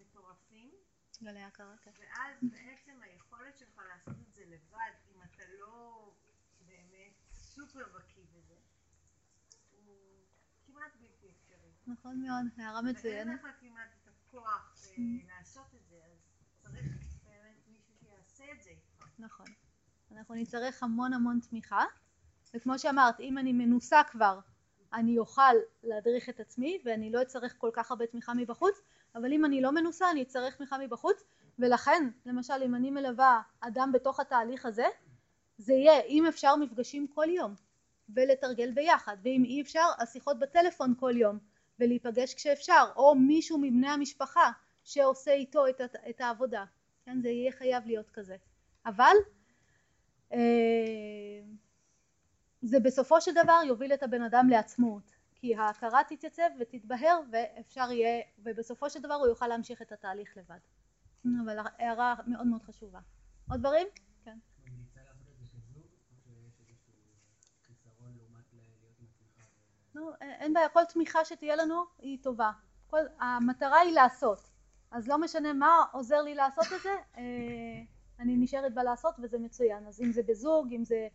מטורפים, 0.00 0.74
גלי 1.22 1.42
הכרה, 1.42 1.76
כן. 1.82 1.90
ואז 1.98 2.36
בעצם 2.42 3.02
היכולת 3.02 3.58
שלך 3.58 3.82
לעשות 3.88 4.16
את 4.28 4.34
זה 4.34 4.44
לבד, 4.46 4.90
אם 5.08 5.22
אתה 5.22 5.42
לא 5.60 6.10
באמת 6.66 7.12
סופר 7.32 7.84
בקיא 7.94 8.22
בזה, 8.32 8.54
הוא 9.70 10.24
כמעט 10.66 10.92
בלתי 11.00 11.30
אפשרי. 11.30 11.72
נכון 11.86 12.22
מאוד, 12.22 12.46
הערה 12.56 12.80
ואין 12.84 12.96
מצוינת. 12.96 13.40
לך 13.44 13.50
כמעט 13.60 13.90
את 14.02 14.08
הכוח 14.08 14.76
אה, 14.86 15.02
לעשות 15.28 15.74
את 15.74 15.88
זה, 15.88 15.96
אז 16.04 16.18
צריך 16.62 16.86
באמת 17.24 17.56
מישהו 17.68 17.94
שיעשה 18.00 18.44
את 18.52 18.62
זה. 18.62 18.70
נכון. 19.18 19.46
אנחנו 20.12 20.34
נצטרך 20.34 20.82
המון 20.82 21.12
המון 21.12 21.40
תמיכה, 21.40 21.84
וכמו 22.54 22.78
שאמרת, 22.78 23.20
אם 23.20 23.38
אני 23.38 23.52
מנוסה 23.52 24.00
כבר, 24.10 24.40
אני 24.92 25.18
אוכל 25.18 25.54
להדריך 25.82 26.28
את 26.28 26.40
עצמי, 26.40 26.82
ואני 26.84 27.10
לא 27.12 27.22
אצטרך 27.22 27.54
כל 27.58 27.70
כך 27.72 27.90
הרבה 27.90 28.06
תמיכה 28.06 28.34
מבחוץ, 28.34 28.80
אבל 29.20 29.32
אם 29.32 29.44
אני 29.44 29.60
לא 29.60 29.72
מנוסה, 29.72 30.10
אני 30.10 30.22
אצטרך 30.22 30.56
תמיכה 30.56 30.78
מבחוץ, 30.78 31.24
ולכן, 31.58 32.08
למשל, 32.26 32.62
אם 32.64 32.74
אני 32.74 32.90
מלווה 32.90 33.40
אדם 33.60 33.90
בתוך 33.92 34.20
התהליך 34.20 34.66
הזה, 34.66 34.86
זה 35.58 35.72
יהיה, 35.72 36.00
אם 36.00 36.26
אפשר, 36.26 36.56
מפגשים 36.56 37.06
כל 37.06 37.26
יום, 37.28 37.54
ולתרגל 38.14 38.70
ביחד, 38.70 39.16
ואם 39.22 39.44
אי 39.44 39.62
אפשר, 39.62 39.86
אז 39.98 40.12
שיחות 40.12 40.38
בטלפון 40.38 40.94
כל 41.00 41.16
יום, 41.16 41.38
ולהיפגש 41.78 42.34
כשאפשר, 42.34 42.84
או 42.96 43.14
מישהו 43.14 43.58
מבני 43.58 43.88
המשפחה 43.88 44.50
שעושה 44.84 45.32
איתו 45.32 45.68
את, 45.68 45.80
את 46.10 46.20
העבודה, 46.20 46.64
כן? 47.04 47.20
זה 47.22 47.28
יהיה 47.28 47.52
חייב 47.52 47.86
להיות 47.86 48.10
כזה. 48.10 48.36
אבל 48.86 49.14
אה, 50.32 50.38
זה 52.62 52.80
בסופו 52.80 53.20
של 53.20 53.32
דבר 53.34 53.60
יוביל 53.66 53.92
את 53.94 54.02
הבן 54.02 54.22
אדם 54.22 54.48
לעצמאות, 54.50 55.17
כי 55.38 55.54
ההכרה 55.56 56.04
תתייצב 56.08 56.48
ותתבהר 56.60 57.20
ואפשר 57.32 57.92
יהיה, 57.92 58.22
ובסופו 58.38 58.90
של 58.90 59.02
דבר 59.02 59.14
הוא 59.14 59.26
יוכל 59.26 59.46
להמשיך 59.46 59.82
את 59.82 59.92
התהליך 59.92 60.36
לבד. 60.36 60.58
אבל 61.44 61.58
הערה 61.78 62.14
מאוד 62.26 62.46
מאוד 62.46 62.62
חשובה. 62.62 63.00
עוד 63.50 63.60
דברים? 63.60 63.86
כן. 64.24 64.38
נו, 69.94 70.10
אין 70.20 70.52
בעיה, 70.52 70.68
כל 70.68 70.84
תמיכה 70.84 71.24
שתהיה 71.24 71.56
לנו 71.56 71.84
היא 71.98 72.18
טובה. 72.22 72.50
כל, 72.90 73.00
המטרה 73.20 73.78
היא 73.78 73.94
לעשות. 73.94 74.50
אז 74.90 75.08
לא 75.08 75.18
משנה 75.18 75.52
מה 75.52 75.84
עוזר 75.92 76.22
לי 76.22 76.34
לעשות 76.34 76.64
את 76.76 76.82
זה, 76.82 76.94
אה, 77.16 77.22
אני 78.20 78.36
נשארת 78.36 78.74
בלעשות 78.74 79.14
וזה 79.22 79.38
מצוין. 79.38 79.86
אז 79.86 80.00
אם 80.00 80.12
זה 80.12 80.22
בזוג, 80.22 80.72
אם 80.72 80.84
זה... 80.84 81.08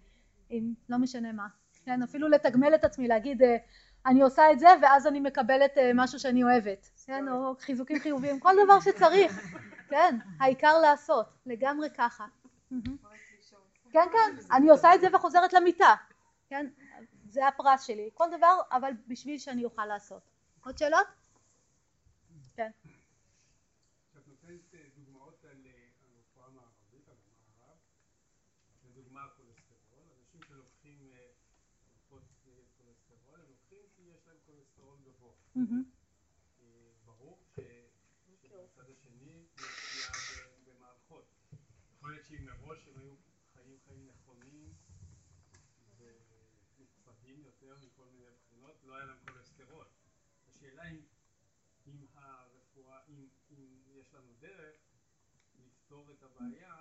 אם, 0.52 0.74
לא 0.90 0.98
משנה 0.98 1.32
מה. 1.32 1.48
כן, 1.86 2.04
אפילו 2.04 2.30
לתגמל 2.30 2.76
את 2.76 2.84
עצמי, 2.84 3.08
להגיד 3.08 3.42
אה, 3.42 3.58
אני 4.06 4.22
עושה 4.22 4.52
את 4.52 4.60
זה 4.60 4.68
ואז 4.82 5.08
אני 5.08 5.20
מקבלת 5.20 5.78
אה, 5.78 5.92
משהו 5.96 6.20
שאני 6.20 6.44
אוהבת. 6.44 6.90
כן, 7.06 7.28
או 7.28 7.56
חיזוקים 7.60 8.00
חיוביים, 8.00 8.40
כל 8.40 8.54
דבר 8.66 8.80
שצריך. 8.80 9.58
כן, 9.90 10.18
העיקר 10.40 10.78
לעשות, 10.80 11.26
לגמרי 11.46 11.90
ככה. 11.98 12.26
כן, 13.92 14.08
כן, 14.12 14.36
אני 14.52 14.70
עושה 14.70 14.96
את 14.96 15.02
זה 15.02 15.08
וחוזרת 15.16 15.54
למיטה. 15.54 15.96
כן, 16.50 16.68
זה 17.30 17.48
הפרס 17.48 17.84
שלי. 17.84 18.10
כל 18.14 18.26
דבר, 18.38 18.62
אבל 18.72 18.92
בשביל 19.08 19.38
שאני 19.38 19.66
אוכל 19.66 19.86
לעשות. 19.86 20.22
עוד 20.66 20.78
שאלות? 20.78 21.08
כן. 22.56 22.72
כשאת 24.12 24.28
נותנת 24.28 24.74
אה, 24.74 24.80
דוגמאות 24.96 25.44
על 25.44 25.58
אה, 25.66 25.72
על 26.04 26.10
רפואה 26.20 26.50
מערבית, 26.50 27.08
על 27.10 27.16
המערב, 27.26 27.78
לדוגמה 28.84 29.28
כולסטרול, 29.38 30.06
אנשים 30.20 30.42
שלוקחים 30.48 31.10
אה, 31.12 31.28
תרופות 31.92 32.24
נגד 32.46 32.64
כולסטרול, 32.78 33.40
הם 33.42 33.48
לוקחים 33.50 33.86
כי 33.96 34.02
יש 34.02 34.28
להם 34.28 34.38
כולסטרול 34.46 34.98
גבוה. 35.06 35.34
מהמם. 35.34 35.34
אה, 35.34 35.34
ברור 37.06 37.40
שבצד 38.42 38.90
השני 38.90 39.46
יש 39.56 39.62
פגיעה 39.62 40.48
במערכות. 40.66 41.26
יכול 41.98 42.12
להיות 42.12 42.26
שאם 42.26 42.46
מראש 42.46 42.88
הם 42.88 42.98
היו 42.98 43.16
חיים 43.54 43.78
חיים 43.88 44.08
נכונים 44.08 44.74
ומוקפדים 45.98 47.42
יותר 47.42 47.76
מכל 47.86 48.06
מיני 48.06 48.26
בחינות, 48.46 48.84
לא 48.84 48.96
היה 48.96 49.06
להם 49.06 49.18
כולסטרול. 49.28 49.86
השאלה 50.48 50.84
אם 50.90 51.02
אם 51.88 52.06
הרפואה, 52.16 53.00
אם, 53.10 53.28
אם 53.52 53.66
יש 53.96 54.14
לנו 54.14 54.34
דרך 54.40 54.76
לפתור 55.60 56.12
את 56.12 56.24
הבעיה 56.24 56.76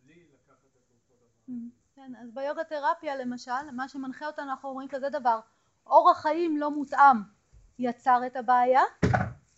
בלי 0.00 0.28
לקחת 0.32 0.64
את 0.64 0.76
התרופות 0.76 1.20
הבאות. 1.20 1.72
כן, 1.94 2.12
אז 2.16 2.34
ביוגה 2.34 2.64
תרפיה 2.64 3.16
למשל, 3.16 3.70
מה 3.72 3.88
שמנחה 3.88 4.26
אותנו, 4.26 4.50
אנחנו 4.50 4.68
אומרים 4.68 4.88
כזה 4.88 5.08
דבר, 5.08 5.40
אורח 5.86 6.22
חיים 6.22 6.56
לא 6.56 6.70
מותאם 6.70 7.37
יצר 7.78 8.20
את 8.26 8.36
הבעיה, 8.36 8.82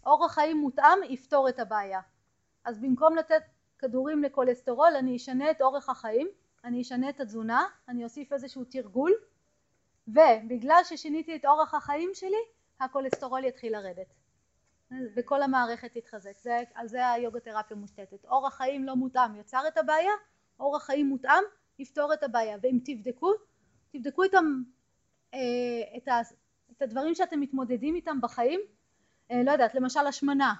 אורח 0.06 0.34
חיים 0.34 0.56
מותאם 0.56 0.98
יפתור 1.08 1.48
את 1.48 1.58
הבעיה. 1.58 2.00
אז 2.64 2.78
במקום 2.78 3.16
לתת 3.16 3.42
כדורים 3.78 4.22
לכולסטרול, 4.22 4.96
אני 4.98 5.16
אשנה 5.16 5.50
את 5.50 5.60
אורח 5.60 5.88
החיים, 5.88 6.28
אני 6.64 6.82
אשנה 6.82 7.08
את 7.08 7.20
התזונה, 7.20 7.66
אני 7.88 8.04
אוסיף 8.04 8.32
איזשהו 8.32 8.64
תרגול, 8.64 9.12
ובגלל 10.08 10.80
ששיניתי 10.84 11.36
את 11.36 11.44
אורח 11.44 11.74
החיים 11.74 12.10
שלי, 12.14 12.42
הכולסטרול 12.80 13.44
יתחיל 13.44 13.72
לרדת. 13.72 14.14
וכל 15.16 15.42
המערכת 15.42 15.98
תתחזק. 15.98 16.38
זה, 16.38 16.58
על 16.74 16.88
זה 16.88 17.10
היוגה 17.10 17.40
תרפיה 17.40 17.76
מושתתת. 17.76 18.24
אורח 18.24 18.54
חיים 18.54 18.84
לא 18.84 18.96
מותאם 18.96 19.36
יצר 19.36 19.62
את 19.68 19.78
הבעיה, 19.78 20.12
אורח 20.60 20.82
חיים 20.82 21.06
מותאם 21.06 21.42
יפתור 21.78 22.14
את 22.14 22.22
הבעיה. 22.22 22.56
ואם 22.62 22.78
תבדקו, 22.84 23.32
תבדקו 23.90 24.22
אה, 25.34 25.38
את, 25.96 26.08
ה, 26.08 26.20
את 26.76 26.82
הדברים 26.82 27.14
שאתם 27.14 27.40
מתמודדים 27.40 27.94
איתם 27.94 28.20
בחיים, 28.20 28.60
אה, 29.30 29.42
לא 29.44 29.50
יודעת, 29.50 29.74
למשל 29.74 30.06
השמנה. 30.06 30.54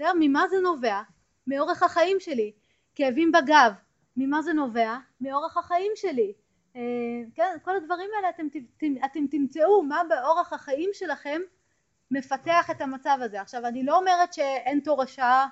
ממה 0.00 0.48
זה 0.48 0.56
נובע? 0.62 1.02
מאורך 1.46 1.82
החיים 1.82 2.16
שלי. 2.20 2.52
כאבים 2.94 3.32
בגב, 3.32 3.72
ממה 4.16 4.42
זה 4.42 4.52
נובע? 4.52 4.96
מאורח 5.20 5.56
החיים 5.56 5.92
שלי. 5.94 6.32
אה, 6.76 6.80
כן, 7.34 7.56
כל 7.62 7.76
הדברים 7.76 8.10
האלה 8.16 8.28
אתם, 8.28 8.46
אתם, 9.04 9.26
תמצאו 9.26 9.82
מה 9.82 10.02
באורח 10.08 10.52
החיים 10.52 10.90
שלכם 10.92 11.40
מפתח 12.10 12.70
את 12.70 12.80
המצב 12.80 13.18
הזה. 13.22 13.40
עכשיו 13.40 13.66
אני 13.66 13.82
לא 13.82 13.98
אומרת 13.98 14.34
שאין 14.34 14.80
תורשה, 14.80 15.46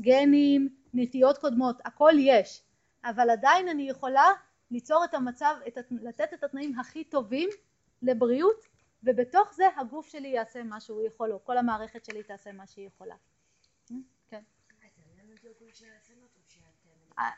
גנים, 0.00 0.68
נטיות 0.94 1.38
קודמות, 1.38 1.80
הכל 1.84 2.12
יש, 2.18 2.62
אבל 3.04 3.30
עדיין 3.30 3.68
אני 3.68 3.88
יכולה 3.88 4.26
ליצור 4.70 5.04
את 5.04 5.14
המצב, 5.14 5.54
את, 5.68 5.78
לתת 5.90 6.34
את 6.34 6.44
התנאים 6.44 6.78
הכי 6.78 7.04
טובים 7.04 7.48
לבריאות 8.02 8.66
ובתוך 9.02 9.52
זה 9.54 9.64
הגוף 9.76 10.08
שלי 10.08 10.28
יעשה 10.28 10.62
מה 10.62 10.80
שהוא 10.80 11.02
יכול 11.02 11.32
או 11.32 11.44
כל 11.44 11.58
המערכת 11.58 12.04
שלי 12.04 12.22
תעשה 12.22 12.52
מה 12.52 12.66
שהיא 12.66 12.86
יכולה. 12.86 13.16
כן. 14.28 14.42
אה, 17.18 17.30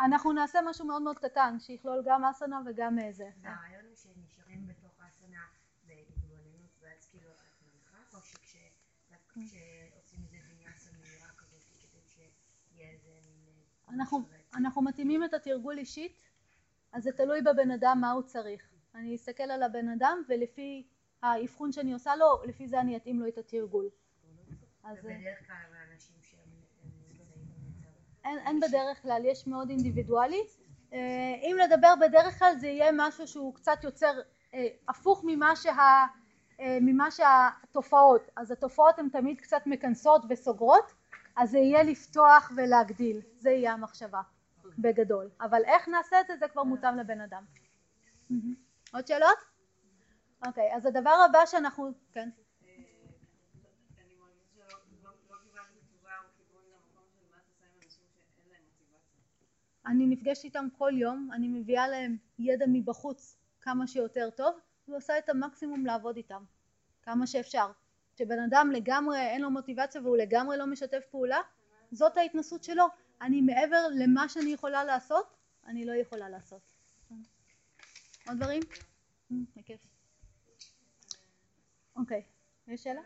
אנחנו 0.00 0.32
נעשה 0.32 0.58
משהו 0.64 0.86
מאוד 0.86 1.02
מאוד 1.02 1.18
קטן 1.18 1.56
שיכלול 1.60 2.02
גם 2.06 2.24
אסנה 2.24 2.60
וגם 2.66 2.98
אה, 2.98 3.12
זה. 3.12 3.30
והרעיון 3.40 3.84
הוא 3.84 3.96
שנשארים 3.96 4.66
בתוך 4.66 5.00
האסנה 5.00 5.46
בהתבוננות 5.86 6.70
ואז 6.80 7.06
כאילו 7.10 7.30
את 7.30 7.62
מנחה 7.62 8.16
או 8.16 8.20
שדווקא 8.22 9.40
כשעושים 9.40 10.20
איזה 10.24 10.36
ויניאסה 10.48 10.90
מהירה 11.00 11.28
כזאת 11.36 11.62
כדי 11.80 12.00
שיהיה 12.06 12.90
איזה 12.90 13.08
מין 13.44 13.54
אה, 13.88 14.58
אנחנו 14.58 14.82
מתאימים 14.82 15.24
את 15.24 15.34
התרגול 15.34 15.78
אישית, 15.78 16.22
אז 16.92 17.02
זה 17.02 17.12
תלוי 17.12 17.42
בבן 17.42 17.70
אדם 17.70 17.98
מה 18.00 18.10
הוא 18.10 18.22
צריך. 18.22 18.74
אני 18.94 19.16
אסתכל 19.16 19.42
על 19.42 19.62
הבן 19.62 19.88
אדם 19.88 20.22
ולפי 20.28 20.86
האבחון 21.22 21.72
שאני 21.72 21.92
עושה 21.92 22.16
לו, 22.16 22.42
לפי 22.44 22.68
זה 22.68 22.80
אני 22.80 22.96
אתאים 22.96 23.20
לו 23.20 23.28
את 23.28 23.38
התרגול. 23.38 23.88
אז 24.84 25.06
אה, 25.06 25.12
כלל 25.46 25.54
שהם 26.22 26.38
במצב 26.50 27.24
אין, 28.24 28.60
בדרך 28.60 29.02
כלל, 29.02 29.22
יש 29.24 29.46
מאוד 29.46 29.70
אינדיבידואלי. 29.70 30.42
אה, 30.92 30.98
אם 31.42 31.56
לדבר 31.64 31.94
בדרך 32.00 32.38
כלל 32.38 32.54
זה 32.58 32.66
יהיה 32.66 32.90
משהו 32.92 33.26
שהוא 33.26 33.54
קצת 33.54 33.78
יוצר 33.84 34.20
אה, 34.54 34.66
הפוך 34.88 35.24
ממה, 35.26 35.56
שה, 35.56 36.06
אה, 36.60 36.78
ממה 36.80 37.10
שהתופעות. 37.10 38.30
אז 38.36 38.50
התופעות 38.50 38.98
הן 38.98 39.08
תמיד 39.08 39.40
קצת 39.40 39.62
מכנסות 39.66 40.22
וסוגרות, 40.28 40.94
אז 41.36 41.50
זה 41.50 41.58
יהיה 41.58 41.82
לפתוח 41.82 42.52
ולהגדיל, 42.56 43.20
זה 43.38 43.50
יהיה 43.50 43.72
המחשבה 43.72 44.20
בגדול. 44.78 45.30
אבל 45.40 45.64
איך 45.64 45.88
נעשה 45.88 46.20
את 46.20 46.26
זה 46.26 46.36
זה 46.36 46.48
כבר 46.48 46.62
מותאם 46.62 46.96
לבן 46.96 47.20
אדם. 47.20 47.44
עוד 48.94 49.06
שאלות? 49.06 49.57
אוקיי, 50.46 50.74
אז 50.74 50.86
הדבר 50.86 51.16
הבא 51.28 51.46
שאנחנו, 51.46 51.92
כן. 52.12 52.28
אני 59.86 60.06
נפגשת 60.06 60.44
איתם 60.44 60.68
כל 60.78 60.92
יום, 60.94 61.30
אני 61.32 61.48
מביאה 61.48 61.88
להם 61.88 62.16
ידע 62.38 62.64
מבחוץ 62.68 63.36
כמה 63.60 63.86
שיותר 63.86 64.30
טוב, 64.30 64.58
ועושה 64.88 65.18
את 65.18 65.28
המקסימום 65.28 65.86
לעבוד 65.86 66.16
איתם, 66.16 66.44
כמה 67.02 67.26
שאפשר. 67.26 67.70
כשבן 68.14 68.38
אדם 68.38 68.70
לגמרי 68.72 69.18
אין 69.18 69.42
לו 69.42 69.50
מוטיבציה 69.50 70.00
והוא 70.00 70.16
לגמרי 70.16 70.56
לא 70.56 70.66
משתף 70.66 71.06
פעולה, 71.10 71.40
זאת 71.92 72.16
ההתנסות 72.16 72.64
שלו. 72.64 72.84
אני 73.22 73.40
מעבר 73.40 73.86
למה 73.94 74.28
שאני 74.28 74.52
יכולה 74.52 74.84
לעשות, 74.84 75.26
אני 75.66 75.84
לא 75.84 75.92
יכולה 75.92 76.28
לעשות. 76.28 76.60
עוד 78.28 78.36
דברים? 78.36 78.62
אמ, 79.30 79.44
בכיף. 79.56 79.97
אוקיי, 81.98 82.22
יש 82.66 82.82
שאלה? 82.82 83.00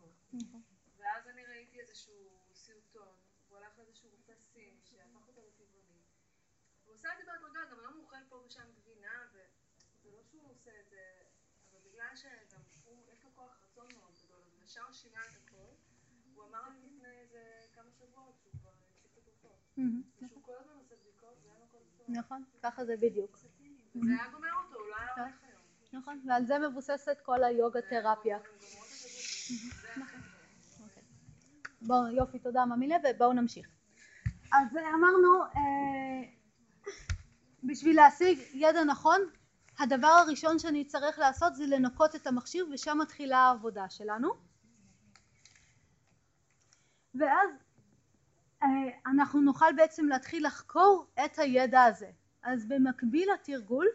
הוא. 0.00 0.62
ואז 0.96 1.28
אני 1.28 1.44
ראיתי 1.44 1.80
איזשהו 1.80 2.38
סרטון, 2.54 3.14
והוא 3.48 3.58
הלך 3.58 3.78
לאיזשהו 3.78 4.10
רופא 4.10 4.34
סין 4.38 4.80
שהפך 4.84 5.28
אותו 5.28 5.42
לטבעוני. 5.46 6.02
הוא 6.84 6.94
עושה 6.94 7.12
את 7.12 7.18
זה 7.18 7.24
בהדרגה, 7.26 7.60
גם 7.70 7.80
היום 7.80 7.94
הוא 7.94 8.04
אוכל 8.04 8.24
פה 8.28 8.36
ושם 8.36 8.72
גבינה, 8.76 9.26
וזה 9.32 10.10
לא 10.10 10.22
שהוא 10.22 10.50
עושה 10.50 10.80
את 10.80 10.88
זה, 10.88 11.22
אבל 11.70 11.80
בגלל 11.80 12.16
שגם 12.16 12.60
הוא, 12.84 13.12
יש 13.12 13.24
לו 13.24 13.30
כוח 13.34 13.60
רצון 13.64 13.86
מאוד 13.96 14.14
גדול, 14.24 14.42
אז 14.42 14.52
הוא 14.52 14.64
ישר 14.64 14.92
שינה 14.92 15.20
את 15.26 15.36
הכל. 15.44 15.85
הוא 16.58 16.66
אמר 16.66 16.74
לי 16.74 16.86
לפני 16.86 17.08
איזה 17.22 17.38
כמה 17.74 17.90
שבועות 17.98 18.34
שהוא 18.42 18.52
כבר 18.60 18.70
הפסיק 18.70 19.12
את 19.12 19.18
התרופות. 19.18 19.56
מהמם. 19.76 20.02
ושהוא 20.22 20.42
כל 20.42 20.52
הזמן 20.60 20.72
עושה 20.78 20.94
בדיקות 21.02 21.36
ואין 21.44 21.60
לו 21.60 21.66
כולסטרול. 21.72 22.18
נכון, 22.18 22.44
ככה 22.62 22.84
זה 22.84 22.96
בדיוק. 22.96 23.38
וזה 23.96 24.12
היה 24.20 24.30
גומר 24.32 24.48
אותו, 24.64 24.78
הוא 24.78 24.88
לא 24.88 24.96
היה 24.96 25.12
הולך 25.16 25.34
היום. 25.42 25.60
נכון, 25.92 26.22
ועל 26.26 26.44
זה 26.44 26.58
מבוססת 26.58 27.16
כל 27.22 27.44
היוגה 27.44 27.80
תרפיה. 27.82 28.38
נכון. 29.96 30.20
אוקיי. 30.82 31.02
בואו, 31.82 32.08
יופי, 32.08 32.38
תודה 32.38 32.64
ממילא, 32.64 32.96
ובואו 33.04 33.32
נמשיך. 33.32 33.68
אז 34.52 34.76
אמרנו, 34.76 35.42
אה, 35.56 36.30
בשביל 37.64 37.96
להשיג 37.96 38.38
ידע 38.54 38.84
נכון, 38.84 39.20
הדבר 39.78 40.06
הראשון 40.06 40.58
שאני 40.58 40.84
צריך 40.84 41.18
לעשות 41.18 41.54
זה 41.54 41.66
לנקות 41.66 42.14
את 42.14 42.26
המכשיר 42.26 42.66
ושם 42.72 42.98
מתחילה 43.02 43.38
העבודה 43.38 43.90
שלנו. 43.90 44.28
ואז 47.18 47.50
אה, 48.62 48.68
אנחנו 49.06 49.40
נוכל 49.40 49.72
בעצם 49.76 50.06
להתחיל 50.06 50.46
לחקור 50.46 51.06
את 51.24 51.38
הידע 51.38 51.84
הזה. 51.84 52.10
אז 52.42 52.68
במקביל 52.68 53.28
לתרגול 53.34 53.86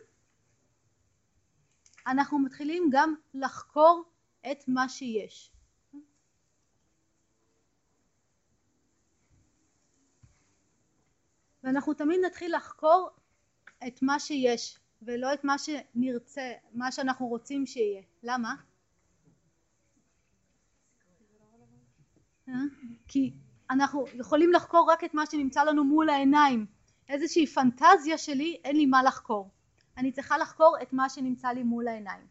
אנחנו 2.08 2.40
מתחילים 2.40 2.90
גם 2.92 3.16
לחקור 3.34 4.04
את 4.52 4.68
מה 4.68 4.90
שיש. 4.90 5.52
ואנחנו 11.64 11.94
תמיד 11.94 12.20
נתחיל 12.26 12.56
לחקור 12.56 13.10
את 13.88 14.02
מה 14.02 14.20
שיש 14.20 14.80
ולא 15.02 15.34
את 15.34 15.44
מה 15.44 15.56
שנרצה, 15.58 16.52
מה 16.74 16.92
שאנחנו 16.92 17.28
רוצים 17.28 17.66
שיהיה. 17.66 18.02
למה? 18.24 18.56
כי 23.08 23.34
אנחנו 23.70 24.06
יכולים 24.14 24.54
לחקור 24.54 24.92
רק 24.92 25.04
את 25.04 25.14
מה 25.14 25.26
שנמצא 25.26 25.64
לנו 25.64 25.84
מול 25.84 26.10
העיניים. 26.10 26.66
איזושהי 27.10 27.48
פנטזיה 27.48 28.18
שלי, 28.18 28.62
אין 28.64 28.76
לי 28.76 28.86
מה 28.86 29.04
לחקור. 29.04 29.50
אני 29.98 30.12
צריכה 30.12 30.38
לחקור 30.38 30.78
את 30.82 30.94
מה 30.94 31.10
שנמצא 31.10 31.48
לי 31.48 31.64
מול 31.64 31.88
העיניים. 31.88 32.28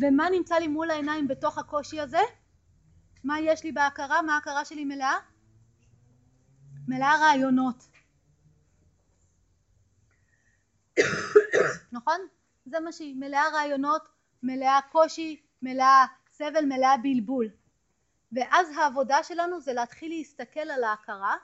ומה 0.00 0.30
נמצא 0.30 0.54
לי 0.54 0.68
מול 0.68 0.90
העיניים 0.90 1.28
בתוך 1.28 1.58
הקושי 1.58 2.00
הזה? 2.00 2.20
מה 3.24 3.40
יש 3.40 3.64
לי 3.64 3.72
בהכרה? 3.72 4.22
מה 4.22 4.34
ההכרה 4.34 4.64
שלי 4.64 4.84
מלאה? 4.84 5.14
מלאה 6.88 7.16
רעיונות. 7.20 7.88
נכון? 11.92 12.20
זה 12.66 12.80
מה 12.80 12.92
שהיא, 12.92 13.16
מלאה 13.16 13.48
רעיונות, 13.52 14.08
מלאה 14.42 14.78
קושי, 14.92 15.42
מלאה 15.62 16.06
סבל, 16.32 16.64
מלאה 16.64 16.96
בלבול. 16.96 17.48
ואז 18.36 18.68
העבודה 18.76 19.22
שלנו 19.22 19.60
זה 19.60 19.72
להתחיל 19.72 20.12
להסתכל 20.12 20.60
על 20.60 20.84
ההכרה 20.84 21.36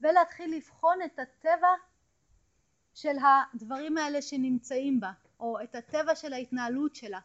ולהתחיל 0.00 0.56
לבחון 0.56 0.98
את 1.04 1.18
הטבע 1.18 1.68
של 2.94 3.16
הדברים 3.18 3.98
האלה 3.98 4.22
שנמצאים 4.22 5.00
בה, 5.00 5.12
או 5.40 5.62
את 5.62 5.74
הטבע 5.74 6.16
של 6.16 6.32
ההתנהלות 6.32 6.94
שלה. 6.96 7.20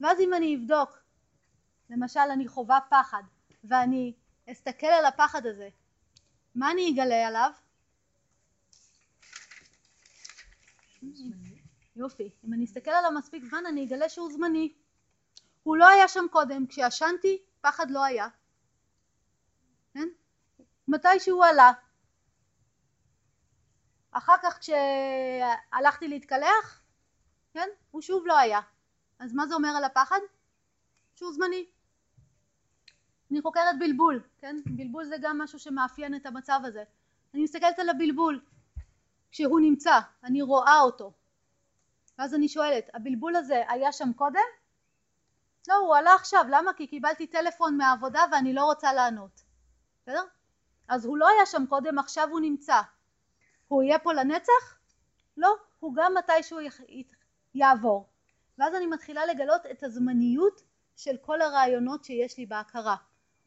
ואז 0.00 0.20
אם 0.20 0.34
אני 0.34 0.56
אבדוק, 0.56 0.98
למשל 1.90 2.20
אני 2.32 2.48
חווה 2.48 2.78
פחד, 2.90 3.22
ואני 3.64 4.12
אסתכל 4.50 4.86
על 4.86 5.04
הפחד 5.04 5.46
הזה, 5.46 5.68
מה 6.54 6.70
אני 6.70 6.92
אגלה 6.94 7.28
עליו? 7.28 7.52
יופי, 11.96 12.30
אם 12.44 12.54
אני 12.54 12.64
אסתכל 12.64 12.90
עליו 12.90 13.10
מספיק 13.12 13.44
זמן 13.44 13.66
אני 13.66 13.84
אגלה 13.84 14.08
שהוא 14.08 14.32
זמני. 14.32 14.72
הוא 15.62 15.76
לא 15.76 15.88
היה 15.88 16.08
שם 16.08 16.24
קודם, 16.30 16.66
כשישנתי 16.66 17.42
פחד 17.60 17.90
לא 17.90 18.04
היה. 18.04 18.28
כן? 19.94 20.08
מתי 20.88 21.20
שהוא 21.20 21.44
עלה. 21.44 21.72
אחר 24.10 24.34
כך 24.42 24.58
כשהלכתי 24.58 26.08
להתקלח, 26.08 26.82
כן? 27.52 27.68
הוא 27.90 28.02
שוב 28.02 28.26
לא 28.26 28.38
היה. 28.38 28.60
אז 29.18 29.32
מה 29.34 29.46
זה 29.46 29.54
אומר 29.54 29.68
על 29.68 29.84
הפחד? 29.84 30.20
שהוא 31.14 31.32
זמני. 31.32 31.66
אני 33.30 33.42
חוקרת 33.42 33.78
בלבול, 33.78 34.22
כן? 34.38 34.56
בלבול 34.66 35.04
זה 35.04 35.16
גם 35.22 35.38
משהו 35.38 35.58
שמאפיין 35.58 36.14
את 36.14 36.26
המצב 36.26 36.60
הזה. 36.64 36.84
אני 37.34 37.42
מסתכלת 37.42 37.78
על 37.78 37.88
הבלבול. 37.88 38.44
כשהוא 39.30 39.60
נמצא, 39.60 39.98
אני 40.24 40.42
רואה 40.42 40.80
אותו. 40.80 41.12
ואז 42.18 42.34
אני 42.34 42.48
שואלת, 42.48 42.90
הבלבול 42.94 43.36
הזה 43.36 43.62
היה 43.68 43.92
שם 43.92 44.12
קודם? 44.12 44.40
לא, 45.68 45.74
הוא 45.74 45.96
עלה 45.96 46.14
עכשיו, 46.14 46.44
למה? 46.50 46.72
כי 46.72 46.86
קיבלתי 46.86 47.26
טלפון 47.26 47.76
מהעבודה 47.76 48.20
ואני 48.32 48.52
לא 48.52 48.64
רוצה 48.64 48.92
לענות. 48.92 49.42
בסדר? 50.02 50.22
אז 50.88 51.04
הוא 51.04 51.18
לא 51.18 51.28
היה 51.28 51.46
שם 51.46 51.64
קודם, 51.68 51.98
עכשיו 51.98 52.28
הוא 52.30 52.40
נמצא. 52.40 52.80
הוא 53.68 53.82
יהיה 53.82 53.98
פה 53.98 54.12
לנצח? 54.12 54.78
לא, 55.36 55.56
הוא 55.80 55.94
גם 55.96 56.14
מתישהו 56.14 56.58
יעבור. 57.54 58.08
ואז 58.58 58.74
אני 58.74 58.86
מתחילה 58.86 59.26
לגלות 59.26 59.66
את 59.70 59.82
הזמניות 59.82 60.62
של 60.96 61.16
כל 61.16 61.40
הרעיונות 61.40 62.04
שיש 62.04 62.38
לי 62.38 62.46
בהכרה, 62.46 62.96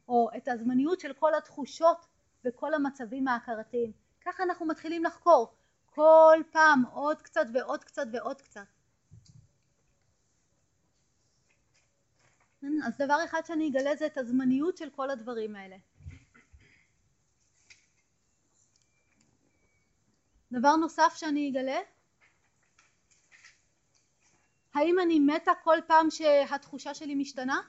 או 0.08 0.30
את 0.38 0.48
הזמניות 0.48 1.00
של 1.00 1.14
כל 1.14 1.36
התחושות 1.36 2.06
וכל 2.46 2.74
המצבים 2.74 3.28
ההכרתיים. 3.28 3.92
ככה 4.26 4.44
אנחנו 4.44 4.66
מתחילים 4.66 5.04
לחקור, 5.04 5.54
כל 5.90 6.38
פעם 6.52 6.84
עוד 6.94 7.22
קצת 7.22 7.46
ועוד 7.54 7.84
קצת 7.84 8.06
ועוד 8.14 8.42
קצת. 8.42 8.66
כן, 12.62 12.74
אז 12.88 12.98
דבר 12.98 13.26
אחד 13.26 13.42
שאני 13.46 13.70
אגלה 13.70 13.96
זה 13.96 14.06
את 14.06 14.18
הזמניות 14.18 14.78
של 14.78 14.90
כל 14.90 15.10
הדברים 15.10 15.56
האלה. 15.56 15.78
דבר 20.52 20.76
נוסף 20.76 21.14
שאני 21.16 21.50
אגלה, 21.50 21.80
האם 24.74 25.00
אני 25.00 25.20
מתה 25.20 25.52
כל 25.64 25.78
פעם 25.88 26.12
שהתחושה 26.12 26.94
שלי 26.94 27.16
משתנה? 27.16 27.62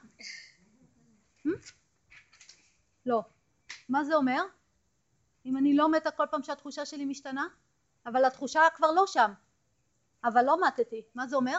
Hmm? 1.47 1.49
לא. 3.05 3.21
מה 3.89 4.03
זה 4.03 4.15
אומר? 4.15 4.41
אם 5.45 5.57
אני 5.57 5.75
לא 5.75 5.91
מתה 5.91 6.11
כל 6.11 6.23
פעם 6.31 6.43
שהתחושה 6.43 6.85
שלי 6.85 7.05
משתנה? 7.05 7.47
אבל 8.05 8.25
התחושה 8.25 8.61
כבר 8.75 8.91
לא 8.91 9.07
שם. 9.07 9.31
אבל 10.23 10.45
לא 10.45 10.67
מתתי. 10.67 11.01
מה 11.15 11.27
זה 11.27 11.35
אומר? 11.35 11.57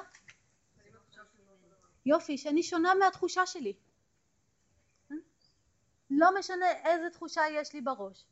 יופי, 2.06 2.38
שאני 2.38 2.62
שונה 2.62 2.94
מהתחושה 2.94 3.46
שלי. 3.46 3.74
Hmm? 5.10 5.14
לא 6.10 6.38
משנה 6.38 6.66
איזה 6.84 7.10
תחושה 7.10 7.42
יש 7.50 7.74
לי 7.74 7.80
בראש, 7.80 8.26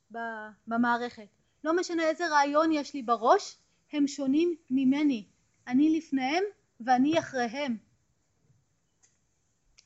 במערכת. 0.66 1.28
לא 1.64 1.76
משנה 1.76 2.02
איזה 2.02 2.28
רעיון 2.28 2.72
יש 2.72 2.94
לי 2.94 3.02
בראש, 3.02 3.58
הם 3.92 4.06
שונים 4.06 4.56
ממני. 4.70 5.28
אני 5.66 5.98
לפניהם 5.98 6.44
ואני 6.80 7.18
אחריהם. 7.18 7.76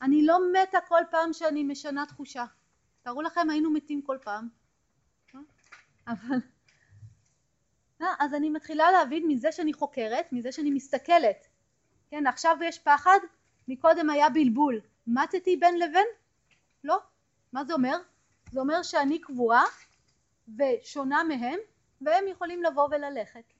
אני 0.01 0.25
לא 0.25 0.37
מתה 0.53 0.77
כל 0.87 1.01
פעם 1.11 1.33
שאני 1.33 1.63
משנה 1.63 2.05
תחושה. 2.05 2.45
תארו 3.01 3.21
לכם 3.21 3.49
היינו 3.49 3.71
מתים 3.71 4.01
כל 4.01 4.17
פעם. 4.21 4.49
אה? 5.35 5.39
אבל... 6.07 6.37
אה, 8.01 8.07
אז 8.19 8.33
אני 8.33 8.49
מתחילה 8.49 8.91
להבין 8.91 9.27
מזה 9.27 9.51
שאני 9.51 9.73
חוקרת, 9.73 10.25
מזה 10.31 10.51
שאני 10.51 10.71
מסתכלת. 10.71 11.47
כן, 12.09 12.27
עכשיו 12.27 12.57
יש 12.63 12.79
פחד, 12.79 13.19
מקודם 13.67 14.09
היה 14.09 14.29
בלבול. 14.29 14.81
מתתי 15.07 15.57
בין 15.57 15.79
לבין? 15.79 16.07
לא. 16.83 16.97
מה 17.53 17.65
זה 17.65 17.73
אומר? 17.73 17.97
זה 18.51 18.59
אומר 18.59 18.83
שאני 18.83 19.21
קבועה 19.21 19.63
ושונה 20.57 21.23
מהם 21.23 21.59
והם 22.01 22.27
יכולים 22.27 22.63
לבוא 22.63 22.87
וללכת. 22.91 23.53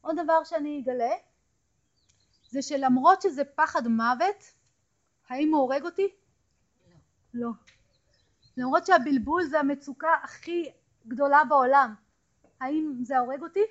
עוד 0.00 0.16
דבר 0.24 0.44
שאני 0.44 0.80
אגלה 0.82 1.12
זה 2.48 2.62
שלמרות 2.62 3.22
שזה 3.22 3.44
פחד 3.44 3.86
מוות, 3.86 4.54
האם 5.28 5.54
הוא 5.54 5.60
הורג 5.60 5.84
אותי? 5.84 6.08
לא. 7.34 7.48
לא. 7.48 7.71
למרות 8.56 8.86
שהבלבול 8.86 9.42
זה 9.44 9.60
המצוקה 9.60 10.14
הכי 10.22 10.72
גדולה 11.06 11.44
בעולם, 11.44 11.94
האם 12.60 12.94
זה 13.02 13.18
הורג 13.18 13.42
אותי? 13.42 13.64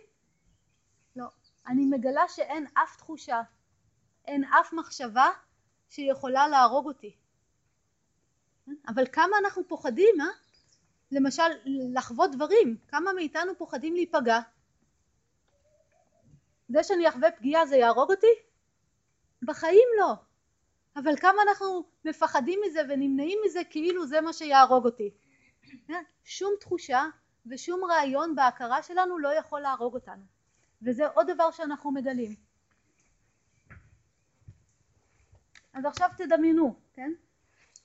לא. 1.16 1.26
אני 1.68 1.86
מגלה 1.86 2.28
שאין 2.28 2.68
אף 2.74 2.98
תחושה, 2.98 3.42
אין 4.26 4.44
אף 4.44 4.74
מחשבה 4.74 5.30
שיכולה 5.90 6.48
להרוג 6.48 6.86
אותי. 6.86 7.16
אבל 8.88 9.04
כמה 9.12 9.38
אנחנו 9.44 9.68
פוחדים, 9.68 10.22
אה? 10.22 10.26
למשל 11.12 11.44
לחוות 11.94 12.32
דברים, 12.32 12.78
כמה 12.88 13.14
מאיתנו 13.14 13.58
פוחדים 13.58 13.94
להיפגע? 13.94 14.40
זה 16.70 16.84
שאני 16.84 17.10
אחווה 17.10 17.32
פגיעה 17.32 17.66
זה 17.66 17.78
יהרוג 17.78 18.12
אותי? 18.12 18.34
בחיים 19.42 19.88
לא. 20.00 20.14
אבל 20.96 21.16
כמה 21.18 21.42
אנחנו 21.48 21.84
מפחדים 22.06 22.60
מזה 22.66 22.82
ונמנעים 22.90 23.40
מזה 23.46 23.60
כאילו 23.70 24.08
זה 24.08 24.22
מה 24.22 24.34
שיהרוג 24.34 24.86
אותי. 24.86 25.12
שום 26.24 26.54
תחושה 26.60 27.06
ושום 27.46 27.84
רעיון 27.84 28.36
בהכרה 28.36 28.84
שלנו 28.84 29.18
לא 29.18 29.34
יכול 29.34 29.62
להרוג 29.62 29.94
אותנו. 29.94 30.24
וזה 30.82 31.08
עוד 31.08 31.32
דבר 31.32 31.52
שאנחנו 31.52 31.92
מגלים. 31.92 32.36
אז 35.74 35.86
עכשיו 35.86 36.10
תדמיינו, 36.18 36.76
כן? 36.94 37.12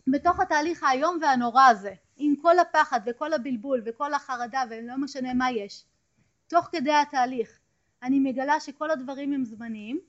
בתוך 0.07 0.41
התהליך 0.41 0.83
האיום 0.83 1.19
והנורא 1.23 1.67
הזה, 1.67 1.95
עם 2.17 2.37
כל 2.43 2.59
הפחד 2.59 3.01
וכל 3.07 3.33
הבלבול 3.33 3.83
וכל 3.87 4.15
החרדה 4.15 4.63
ולא 4.71 4.97
משנה 4.99 5.35
מה 5.35 5.51
יש, 5.51 5.85
תוך 6.49 6.69
כדי 6.73 6.93
התהליך 6.93 7.59
אני 8.03 8.21
מגלה 8.21 8.61
שכל 8.61 8.91
הדברים 8.91 9.33
הם 9.33 9.45
זמניים 9.45 10.01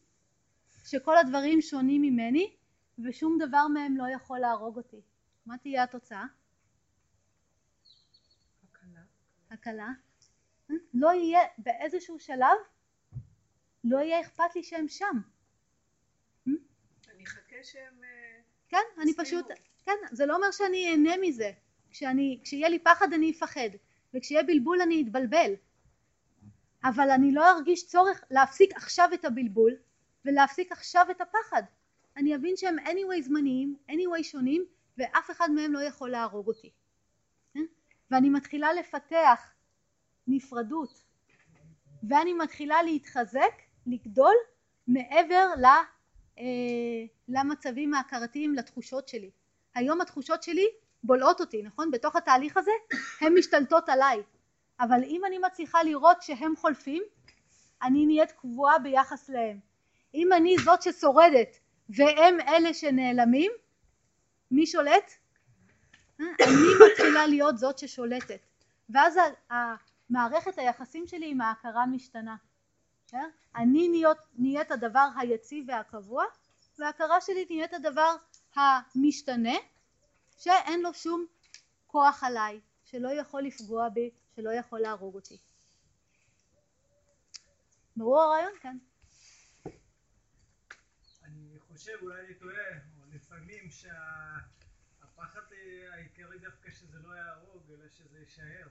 שכל 0.86 1.18
הדברים 1.18 1.62
שונים 1.62 2.02
ממני 2.02 2.56
ושום 3.04 3.38
דבר 3.40 3.68
מהם 3.68 3.98
לא 3.98 4.04
יכול 4.16 4.40
להרוג 4.40 4.78
אותי. 4.78 5.02
מה 5.46 5.58
תהיה 5.58 5.84
התוצאה? 5.84 6.26
הקלה. 9.52 9.90
לא 10.94 11.14
יהיה 11.14 11.40
באיזשהו 11.58 12.20
שלב, 12.20 12.58
לא 13.84 13.98
יהיה 13.98 14.22
אכפת 14.22 14.56
לי 14.56 14.64
שהם 14.64 14.88
שם. 14.88 15.22
אני 16.48 17.24
אחכה 17.24 17.56
שהם... 17.64 18.04
אה, 18.04 18.40
כן, 18.70 19.02
אני 19.02 19.14
פשוט, 19.14 19.46
כן, 19.86 19.98
זה 20.12 20.26
לא 20.26 20.36
אומר 20.36 20.52
שאני 20.52 20.92
אהנה 20.92 21.18
מזה. 21.22 21.52
כשאני, 21.90 22.40
כשיהיה 22.44 22.70
לי 22.70 22.80
פחד 22.80 23.14
אני 23.14 23.32
אפחד, 23.32 23.70
וכשיהיה 24.14 24.44
בלבול 24.44 24.82
אני 24.82 25.02
אתבלבל. 25.02 25.54
אבל 26.84 27.10
אני 27.10 27.32
לא 27.32 27.52
ארגיש 27.52 27.88
צורך 27.88 28.24
להפסיק 28.32 28.76
עכשיו 28.76 29.10
את 29.14 29.26
הבלבול 29.26 29.76
ולהפסיק 30.26 30.72
עכשיו 30.72 31.06
את 31.12 31.22
הפחד. 31.22 31.64
אני 32.18 32.36
אבין 32.36 32.58
שהם 32.58 32.80
anyway 32.80 33.22
זמניים, 33.22 33.76
anyway 33.90 34.24
שונים, 34.24 34.66
ואף 34.98 35.32
אחד 35.32 35.52
מהם 35.52 35.74
לא 35.74 35.80
יכול 35.80 36.10
להרוג 36.10 36.48
אותי. 36.48 36.72
אה? 37.58 37.62
ואני 38.12 38.30
מתחילה 38.30 38.74
לפתח 38.74 39.54
נפרדות, 40.28 41.04
ואני 42.10 42.34
מתחילה 42.34 42.84
להתחזק, 42.84 43.62
לגדול, 43.88 44.34
מעבר 44.88 45.48
ל, 45.58 45.66
אה, 46.40 46.44
למצבים 47.28 47.94
ההכרתיים, 47.94 48.56
לתחושות 48.56 49.08
שלי. 49.08 49.32
היום 49.76 50.02
התחושות 50.02 50.44
שלי 50.44 50.68
בולעות 51.04 51.42
אותי, 51.42 51.62
נכון? 51.64 51.92
בתוך 51.92 52.16
התהליך 52.16 52.58
הזה 52.58 52.72
הן 53.22 53.38
משתלטות 53.38 53.90
עליי. 53.90 54.24
אבל 54.80 55.04
אם 55.04 55.22
אני 55.26 55.38
מצליחה 55.38 55.84
לראות 55.84 56.22
שהם 56.22 56.56
חולפים, 56.56 57.04
אני 57.82 58.06
נהיית 58.06 58.32
קבועה 58.32 58.80
ביחס 58.80 59.30
להם. 59.30 59.60
אם 60.14 60.34
אני 60.34 60.56
זאת 60.58 60.82
ששורדת 60.82 61.60
והם 61.90 62.40
אלה 62.48 62.74
שנעלמים, 62.74 63.52
מי 64.52 64.68
שולט? 64.68 65.12
אה, 66.22 66.26
אני 66.44 66.92
מתחילה 66.92 67.28
להיות 67.28 67.58
זאת 67.58 67.78
ששולטת. 67.78 68.40
ואז 68.90 69.20
מערכת 70.10 70.58
היחסים 70.58 71.08
שלי 71.08 71.32
עם 71.32 71.42
ההכרה 71.42 71.86
משתנה. 71.86 72.36
אה? 73.14 73.20
אני 73.56 73.88
נהיות, 73.88 74.18
נהיית 74.38 74.72
הדבר 74.72 75.08
היציב 75.20 75.66
והקבוע, 75.68 76.24
וההכרה 76.80 77.22
שלי 77.22 77.46
נהיית 77.50 77.74
הדבר 77.74 78.16
המשתנה, 78.56 79.56
שאין 80.38 80.82
לו 80.82 80.94
שום 80.94 81.26
כוח 81.88 82.24
עליי, 82.24 82.60
שלא 82.86 83.10
יכול 83.10 83.42
לפגוע 83.42 83.90
בי, 83.90 84.10
שלא 84.36 84.50
יכול 84.50 84.80
להרוג 84.80 85.16
אותי. 85.16 85.38
ברור 87.98 88.22
הרעיון? 88.22 88.52
כן. 88.62 88.78
חושב, 91.78 91.98
אולי 92.02 92.26
אני 92.26 92.34
טועה, 92.34 92.80
או 93.00 93.06
לפעמים 93.06 93.72
שהפחד 93.72 95.42
העיקרי 95.92 96.40
דווקא 96.40 96.72
שזה 96.72 97.00
לא 97.00 97.16
יהרוג, 97.16 97.72
אלא 97.72 97.90
שזה 97.90 98.20
יישאר. 98.20 98.68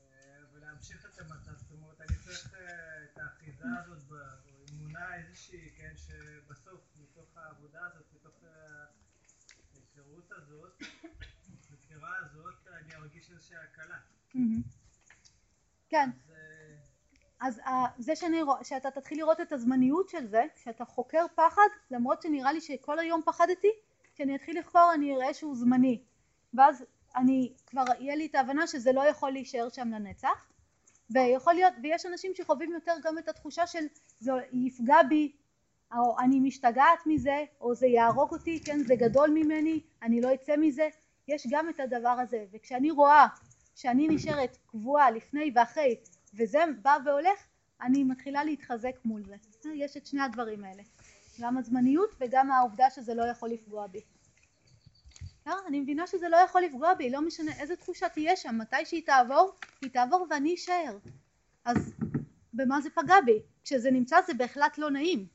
אה, 0.00 0.38
ולהמשיך 0.52 1.06
את 1.06 1.18
המצב, 1.18 1.56
זאת 1.56 1.70
אומרת, 1.70 2.00
אני 2.00 2.18
צריך 2.18 2.54
אה, 2.54 3.04
את 3.04 3.18
האחיזה 3.18 3.64
הזאת, 3.78 4.12
או 4.46 4.64
אמונה 4.70 5.14
איזושהי, 5.14 5.70
כן, 5.76 5.92
שבסוף, 5.96 6.80
מתוך 7.02 7.36
העבודה 7.36 7.86
הזאת, 7.86 8.06
מתוך 8.14 8.44
ההיכרות 9.72 10.32
הזאת, 10.32 10.82
הבחירה 11.70 12.16
הזאת, 12.16 12.68
אני 12.68 12.94
ארגיש 12.94 13.30
איזושהי 13.30 13.56
הקלה. 13.56 13.98
כן. 15.88 16.10
אז 16.10 16.33
אה, 17.44 17.84
זה 17.98 18.16
שאני, 18.16 18.40
שאתה 18.62 18.90
תתחיל 18.90 19.18
לראות 19.18 19.40
את 19.40 19.52
הזמניות 19.52 20.08
של 20.08 20.26
זה, 20.26 20.44
שאתה 20.62 20.84
חוקר 20.84 21.26
פחד, 21.34 21.68
למרות 21.90 22.22
שנראה 22.22 22.52
לי 22.52 22.60
שכל 22.60 22.98
היום 22.98 23.22
פחדתי, 23.24 23.70
כשאני 24.14 24.36
אתחיל 24.36 24.58
לחקור 24.58 24.90
אני 24.94 25.16
אראה 25.16 25.34
שהוא 25.34 25.56
זמני. 25.56 26.02
ואז 26.54 26.84
אני 27.16 27.52
כבר 27.66 27.84
יהיה 27.98 28.16
לי 28.16 28.26
את 28.26 28.34
ההבנה 28.34 28.66
שזה 28.66 28.92
לא 28.92 29.00
יכול 29.00 29.30
להישאר 29.30 29.68
שם 29.68 29.88
לנצח. 29.88 30.46
ויכול 31.10 31.54
להיות, 31.54 31.72
ויש 31.82 32.06
אנשים 32.06 32.32
שחווים 32.34 32.72
יותר 32.72 32.92
גם 33.04 33.18
את 33.18 33.28
התחושה 33.28 33.66
של 33.66 33.84
זה 34.20 34.32
יפגע 34.52 35.02
בי, 35.08 35.32
או 35.96 36.18
אני 36.18 36.40
משתגעת 36.40 37.06
מזה, 37.06 37.44
או 37.60 37.74
זה 37.74 37.86
יהרוג 37.86 38.32
אותי, 38.32 38.60
כן, 38.64 38.78
זה 38.78 38.94
גדול 38.94 39.30
ממני, 39.30 39.80
אני 40.02 40.20
לא 40.20 40.34
אצא 40.34 40.56
מזה. 40.56 40.88
יש 41.28 41.46
גם 41.50 41.68
את 41.68 41.80
הדבר 41.80 42.08
הזה. 42.08 42.44
וכשאני 42.52 42.90
רואה 42.90 43.26
שאני 43.74 44.08
נשארת 44.08 44.58
קבועה 44.66 45.10
לפני 45.10 45.52
ואחרי 45.54 45.96
וזה 46.36 46.64
בא 46.82 46.96
והולך 47.04 47.46
אני 47.80 48.04
מתחילה 48.04 48.44
להתחזק 48.44 48.96
מול 49.04 49.22
זה. 49.24 49.36
יש 49.74 49.96
את 49.96 50.06
שני 50.06 50.22
הדברים 50.22 50.64
האלה. 50.64 50.82
גם 51.40 51.58
הזמניות 51.58 52.10
וגם 52.20 52.50
העובדה 52.50 52.90
שזה 52.90 53.14
לא 53.14 53.24
יכול 53.24 53.48
לפגוע 53.50 53.86
בי. 53.86 54.00
לא, 55.46 55.54
אני 55.66 55.80
מבינה 55.80 56.06
שזה 56.06 56.28
לא 56.28 56.36
יכול 56.36 56.62
לפגוע 56.62 56.94
בי 56.94 57.10
לא 57.10 57.20
משנה 57.20 57.52
איזה 57.60 57.76
תחושה 57.76 58.08
תהיה 58.08 58.36
שם 58.36 58.58
מתי 58.58 58.84
שהיא 58.84 59.06
תעבור 59.06 59.54
היא 59.82 59.90
תעבור 59.90 60.26
ואני 60.30 60.54
אשאר. 60.54 60.98
אז 61.64 61.94
במה 62.52 62.80
זה 62.80 62.90
פגע 62.90 63.20
בי? 63.26 63.42
כשזה 63.64 63.90
נמצא 63.90 64.16
זה 64.26 64.34
בהחלט 64.34 64.78
לא 64.78 64.90
נעים 64.90 65.26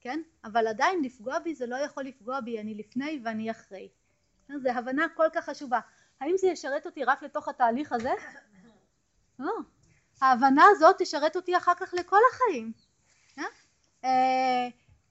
כן? 0.00 0.22
אבל 0.44 0.66
עדיין 0.66 1.02
לפגוע 1.04 1.38
בי 1.38 1.54
זה 1.54 1.66
לא 1.66 1.76
יכול 1.76 2.04
לפגוע 2.04 2.40
בי 2.40 2.60
אני 2.60 2.74
לפני 2.74 3.20
ואני 3.24 3.50
אחרי. 3.50 3.88
זו 4.56 4.68
הבנה 4.70 5.06
כל 5.16 5.26
כך 5.32 5.44
חשובה. 5.44 5.80
האם 6.20 6.36
זה 6.36 6.46
ישרת 6.46 6.86
אותי 6.86 7.04
רק 7.04 7.22
לתוך 7.22 7.48
התהליך 7.48 7.92
הזה? 7.92 8.10
לא. 9.38 9.52
ההבנה 10.20 10.64
הזאת 10.70 10.96
תשרת 10.98 11.36
אותי 11.36 11.56
אחר 11.56 11.74
כך 11.74 11.94
לכל 11.94 12.20
החיים. 12.32 12.72
אה? 13.38 13.44
אה, 14.04 14.68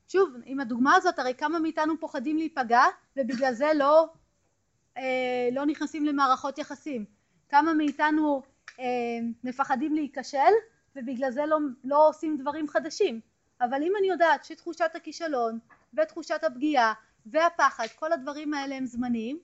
שוב, 0.08 0.34
עם 0.46 0.60
הדוגמה 0.60 0.96
הזאת, 0.96 1.20
הרי 1.20 1.34
כמה 1.34 1.60
מאיתנו 1.60 2.00
פוחדים 2.00 2.38
להיפגע 2.38 2.84
ובגלל 3.18 3.54
זה 3.54 3.72
לא, 3.76 4.08
אה, 4.98 5.50
לא 5.52 5.66
נכנסים 5.66 6.06
למערכות 6.06 6.58
יחסים. 6.58 7.06
כמה 7.50 7.74
מאיתנו 7.74 8.42
מפחדים 9.44 9.94
להיכשל 9.94 10.54
ובגלל 10.96 11.32
זה 11.32 11.46
לא, 11.46 11.58
לא 11.84 12.08
עושים 12.10 12.38
דברים 12.38 12.68
חדשים. 12.68 13.22
אבל 13.62 13.84
אם 13.84 13.94
אני 14.00 14.08
יודעת 14.08 14.46
שתחושת 14.46 14.92
הכישלון 14.96 15.60
ותחושת 15.94 16.44
הפגיעה 16.44 16.94
והפחד, 17.26 17.88
כל 17.96 18.14
הדברים 18.14 18.54
האלה 18.54 18.76
הם 18.76 18.86
זמניים, 18.86 19.40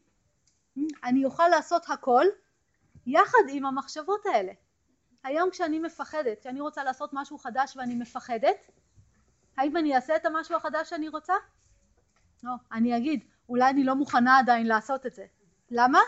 אני 1.04 1.26
אוכל 1.26 1.48
לעשות 1.48 1.86
הכל 1.90 2.26
יחד 3.08 3.44
עם 3.50 3.66
המחשבות 3.66 4.26
האלה. 4.26 4.52
היום 5.26 5.50
כשאני 5.50 5.80
מפחדת, 5.80 6.40
כשאני 6.40 6.62
רוצה 6.62 6.84
לעשות 6.84 7.10
משהו 7.14 7.38
חדש 7.38 7.78
ואני 7.78 7.96
מפחדת, 7.96 8.72
האם 9.58 9.78
אני 9.78 9.96
אעשה 9.96 10.16
את 10.16 10.26
המשהו 10.26 10.56
החדש 10.56 10.90
שאני 10.90 11.10
רוצה? 11.10 11.34
לא, 12.44 12.52
אני 12.72 12.98
אגיד, 12.98 13.24
אולי 13.50 13.70
אני 13.70 13.84
לא 13.84 13.96
מוכנה 13.96 14.40
עדיין 14.40 14.68
לעשות 14.68 15.06
את 15.06 15.14
זה. 15.14 15.26
למה? 15.72 16.00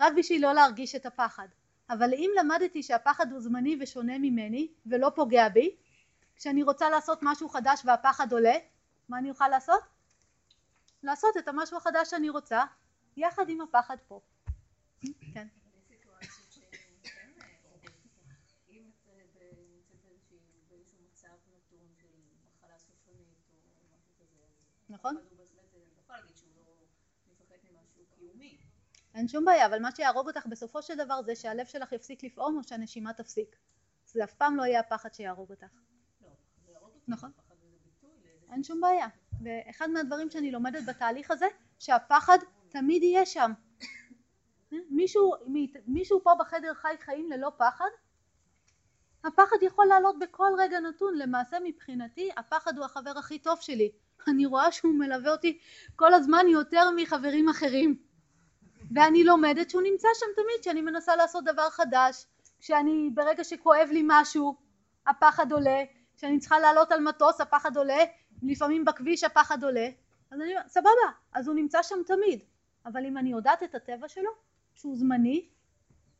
רק 0.00 0.12
בשביל 0.16 0.42
לא 0.42 0.52
להרגיש 0.52 0.94
את 0.94 1.06
הפחד. 1.06 1.48
אבל 1.90 2.14
אם 2.14 2.30
למדתי 2.38 2.82
שהפחד 2.82 3.32
הוא 3.32 3.40
זמני 3.40 3.76
ושונה 3.80 4.18
ממני 4.18 4.68
ולא 4.86 5.12
פוגע 5.14 5.48
בי, 5.48 5.76
כשאני 6.36 6.62
רוצה 6.62 6.90
לעשות 6.90 7.18
משהו 7.22 7.48
חדש 7.48 7.82
והפחד 7.84 8.32
עולה, 8.32 8.54
מה 9.08 9.18
אני 9.18 9.30
אוכל 9.30 9.48
לעשות? 9.48 9.80
לעשות 11.02 11.36
את 11.36 11.48
המשהו 11.48 11.76
החדש 11.76 12.10
שאני 12.10 12.30
רוצה 12.30 12.64
יחד 13.16 13.48
עם 13.48 13.60
הפחד 13.60 13.96
פה. 14.08 14.20
כן. 15.34 15.46
נכון. 25.02 25.16
אין 29.14 29.28
שום 29.28 29.44
בעיה, 29.44 29.66
אבל 29.66 29.78
מה 29.82 29.90
שיהרוג 29.96 30.28
אותך 30.28 30.46
בסופו 30.46 30.82
של 30.82 30.94
דבר 30.96 31.22
זה 31.22 31.34
שהלב 31.34 31.66
שלך 31.66 31.92
יפסיק 31.92 32.24
לפעום 32.24 32.56
או 32.56 32.62
שהנשימה 32.62 33.12
תפסיק. 33.12 33.56
זה 34.06 34.24
אף 34.24 34.34
פעם 34.34 34.56
לא 34.56 34.62
יהיה 34.62 34.80
הפחד 34.80 35.14
שיהרוג 35.14 35.50
אותך. 35.50 35.66
לא, 36.22 36.80
נכון. 37.08 37.30
אין 38.52 38.62
שום 38.62 38.80
בעיה. 38.80 39.06
ואחד 39.44 39.90
מהדברים 39.90 40.30
שאני 40.30 40.50
לומדת 40.50 40.84
בתהליך 40.88 41.30
הזה, 41.30 41.46
שהפחד 41.78 42.38
תמיד 42.68 43.02
יהיה 43.02 43.26
שם. 43.26 43.52
מישהו, 44.90 45.32
מישהו 45.86 46.20
פה 46.22 46.30
בחדר 46.38 46.74
חי 46.74 46.94
חיים 47.00 47.30
ללא 47.30 47.52
פחד? 47.56 47.90
הפחד 49.24 49.56
יכול 49.62 49.86
לעלות 49.86 50.18
בכל 50.18 50.48
רגע 50.58 50.80
נתון, 50.80 51.18
למעשה 51.18 51.56
מבחינתי 51.64 52.30
הפחד 52.36 52.76
הוא 52.76 52.84
החבר 52.84 53.18
הכי 53.18 53.38
טוב 53.38 53.60
שלי. 53.60 53.92
אני 54.28 54.46
רואה 54.46 54.72
שהוא 54.72 54.94
מלווה 54.94 55.32
אותי 55.32 55.58
כל 55.96 56.14
הזמן 56.14 56.46
יותר 56.48 56.90
מחברים 56.96 57.48
אחרים. 57.48 57.96
ואני 58.94 59.24
לומדת 59.24 59.70
שהוא 59.70 59.82
נמצא 59.82 60.08
שם 60.14 60.26
תמיד, 60.34 60.60
כשאני 60.60 60.80
מנסה 60.80 61.16
לעשות 61.16 61.44
דבר 61.44 61.70
חדש, 61.70 62.26
כשאני, 62.60 63.10
ברגע 63.14 63.44
שכואב 63.44 63.88
לי 63.92 64.02
משהו, 64.06 64.56
הפחד 65.06 65.52
עולה, 65.52 65.84
כשאני 66.16 66.38
צריכה 66.38 66.58
לעלות 66.58 66.92
על 66.92 67.00
מטוס 67.00 67.40
הפחד 67.40 67.76
עולה, 67.76 68.04
לפעמים 68.42 68.84
בכביש 68.84 69.24
הפחד 69.24 69.64
עולה, 69.64 69.88
אז 70.30 70.40
אני 70.40 70.50
אומרת, 70.52 70.68
סבבה, 70.68 70.90
אז 71.32 71.48
הוא 71.48 71.54
נמצא 71.54 71.82
שם 71.82 71.96
תמיד. 72.06 72.40
אבל 72.86 73.06
אם 73.06 73.18
אני 73.18 73.30
יודעת 73.30 73.62
את 73.62 73.74
הטבע 73.74 74.08
שלו, 74.08 74.30
שהוא 74.74 74.96
זמני, 74.96 75.48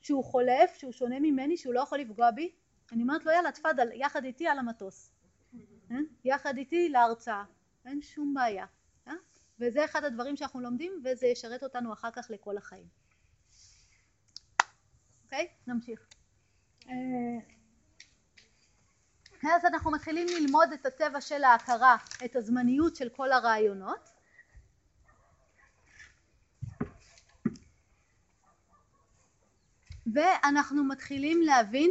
שהוא 0.01 0.25
חולף, 0.25 0.75
שהוא 0.79 0.93
שונה 0.93 1.21
ממני, 1.21 1.57
שהוא 1.57 1.75
לא 1.75 1.81
יכול 1.81 1.99
לפגוע 1.99 2.31
בי, 2.31 2.53
אני 2.93 3.03
אומרת 3.03 3.27
לו 3.27 3.33
יאללה 3.33 3.53
תפאדל 3.53 3.89
יחד 3.93 4.25
איתי 4.25 4.47
על 4.47 4.59
המטוס, 4.59 5.11
אה? 5.91 5.97
יחד 6.25 6.57
איתי 6.57 6.89
להרצאה, 6.89 7.45
אין 7.85 8.03
שום 8.03 8.35
בעיה. 8.35 8.67
אה? 9.09 9.13
וזה 9.61 9.85
אחד 9.85 10.05
הדברים 10.05 10.37
שאנחנו 10.37 10.61
לומדים 10.61 11.03
וזה 11.05 11.27
ישרת 11.27 11.63
אותנו 11.63 11.93
אחר 11.93 12.11
כך 12.11 12.27
לכל 12.31 12.57
החיים. 12.57 12.87
אוקיי? 15.25 15.49
נמשיך. 15.67 16.07
אה, 16.89 16.95
אז 19.57 19.65
אנחנו 19.65 19.91
מתחילים 19.91 20.27
ללמוד 20.27 20.73
את 20.73 20.87
הטבע 20.87 21.21
של 21.21 21.45
ההכרה, 21.45 21.97
את 22.25 22.37
הזמניות 22.37 22.97
של 22.97 23.09
כל 23.09 23.33
הרעיונות. 23.33 24.09
ואנחנו 30.15 30.85
מתחילים 30.85 31.43
להבין 31.43 31.91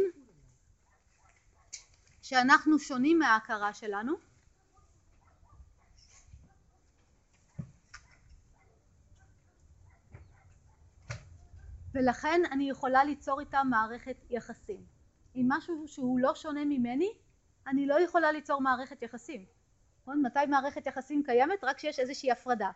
שאנחנו 2.22 2.78
שונים 2.78 3.18
מההכרה 3.18 3.74
שלנו. 3.74 4.31
ולכן 11.94 12.40
אני 12.52 12.70
יכולה 12.70 13.04
ליצור 13.04 13.40
איתה 13.40 13.62
מערכת 13.64 14.16
יחסים. 14.30 14.84
אם 15.36 15.46
משהו 15.48 15.88
שהוא 15.88 16.20
לא 16.20 16.34
שונה 16.34 16.64
ממני, 16.64 17.12
אני 17.66 17.86
לא 17.86 18.00
יכולה 18.00 18.32
ליצור 18.32 18.60
מערכת 18.60 19.02
יחסים. 19.02 19.44
נכון? 20.02 20.22
מתי 20.22 20.46
מערכת 20.48 20.86
יחסים 20.86 21.22
קיימת? 21.22 21.64
רק 21.64 21.76
כשיש 21.76 21.98
איזושהי 21.98 22.30
הפרדה. 22.30 22.70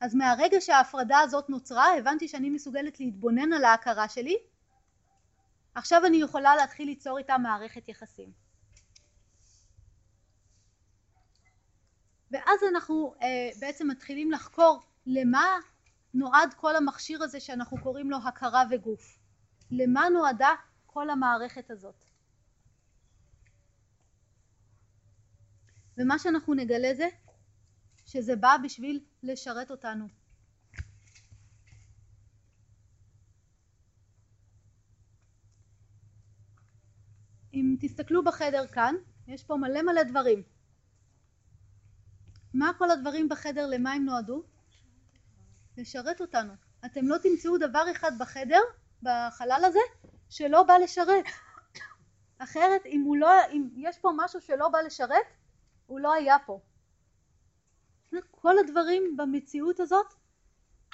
אז 0.00 0.14
מהרגע 0.14 0.60
שההפרדה 0.60 1.18
הזאת 1.18 1.50
נוצרה, 1.50 1.96
הבנתי 1.98 2.28
שאני 2.28 2.50
מסוגלת 2.50 3.00
להתבונן 3.00 3.52
על 3.52 3.64
ההכרה 3.64 4.08
שלי. 4.08 4.36
עכשיו 5.74 6.06
אני 6.06 6.16
יכולה 6.16 6.56
להתחיל 6.56 6.88
ליצור 6.88 7.18
איתה 7.18 7.38
מערכת 7.38 7.88
יחסים. 7.88 8.32
ואז 12.30 12.60
אנחנו 12.70 13.14
אה, 13.22 13.50
בעצם 13.60 13.88
מתחילים 13.88 14.32
לחקור 14.32 14.80
למה 15.06 15.58
נועד 16.14 16.54
כל 16.54 16.76
המכשיר 16.76 17.22
הזה 17.22 17.40
שאנחנו 17.40 17.82
קוראים 17.82 18.10
לו 18.10 18.16
הכרה 18.16 18.64
וגוף. 18.70 19.18
למה 19.70 20.08
נועדה 20.08 20.50
כל 20.86 21.10
המערכת 21.10 21.70
הזאת. 21.70 22.04
ומה 25.98 26.18
שאנחנו 26.18 26.54
נגלה 26.54 26.94
זה 26.94 27.08
שזה 28.06 28.36
בא 28.36 28.56
בשביל 28.64 29.00
לשרת 29.22 29.70
אותנו. 29.70 30.08
אם 37.54 37.76
תסתכלו 37.80 38.24
בחדר 38.24 38.66
כאן, 38.66 38.94
יש 39.26 39.44
פה 39.44 39.56
מלא 39.56 39.82
מלא 39.82 40.02
דברים. 40.02 40.42
מה 42.54 42.70
כל 42.78 42.90
הדברים 42.90 43.28
בחדר, 43.28 43.66
למה 43.66 43.92
הם 43.92 44.04
נועדו? 44.04 44.51
לשרת 45.76 46.20
אותנו. 46.20 46.52
אתם 46.84 47.08
לא 47.08 47.18
תמצאו 47.18 47.58
דבר 47.58 47.84
אחד 47.90 48.18
בחדר, 48.18 48.60
בחלל 49.02 49.62
הזה, 49.64 49.78
שלא 50.30 50.62
בא 50.62 50.74
לשרת. 50.74 51.24
אחרת, 52.38 52.86
אם, 52.86 53.12
לא, 53.18 53.28
אם 53.52 53.68
יש 53.76 53.98
פה 53.98 54.10
משהו 54.16 54.40
שלא 54.40 54.68
בא 54.68 54.78
לשרת, 54.78 55.26
הוא 55.86 56.00
לא 56.00 56.12
היה 56.14 56.36
פה. 56.46 56.60
כל 58.30 58.58
הדברים 58.58 59.16
במציאות 59.16 59.80
הזאת 59.80 60.14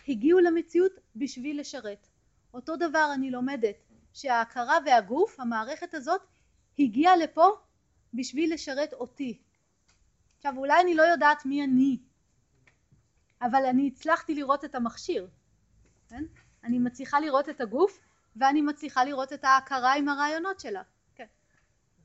הגיעו 0.09 0.39
למציאות 0.39 0.93
בשביל 1.17 1.61
לשרת. 1.61 2.09
אותו 2.55 2.77
דבר 2.77 3.11
אני 3.15 3.31
לומדת 3.31 3.77
שההכרה 4.13 4.79
והגוף, 4.87 5.41
המערכת 5.41 5.95
הזאת, 5.95 6.21
הגיעה 6.79 7.17
לפה 7.17 7.49
בשביל 8.15 8.55
לשרת 8.55 8.93
אותי. 8.93 9.43
עכשיו 10.37 10.55
אולי 10.57 10.81
אני 10.81 10.95
לא 10.95 11.03
יודעת 11.03 11.47
מי 11.47 11.65
אני, 11.65 11.99
אבל 13.43 13.65
אני 13.71 13.91
הצלחתי 13.93 14.35
לראות 14.35 14.65
את 14.65 14.75
המכשיר, 14.75 15.29
כן? 16.09 16.25
אני 16.65 16.79
מצליחה 16.79 17.21
לראות 17.21 17.49
את 17.49 17.61
הגוף 17.61 18.01
ואני 18.37 18.63
מצליחה 18.63 19.05
לראות 19.05 19.33
את 19.33 19.45
ההכרה 19.45 19.95
עם 19.95 20.09
הרעיונות 20.09 20.61
שלה. 20.61 20.83
כן. 21.15 21.27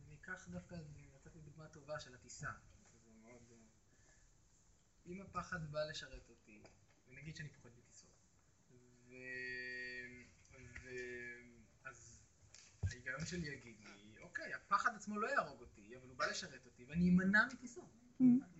אני 0.05 0.15
אקח 0.21 0.47
דווקא, 0.47 0.75
נתתי 1.15 1.39
דוגמה 1.39 1.67
טובה 1.67 1.99
של 1.99 2.15
הטיסה. 2.15 2.49
מאוד... 3.21 3.51
אה, 3.51 3.57
אם 5.05 5.21
הפחד 5.21 5.71
בא 5.71 5.79
לשרת 5.89 6.29
אותי, 6.29 6.63
ונגיד 7.07 7.35
שאני 7.35 7.49
פוחד 7.49 7.69
בטיסות, 7.77 8.09
ו... 9.09 9.13
ו... 10.83 10.89
אז 11.83 12.21
ההיגיון 12.89 13.25
שלי 13.25 13.47
יגיד 13.47 13.79
לי, 13.79 14.17
אוקיי, 14.19 14.53
הפחד 14.53 14.95
עצמו 14.95 15.19
לא 15.19 15.27
יהרוג 15.27 15.61
אותי, 15.61 15.97
אבל 15.97 16.07
הוא 16.07 16.17
בא 16.17 16.25
לשרת 16.25 16.65
אותי, 16.65 16.85
ואני 16.85 17.09
אמנע 17.09 17.45
מטיסות. 17.53 18.02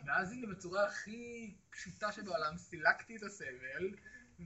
ואז 0.06 0.32
הנה 0.32 0.48
בצורה 0.48 0.86
הכי 0.86 1.54
פשוטה 1.70 2.12
שבעולם 2.12 2.58
סילקתי 2.58 3.16
את 3.16 3.24
הסבל 3.24 3.96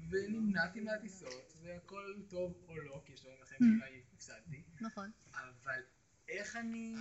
ונמנעתי 0.09 0.79
מהטיסות 0.79 1.53
והכל 1.63 2.13
טוב 2.29 2.53
או 2.67 2.79
לא 2.79 3.01
כי 3.05 3.13
יש 3.13 3.21
דברים 3.21 3.37
אחרים 3.43 3.61
mm. 3.61 3.79
שאולי 3.79 4.01
הפסדתי. 4.13 4.63
נכון. 4.81 5.11
אבל 5.33 5.81
איך 6.29 6.55
אני... 6.55 6.95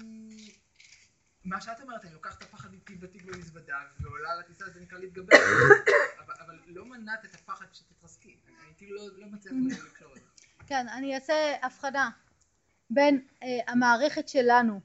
מה 1.45 1.61
שאת 1.61 1.81
אומרת, 1.81 2.05
אני 2.05 2.15
לוקחת 2.15 2.39
את 2.39 2.43
הפחד 2.43 2.73
איתי 2.73 2.95
בתיק 2.95 3.23
במזוודה 3.23 3.79
ועולה 4.01 4.37
לטיסה 4.41 4.65
זה 4.71 4.81
נקרא 4.81 4.99
להתגבר 4.99 5.37
אבל, 6.25 6.35
אבל 6.41 6.59
לא 6.67 6.85
מנעת 6.85 7.25
את 7.25 7.35
הפחד 7.35 7.67
שתתרסקי. 7.73 8.37
אני 8.49 8.73
כאילו 8.77 8.97
לא, 8.97 9.19
לא 9.19 9.27
מצליח 9.27 9.53
mm. 9.53 9.87
לקשור 9.87 10.17
את 10.17 10.23
זה. 10.23 10.47
כן, 10.67 10.89
אני 10.89 11.15
אעשה 11.15 11.35
הבחנה 11.63 12.11
בין 12.91 13.27
אה, 13.43 13.49
המערכת 13.67 14.29
שלנו 14.29 14.81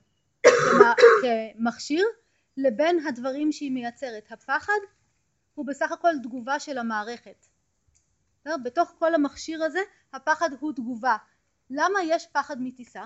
כמכשיר 1.21 2.05
לבין 2.57 3.07
הדברים 3.07 3.51
שהיא 3.51 3.71
מייצרת. 3.71 4.31
הפחד 4.31 4.79
הוא 5.53 5.65
בסך 5.67 5.91
הכל 5.91 6.13
תגובה 6.23 6.59
של 6.59 6.77
המערכת. 6.77 7.45
בתוך 8.63 8.95
כל 8.99 9.15
המכשיר 9.15 9.63
הזה 9.63 9.79
הפחד 10.13 10.49
הוא 10.59 10.73
תגובה. 10.73 11.17
למה 11.69 11.99
יש 12.03 12.27
פחד 12.31 12.57
מטיסה? 12.59 13.03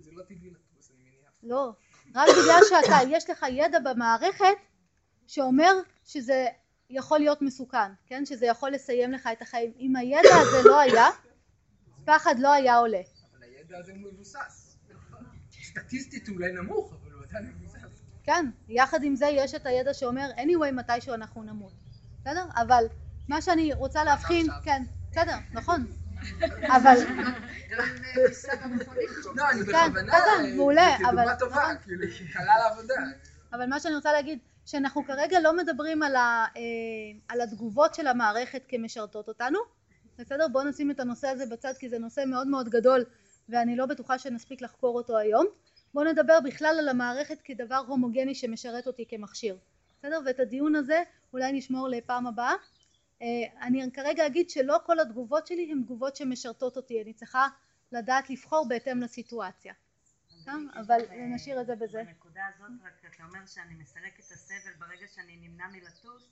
זה 0.00 0.10
לא 0.12 0.22
טבעי 0.22 0.50
לטוס, 0.50 0.90
אני 0.90 1.02
מניח. 1.02 1.32
לא, 1.42 1.72
רק 2.14 2.28
בגלל 2.28 2.60
שאתה, 2.68 2.96
יש 3.16 3.30
לך 3.30 3.46
ידע 3.50 3.78
במערכת 3.78 4.56
שאומר 5.26 5.72
שזה 6.04 6.46
יכול 6.90 7.18
להיות 7.18 7.42
מסוכן, 7.42 7.92
כן? 8.06 8.26
שזה 8.26 8.46
יכול 8.46 8.70
לסיים 8.70 9.12
לך 9.12 9.28
את 9.32 9.42
החיים. 9.42 9.72
אם 9.78 9.96
הידע 9.96 10.36
הזה 10.40 10.68
לא 10.68 10.80
היה, 10.80 11.06
פחד 12.04 12.34
לא 12.38 12.52
היה 12.52 12.76
עולה. 12.76 13.00
אבל 13.30 13.42
הידע 13.42 13.78
הזה 13.78 13.92
הוא 13.92 14.12
מבוסס. 14.12 14.70
סטטיסטית 15.62 16.28
אולי 16.28 16.52
נמוך, 16.52 16.92
אבל 16.92 17.09
כן, 18.24 18.50
יחד 18.68 19.04
עם 19.04 19.16
זה 19.16 19.26
יש 19.26 19.54
את 19.54 19.66
הידע 19.66 19.94
שאומר 19.94 20.30
anyway 20.36 20.72
מתישהו 20.72 21.14
אנחנו 21.14 21.42
נמות, 21.42 21.72
בסדר? 22.20 22.44
אבל 22.56 22.84
מה 23.28 23.42
שאני 23.42 23.74
רוצה 23.74 24.04
להבחין, 24.04 24.46
כן, 24.64 24.82
בסדר, 25.10 25.36
נכון, 25.52 25.86
אבל... 26.76 26.94
לא, 29.36 29.50
אני 29.50 29.64
כן, 29.64 29.92
בכוונה, 29.92 30.54
מעולה, 30.56 30.96
אבל... 30.96 31.08
כדוגמה 31.08 31.36
טובה, 31.36 31.56
נכון. 31.56 31.76
כאילו, 31.84 32.06
קלה 32.32 32.58
לעבודה. 32.58 32.94
אבל 33.52 33.66
מה 33.66 33.80
שאני 33.80 33.94
רוצה 33.94 34.12
להגיד, 34.12 34.38
שאנחנו 34.66 35.04
כרגע 35.04 35.40
לא 35.40 35.56
מדברים 35.56 36.02
על, 36.02 36.16
ה, 36.16 36.46
אה, 36.56 36.62
על 37.28 37.40
התגובות 37.40 37.94
של 37.94 38.06
המערכת 38.06 38.62
כמשרתות 38.68 39.28
אותנו, 39.28 39.58
בסדר? 40.18 40.48
בואו 40.48 40.64
נשים 40.64 40.90
את 40.90 41.00
הנושא 41.00 41.28
הזה 41.28 41.46
בצד 41.46 41.72
כי 41.78 41.88
זה 41.88 41.98
נושא 41.98 42.24
מאוד 42.26 42.46
מאוד 42.46 42.68
גדול 42.68 43.04
ואני 43.48 43.76
לא 43.76 43.86
בטוחה 43.86 44.18
שנספיק 44.18 44.62
לחקור 44.62 44.96
אותו 44.96 45.18
היום. 45.18 45.46
בואו 45.94 46.04
נדבר 46.04 46.40
בכלל 46.44 46.76
על 46.78 46.88
המערכת 46.88 47.40
כדבר 47.44 47.76
הומוגני 47.76 48.34
שמשרת 48.34 48.86
אותי 48.86 49.04
כמכשיר, 49.08 49.58
בסדר? 49.98 50.20
ואת 50.26 50.40
הדיון 50.40 50.74
הזה 50.74 51.02
אולי 51.32 51.52
נשמור 51.52 51.88
לפעם 51.88 52.26
הבאה. 52.26 52.54
אה, 53.22 53.26
אני 53.62 53.90
כרגע 53.92 54.26
אגיד 54.26 54.50
שלא 54.50 54.76
כל 54.86 55.00
התגובות 55.00 55.46
שלי 55.46 55.72
הן 55.72 55.82
תגובות 55.82 56.16
שמשרתות 56.16 56.76
אותי, 56.76 57.02
אני 57.02 57.12
צריכה 57.12 57.48
לדעת 57.92 58.30
לבחור 58.30 58.66
בהתאם 58.68 59.00
לסיטואציה. 59.00 59.74
אבל 60.74 61.00
נשאיר 61.34 61.60
את 61.60 61.66
זה 61.66 61.76
בזה. 61.76 62.02
בנקודה 62.04 62.40
הזאת 62.54 62.70
רק 62.84 63.14
אתה 63.14 63.24
אומר 63.24 63.46
שאני 63.46 63.74
מסלק 63.74 64.14
את 64.14 64.24
הסבל 64.32 64.72
ברגע 64.78 65.06
שאני 65.08 65.36
נמנע 65.36 65.68
מלטוס, 65.68 66.22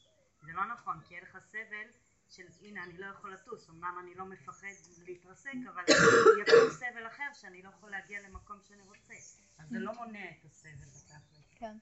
זה 0.43 0.53
לא 0.53 0.63
נכון, 0.73 0.97
כי 1.09 1.15
אין 1.15 1.23
לך 1.23 1.39
סבל 1.51 1.89
של 2.29 2.43
הנה 2.61 2.85
אני 2.85 2.99
לא 2.99 3.07
יכול 3.07 3.33
לטוס, 3.33 3.71
אמנם 3.71 3.99
אני 4.03 4.15
לא 4.15 4.25
מפחד 4.25 4.67
להתרסק, 5.05 5.51
אבל 5.73 5.83
יקום 6.43 6.71
סבל 6.71 7.07
אחר 7.07 7.29
שאני 7.35 7.63
לא 7.63 7.69
יכול 7.69 7.91
להגיע 7.91 8.29
למקום 8.29 8.59
שאני 8.63 8.83
רוצה. 8.83 9.15
אז 9.59 9.69
זה 9.71 9.79
לא 9.79 9.95
מונע 9.95 10.31
את 10.31 10.45
הסבל 10.45 10.71
בתכל'ס. 10.71 11.21
כן, 11.51 11.77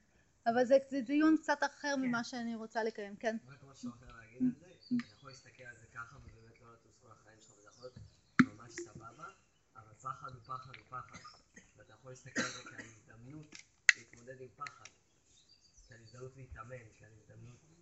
אבל 0.47 0.65
זה 0.65 1.01
דיון 1.01 1.37
קצת 1.43 1.59
אחר 1.63 1.95
כן. 1.97 2.01
ממה 2.03 2.25
שאני 2.25 2.55
רוצה 2.55 2.85
לקיים, 2.85 3.17
כן. 3.17 3.37
רק 3.47 3.63
משהו 3.63 3.91
אחר 3.91 4.17
להגיד 4.17 4.43
על 4.43 4.53
זה, 4.59 4.67
אתה 4.97 5.15
יכול 5.15 5.31
להסתכל 5.31 5.63
על 5.63 5.77
זה 5.81 5.87
ככה 5.95 6.17
ובאמת 6.17 6.61
לא 6.61 6.73
לטוס 6.73 6.99
כל 7.03 7.13
החיים 7.13 7.39
שלך, 7.41 7.59
וזה 7.59 7.69
יכול 7.69 7.85
להיות 7.85 8.61
ממש 8.61 8.73
סבבה, 8.73 9.25
אבל 9.77 9.95
פחד 9.95 10.35
הוא 10.35 10.43
פחד 10.43 10.77
הוא 10.77 10.85
פחד. 10.89 11.19
ואתה 11.77 11.93
יכול 11.93 12.11
להסתכל 12.11 12.41
על 12.41 12.51
זה 12.51 12.63
כעל 12.63 12.87
הזדמנות 12.87 13.47
להתמודד 13.97 14.41
עם 14.41 14.49
פחד, 14.57 14.85
כעל 15.89 16.01
הזדמנות 16.03 16.37
להתאמן, 16.37 16.85
כעל 16.99 17.13
הזדמנות 17.13 17.76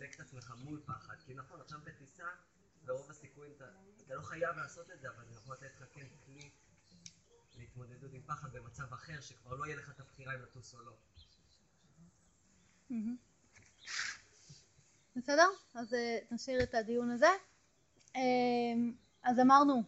לחזק 0.00 0.14
את 0.14 0.20
עצמך 0.20 0.54
מול 0.64 0.80
פחד. 0.86 1.14
כי 1.26 1.34
נכון, 1.34 1.60
עכשיו 1.60 1.80
בטיסה, 1.84 2.26
ברוב 2.84 3.10
הסיכויים 3.10 3.52
אתה 3.56 4.14
לא 4.14 4.22
חייב 4.22 4.56
לעשות 4.56 4.90
את 4.90 5.00
זה, 5.00 5.08
אבל 5.08 5.24
זה 5.28 5.34
יכול 5.34 5.54
לתת 5.54 5.80
לך 5.80 5.84
כן 5.92 6.06
כלי 6.26 6.50
להתמודדות 7.56 8.12
עם 8.12 8.22
פחד 8.22 8.52
במצב 8.52 8.92
אחר, 8.92 9.20
שכבר 9.20 9.54
לא 9.54 9.66
יהיה 9.66 9.76
לך 9.76 9.90
את 9.90 10.00
הבחירה 10.00 10.34
אם 10.34 10.42
לטוס 10.42 10.74
או 10.74 10.80
לא. 10.82 10.96
בסדר? 15.16 15.46
אז 15.74 15.94
אה, 15.94 16.18
נשאיר 16.30 16.62
את 16.62 16.74
הדיון 16.74 17.10
הזה. 17.10 17.30
אה, 18.16 18.20
אז 19.22 19.38
אמרנו 19.40 19.82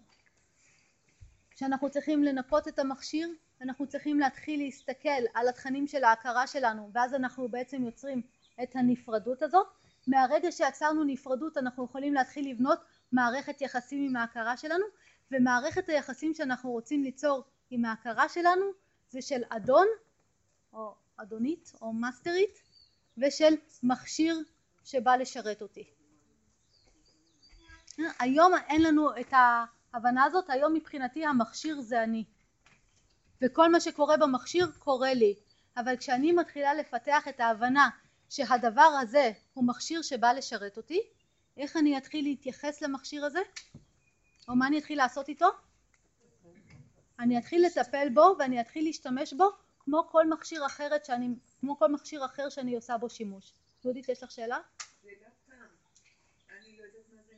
שאנחנו 1.55 1.91
צריכים 1.91 2.25
לנקות 2.25 2.69
את 2.69 2.79
המכשיר, 2.79 3.29
אנחנו 3.61 3.87
צריכים 3.87 4.21
להתחיל 4.21 4.61
להסתכל 4.61 5.23
על 5.35 5.49
התכנים 5.49 5.87
של 5.87 6.05
ההכרה 6.05 6.47
שלנו 6.47 6.91
ואז 6.93 7.15
אנחנו 7.15 7.49
בעצם 7.49 7.85
יוצרים 7.85 8.23
את 8.63 8.77
הנפרדות 8.77 9.43
הזאת. 9.43 9.82
מהרגע 10.07 10.53
שיצרנו 10.53 11.05
נפרדות 11.05 11.57
אנחנו 11.57 11.85
יכולים 11.85 12.15
להתחיל 12.15 12.51
לבנות 12.51 12.79
מערכת 13.13 13.61
יחסים 13.61 14.09
עם 14.09 14.17
ההכרה 14.17 14.57
שלנו 14.57 14.85
ומערכת 15.31 15.89
היחסים 15.89 16.35
שאנחנו 16.35 16.71
רוצים 16.71 17.03
ליצור 17.03 17.45
עם 17.71 17.85
ההכרה 17.85 18.29
שלנו 18.29 18.65
זה 19.09 19.23
של 19.23 19.43
אדון 19.49 19.87
או 20.73 20.95
אדונית 21.17 21.73
או 21.83 21.93
מאסטרית 21.93 22.63
ושל 23.19 23.55
מכשיר 23.83 24.39
שבא 24.85 25.17
לשרת 25.17 25.63
אותי. 25.63 25.91
היום 28.19 28.53
אין 28.69 28.83
לנו 28.83 29.11
את 29.21 29.33
ההבנה 29.33 30.25
הזאת, 30.25 30.51
היום 30.51 30.75
מבחינתי 30.75 31.27
המכשיר 31.27 31.81
זה 31.81 32.03
אני 32.03 32.25
וכל 33.43 33.73
מה 33.73 33.81
שקורה 33.81 34.17
במכשיר 34.17 34.67
קורה 34.79 35.15
לי 35.15 35.35
אבל 35.77 35.97
כשאני 35.97 36.33
מתחילה 36.33 36.75
לפתח 36.75 37.29
את 37.29 37.41
ההבנה 37.41 37.91
שהדבר 38.33 38.99
הזה 39.01 39.33
הוא 39.55 39.65
מכשיר 39.65 40.03
שבא 40.03 40.33
לשרת 40.33 40.77
אותי 40.77 41.01
איך 41.57 41.77
אני 41.77 41.99
אתחיל 41.99 42.25
להתייחס 42.25 42.83
למכשיר 42.83 43.25
הזה 43.25 43.41
או 44.49 44.57
מה 44.57 44.67
אני 44.67 44.79
אתחיל 44.79 44.99
לעשות 44.99 45.29
איתו 45.29 45.47
אני 47.19 47.39
אתחיל 47.39 47.67
לטפל 47.67 48.09
בו 48.15 48.37
ואני 48.39 48.61
אתחיל 48.61 48.85
להשתמש 48.85 49.33
בו 49.33 49.51
כמו 49.79 50.09
כל 50.09 50.29
מכשיר 50.29 50.67
אחרת 50.67 51.05
שאני, 51.05 51.29
כמו 51.61 51.79
כל 51.79 51.93
מכשיר 51.93 52.25
אחר 52.25 52.49
שאני 52.49 52.75
עושה 52.75 52.99
בו 52.99 53.11
שימוש. 53.11 53.53
יהודית 53.85 54.09
יש 54.09 54.23
לך 54.23 54.31
שאלה? 54.31 54.59
אני 55.05 56.79
לא 56.79 56.85
יודעת 56.85 57.05
מה 57.13 57.23
זה 57.27 57.35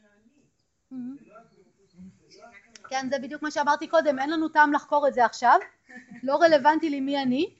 האני. 0.90 1.18
זה 2.30 2.40
לא. 2.40 2.88
כן 2.88 3.08
זה 3.10 3.18
בדיוק 3.18 3.42
מה 3.42 3.50
שאמרתי 3.50 3.88
קודם 3.88 4.18
אין 4.18 4.30
לנו 4.30 4.48
טעם 4.48 4.72
לחקור 4.72 5.08
את 5.08 5.14
זה 5.14 5.24
עכשיו 5.24 5.58
לא 6.22 6.36
רלוונטי 6.36 6.90
לי 6.90 7.00
מי 7.00 7.22
אני 7.22 7.54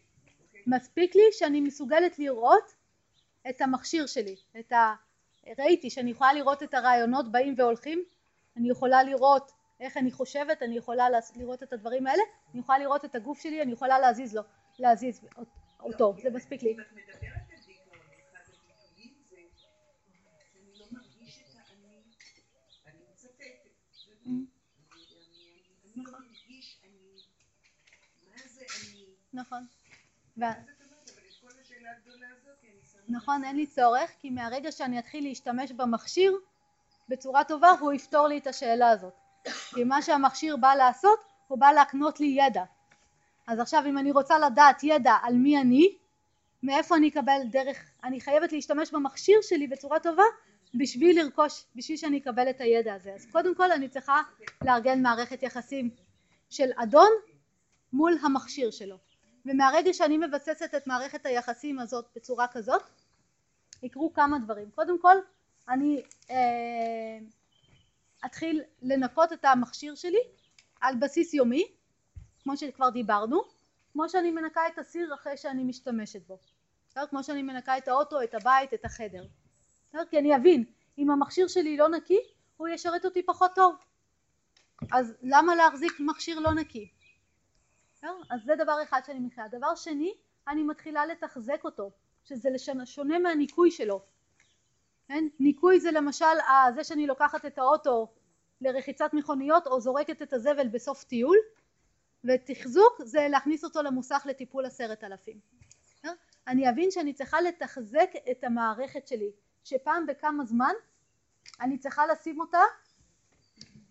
מספיק 0.67 1.15
לי 1.15 1.23
שאני 1.33 1.61
מסוגלת 1.61 2.19
לראות 2.19 2.84
את 3.51 3.61
המכשיר 3.61 4.07
שלי 4.07 4.37
את 4.61 4.73
ה... 4.73 4.95
ראיתי 5.59 5.91
שאני 5.91 6.11
יכולה 6.11 6.33
לראות 6.33 6.63
את 6.63 6.75
הרעיונות 6.75 7.33
באים 7.33 7.55
והולכים 7.59 8.05
אני 8.57 8.71
יכולה 8.71 9.03
לראות 9.03 9.53
איך 9.81 9.97
אני 9.97 10.13
חושבת 10.13 10.63
אני 10.63 10.77
יכולה 10.77 11.07
לראות 11.37 11.63
את 11.63 11.73
הדברים 11.73 12.07
האלה 12.07 12.23
אני 12.53 12.61
יכולה 12.61 12.79
לראות 12.79 13.05
את 13.05 13.15
הגוף 13.15 13.41
שלי 13.41 13.63
אני 13.63 13.73
יכולה 13.73 13.99
להזיז 13.99 14.35
לו 14.35 14.43
להזיז 14.79 15.21
אותו 15.81 16.15
זה 16.23 16.31
מספיק 16.31 16.63
לי 16.63 16.77
לא? 16.77 16.85
נכון 29.33 29.67
ו- 30.37 30.45
אז 30.45 30.53
את 30.69 30.83
אומרת, 30.83 31.11
אבל 31.11 31.23
את 31.29 31.35
כל 31.41 31.61
השאלה 31.61 31.91
הגדולה 31.97 32.29
הזאת, 32.37 32.59
אני 32.65 32.83
שמה... 32.93 32.94
נכון 33.09 33.45
אין 33.45 33.57
לי 33.57 33.67
צורך 33.67 34.11
כי 34.19 34.31
מהרגע 34.31 34.73
שאני 34.73 34.99
אתחיל 34.99 35.25
להשתמש 35.25 35.73
במכשיר 35.73 36.33
בצורה 37.09 37.45
טובה 37.45 37.71
הוא 37.81 37.93
יפתור 37.93 38.27
לי 38.27 38.39
את 38.39 38.47
השאלה 38.47 38.91
הזאת. 38.91 39.13
כי 39.75 39.85
מה 39.85 40.03
שהמכשיר 40.03 40.57
בא 40.57 40.75
לעשות 40.75 41.19
הוא 41.47 41.59
בא 41.59 41.73
להקנות 41.73 42.21
לי 42.21 42.27
ידע. 42.27 42.65
אז 43.47 43.59
עכשיו 43.59 43.83
אם 43.87 43.99
אני 43.99 44.11
רוצה 44.11 44.39
לדעת 44.39 44.85
ידע 44.85 45.17
על 45.23 45.35
מי 45.35 45.61
אני 45.61 45.97
מאיפה 46.63 46.97
אני 46.97 47.09
אקבל 47.09 47.41
דרך 47.51 47.91
אני 48.05 48.21
חייבת 48.21 48.53
להשתמש 48.53 48.91
במכשיר 48.91 49.39
שלי 49.43 49.67
בצורה 49.67 50.01
טובה 50.01 50.23
בשביל 50.75 51.23
לרכוש 51.23 51.65
בשביל 51.77 51.97
שאני 51.97 52.19
אקבל 52.19 52.51
את 52.51 52.61
הידע 52.61 52.95
הזה. 52.95 53.13
אז 53.15 53.27
קודם 53.33 53.55
כל 53.55 53.73
אני 53.73 53.89
צריכה 53.89 54.23
לארגן 54.65 55.03
מערכת 55.03 55.43
יחסים 55.43 55.91
של 56.51 56.71
אדון 56.77 57.11
מול 57.93 58.13
המכשיר 58.23 58.71
שלו 58.71 58.97
ומהרגע 59.47 59.93
שאני 59.93 60.19
מבססת 60.19 60.75
את 60.77 60.87
מערכת 60.87 61.27
היחסים 61.27 61.79
הזאת 61.79 62.07
בצורה 62.17 62.47
כזאת 62.49 62.83
יקרו 63.83 64.13
כמה 64.13 64.39
דברים 64.39 64.71
קודם 64.71 65.01
כל 65.01 65.17
אני 65.69 66.03
אה, 66.31 67.19
אתחיל 68.27 68.63
לנקות 68.83 69.33
את 69.33 69.45
המכשיר 69.45 69.95
שלי 69.95 70.21
על 70.81 70.95
בסיס 70.97 71.35
יומי 71.35 71.65
כמו 72.43 72.57
שכבר 72.57 72.91
דיברנו 72.91 73.43
כמו 73.93 74.09
שאני 74.09 74.31
מנקה 74.31 74.61
את 74.73 74.79
הסיר 74.79 75.15
אחרי 75.15 75.37
שאני 75.37 75.65
משתמשת 75.65 76.27
בו 76.27 76.39
בסדר? 76.89 77.07
כמו 77.07 77.25
שאני 77.25 77.43
מנקה 77.43 77.79
את 77.79 77.89
האוטו, 77.89 78.23
את 78.23 78.35
הבית, 78.35 78.75
את 78.75 78.85
החדר 78.85 79.25
בסדר? 79.89 80.05
כי 80.11 80.19
אני 80.19 80.37
אבין 80.37 80.65
אם 80.99 81.11
המכשיר 81.11 81.49
שלי 81.49 81.77
לא 81.77 81.89
נקי 81.89 82.19
הוא 82.57 82.69
ישרת 82.69 83.05
אותי 83.05 83.23
פחות 83.23 83.51
טוב 83.55 83.77
אז 84.93 85.15
למה 85.23 85.55
להחזיק 85.55 86.01
מכשיר 86.01 86.41
לא 86.41 86.55
נקי? 86.55 86.89
אז 88.31 88.41
זה 88.45 88.53
דבר 88.57 88.83
אחד 88.83 89.01
שאני 89.07 89.19
מתחילה 89.19 89.49
דבר 89.49 89.75
שני 89.75 90.15
אני 90.49 90.63
מתחילה 90.63 91.07
לתחזק 91.07 91.65
אותו 91.65 91.91
שזה 92.25 92.49
שונה 92.85 93.19
מהניקוי 93.19 93.71
שלו 93.71 94.03
כן? 95.09 95.25
ניקוי 95.41 95.81
זה 95.81 95.91
למשל 95.91 96.25
אה, 96.25 96.67
זה 96.75 96.85
שאני 96.85 97.07
לוקחת 97.07 97.45
את 97.45 97.59
האוטו 97.59 98.13
לרחיצת 98.61 99.11
מכוניות 99.13 99.67
או 99.67 99.81
זורקת 99.81 100.23
את 100.23 100.33
הזבל 100.33 100.69
בסוף 100.69 101.05
טיול 101.05 101.37
ותחזוק 102.25 103.03
זה 103.03 103.27
להכניס 103.31 103.65
אותו 103.65 103.83
למוסך 103.83 104.23
לטיפול 104.27 104.67
עשרת 104.67 105.05
אלפים. 105.05 105.41
בסדר? 105.83 106.13
אני 106.47 106.71
אבין 106.71 106.91
שאני 106.91 107.13
צריכה 107.13 107.41
לתחזק 107.41 108.11
את 108.31 108.45
המערכת 108.45 109.09
שלי 109.09 109.31
שפעם 109.65 110.07
בכמה 110.07 110.45
זמן 110.45 110.73
אני 111.61 111.79
צריכה 111.79 112.07
לשים 112.07 112.41
אותה 112.41 112.63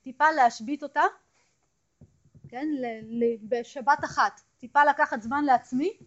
טיפה 0.02 0.32
להשבית 0.32 0.84
אותה 0.84 1.02
כן? 2.54 2.68
בשבת 3.44 4.00
אחת. 4.06 4.42
טיפה 4.58 4.84
לקחת 4.84 5.22
זמן 5.22 5.46
לעצמי 5.46 5.98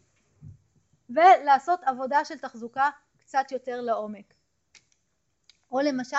ולעשות 1.10 1.80
עבודה 1.84 2.24
של 2.24 2.38
תחזוקה 2.38 2.90
קצת 3.18 3.52
יותר 3.52 3.80
לעומק. 3.80 4.34
או 5.70 5.80
למשל 5.80 6.16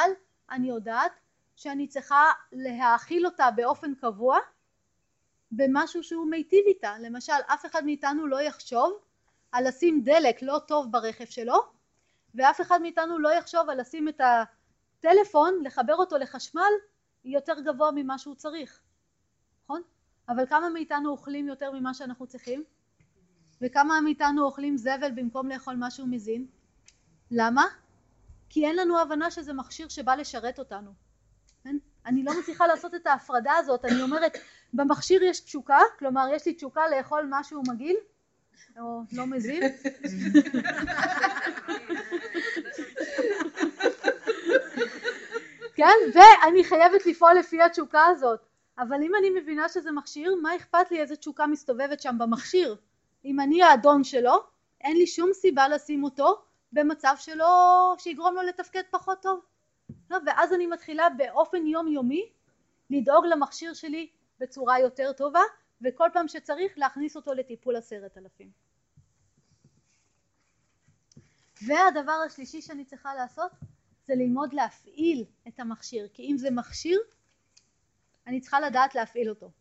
אני 0.52 0.68
יודעת 0.68 1.12
שאני 1.56 1.88
צריכה 1.88 2.24
להאכיל 2.52 3.26
אותה 3.26 3.52
באופן 3.56 3.96
קבוע 3.96 4.38
במשהו 5.52 6.04
שהוא 6.04 6.30
מיטיב 6.30 6.66
איתה. 6.68 6.96
למשל 7.00 7.34
אף 7.48 7.66
אחד 7.66 7.86
מאיתנו 7.86 8.28
לא 8.28 8.42
יחשוב 8.42 9.00
על 9.52 9.68
לשים 9.68 10.02
דלק 10.04 10.42
לא 10.42 10.60
טוב 10.68 10.92
ברכב 10.92 11.26
שלו 11.26 11.58
ואף 12.36 12.62
אחד 12.62 12.82
מאיתנו 12.82 13.20
לא 13.20 13.34
יחשוב 13.34 13.70
על 13.70 13.82
לשים 13.82 14.10
את 14.10 14.22
הטלפון 14.22 15.60
לחבר 15.64 15.96
אותו 15.96 16.18
לחשמל 16.18 16.72
יותר 17.26 17.60
גבוה 17.60 17.92
ממה 17.96 18.18
שהוא 18.18 18.36
צריך. 18.36 18.82
נכון? 19.64 19.82
אבל 20.30 20.46
כמה 20.46 20.70
מאיתנו 20.70 21.10
אוכלים 21.10 21.48
יותר 21.48 21.72
ממה 21.72 21.94
שאנחנו 21.94 22.28
צריכים? 22.28 22.64
וכמה 23.62 24.02
מאיתנו 24.02 24.44
אוכלים 24.44 24.78
זבל 24.78 25.12
במקום 25.16 25.50
לאכול 25.50 25.76
משהו 25.78 26.08
מזין? 26.08 26.46
למה? 27.32 27.66
כי 28.50 28.66
אין 28.66 28.76
לנו 28.76 29.00
הבנה 29.00 29.32
שזה 29.32 29.54
מכשיר 29.54 29.88
שבא 29.90 30.16
לשרת 30.16 30.60
אותנו. 30.60 30.92
כן? 31.64 31.78
אני 32.06 32.24
לא 32.24 32.40
מצליחה 32.40 32.68
לעשות 32.68 32.96
את 32.96 33.08
ההפרדה 33.08 33.54
הזאת, 33.54 33.86
אני 33.86 34.02
אומרת 34.02 34.38
במכשיר 34.74 35.24
יש 35.24 35.40
תשוקה, 35.40 35.80
כלומר 36.00 36.28
יש 36.34 36.46
לי 36.46 36.54
תשוקה 36.54 36.82
לאכול 36.88 37.28
משהו 37.30 37.64
מגעיל 37.68 37.96
או 38.80 39.02
לא 39.14 39.28
מזין 39.28 39.64
כן 45.76 45.96
ואני 46.14 46.64
חייבת 46.64 47.06
לפעול 47.06 47.34
לפי 47.34 47.62
התשוקה 47.62 48.06
הזאת 48.06 48.40
אבל 48.80 49.04
אם 49.04 49.12
אני 49.20 49.30
מבינה 49.30 49.70
שזה 49.70 49.92
מכשיר 49.92 50.36
מה 50.42 50.56
אכפת 50.56 50.92
לי 50.92 51.02
איזה 51.02 51.16
תשוקה 51.16 51.48
מסתובבת 51.48 52.02
שם 52.02 52.16
במכשיר? 52.20 52.76
אם 53.26 53.40
אני 53.40 53.64
האדון 53.64 54.04
שלו 54.04 54.34
אין 54.82 54.98
לי 54.98 55.08
שום 55.08 55.30
סיבה 55.34 55.68
לשים 55.68 56.04
אותו 56.04 56.42
במצב 56.72 57.16
שלו 57.20 57.46
שיגרום 57.98 58.36
לו 58.36 58.42
לתפקד 58.42 58.82
פחות 58.92 59.22
טוב. 59.22 59.40
לא, 60.10 60.18
ואז 60.26 60.54
אני 60.54 60.68
מתחילה 60.68 61.08
באופן 61.10 61.68
יומיומי 61.68 62.32
לדאוג 62.90 63.26
למכשיר 63.26 63.74
שלי 63.74 64.10
בצורה 64.40 64.80
יותר 64.80 65.12
טובה 65.14 65.42
וכל 65.82 66.10
פעם 66.14 66.28
שצריך 66.28 66.74
להכניס 66.78 67.16
אותו 67.16 67.34
לטיפול 67.34 67.76
עשרת 67.76 68.18
אלפים. 68.18 68.52
והדבר 71.68 72.20
השלישי 72.26 72.62
שאני 72.62 72.86
צריכה 72.86 73.16
לעשות 73.16 73.52
זה 74.08 74.14
ללמוד 74.16 74.54
להפעיל 74.54 75.26
את 75.48 75.60
המכשיר 75.60 76.08
כי 76.14 76.32
אם 76.32 76.38
זה 76.38 76.52
מכשיר 76.52 77.00
אני 78.28 78.40
צריכה 78.40 78.60
לדעת 78.60 78.96
להפעיל 78.96 79.30
אותו 79.30 79.52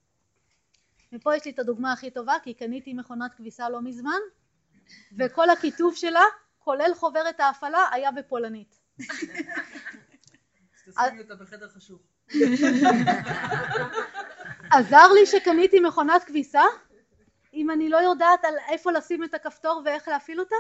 ופה 1.12 1.36
יש 1.36 1.44
לי 1.44 1.50
את 1.50 1.58
הדוגמה 1.58 1.92
הכי 1.92 2.10
טובה 2.10 2.34
כי 2.42 2.54
קניתי 2.54 2.94
מכונת 2.94 3.34
כביסה 3.34 3.68
לא 3.68 3.82
מזמן 3.82 4.20
וכל 5.18 5.50
הכיתוב 5.50 5.96
שלה 5.96 6.24
כולל 6.58 6.90
חוברת 6.94 7.40
ההפעלה 7.40 7.88
היה 7.92 8.12
בפולנית 8.12 8.80
תשימי 10.90 11.20
אותה 11.20 11.34
בחדר 11.34 11.68
חשוב. 11.68 12.02
עזר 14.70 15.12
לי 15.14 15.26
שקניתי 15.26 15.80
מכונת 15.80 16.24
כביסה 16.24 16.62
אם 17.54 17.70
אני 17.70 17.88
לא 17.88 17.96
יודעת 17.96 18.44
על 18.44 18.54
איפה 18.68 18.92
לשים 18.92 19.24
את 19.24 19.34
הכפתור 19.34 19.82
ואיך 19.84 20.08
להפעיל 20.08 20.40
אותה? 20.40 20.56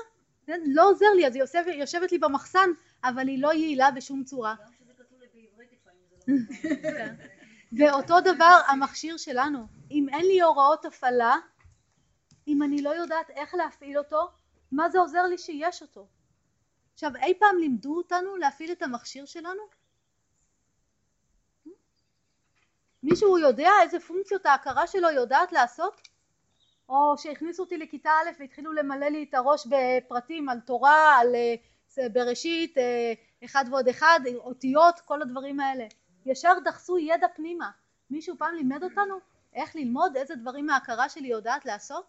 כן? 0.46 0.60
לא 0.66 0.90
עוזר 0.90 1.06
לי, 1.16 1.26
אז 1.26 1.34
היא 1.34 1.42
יושבת, 1.42 1.74
יושבת 1.74 2.12
לי 2.12 2.18
במחסן, 2.18 2.70
אבל 3.04 3.28
היא 3.28 3.42
לא 3.42 3.52
יעילה 3.52 3.90
בשום 3.90 4.24
צורה. 4.24 4.54
גם 4.60 4.72
כשזה 4.72 4.92
כתוב 4.98 5.18
לי 5.20 5.26
בעברית 5.32 5.70
לפעמים 5.72 6.02
זה 6.10 6.98
לא... 6.98 7.26
ואותו 7.78 8.20
דבר 8.20 8.60
המכשיר 8.68 9.16
שלנו, 9.16 9.66
אם 9.90 10.06
אין 10.08 10.26
לי 10.26 10.40
הוראות 10.40 10.84
הפעלה, 10.84 11.36
אם 12.48 12.62
אני 12.62 12.82
לא 12.82 12.90
יודעת 12.90 13.30
איך 13.30 13.54
להפעיל 13.54 13.98
אותו, 13.98 14.30
מה 14.72 14.88
זה 14.90 14.98
עוזר 14.98 15.22
לי 15.22 15.38
שיש 15.38 15.82
אותו? 15.82 16.08
עכשיו, 16.94 17.10
אי 17.16 17.34
פעם 17.38 17.58
לימדו 17.58 17.96
אותנו 17.96 18.36
להפעיל 18.36 18.72
את 18.72 18.82
המכשיר 18.82 19.24
שלנו? 19.24 19.62
מישהו 23.02 23.38
יודע 23.38 23.70
איזה 23.82 24.00
פונקציות 24.00 24.46
ההכרה 24.46 24.86
שלו 24.86 25.10
יודעת 25.10 25.52
לעשות? 25.52 26.00
או 26.88 27.18
שהכניסו 27.18 27.62
אותי 27.62 27.78
לכיתה 27.78 28.10
א' 28.10 28.30
והתחילו 28.40 28.72
למלא 28.72 29.06
לי 29.06 29.26
את 29.28 29.34
הראש 29.34 29.66
בפרטים 29.66 30.48
על 30.48 30.60
תורה, 30.60 31.18
על 31.18 31.34
אה, 31.34 32.08
בראשית, 32.08 32.78
אה, 32.78 33.12
אחד 33.44 33.64
ועוד 33.70 33.88
אחד, 33.88 34.20
אותיות, 34.36 35.00
כל 35.00 35.22
הדברים 35.22 35.60
האלה. 35.60 35.86
ישר 36.26 36.52
דחסו 36.64 36.98
ידע 36.98 37.26
פנימה. 37.34 37.70
מישהו 38.10 38.34
פעם 38.38 38.54
לימד 38.54 38.82
אותנו 38.82 39.18
איך 39.54 39.76
ללמוד 39.76 40.16
איזה 40.16 40.34
דברים 40.34 40.70
ההכרה 40.70 41.08
שלי 41.08 41.28
יודעת 41.28 41.64
לעשות? 41.64 42.06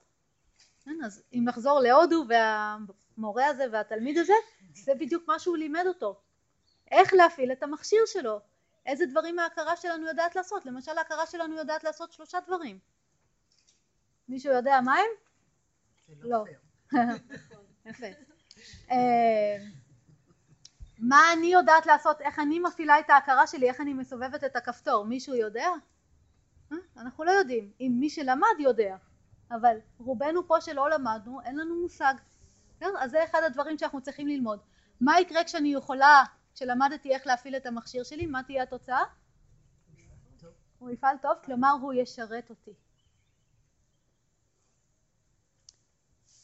כן, 0.84 1.04
אז 1.06 1.24
אם 1.34 1.44
נחזור 1.46 1.80
להודו 1.80 2.26
והמורה 2.30 3.46
הזה 3.46 3.66
והתלמיד 3.72 4.18
הזה, 4.18 4.34
זה 4.74 4.96
בדיוק 4.96 5.28
מה 5.28 5.40
שהוא 5.40 5.58
לימד 5.58 5.84
אותו. 5.88 6.20
איך 6.92 7.14
להפעיל 7.14 7.52
את 7.52 7.64
המכשיר 7.64 8.02
שלו. 8.06 8.40
איזה 8.86 9.06
דברים 9.06 9.40
ההכרה 9.40 9.76
שלנו 9.76 10.08
יודעת 10.08 10.36
לעשות. 10.36 10.66
למשל 10.66 10.98
ההכרה 10.98 11.26
שלנו 11.26 11.56
יודעת 11.56 11.84
לעשות 11.84 12.12
שלושה 12.12 12.40
דברים. 12.48 12.80
מישהו 14.30 14.54
יודע 14.54 14.80
מה 14.82 14.96
הם? 14.96 15.10
לא. 16.20 16.44
יפה. 17.86 18.08
מה 21.00 21.34
אני 21.34 21.48
יודעת 21.48 21.86
לעשות, 21.86 22.22
איך 22.22 22.40
אני 22.40 22.60
מפעילה 22.60 23.00
את 23.00 23.10
ההכרה 23.10 23.48
שלי, 23.48 23.70
איך 23.70 23.82
אני 23.82 23.94
מסובבת 23.94 24.44
את 24.44 24.56
הכפתור, 24.56 25.06
מישהו 25.06 25.36
יודע? 25.36 25.68
אה? 26.72 26.78
אנחנו 26.98 27.24
לא 27.24 27.32
יודעים, 27.32 27.72
אם 27.80 27.98
מי 28.00 28.10
שלמד 28.10 28.56
יודע, 28.60 28.96
אבל 29.52 29.78
רובנו 29.98 30.48
פה 30.48 30.62
שלא 30.62 30.90
למדנו, 30.90 31.42
אין 31.42 31.58
לנו 31.58 31.82
מושג. 31.82 32.14
אז 32.82 33.12
זה 33.12 33.24
אחד 33.24 33.40
הדברים 33.46 33.78
שאנחנו 33.78 34.02
צריכים 34.02 34.28
ללמוד. 34.28 34.60
מה 35.02 35.20
יקרה 35.20 35.44
כשאני 35.44 35.74
יכולה, 35.74 36.24
כשלמדתי 36.54 37.14
איך 37.14 37.28
להפעיל 37.28 37.56
את 37.56 37.66
המכשיר 37.66 38.04
שלי, 38.04 38.26
מה 38.26 38.44
תהיה 38.44 38.64
התוצאה? 38.64 39.04
הוא 40.80 40.90
יפעל 40.90 41.18
טוב, 41.22 41.34
כלומר 41.46 41.72
הוא 41.82 41.94
ישרת 41.94 42.50
אותי. 42.50 42.74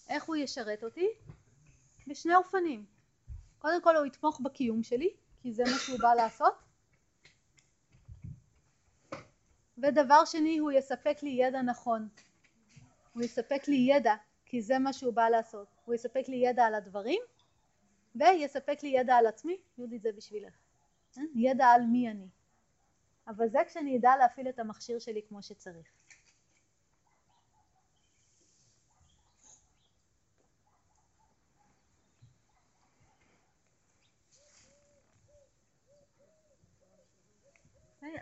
איך 0.10 0.24
הוא 0.24 0.36
ישרת 0.36 0.84
אותי? 0.84 1.08
בשני 2.08 2.36
אופנים. 2.36 2.86
קודם 3.64 3.82
כל 3.82 3.96
הוא 3.96 4.06
יתמוך 4.06 4.42
בקיום 4.44 4.84
שלי, 4.84 5.10
כי 5.42 5.54
זה 5.54 5.64
מה 5.64 5.78
שהוא 5.80 6.00
בא 6.00 6.14
לעשות. 6.14 6.54
ודבר 9.78 10.26
שני, 10.26 10.58
הוא 10.58 10.72
יספק 10.72 11.18
לי 11.24 11.30
ידע 11.30 11.62
נכון. 11.62 12.08
הוא 13.14 13.24
יספק 13.24 13.68
לי 13.68 13.76
ידע, 13.76 14.16
כי 14.46 14.62
זה 14.62 14.80
מה 14.80 14.94
שהוא 14.94 15.14
בא 15.14 15.30
לעשות. 15.30 15.68
הוא 15.86 15.96
יספק 15.96 16.24
לי 16.28 16.36
ידע 16.36 16.66
על 16.66 16.76
הדברים, 16.76 17.22
ויספק 18.16 18.84
לי 18.84 18.90
ידע 18.90 19.16
על 19.16 19.28
עצמי, 19.28 19.58
יהודית 19.78 20.02
זה 20.02 20.10
בשבילך. 20.12 20.54
כן? 21.14 21.26
ידע 21.36 21.66
על 21.66 21.82
מי 21.82 22.12
אני. 22.12 22.28
אבל 23.28 23.50
זה 23.50 23.60
כשאני 23.68 23.98
אדע 23.98 24.12
להפעיל 24.20 24.50
את 24.50 24.60
המכשיר 24.60 25.00
שלי 25.00 25.22
כמו 25.28 25.44
שצריך. 25.44 25.88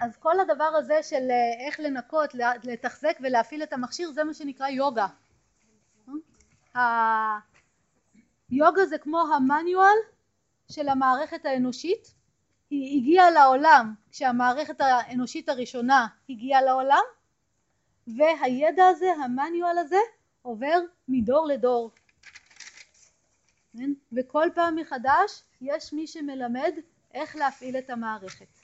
אז 0.01 0.17
כל 0.17 0.39
הדבר 0.39 0.63
הזה 0.63 1.03
של 1.03 1.31
אה, 1.31 1.65
איך 1.67 1.79
לנקות, 1.79 2.29
לתחזק 2.63 3.17
ולהפעיל 3.21 3.63
את 3.63 3.73
המכשיר 3.73 4.11
זה 4.11 4.23
מה 4.23 4.33
שנקרא 4.33 4.67
יוגה. 4.67 5.07
היוגה 8.49 8.85
זה 8.85 8.97
כמו 8.97 9.19
המניואל 9.35 9.97
של 10.71 10.89
המערכת 10.89 11.45
האנושית, 11.45 12.13
היא 12.69 12.97
הגיעה 13.01 13.31
לעולם 13.31 13.93
כשהמערכת 14.11 14.81
האנושית 14.81 15.49
הראשונה 15.49 16.07
הגיעה 16.29 16.61
לעולם 16.61 17.03
והידע 18.07 18.87
הזה, 18.87 19.11
המניואל 19.23 19.77
הזה, 19.77 19.99
עובר 20.41 20.79
מדור 21.07 21.47
לדור. 21.47 21.91
כן? 23.77 23.91
וכל 24.11 24.47
פעם 24.55 24.75
מחדש 24.75 25.43
יש 25.61 25.93
מי 25.93 26.07
שמלמד 26.07 26.73
איך 27.13 27.35
להפעיל 27.35 27.77
את 27.77 27.89
המערכת. 27.89 28.60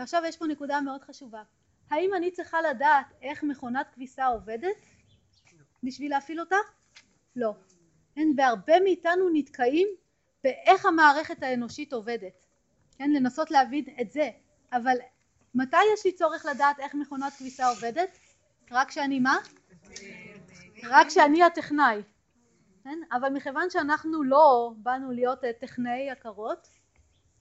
ועכשיו 0.00 0.22
יש 0.26 0.36
פה 0.36 0.46
נקודה 0.46 0.80
מאוד 0.80 1.02
חשובה. 1.02 1.42
האם 1.90 2.14
אני 2.14 2.30
צריכה 2.30 2.62
לדעת 2.62 3.06
איך 3.22 3.42
מכונת 3.42 3.86
כביסה 3.94 4.26
עובדת 4.26 4.76
בשביל 5.82 6.10
להפעיל 6.10 6.40
אותה? 6.40 6.56
לא. 7.36 7.54
כן, 8.14 8.28
והרבה 8.36 8.80
מאיתנו 8.80 9.28
נתקעים 9.32 9.88
באיך 10.44 10.86
המערכת 10.86 11.42
האנושית 11.42 11.92
עובדת. 11.92 12.46
כן, 12.98 13.10
לנסות 13.10 13.50
להבין 13.50 13.84
את 14.00 14.10
זה. 14.10 14.30
אבל 14.72 14.96
מתי 15.54 15.76
יש 15.94 16.06
לי 16.06 16.12
צורך 16.12 16.46
לדעת 16.46 16.80
איך 16.80 16.94
מכונת 16.94 17.32
כביסה 17.32 17.68
עובדת? 17.68 18.18
רק 18.70 18.88
כשאני 18.88 19.20
מה? 19.20 19.36
רק 20.82 21.06
כשאני 21.06 21.42
הטכנאי. 21.42 22.02
כן? 22.84 22.98
אבל 23.12 23.28
מכיוון 23.28 23.70
שאנחנו 23.70 24.22
לא 24.22 24.72
באנו 24.76 25.12
להיות 25.12 25.40
טכנאי 25.60 26.10
הכרות 26.10 26.68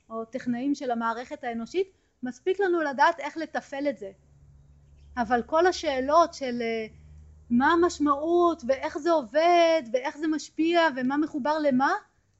או 0.10 0.26
טכנאים 0.26 0.76
של 0.76 0.92
המערכת 0.92 1.44
האנושית, 1.44 1.99
מספיק 2.24 2.60
לנו 2.60 2.82
לדעת 2.82 3.20
איך 3.20 3.38
לתפעל 3.38 3.88
את 3.88 3.98
זה. 3.98 4.12
אבל 5.18 5.44
כל 5.44 5.68
השאלות 5.68 6.34
של 6.34 6.62
אה, 6.62 6.88
מה 7.50 7.72
המשמעות 7.72 8.64
ואיך 8.68 8.98
זה 8.98 9.12
עובד 9.12 9.82
ואיך 9.94 10.18
זה 10.18 10.28
משפיע 10.28 10.82
ומה 10.96 11.18
מחובר 11.18 11.58
למה, 11.60 11.94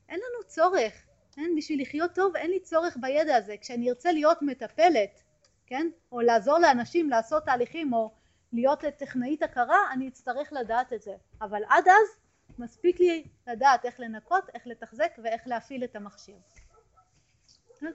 אין 0.10 0.20
לנו 0.20 0.48
צורך. 0.48 0.94
כן? 1.32 1.52
בשביל 1.58 1.82
לחיות 1.82 2.12
טוב 2.14 2.36
אין 2.36 2.52
לי 2.52 2.60
צורך 2.60 2.98
בידע 3.02 3.36
הזה. 3.36 3.56
כשאני 3.62 3.90
ארצה 3.90 4.12
להיות 4.12 4.42
מטפלת, 4.42 5.24
כן? 5.68 5.88
או 6.12 6.22
לעזור 6.22 6.60
לאנשים 6.60 7.10
לעשות 7.10 7.46
תהליכים 7.46 7.94
או 7.94 8.12
להיות 8.54 8.80
טכנאית 8.98 9.44
הכרה, 9.44 9.80
אני 9.94 10.08
אצטרך 10.08 10.54
לדעת 10.54 10.94
את 10.94 11.02
זה. 11.02 11.14
אבל 11.42 11.62
עד 11.70 11.88
אז 11.88 12.20
מספיק 12.60 13.00
לי 13.00 13.24
לדעת 13.48 13.86
איך 13.86 14.00
לנקות, 14.00 14.44
איך 14.54 14.68
לתחזק 14.68 15.12
ואיך 15.24 15.42
להפעיל 15.46 15.84
את 15.84 15.96
המכשיר. 15.96 16.36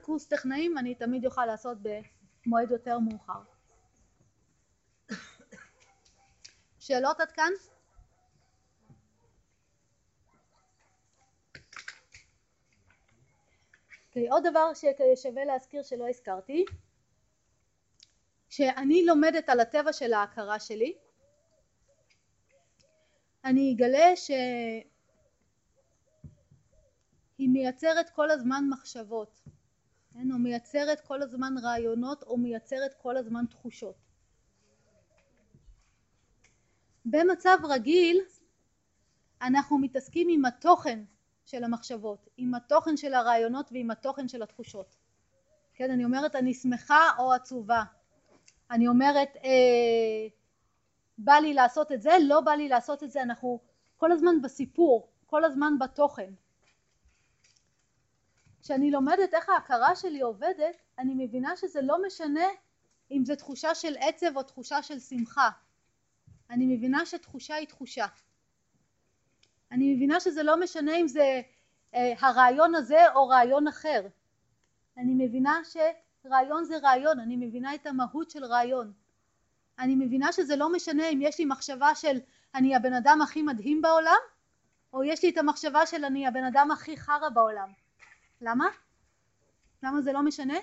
קורס 0.01 0.27
טכנאים 0.27 0.77
אני 0.77 0.95
תמיד 0.95 1.25
אוכל 1.25 1.45
לעשות 1.45 1.77
במועד 1.81 2.71
יותר 2.71 2.99
מאוחר. 2.99 3.41
שאלות 6.79 7.19
עד 7.19 7.31
כאן? 7.31 7.51
Okay, 7.57 7.75
אוקיי, 14.07 14.29
עוד 14.29 14.43
דבר 14.47 14.71
ששווה 14.73 15.45
להזכיר 15.45 15.83
שלא 15.83 16.09
הזכרתי, 16.09 16.65
כשאני 18.49 19.05
לומדת 19.05 19.49
על 19.49 19.59
הטבע 19.59 19.93
של 19.93 20.13
ההכרה 20.13 20.59
שלי, 20.59 20.97
אני 23.45 23.73
אגלה 23.75 24.15
שהיא 24.15 24.85
מייצרת 27.37 28.09
כל 28.09 28.31
הזמן 28.31 28.63
מחשבות. 28.69 29.41
כן, 30.15 30.31
או 30.31 30.37
מייצרת 30.37 30.99
כל 31.01 31.21
הזמן 31.21 31.55
רעיונות 31.63 32.23
או 32.23 32.37
מייצרת 32.37 32.93
כל 32.93 33.17
הזמן 33.17 33.45
תחושות. 33.45 33.95
במצב 37.05 37.57
רגיל 37.63 38.21
אנחנו 39.41 39.77
מתעסקים 39.77 40.27
עם 40.31 40.45
התוכן 40.45 41.03
של 41.45 41.63
המחשבות, 41.63 42.29
עם 42.37 42.55
התוכן 42.55 42.97
של 42.97 43.13
הרעיונות 43.13 43.71
ועם 43.71 43.91
התוכן 43.91 44.27
של 44.27 44.43
התחושות. 44.43 44.95
כן, 45.73 45.91
אני 45.91 46.05
אומרת 46.05 46.35
אני 46.35 46.53
שמחה 46.53 47.01
או 47.19 47.33
עצובה. 47.33 47.83
אני 48.71 48.87
אומרת 48.87 49.29
אה, 49.43 50.27
בא 51.17 51.33
לי 51.33 51.53
לעשות 51.53 51.91
את 51.91 52.01
זה, 52.01 52.11
לא 52.21 52.41
בא 52.41 52.51
לי 52.51 52.69
לעשות 52.69 53.03
את 53.03 53.11
זה, 53.11 53.21
אנחנו 53.21 53.59
כל 53.97 54.11
הזמן 54.11 54.41
בסיפור, 54.41 55.09
כל 55.25 55.43
הזמן 55.43 55.79
בתוכן. 55.79 56.33
כשאני 58.65 58.91
לומדת 58.91 59.33
איך 59.33 59.49
ההכרה 59.49 59.95
שלי 59.95 60.21
עובדת, 60.21 60.75
אני 60.99 61.13
מבינה 61.17 61.55
שזה 61.55 61.81
לא 61.81 61.97
משנה 62.07 62.45
אם 63.11 63.25
זו 63.25 63.35
תחושה 63.35 63.75
של 63.75 63.95
עצב 63.99 64.37
או 64.37 64.43
תחושה 64.43 64.83
של 64.83 64.99
שמחה. 64.99 65.49
אני 66.49 66.75
מבינה 66.75 67.05
שתחושה 67.05 67.55
היא 67.55 67.67
תחושה. 67.67 68.05
אני 69.71 69.93
מבינה 69.93 70.19
שזה 70.19 70.43
לא 70.43 70.59
משנה 70.59 70.95
אם 70.95 71.07
זה 71.07 71.41
אה, 71.95 72.13
הרעיון 72.19 72.75
הזה 72.75 73.13
או 73.15 73.27
רעיון 73.27 73.67
אחר. 73.67 74.07
אני 74.97 75.25
מבינה 75.25 75.61
שרעיון 75.63 76.63
זה 76.63 76.77
רעיון, 76.77 77.19
אני 77.19 77.35
מבינה 77.35 77.75
את 77.75 77.85
המהות 77.85 78.29
של 78.29 78.45
רעיון. 78.45 78.93
אני 79.79 79.95
מבינה 79.95 80.31
שזה 80.31 80.55
לא 80.55 80.71
משנה 80.71 81.09
אם 81.09 81.19
יש 81.21 81.39
לי 81.39 81.45
מחשבה 81.45 81.95
של 81.95 82.19
אני 82.55 82.75
הבן 82.75 82.93
אדם 82.93 83.19
הכי 83.21 83.41
מדהים 83.41 83.81
בעולם, 83.81 84.21
או 84.93 85.03
יש 85.03 85.23
לי 85.23 85.29
את 85.29 85.37
המחשבה 85.37 85.85
של 85.85 86.05
אני 86.05 86.27
הבן 86.27 86.43
אדם 86.43 86.71
הכי 86.71 86.97
חרא 86.97 87.29
בעולם. 87.29 87.84
למה? 88.41 88.67
למה 89.83 90.01
זה 90.01 90.13
לא 90.13 90.23
משנה? 90.23 90.57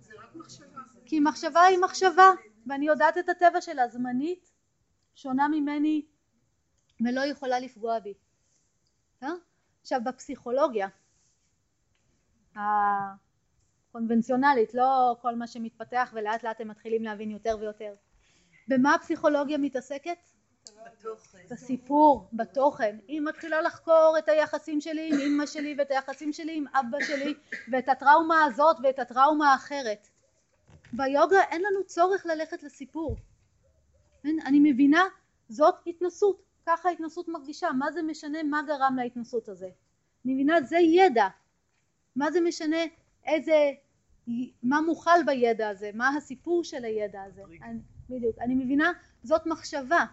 זה 0.00 0.12
רק 0.18 0.34
מחשבה. 0.34 0.80
כי 1.06 1.20
מחשבה 1.20 1.62
היא 1.62 1.78
מחשבה, 1.78 2.30
ואני 2.66 2.86
יודעת 2.86 3.18
את 3.18 3.28
הטבע 3.28 3.60
שלה, 3.60 3.88
זמנית, 3.88 4.52
שונה 5.14 5.48
ממני 5.48 6.06
ולא 7.04 7.20
יכולה 7.20 7.60
לפגוע 7.60 7.98
בי. 7.98 8.14
בסדר? 9.16 9.34
עכשיו 9.80 10.00
בפסיכולוגיה 10.04 10.88
הקונבנציונלית, 12.56 14.74
לא 14.74 15.16
כל 15.22 15.36
מה 15.36 15.46
שמתפתח 15.46 16.12
ולאט 16.14 16.42
לאט 16.42 16.60
הם 16.60 16.68
מתחילים 16.68 17.02
להבין 17.02 17.30
יותר 17.30 17.56
ויותר. 17.60 17.94
במה 18.68 18.94
הפסיכולוגיה 18.94 19.58
מתעסקת? 19.58 20.28
בסיפור, 21.50 22.28
בתוכן. 22.32 22.98
היא 23.08 23.20
מתחילה 23.20 23.60
לחקור 23.60 24.14
את 24.18 24.28
היחסים 24.28 24.80
שלי 24.80 25.10
עם 25.12 25.20
אמא 25.20 25.46
שלי 25.46 25.74
ואת 25.78 25.90
היחסים 25.90 26.32
שלי 26.32 26.56
עם 26.56 26.64
אבא 26.68 26.98
שלי 27.00 27.34
ואת 27.72 27.88
הטראומה 27.88 28.44
הזאת 28.44 28.76
ואת 28.82 28.98
הטראומה 28.98 29.52
האחרת. 29.52 30.08
ביוגה 30.92 31.40
אין 31.50 31.62
לנו 31.62 31.84
צורך 31.84 32.26
ללכת 32.26 32.62
לסיפור. 32.62 33.16
אני 34.24 34.72
מבינה, 34.72 35.02
זאת 35.48 35.74
התנסות, 35.86 36.42
ככה 36.66 36.88
ההתנסות 36.88 37.28
מרגישה, 37.28 37.72
מה 37.72 37.92
זה 37.92 38.02
משנה 38.02 38.42
מה 38.42 38.62
גרם 38.66 38.96
להתנסות 39.02 39.48
הזה. 39.48 39.68
אני 40.24 40.34
מבינה, 40.34 40.62
זה 40.62 40.78
ידע. 40.78 41.28
מה 42.16 42.30
זה 42.30 42.40
משנה 42.40 42.76
איזה, 43.26 43.72
מה 44.62 44.80
מוכל 44.80 45.22
בידע 45.26 45.68
הזה, 45.68 45.90
מה 45.94 46.08
הסיפור 46.16 46.64
של 46.64 46.84
הידע 46.84 47.22
הזה. 47.22 47.42
אני, 47.62 47.80
בדיוק. 48.10 48.38
אני 48.38 48.54
מבינה, 48.54 48.92
זאת 49.22 49.46
מחשבה. 49.46 50.04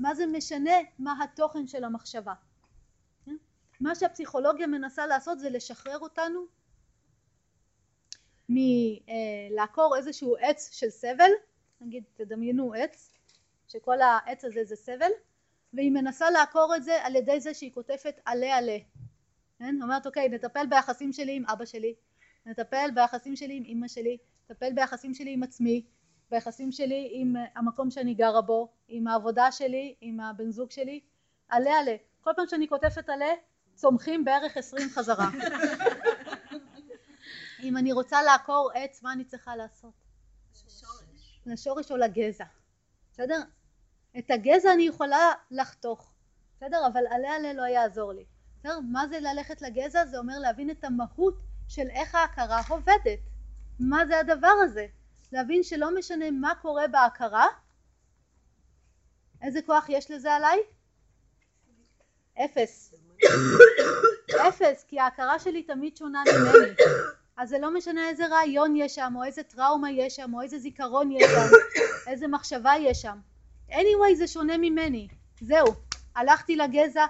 מה 0.00 0.14
זה 0.14 0.26
משנה 0.26 0.74
מה 0.98 1.24
התוכן 1.24 1.66
של 1.66 1.84
המחשבה. 1.84 2.34
כן? 3.24 3.36
מה 3.80 3.94
שהפסיכולוגיה 3.94 4.66
מנסה 4.66 5.06
לעשות 5.06 5.40
זה 5.40 5.50
לשחרר 5.50 5.98
אותנו 5.98 6.40
מלעקור 8.48 9.96
איזשהו 9.96 10.36
עץ 10.36 10.70
של 10.72 10.90
סבל, 10.90 11.30
נגיד 11.80 12.04
תדמיינו 12.14 12.74
עץ, 12.74 13.12
שכל 13.68 14.00
העץ 14.00 14.44
הזה 14.44 14.64
זה 14.64 14.76
סבל, 14.76 15.10
והיא 15.72 15.90
מנסה 15.90 16.30
לעקור 16.30 16.74
את 16.76 16.84
זה 16.84 17.04
על 17.04 17.16
ידי 17.16 17.40
זה 17.40 17.54
שהיא 17.54 17.72
כותפת 17.74 18.14
עלה 18.24 18.56
עלה. 18.56 18.78
כן? 19.58 19.82
אומרת 19.82 20.06
אוקיי 20.06 20.28
נטפל 20.28 20.66
ביחסים 20.66 21.12
שלי 21.12 21.36
עם 21.36 21.44
אבא 21.46 21.64
שלי, 21.64 21.94
נטפל 22.46 22.90
ביחסים 22.94 23.36
שלי 23.36 23.56
עם 23.56 23.64
אמא 23.66 23.88
שלי, 23.88 24.18
נטפל 24.50 24.72
ביחסים 24.72 25.14
שלי 25.14 25.32
עם 25.32 25.42
עצמי, 25.42 25.84
ביחסים 26.30 26.72
שלי 26.72 27.08
עם 27.12 27.36
המקום 27.54 27.90
שאני 27.90 28.14
גרה 28.14 28.40
בו, 28.40 28.68
עם 28.88 29.06
העבודה 29.06 29.52
שלי, 29.52 29.94
עם 30.00 30.20
הבן 30.20 30.50
זוג 30.50 30.70
שלי, 30.70 31.00
עלה 31.48 31.70
עלה. 31.70 31.96
כל 32.20 32.30
פעם 32.36 32.46
שאני 32.48 32.68
כותפת 32.68 33.08
עלה, 33.08 33.34
צומחים 33.74 34.24
בערך 34.24 34.56
עשרים 34.56 34.88
חזרה. 34.90 35.28
אם 37.62 37.76
אני 37.76 37.92
רוצה 37.92 38.22
לעקור 38.22 38.70
עץ, 38.74 39.02
מה 39.02 39.12
אני 39.12 39.24
צריכה 39.24 39.56
לעשות? 39.56 39.92
לשורש. 40.66 41.40
לשורש 41.46 41.90
או 41.90 41.96
לגזע. 41.96 42.44
בסדר? 43.12 43.40
את 44.18 44.30
הגזע 44.30 44.72
אני 44.72 44.82
יכולה 44.82 45.32
לחתוך. 45.50 46.12
בסדר? 46.56 46.86
אבל 46.86 47.02
עלה 47.10 47.30
עלה 47.30 47.52
לא 47.52 47.62
יעזור 47.62 48.12
לי. 48.12 48.24
בסדר? 48.58 48.80
מה 48.80 49.08
זה 49.08 49.20
ללכת 49.20 49.62
לגזע? 49.62 50.06
זה 50.06 50.18
אומר 50.18 50.38
להבין 50.38 50.70
את 50.70 50.84
המהות 50.84 51.34
של 51.68 51.86
איך 51.90 52.14
ההכרה 52.14 52.60
עובדת. 52.68 53.18
מה 53.80 54.06
זה 54.06 54.18
הדבר 54.18 54.52
הזה? 54.64 54.86
להבין 55.32 55.62
שלא 55.62 55.98
משנה 55.98 56.30
מה 56.30 56.54
קורה 56.62 56.88
בהכרה, 56.88 57.46
איזה 59.42 59.60
כוח 59.66 59.86
יש 59.88 60.10
לזה 60.10 60.32
עליי? 60.32 60.58
אפס. 62.44 62.94
אפס, 64.48 64.84
כי 64.88 65.00
ההכרה 65.00 65.38
שלי 65.38 65.62
תמיד 65.62 65.96
שונה 65.96 66.22
ממני. 66.26 66.74
אז 67.36 67.48
זה 67.48 67.58
לא 67.58 67.74
משנה 67.74 68.08
איזה 68.08 68.26
רעיון 68.26 68.76
יש 68.76 68.94
שם, 68.94 69.12
או 69.16 69.24
איזה 69.24 69.42
טראומה 69.42 69.90
יש 69.90 70.16
שם, 70.16 70.34
או 70.34 70.42
איזה 70.42 70.58
זיכרון 70.58 71.12
יש 71.12 71.22
שם, 71.22 71.56
איזה 72.06 72.28
מחשבה 72.28 72.72
יש 72.80 73.02
שם. 73.02 73.18
anyway 73.70 74.14
זה 74.16 74.26
שונה 74.26 74.58
ממני. 74.58 75.08
זהו, 75.40 75.66
הלכתי 76.16 76.56
לגזע, 76.56 77.06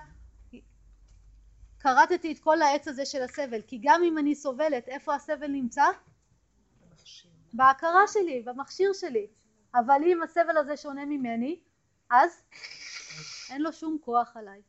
כרתתי 1.81 2.33
את 2.33 2.39
כל 2.39 2.63
העץ 2.63 2.89
הזה 2.89 3.07
של 3.07 3.23
הסבל, 3.23 3.61
כי 3.67 3.79
גם 3.83 4.03
אם 4.05 4.19
אני 4.19 4.35
סובלת, 4.35 4.89
איפה 4.89 5.15
הסבל 5.15 5.47
נמצא? 5.47 5.85
בהכרה 7.53 8.09
שלי, 8.09 8.43
במכשיר 8.43 8.93
שלי. 8.93 9.27
אבל 9.75 10.01
אם 10.07 10.23
הסבל 10.23 10.57
הזה 10.57 10.77
שונה 10.77 11.05
ממני, 11.05 11.61
אז 12.11 12.43
אין 13.51 13.63
לו 13.63 13.73
שום 13.73 13.99
כוח 14.01 14.37
עליי. 14.37 14.63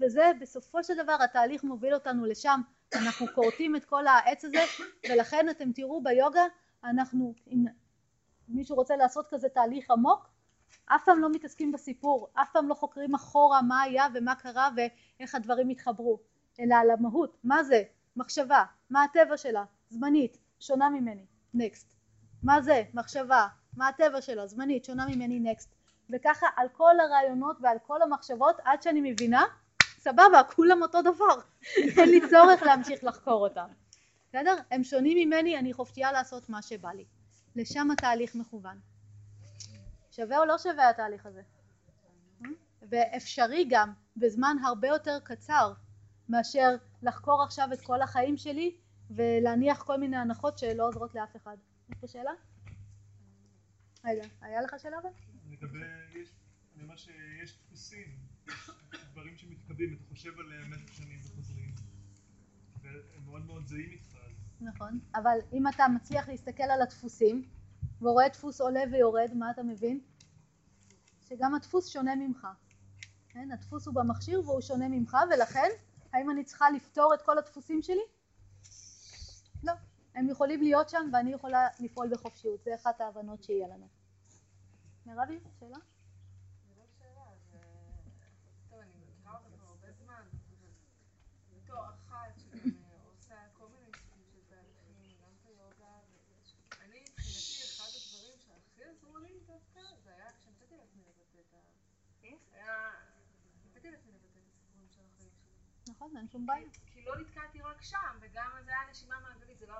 וזה 0.00 0.30
בסופו 0.40 0.84
של 0.84 0.94
דבר 1.02 1.16
התהליך 1.24 1.64
מוביל 1.64 1.94
אותנו 1.94 2.26
לשם, 2.26 2.60
אנחנו 2.94 3.26
כורתים 3.34 3.76
את 3.76 3.84
כל 3.84 4.06
העץ 4.06 4.44
הזה, 4.44 4.64
ולכן 5.10 5.48
אתם 5.50 5.72
תראו 5.72 6.02
ביוגה, 6.02 6.44
אנחנו, 6.84 7.34
אם 7.46 7.64
מישהו 8.48 8.76
רוצה 8.76 8.96
לעשות 8.96 9.26
כזה 9.30 9.48
תהליך 9.48 9.90
עמוק, 9.90 10.28
אף 10.86 11.04
פעם 11.04 11.20
לא 11.20 11.30
מתעסקים 11.30 11.72
בסיפור, 11.72 12.28
אף 12.34 12.48
פעם 12.52 12.68
לא 12.68 12.74
חוקרים 12.74 13.14
אחורה 13.14 13.62
מה 13.62 13.82
היה 13.82 14.06
ומה 14.14 14.34
קרה 14.34 14.70
ואיך 14.76 15.34
הדברים 15.34 15.68
התחברו, 15.68 16.20
אלא 16.60 16.74
על 16.74 16.90
המהות, 16.90 17.36
מה 17.44 17.64
זה, 17.64 17.82
מחשבה, 18.16 18.64
מה 18.90 19.04
הטבע 19.04 19.36
שלה, 19.36 19.64
זמנית, 19.88 20.38
שונה 20.60 20.90
ממני, 20.90 21.26
נקסט. 21.54 21.99
מה 22.42 22.62
זה? 22.62 22.82
מחשבה. 22.94 23.46
מה 23.76 23.88
הטבע 23.88 24.20
שלו? 24.20 24.46
זמנית, 24.46 24.84
שונה 24.84 25.06
ממני 25.06 25.40
נקסט. 25.40 25.68
וככה 26.10 26.46
על 26.56 26.68
כל 26.72 27.00
הרעיונות 27.00 27.56
ועל 27.60 27.76
כל 27.86 28.02
המחשבות 28.02 28.56
עד 28.64 28.82
שאני 28.82 29.12
מבינה, 29.12 29.44
סבבה, 29.98 30.42
כולם 30.54 30.82
אותו 30.82 31.02
דבר. 31.02 31.40
אין 31.98 32.08
לי 32.08 32.20
צורך 32.30 32.62
להמשיך 32.62 33.04
לחקור 33.04 33.48
אותם. 33.48 33.66
בסדר? 34.28 34.56
הם 34.70 34.84
שונים 34.84 35.28
ממני, 35.28 35.58
אני 35.58 35.72
חופשייה 35.72 36.12
לעשות 36.12 36.48
מה 36.48 36.62
שבא 36.62 36.90
לי. 36.90 37.04
לשם 37.56 37.90
התהליך 37.90 38.34
מכוון. 38.34 38.80
שווה 40.10 40.38
או 40.38 40.44
לא 40.44 40.58
שווה 40.58 40.88
התהליך 40.88 41.26
הזה? 41.26 41.42
ואפשרי 42.82 43.66
גם 43.70 43.92
בזמן 44.16 44.56
הרבה 44.64 44.88
יותר 44.88 45.18
קצר 45.24 45.72
מאשר 46.28 46.76
לחקור 47.02 47.42
עכשיו 47.42 47.68
את 47.72 47.80
כל 47.80 48.02
החיים 48.02 48.36
שלי 48.36 48.76
ולהניח 49.10 49.82
כל 49.82 49.96
מיני 49.96 50.16
הנחות 50.16 50.58
שלא 50.58 50.88
עוזרות 50.88 51.14
לאף 51.14 51.36
אחד. 51.36 51.56
יש 51.90 51.98
פה 52.00 52.06
שאלה? 52.06 52.30
רגע, 54.04 54.24
היה 54.40 54.62
לך 54.62 54.74
שאלה 54.78 54.96
אבל? 55.02 55.10
לגבי, 55.50 55.78
יש, 56.14 56.28
אני 56.74 56.82
אומר 56.82 56.96
שיש 56.96 57.58
דפוסים, 57.58 58.18
דברים 59.12 59.36
שמתקבלים, 59.36 59.94
אתה 59.94 60.04
חושב 60.08 60.40
עליהם 60.40 60.70
במשך 60.70 60.94
שנים 60.94 61.20
וחוזרים, 61.24 61.74
והם 62.82 63.24
מאוד 63.24 63.44
מאוד 63.46 63.66
זהים 63.66 63.90
איתך. 63.90 64.16
נכון, 64.60 65.00
אבל 65.14 65.38
אם 65.52 65.68
אתה 65.68 65.88
מצליח 65.88 66.28
להסתכל 66.28 66.62
על 66.62 66.82
הדפוסים, 66.82 67.48
ורואה 68.00 68.28
דפוס 68.28 68.60
עולה 68.60 68.80
ויורד, 68.92 69.34
מה 69.34 69.50
אתה 69.50 69.62
מבין? 69.62 70.00
שגם 71.28 71.54
הדפוס 71.54 71.88
שונה 71.88 72.14
ממך. 72.16 72.46
כן? 73.28 73.52
הדפוס 73.52 73.86
הוא 73.86 73.94
במכשיר 73.94 74.40
והוא 74.40 74.60
שונה 74.60 74.88
ממך, 74.88 75.16
ולכן, 75.30 75.68
האם 76.12 76.30
אני 76.30 76.44
צריכה 76.44 76.70
לפתור 76.70 77.14
את 77.14 77.22
כל 77.22 77.38
הדפוסים 77.38 77.82
שלי? 77.82 78.02
לא. 79.62 79.72
הם 80.20 80.28
יכולים 80.28 80.62
להיות 80.62 80.88
שם 80.88 81.10
ואני 81.12 81.32
יכולה 81.32 81.68
לפעול 81.80 82.08
בחופשיות, 82.12 82.62
זה 82.64 82.74
אחת 82.74 83.00
ההבנות 83.00 83.42
שיהיה 83.42 83.68
לנו. 83.68 83.88
מירבי, 85.06 85.38
שאלה? 85.60 85.76
נכון, 105.88 106.16
אין 106.16 106.28
שום 106.28 106.46
בעיה. 106.46 106.68
כי 106.86 107.04
לא 107.04 107.18
נתקעתי 107.20 107.60
רק 107.60 107.82
שם, 107.82 108.18
וגם 108.20 108.50
זה 108.64 108.70
היה 108.70 108.90
נשימה 108.90 109.20
מעגלית, 109.20 109.58
זה 109.58 109.66
לא... 109.66 109.74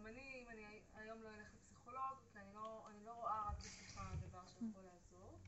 גם 0.00 0.06
אני, 0.06 0.42
אם 0.42 0.48
אני 0.50 0.82
היום 0.94 1.22
לא 1.22 1.28
אלך 1.28 1.54
לפסיכולוג, 1.54 2.16
כי 2.32 2.38
אני 2.38 2.54
לא, 2.54 2.86
אני 2.90 3.04
לא 3.04 3.12
רואה 3.12 3.48
רק 3.48 3.58
בשיחה 3.58 4.10
דבר 4.28 4.46
שיכול 4.46 4.82
לעזור, 4.82 5.38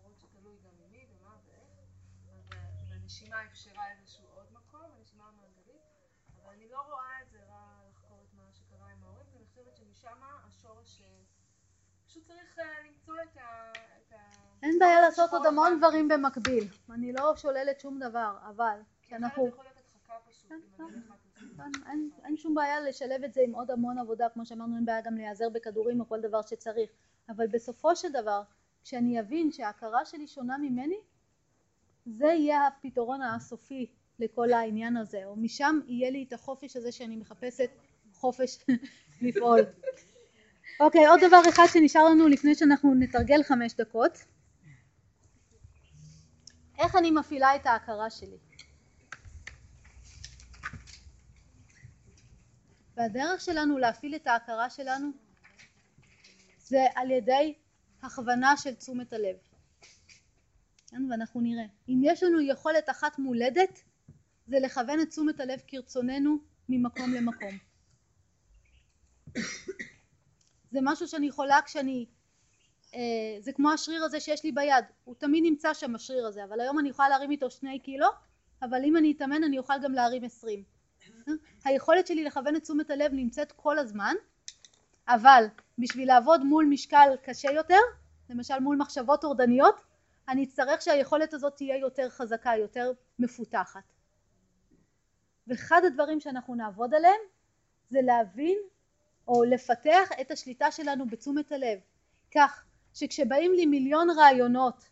למרות 0.00 0.18
שתלוי 0.18 0.56
גם 0.64 0.70
ממי 0.78 1.06
ומה 1.10 1.36
ואיך, 1.46 2.48
והנשימה 2.88 3.44
אפשרה 3.44 3.90
איזשהו 3.90 4.24
עוד 4.34 4.46
מקום, 4.52 4.90
הנשימה 4.98 5.24
המעגלית, 5.28 5.82
אבל 6.42 6.52
אני 6.52 6.68
לא 6.68 6.80
רואה 6.80 7.22
את 7.22 7.30
זה 7.30 7.38
רע 7.48 7.80
לחקור 7.88 8.24
את 8.28 8.34
מה 8.34 8.52
שקרה 8.52 8.90
עם 8.90 9.04
ההורים, 9.04 9.26
כי 9.30 9.36
אני 9.36 9.46
חושבת 9.46 9.76
שמשם 9.76 10.20
השורש, 10.46 11.02
פשוט 12.06 12.26
צריך 12.26 12.58
למצוא 12.84 13.14
את 13.22 13.36
ה... 13.36 13.72
אין 14.62 14.78
בעיה 14.78 15.00
לעשות 15.00 15.30
עוד 15.32 15.46
המון 15.46 15.78
דברים 15.78 16.08
במקביל, 16.08 16.68
אני 16.90 17.12
לא 17.12 17.36
שוללת 17.36 17.80
שום 17.80 17.98
דבר, 17.98 18.38
אבל 18.48 18.80
כשאנחנו... 19.02 19.50
אין 22.24 22.36
שום 22.36 22.54
בעיה 22.54 22.80
לשלב 22.80 23.24
את 23.24 23.34
זה 23.34 23.40
עם 23.44 23.54
עוד 23.54 23.70
המון 23.70 23.98
עבודה, 23.98 24.28
כמו 24.28 24.46
שאמרנו 24.46 24.76
אין 24.76 24.84
בעיה 24.84 25.00
גם 25.00 25.14
להיעזר 25.14 25.48
בכדורים 25.48 26.00
או 26.00 26.08
כל 26.08 26.20
דבר 26.20 26.42
שצריך, 26.42 26.90
אבל 27.28 27.46
בסופו 27.46 27.96
של 27.96 28.08
דבר 28.12 28.42
כשאני 28.84 29.20
אבין 29.20 29.52
שההכרה 29.52 30.04
שלי 30.04 30.26
שונה 30.26 30.58
ממני 30.58 30.98
זה 32.06 32.26
יהיה 32.26 32.66
הפתרון 32.66 33.22
הסופי 33.22 33.86
לכל 34.18 34.52
העניין 34.52 34.96
הזה 34.96 35.24
או 35.24 35.36
משם 35.36 35.80
יהיה 35.86 36.10
לי 36.10 36.24
את 36.28 36.32
החופש 36.32 36.76
הזה 36.76 36.92
שאני 36.92 37.16
מחפשת 37.16 37.70
חופש 38.12 38.58
לפעול. 39.22 39.60
אוקיי 40.80 41.06
עוד 41.06 41.20
דבר 41.26 41.40
אחד 41.48 41.66
שנשאר 41.72 42.04
לנו 42.04 42.28
לפני 42.28 42.54
שאנחנו 42.54 42.94
נתרגל 42.94 43.42
חמש 43.42 43.74
דקות. 43.74 44.12
איך 46.78 46.96
אני 46.96 47.10
מפעילה 47.10 47.56
את 47.56 47.66
ההכרה 47.66 48.10
שלי 48.10 48.36
והדרך 52.96 53.40
שלנו 53.40 53.78
להפעיל 53.78 54.14
את 54.14 54.26
ההכרה 54.26 54.70
שלנו 54.70 55.10
זה 56.58 56.86
על 56.94 57.10
ידי 57.10 57.54
הכוונה 58.02 58.56
של 58.56 58.74
תשומת 58.74 59.12
הלב. 59.12 59.36
כן? 60.88 61.10
ואנחנו 61.10 61.40
נראה. 61.40 61.64
אם 61.88 62.00
יש 62.04 62.22
לנו 62.22 62.40
יכולת 62.40 62.90
אחת 62.90 63.18
מולדת 63.18 63.82
זה 64.46 64.56
לכוון 64.60 65.00
את 65.00 65.08
תשומת 65.08 65.40
הלב 65.40 65.60
כרצוננו 65.66 66.38
ממקום 66.68 67.12
למקום. 67.12 67.58
זה 70.72 70.78
משהו 70.82 71.08
שאני 71.08 71.26
יכולה 71.26 71.58
כשאני, 71.64 72.06
אה, 72.94 73.00
זה 73.40 73.52
כמו 73.52 73.70
השריר 73.70 74.04
הזה 74.04 74.20
שיש 74.20 74.44
לי 74.44 74.52
ביד, 74.52 74.84
הוא 75.04 75.14
תמיד 75.14 75.44
נמצא 75.44 75.74
שם 75.74 75.94
השריר 75.94 76.26
הזה, 76.26 76.44
אבל 76.44 76.60
היום 76.60 76.78
אני 76.78 76.88
יכולה 76.88 77.08
להרים 77.08 77.30
איתו 77.30 77.50
שני 77.50 77.78
קילו, 77.78 78.06
אבל 78.62 78.84
אם 78.84 78.96
אני 78.96 79.12
אתאמן 79.16 79.44
אני 79.44 79.58
אוכל 79.58 79.74
גם 79.82 79.92
להרים 79.92 80.24
עשרים. 80.24 80.62
היכולת 81.64 82.06
שלי 82.06 82.24
לכוון 82.24 82.56
את 82.56 82.62
תשומת 82.62 82.90
הלב 82.90 83.12
נמצאת 83.12 83.52
כל 83.52 83.78
הזמן, 83.78 84.14
אבל 85.08 85.44
בשביל 85.78 86.08
לעבוד 86.08 86.44
מול 86.44 86.66
משקל 86.70 87.16
קשה 87.22 87.50
יותר, 87.50 87.80
למשל 88.30 88.58
מול 88.58 88.76
מחשבות 88.76 89.20
טורדניות, 89.20 89.80
אני 90.28 90.44
אצטרך 90.44 90.82
שהיכולת 90.82 91.34
הזאת 91.34 91.56
תהיה 91.56 91.76
יותר 91.76 92.10
חזקה, 92.10 92.52
יותר 92.58 92.92
מפותחת. 93.18 93.92
ואחד 95.46 95.82
הדברים 95.86 96.20
שאנחנו 96.20 96.54
נעבוד 96.54 96.94
עליהם 96.94 97.20
זה 97.90 97.98
להבין 98.02 98.58
או 99.28 99.44
לפתח 99.44 100.08
את 100.20 100.30
השליטה 100.30 100.70
שלנו 100.70 101.06
בתשומת 101.06 101.52
הלב, 101.52 101.78
כך 102.34 102.64
שכשבאים 102.94 103.52
לי 103.52 103.66
מיליון 103.66 104.10
רעיונות 104.10 104.88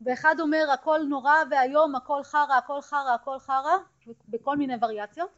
ואחד 0.00 0.34
אומר 0.40 0.70
הכל 0.74 1.00
נורא 1.08 1.34
והיום 1.50 1.94
הכל 1.94 2.22
חרא 2.22 2.54
הכל 2.58 2.80
חרא 2.80 3.14
הכל 3.14 3.38
חרא 3.38 3.76
בכל 4.28 4.56
מיני 4.56 4.74
וריאציות 4.80 5.30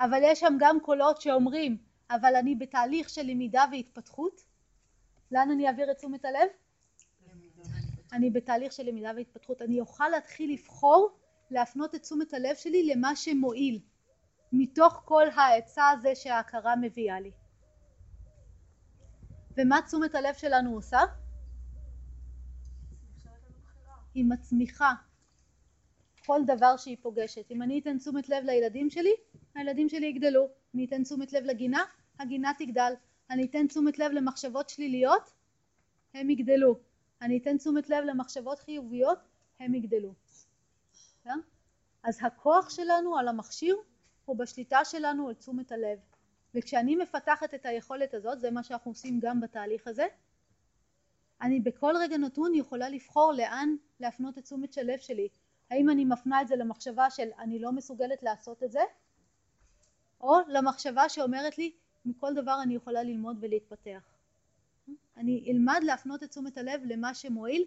אבל 0.00 0.20
יש 0.22 0.40
שם 0.40 0.56
גם 0.58 0.80
קולות 0.80 1.20
שאומרים 1.20 1.78
אבל 2.10 2.36
אני 2.36 2.54
בתהליך 2.54 3.08
של 3.08 3.22
למידה 3.22 3.64
והתפתחות 3.72 4.40
לאן 5.30 5.50
אני 5.50 5.68
אעביר 5.68 5.90
את 5.90 5.96
תשומת 5.96 6.24
הלב? 6.24 6.48
אני 8.12 8.30
בתהליך 8.30 8.72
של 8.72 8.82
למידה 8.82 9.10
והתפתחות 9.16 9.62
אני 9.62 9.80
אוכל 9.80 10.08
להתחיל 10.08 10.52
לבחור 10.52 11.18
להפנות 11.50 11.94
את 11.94 12.02
תשומת 12.02 12.34
הלב 12.34 12.56
שלי 12.56 12.94
למה 12.94 13.16
שמועיל 13.16 13.80
מתוך 14.52 15.02
כל 15.04 15.30
ההיצע 15.30 15.88
הזה 15.88 16.14
שההכרה 16.14 16.76
מביאה 16.76 17.20
לי 17.20 17.30
ומה 19.56 19.82
תשומת 19.86 20.14
הלב 20.14 20.34
שלנו 20.34 20.74
עושה? 20.74 21.00
היא 24.16 24.24
מצמיחה 24.24 24.92
כל 26.26 26.40
דבר 26.46 26.76
שהיא 26.76 26.96
פוגשת. 27.02 27.50
אם 27.50 27.62
אני 27.62 27.78
אתן 27.80 27.98
תשומת 27.98 28.28
לב 28.28 28.44
לילדים 28.44 28.90
שלי, 28.90 29.12
הילדים 29.54 29.88
שלי 29.88 30.06
יגדלו. 30.06 30.48
אני 30.74 30.84
אתן 30.84 31.02
תשומת 31.02 31.32
לב 31.32 31.44
לגינה, 31.44 31.84
הגינה 32.18 32.52
תגדל. 32.58 32.92
אני 33.30 33.46
אתן 33.46 33.66
תשומת 33.66 33.98
לב 33.98 34.12
למחשבות 34.12 34.68
שליליות, 34.68 35.32
הם 36.14 36.30
יגדלו. 36.30 36.78
אני 37.22 37.38
אתן 37.38 37.58
תשומת 37.58 37.90
לב 37.90 38.04
למחשבות 38.04 38.58
חיוביות, 38.58 39.18
הם 39.60 39.74
יגדלו. 39.74 40.14
כן? 41.24 41.38
אז 42.02 42.18
הכוח 42.22 42.70
שלנו 42.70 43.18
על 43.18 43.28
המכשיר 43.28 43.76
הוא 44.24 44.36
בשליטה 44.36 44.84
שלנו 44.84 45.28
על 45.28 45.34
תשומת 45.34 45.72
הלב. 45.72 45.98
וכשאני 46.54 46.96
מפתחת 46.96 47.54
את 47.54 47.66
היכולת 47.66 48.14
הזאת, 48.14 48.40
זה 48.40 48.50
מה 48.50 48.62
שאנחנו 48.62 48.90
עושים 48.90 49.20
גם 49.20 49.40
בתהליך 49.40 49.86
הזה, 49.86 50.06
אני 51.42 51.60
בכל 51.60 51.94
רגע 52.00 52.16
נתון 52.16 52.54
יכולה 52.54 52.88
לבחור 52.88 53.32
לאן 53.32 53.76
להפנות 54.00 54.38
את 54.38 54.42
תשומת 54.42 54.78
הלב 54.78 54.98
שלי. 54.98 55.28
האם 55.70 55.90
אני 55.90 56.04
מפנה 56.04 56.42
את 56.42 56.48
זה 56.48 56.56
למחשבה 56.56 57.10
של 57.10 57.28
אני 57.38 57.58
לא 57.58 57.72
מסוגלת 57.72 58.22
לעשות 58.22 58.62
את 58.62 58.72
זה, 58.72 58.80
או 60.20 60.34
למחשבה 60.48 61.08
שאומרת 61.08 61.58
לי 61.58 61.72
מכל 62.04 62.34
דבר 62.34 62.58
אני 62.62 62.74
יכולה 62.74 63.02
ללמוד 63.02 63.36
ולהתפתח. 63.40 64.02
אני 65.16 65.44
אלמד 65.48 65.80
להפנות 65.82 66.22
את 66.22 66.30
תשומת 66.30 66.58
הלב 66.58 66.80
למה 66.84 67.14
שמועיל 67.14 67.64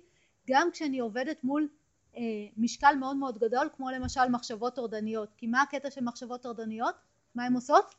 גם 0.47 0.69
כשאני 0.71 0.99
עובדת 0.99 1.43
מול 1.43 1.67
אה, 2.15 2.21
משקל 2.57 2.95
מאוד 2.99 3.17
מאוד 3.17 3.37
גדול 3.37 3.69
כמו 3.75 3.89
למשל 3.89 4.29
מחשבות 4.29 4.75
טורדניות 4.75 5.29
כי 5.37 5.47
מה 5.47 5.61
הקטע 5.61 5.91
של 5.91 6.03
מחשבות 6.03 6.41
טורדניות? 6.41 6.95
מה 7.35 7.45
הן 7.45 7.53
עושות? 7.53 7.95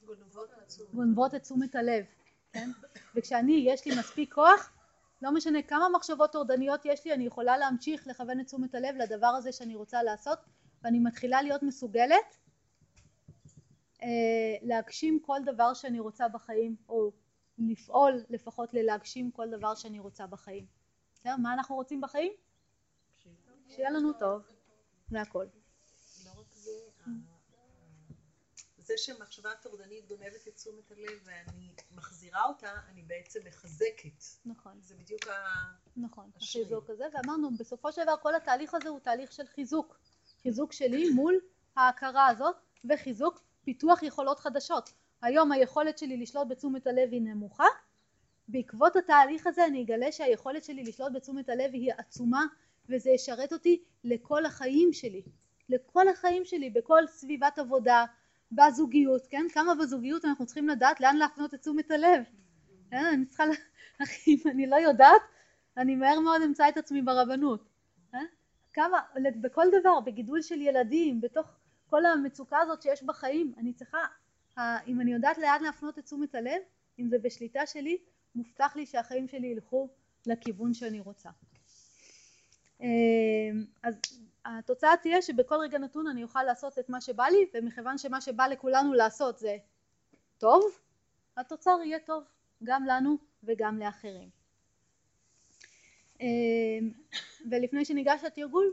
גונבות 0.95 1.35
את 1.35 1.43
תשומת 1.43 1.75
הלב 1.75 2.05
כן? 2.53 2.71
וכשאני 3.15 3.65
יש 3.67 3.87
לי 3.87 3.99
מספיק 3.99 4.35
כוח 4.35 4.73
לא 5.23 5.33
משנה 5.33 5.63
כמה 5.63 5.89
מחשבות 5.89 6.33
טורדניות 6.33 6.81
יש 6.85 7.05
לי 7.05 7.15
אני 7.15 7.27
יכולה 7.27 7.59
להמשיך 7.59 8.07
לכוון 8.07 8.41
את 8.41 8.47
תשומת 8.47 8.75
הלב 8.75 8.95
לדבר 8.97 9.27
הזה 9.27 9.53
שאני 9.53 9.75
רוצה 9.75 10.03
לעשות 10.03 10.39
ואני 10.83 10.99
מתחילה 10.99 11.43
להיות 11.43 11.63
מסוגלת 11.63 12.37
אה, 14.03 14.09
להגשים 14.63 15.21
כל 15.23 15.39
דבר 15.45 15.75
שאני 15.75 16.01
רוצה 16.01 16.29
בחיים 16.29 16.77
או 16.89 17.13
לפעול 17.59 18.25
לפחות 18.31 18.75
ללהגשים 18.75 19.31
כל 19.31 19.51
דבר 19.51 19.75
שאני 19.75 19.99
רוצה 19.99 20.27
בחיים. 20.27 20.67
בסדר? 21.15 21.37
מה 21.37 21.53
אנחנו 21.53 21.75
רוצים 21.75 22.01
בחיים? 22.01 22.33
שיהיה 23.69 23.91
לנו 23.91 24.13
טוב, 24.13 24.43
זה 25.09 25.21
הכל. 25.21 25.47
לא 26.25 26.31
רק 26.41 26.55
זה, 26.55 26.71
זה 28.91 28.99
שמחשבה 28.99 29.51
טורדנית 29.63 30.07
גונבת 30.09 30.49
את 30.49 30.55
תשומת 30.55 30.91
הלב 30.91 31.21
ואני 31.25 31.75
מחזירה 31.95 32.45
אותה, 32.45 32.73
אני 32.89 33.03
בעצם 33.03 33.41
מחזקת. 33.47 34.25
נכון. 34.45 34.73
זה 34.83 34.95
בדיוק 34.95 35.29
ה... 35.29 35.33
נכון, 35.97 36.31
החיזוק 36.37 36.91
הזה, 36.91 37.05
ואמרנו 37.13 37.51
בסופו 37.59 37.93
של 37.93 38.03
דבר 38.03 38.17
כל 38.17 38.35
התהליך 38.35 38.75
הזה 38.75 38.89
הוא 38.89 39.01
תהליך 39.01 39.33
של 39.33 39.47
חיזוק. 39.47 39.99
חיזוק 40.43 40.73
שלי 40.73 41.11
מול 41.11 41.41
ההכרה 41.77 42.27
הזאת 42.27 42.57
וחיזוק 42.85 43.41
פיתוח 43.65 44.03
יכולות 44.03 44.41
חדשות. 44.41 44.93
היום 45.23 45.53
היכולת 45.53 45.99
שלי 45.99 46.17
לשלוט 46.17 46.49
בתשומת 46.49 46.87
הלב 46.87 47.09
היא 47.13 47.23
נמוכה, 47.23 47.67
בעקבות 48.49 48.97
התהליך 48.97 49.47
הזה 49.47 49.67
אני 49.67 49.83
אגלה 49.83 50.13
שהיכולת 50.13 50.65
שלי 50.65 50.83
לשלוט 50.83 51.13
בתשומת 51.13 51.49
הלב 51.49 51.71
היא 51.73 51.93
עצומה 51.99 52.47
וזה 52.89 53.11
ישרת 53.11 53.53
אותי 53.53 53.83
לכל 54.05 54.47
החיים 54.47 54.93
שלי, 54.93 55.23
לכל 55.69 56.09
החיים 56.09 56.45
שלי, 56.45 56.71
בכל 56.71 57.07
סביבת 57.07 57.59
עבודה, 57.59 58.05
בזוגיות, 58.53 59.27
כן? 59.27 59.47
כמה 59.53 59.75
בזוגיות 59.75 60.25
אנחנו 60.25 60.47
צריכים 60.47 60.69
לדעת 60.69 61.01
לאן 61.01 61.17
להפנות 61.17 61.55
את 61.55 61.61
תשומת 61.61 61.91
הלב. 61.91 62.25
כן? 62.91 63.05
אני 63.05 63.27
צריכה, 63.27 63.45
אם 64.29 64.39
אני 64.51 64.67
לא 64.67 64.77
יודעת, 64.77 65.23
אני 65.77 65.97
מהר 65.97 66.21
מאוד 66.21 66.43
אמצא 66.43 66.69
את 66.69 66.77
עצמי 66.77 67.03
ברבנות. 67.03 67.69
כן? 68.13 68.27
כמה, 68.73 68.99
בכל 69.41 69.67
דבר, 69.81 70.01
בגידול 70.01 70.43
של 70.43 70.61
ילדים, 70.61 71.21
בתוך 71.21 71.47
כל 71.87 72.07
המצוקה 72.07 72.59
הזאת 72.59 72.83
שיש 72.83 73.03
בחיים, 73.03 73.55
אני 73.59 73.73
צריכה, 73.73 73.99
אם 74.59 75.01
אני 75.01 75.13
יודעת 75.13 75.39
לאן 75.39 75.63
להפנות 75.63 75.99
את 75.99 76.05
תשומת 76.05 76.35
הלב, 76.35 76.63
אם 76.99 77.09
זה 77.09 77.19
בשליטה 77.19 77.67
שלי, 77.67 77.99
מובטח 78.35 78.77
לי 78.77 78.87
שהחיים 78.87 79.29
שלי 79.29 79.47
ילכו 79.47 79.89
לכיוון 80.27 80.75
שאני 80.75 81.01
רוצה. 81.01 81.31
אמ, 82.81 83.65
אז 83.83 83.95
התוצאה 84.45 84.97
תהיה 85.03 85.23
שבכל 85.23 85.55
רגע 85.55 85.79
נתון 85.79 86.07
אני 86.07 86.23
אוכל 86.23 86.43
לעשות 86.43 86.79
את 86.79 86.89
מה 86.89 87.01
שבא 87.01 87.25
לי 87.25 87.47
ומכיוון 87.55 87.99
שמה 87.99 88.21
שבא 88.21 88.47
לכולנו 88.47 88.95
לעשות 88.95 89.39
זה 89.39 89.57
טוב 90.39 90.63
התוצר 91.37 91.79
יהיה 91.85 91.99
טוב 91.99 92.25
גם 92.65 92.85
לנו 92.85 93.19
וגם 93.43 93.79
לאחרים. 93.79 94.31
אמ, 96.21 96.91
ולפני 97.51 97.85
שניגש 97.85 98.25
לתרגול 98.25 98.73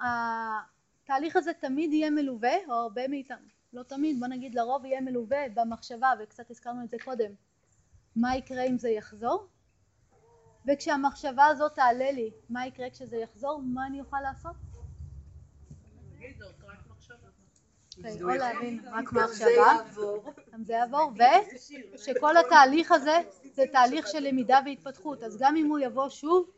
התהליך 0.00 1.36
הזה 1.36 1.52
תמיד 1.52 1.92
יהיה 1.92 2.10
מלווה 2.10 2.56
או 2.68 2.72
הרבה 2.72 3.08
מאיתנו 3.08 3.46
לא 3.72 3.82
תמיד 3.82 4.20
בוא 4.20 4.26
נגיד 4.26 4.54
לרוב 4.54 4.84
יהיה 4.84 5.00
מלווה 5.00 5.48
במחשבה 5.54 6.12
וקצת 6.20 6.50
הזכרנו 6.50 6.84
את 6.84 6.90
זה 6.90 6.96
קודם 7.04 7.32
מה 8.16 8.36
יקרה 8.36 8.62
אם 8.62 8.78
זה 8.78 8.88
יחזור 8.88 9.48
וכשהמחשבה 10.66 11.46
הזאת 11.46 11.74
תעלה 11.74 12.10
לי 12.12 12.30
מה 12.50 12.66
יקרה 12.66 12.90
כשזה 12.90 13.16
יחזור? 13.16 13.62
מה 13.62 13.86
אני 13.86 14.00
אוכל 14.00 14.20
לעשות? 14.20 14.56
אוקיי, 17.98 18.22
או 18.22 18.28
להבין 18.28 18.80
רק 18.92 19.12
מחשבה, 19.12 19.76
גם 20.52 20.64
זה 20.64 20.72
יעבור, 20.72 21.12
ושכל 21.94 22.36
התהליך 22.36 22.92
הזה 22.92 23.20
זה 23.54 23.62
תהליך 23.72 24.06
של 24.08 24.20
למידה 24.20 24.58
והתפתחות, 24.64 25.22
אז 25.22 25.36
גם 25.40 25.56
אם 25.56 25.66
הוא 25.66 25.78
יבוא 25.78 26.08
שוב, 26.08 26.50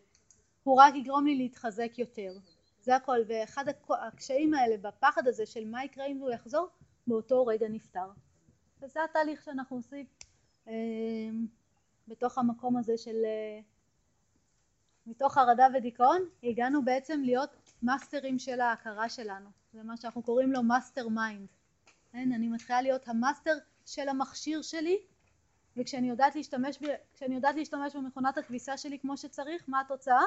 הוא 0.62 0.80
רק 0.80 0.94
יגרום 0.94 1.26
לי 1.26 1.36
להתחזק 1.36 1.98
יותר, 1.98 2.32
זה 2.80 2.96
הכל, 2.96 3.18
ואחד 3.28 3.64
הקשיים 3.90 4.54
האלה 4.54 4.76
בפחד 4.76 5.28
הזה 5.28 5.46
של 5.46 5.68
מה 5.70 5.84
יקרה 5.84 6.06
אם 6.06 6.18
הוא 6.18 6.30
יחזור, 6.30 6.68
באותו 7.06 7.46
רגע 7.46 7.68
נפתר. 7.68 8.10
וזה 8.82 9.04
התהליך 9.04 9.42
שאנחנו 9.42 9.76
עושים 9.76 10.06
אה, 10.68 10.72
בתוך 12.08 12.38
המקום 12.38 12.76
הזה 12.76 12.98
של 12.98 13.24
אה, 13.24 13.60
מתוך 15.08 15.34
חרדה 15.34 15.66
ודיכאון 15.74 16.22
הגענו 16.42 16.84
בעצם 16.84 17.20
להיות 17.24 17.50
מאסטרים 17.82 18.38
של 18.38 18.60
ההכרה 18.60 19.08
שלנו 19.08 19.50
זה 19.72 19.82
מה 19.82 19.96
שאנחנו 19.96 20.22
קוראים 20.22 20.52
לו 20.52 20.62
mastermind 20.62 21.48
כן? 22.12 22.32
אני 22.32 22.48
מתחילה 22.48 22.82
להיות 22.82 23.08
המאסטר 23.08 23.58
של 23.86 24.08
המכשיר 24.08 24.62
שלי 24.62 24.98
וכשאני 25.76 26.08
יודעת 26.08 26.36
להשתמש, 26.36 26.78
ב, 26.82 26.86
כשאני 27.14 27.34
יודעת 27.34 27.54
להשתמש 27.56 27.96
במכונת 27.96 28.38
הכביסה 28.38 28.76
שלי 28.76 28.98
כמו 28.98 29.16
שצריך 29.16 29.62
מה 29.68 29.80
התוצאה? 29.80 30.22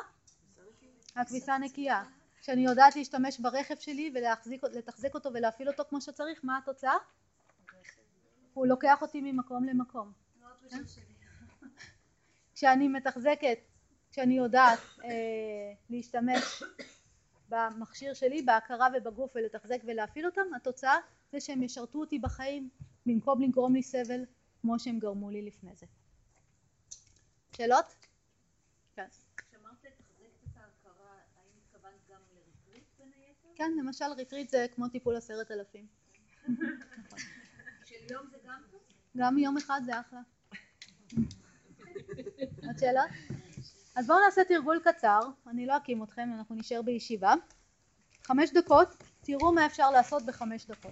הכביסה 1.16 1.58
נקייה 1.58 2.04
כשאני 2.42 2.66
יודעת 2.66 2.96
להשתמש 2.96 3.40
ברכב 3.40 3.76
שלי 3.76 4.14
ולתחזק 4.14 5.14
אותו 5.14 5.34
ולהפעיל 5.34 5.70
אותו 5.70 5.84
כמו 5.90 6.02
שצריך 6.02 6.40
מה 6.44 6.58
התוצאה? 6.58 6.96
הוא 8.54 8.68
לוקח 8.68 9.02
אותי 9.02 9.22
ממקום 9.22 9.64
למקום 9.64 10.12
כן? 10.70 10.84
כשאני 12.56 12.88
מתחזקת 12.88 13.58
כשאני 14.12 14.38
יודעת 14.38 14.80
אה, 15.04 15.74
להשתמש 15.90 16.64
במכשיר 17.50 18.14
שלי, 18.14 18.42
בהכרה 18.42 18.88
ובגוף 18.98 19.32
ולתחזק 19.36 19.78
ולהפעיל 19.88 20.26
אותם, 20.26 20.54
התוצאה 20.56 20.98
זה 21.32 21.40
שהם 21.40 21.64
ישרתו 21.64 22.00
אותי 22.00 22.20
בחיים 22.20 22.70
במקום 23.06 23.42
לגרום 23.42 23.74
לי 23.76 23.84
סבל 23.84 24.26
כמו 24.62 24.80
שהם 24.80 25.00
גרמו 25.00 25.30
לי 25.30 25.42
לפני 25.42 25.76
זה. 25.76 25.86
שאלות? 27.58 27.86
כן. 28.96 29.08
כן, 33.56 33.72
למשל 33.80 34.06
ריטריט 34.18 34.50
זה 34.50 34.66
כמו 34.76 34.88
טיפול 34.88 35.16
עשרת 35.16 35.52
אלפים. 35.52 35.88
של 37.86 37.96
יום 38.12 38.28
זה 38.32 38.38
גם 38.46 38.62
טוב? 38.72 38.82
גם 39.18 39.38
יום 39.38 39.58
אחד 39.58 39.82
זה 39.86 40.00
אחלה. 40.00 40.22
עוד 42.68 42.78
שאלות? 42.80 43.10
אז 43.96 44.08
בואו 44.08 44.20
נעשה 44.26 44.44
תרגול 44.44 44.80
קצר, 44.84 45.28
אני 45.48 45.66
לא 45.66 45.78
אקים 45.78 46.04
אתכם, 46.04 46.30
אנחנו 46.38 46.56
נשאר 46.56 46.82
בישיבה. 46.82 47.34
חמש 48.24 48.50
דקות, 48.54 48.96
תראו 49.22 49.54
מה 49.54 49.66
אפשר 49.66 49.92
לעשות 49.92 50.26
בחמש 50.26 50.66
דקות. 50.66 50.92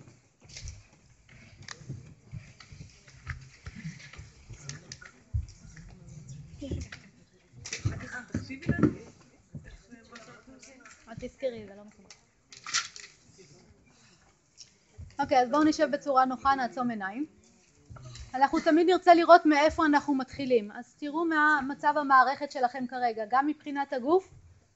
לא. 15.17 15.23
אוקיי, 15.23 15.41
אז 15.41 15.49
בואו 15.49 15.63
נשב 15.63 15.87
בצורה 15.91 16.25
נוחה, 16.25 16.55
נעצום 16.55 16.89
עיניים. 16.89 17.38
אנחנו 18.33 18.59
תמיד 18.59 18.87
נרצה 18.87 19.13
לראות 19.13 19.45
מאיפה 19.45 19.85
אנחנו 19.85 20.15
מתחילים. 20.15 20.71
אז 20.71 20.95
תראו 20.95 21.25
מה 21.25 21.59
מצב 21.67 21.93
המערכת 21.97 22.51
שלכם 22.51 22.87
כרגע 22.87 23.23
גם 23.29 23.47
מבחינת 23.47 23.93
הגוף 23.93 24.29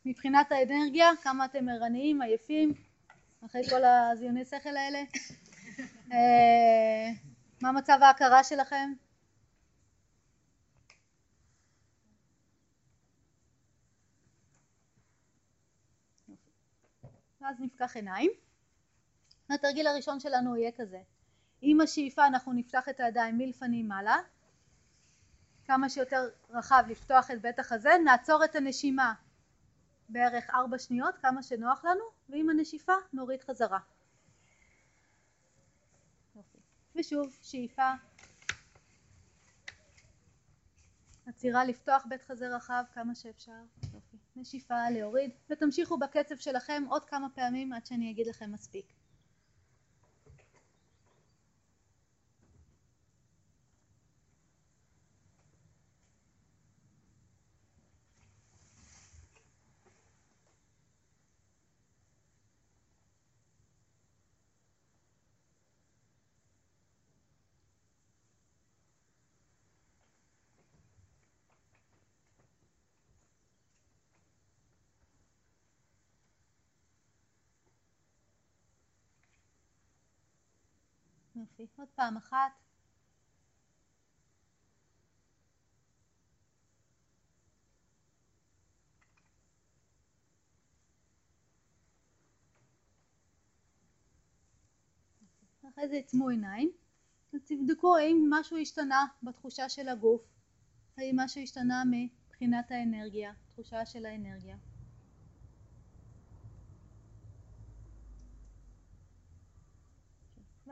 מבחינת 0.05 0.51
האנרגיה 0.51 1.09
כמה 1.23 1.45
אתם 1.45 1.69
ערניים 1.69 2.21
עייפים 2.21 2.73
אחרי 3.45 3.69
כל 3.69 3.83
הזיוני 3.83 4.45
שכל 4.45 4.77
האלה. 4.77 5.03
אה, 6.11 7.11
מה 7.61 7.71
מצב 7.71 7.97
ההכרה 8.01 8.43
שלכם? 8.43 8.93
ואז 17.41 17.55
נפקח 17.59 17.95
עיניים. 17.95 18.31
התרגיל 19.49 19.87
הראשון 19.87 20.19
שלנו 20.19 20.57
יהיה 20.57 20.71
כזה 20.71 20.99
עם 21.65 21.81
השאיפה 21.81 22.27
אנחנו 22.27 22.53
נפתח 22.53 22.89
את 22.89 22.99
הידיים 22.99 23.37
מלפנים 23.37 23.87
מעלה. 23.87 24.17
כמה 25.65 25.89
שיותר 25.89 26.29
רחב 26.49 26.83
לפתוח 26.89 27.31
את 27.31 27.41
בית 27.41 27.59
החזה 27.59 27.89
נעצור 28.05 28.45
את 28.45 28.55
הנשימה 28.55 29.13
בערך 30.09 30.49
ארבע 30.49 30.77
שניות 30.77 31.17
כמה 31.17 31.43
שנוח 31.43 31.85
לנו 31.85 32.03
ועם 32.29 32.49
הנשיפה 32.49 32.93
נוריד 33.13 33.41
חזרה. 33.41 33.79
ושוב 36.95 37.37
שאיפה. 37.41 37.91
עצירה 41.25 41.65
לפתוח 41.65 42.05
בית 42.09 42.23
חזה 42.23 42.55
רחב 42.55 42.83
כמה 42.93 43.15
שאפשר. 43.15 43.61
נשיפה 44.35 44.89
להוריד. 44.89 45.31
ותמשיכו 45.49 45.97
בקצב 45.97 46.37
שלכם 46.37 46.83
עוד 46.89 47.05
כמה 47.05 47.27
פעמים 47.29 47.73
עד 47.73 47.85
שאני 47.85 48.11
אגיד 48.11 48.27
לכם 48.27 48.51
מספיק 48.51 49.02
יופי, 81.43 81.67
עוד 81.77 81.87
פעם 81.95 82.17
אחת. 82.17 82.51
אחרי 95.69 95.87
זה 95.87 95.95
עצמו 95.95 96.29
עיניים 96.29 96.71
ותבדקו 97.33 97.97
האם 97.97 98.27
משהו 98.29 98.57
השתנה 98.57 99.05
בתחושה 99.23 99.69
של 99.69 99.89
הגוף, 99.89 100.21
האם 100.97 101.15
משהו 101.19 101.41
השתנה 101.41 101.83
מבחינת 101.91 102.71
האנרגיה, 102.71 103.33
תחושה 103.53 103.85
של 103.85 104.05
האנרגיה. 104.05 104.57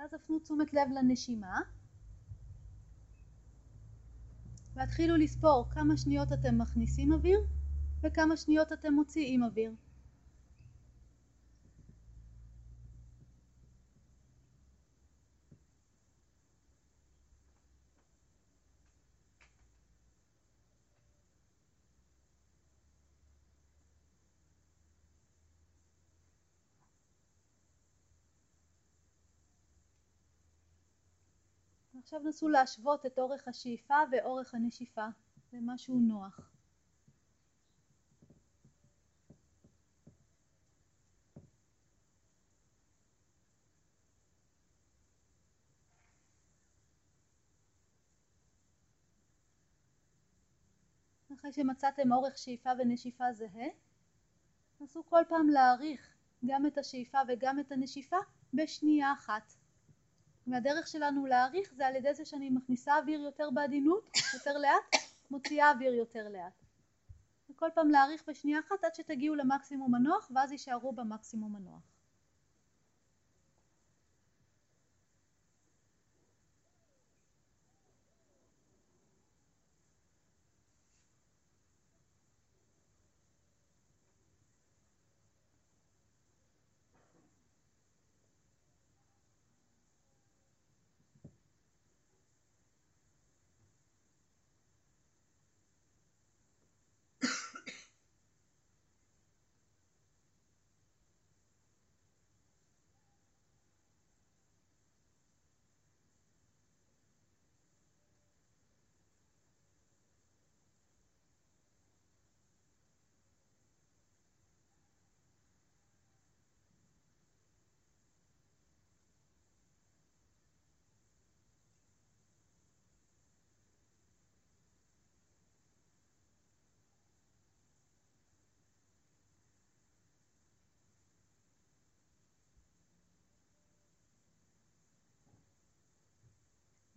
ואז 0.01 0.13
הפנו 0.13 0.39
תשומת 0.39 0.73
לב 0.73 0.87
לנשימה. 0.95 1.59
והתחילו 4.75 5.17
לספור 5.17 5.69
כמה 5.69 5.97
שניות 5.97 6.33
אתם 6.33 6.57
מכניסים 6.57 7.13
אוויר 7.13 7.39
וכמה 8.03 8.37
שניות 8.37 8.73
אתם 8.73 8.93
מוציאים 8.93 9.43
אוויר 9.43 9.71
עכשיו 32.13 32.27
נסו 32.29 32.49
להשוות 32.49 33.05
את 33.05 33.19
אורך 33.19 33.47
השאיפה 33.47 33.95
ואורך 34.11 34.53
הנשיפה 34.53 35.05
למשהו 35.53 35.99
נוח. 35.99 36.39
אחרי 51.33 51.51
שמצאתם 51.51 52.11
אורך 52.11 52.37
שאיפה 52.37 52.69
ונשיפה 52.79 53.33
זהה, 53.33 53.67
נסו 54.81 55.05
כל 55.05 55.21
פעם 55.29 55.49
להעריך 55.49 56.15
גם 56.45 56.65
את 56.65 56.77
השאיפה 56.77 57.17
וגם 57.27 57.59
את 57.59 57.71
הנשיפה 57.71 58.17
בשנייה 58.53 59.13
אחת. 59.13 59.60
והדרך 60.51 60.87
שלנו 60.87 61.25
להעריך 61.25 61.73
זה 61.73 61.87
על 61.87 61.95
ידי 61.95 62.13
זה 62.13 62.25
שאני 62.25 62.49
מכניסה 62.49 62.97
אוויר 62.97 63.21
יותר 63.21 63.49
בעדינות, 63.49 64.09
יותר 64.33 64.57
לאט, 64.57 65.01
מוציאה 65.31 65.71
אוויר 65.71 65.93
יותר 65.93 66.29
לאט. 66.29 66.53
וכל 67.49 67.69
פעם 67.75 67.89
להעריך 67.89 68.23
בשנייה 68.27 68.59
אחת 68.59 68.83
עד 68.83 68.95
שתגיעו 68.95 69.35
למקסימום 69.35 69.95
הנוח 69.95 70.31
ואז 70.35 70.51
יישארו 70.51 70.93
במקסימום 70.93 71.55
הנוח. 71.55 72.00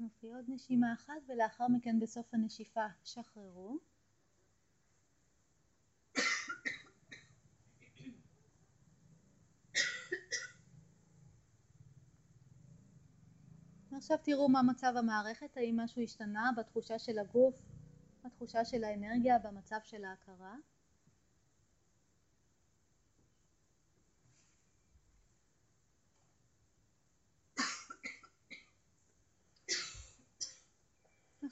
יופי, 0.04 0.34
עוד 0.34 0.44
נשימה 0.48 0.92
אחת 0.92 1.14
ולאחר 1.28 1.68
מכן 1.68 2.00
בסוף 2.00 2.34
הנשיפה 2.34 2.86
שחררו. 3.04 3.78
עכשיו 13.96 14.18
תראו 14.22 14.48
מה 14.48 14.62
מצב 14.62 14.92
המערכת, 14.96 15.56
האם 15.56 15.80
משהו 15.80 16.02
השתנה 16.02 16.50
בתחושה 16.56 16.98
של 16.98 17.18
הגוף, 17.18 17.54
בתחושה 18.24 18.64
של 18.64 18.84
האנרגיה, 18.84 19.38
במצב 19.38 19.78
של 19.82 20.04
ההכרה. 20.04 20.56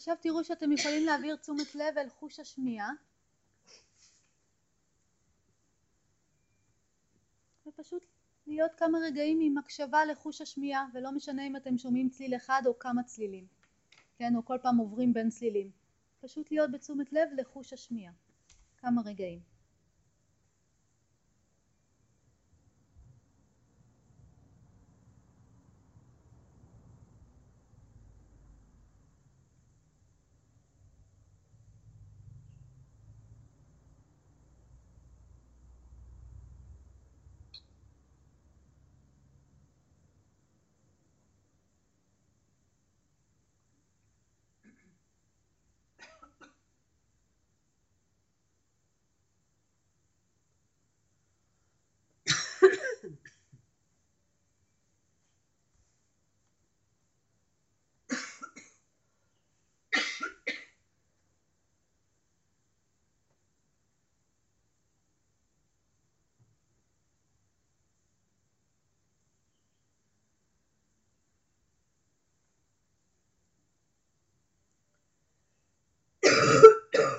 עכשיו 0.02 0.16
תראו 0.20 0.44
שאתם 0.44 0.72
יכולים 0.72 1.06
להעביר 1.06 1.36
תשומת 1.36 1.74
לב 1.74 1.98
אל 1.98 2.08
חוש 2.08 2.40
השמיעה. 2.40 2.90
ופשוט 7.66 8.02
להיות 8.46 8.70
כמה 8.76 8.98
רגעים 8.98 9.38
עם 9.42 9.58
הקשבה 9.58 10.04
לחוש 10.04 10.40
השמיעה 10.40 10.86
ולא 10.94 11.12
משנה 11.12 11.46
אם 11.46 11.56
אתם 11.56 11.78
שומעים 11.78 12.08
צליל 12.08 12.36
אחד 12.36 12.62
או 12.66 12.78
כמה 12.78 13.02
צלילים 13.02 13.46
כן? 14.16 14.36
או 14.36 14.44
כל 14.44 14.58
פעם 14.62 14.76
עוברים 14.76 15.12
בין 15.12 15.30
צלילים. 15.30 15.70
פשוט 16.20 16.50
להיות 16.50 16.70
בתשומת 16.70 17.12
לב 17.12 17.28
לחוש 17.36 17.72
השמיעה. 17.72 18.12
כמה 18.76 19.02
רגעים 19.04 19.51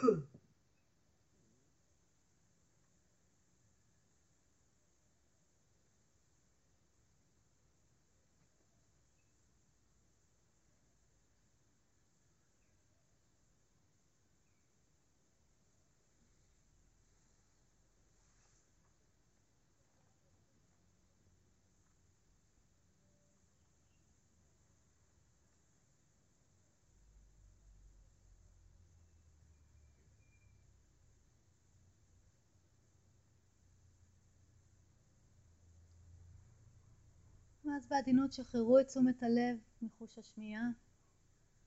Ugh. 0.04 0.33
ואז 37.74 37.88
בעדינות 37.88 38.34
שחררו 38.34 38.80
את 38.80 38.88
תשומת 38.88 39.24
הלב 39.24 39.58
מחוש 39.82 40.18
השמיעה, 40.18 40.70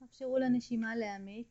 אפשרו 0.03 0.37
לנשימה 0.37 0.95
להעמיק. 0.95 1.47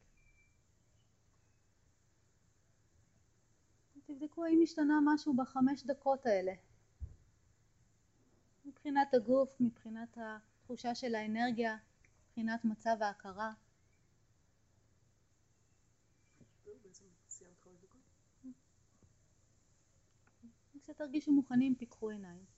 תבדקו 4.06 4.44
האם 4.44 4.60
השתנה 4.62 4.98
משהו 5.04 5.34
בחמש 5.34 5.84
דקות 5.84 6.26
האלה. 6.26 6.52
מבחינת 8.64 9.14
הגוף, 9.14 9.56
מבחינת 9.60 10.18
התחושה 10.20 10.94
של 10.94 11.14
האנרגיה, 11.14 11.76
מבחינת 12.26 12.64
מצב 12.64 12.96
ההכרה. 13.00 13.52
כשתרגישו 20.82 21.32
מוכנים, 21.32 21.74
פיקחו 21.74 22.10
עיניים. 22.10 22.55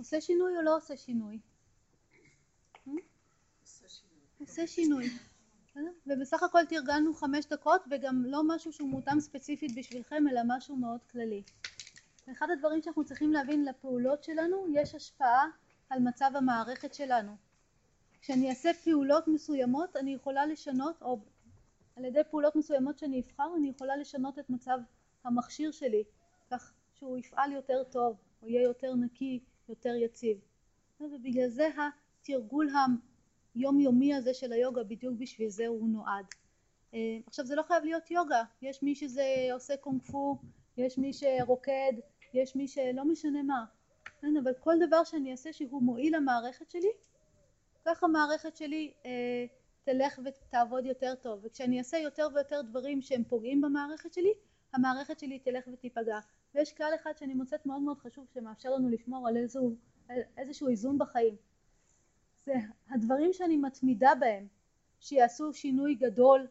עושה 0.00 0.20
שינוי 0.20 0.56
או 0.56 0.62
לא 0.62 0.76
עושה 0.76 0.96
שינוי? 0.96 1.38
עושה 4.40 4.66
שינוי. 4.66 5.08
ובסך 6.06 6.42
הכל 6.42 6.64
תרגלנו 6.68 7.14
חמש 7.14 7.46
דקות 7.46 7.82
וגם 7.90 8.24
לא 8.26 8.42
משהו 8.46 8.72
שהוא 8.72 8.88
מותאם 8.88 9.20
ספציפית 9.20 9.78
בשבילכם 9.78 10.24
אלא 10.30 10.40
משהו 10.46 10.76
מאוד 10.76 11.00
כללי. 11.10 11.42
אחד 12.32 12.46
הדברים 12.52 12.82
שאנחנו 12.82 13.04
צריכים 13.04 13.32
להבין 13.32 13.64
לפעולות 13.64 14.24
שלנו 14.24 14.66
יש 14.74 14.94
השפעה 14.94 15.46
על 15.90 15.98
מצב 15.98 16.30
המערכת 16.34 16.94
שלנו. 16.94 17.36
כשאני 18.20 18.50
אעשה 18.50 18.70
פעולות 18.84 19.28
מסוימות 19.28 19.96
אני 19.96 20.14
יכולה 20.14 20.46
לשנות 20.46 21.02
או 21.02 21.20
על 21.96 22.04
ידי 22.04 22.20
פעולות 22.30 22.56
מסוימות 22.56 22.98
שאני 22.98 23.20
אבחר 23.20 23.50
אני 23.56 23.68
יכולה 23.68 23.96
לשנות 23.96 24.38
את 24.38 24.50
מצב 24.50 24.78
המכשיר 25.24 25.70
שלי 25.70 26.04
כך 26.50 26.72
שהוא 26.94 27.18
יפעל 27.18 27.52
יותר 27.52 27.82
טוב 27.84 28.16
או 28.42 28.48
יהיה 28.48 28.62
יותר 28.62 28.94
נקי 28.94 29.40
יותר 29.70 29.94
יציב. 29.94 30.38
ובגלל 31.00 31.48
זה 31.48 31.68
התרגול 31.76 32.68
היומיומי 33.54 34.14
הזה 34.14 34.34
של 34.34 34.52
היוגה 34.52 34.82
בדיוק 34.82 35.14
בשביל 35.18 35.48
זה 35.48 35.66
הוא 35.66 35.88
נועד. 35.88 36.24
אה, 36.94 37.18
עכשיו 37.26 37.46
זה 37.46 37.54
לא 37.54 37.62
חייב 37.62 37.84
להיות 37.84 38.10
יוגה, 38.10 38.42
יש 38.62 38.82
מי 38.82 38.94
שזה 38.94 39.48
עושה 39.52 39.76
קונג 39.76 40.02
פו, 40.02 40.38
יש 40.76 40.98
מי 40.98 41.12
שרוקד, 41.12 41.92
יש 42.34 42.56
מי 42.56 42.68
שלא 42.68 43.04
משנה 43.04 43.42
מה, 43.42 43.64
כן, 44.20 44.36
אבל 44.42 44.52
כל 44.60 44.74
דבר 44.86 45.04
שאני 45.04 45.32
אעשה 45.32 45.52
שהוא 45.52 45.82
מועיל 45.82 46.16
למערכת 46.16 46.70
שלי, 46.70 46.90
ככה 47.84 48.06
המערכת 48.06 48.56
שלי 48.56 48.92
אה, 49.06 49.46
תלך 49.84 50.20
ותעבוד 50.24 50.86
יותר 50.86 51.14
טוב, 51.14 51.40
וכשאני 51.42 51.78
אעשה 51.78 51.98
יותר 51.98 52.28
ויותר 52.34 52.62
דברים 52.62 53.02
שהם 53.02 53.24
פוגעים 53.24 53.60
במערכת 53.60 54.12
שלי, 54.12 54.32
המערכת 54.72 55.18
שלי 55.18 55.38
תלך 55.38 55.64
ותיפגע. 55.72 56.18
ויש 56.54 56.72
כלל 56.72 56.92
אחד 57.02 57.12
שאני 57.16 57.34
מוצאת 57.34 57.66
מאוד 57.66 57.82
מאוד 57.82 57.98
חשוב 57.98 58.26
שמאפשר 58.34 58.70
לנו 58.70 58.88
לשמור 58.88 59.28
על 59.28 59.36
איזשהו, 59.36 59.76
איזשהו 60.36 60.68
איזון 60.68 60.98
בחיים. 60.98 61.36
זה 62.44 62.54
הדברים 62.90 63.32
שאני 63.32 63.56
מתמידה 63.56 64.12
בהם 64.20 64.46
שיעשו 65.00 65.52
שינוי 65.52 65.94
גדול 65.94 66.46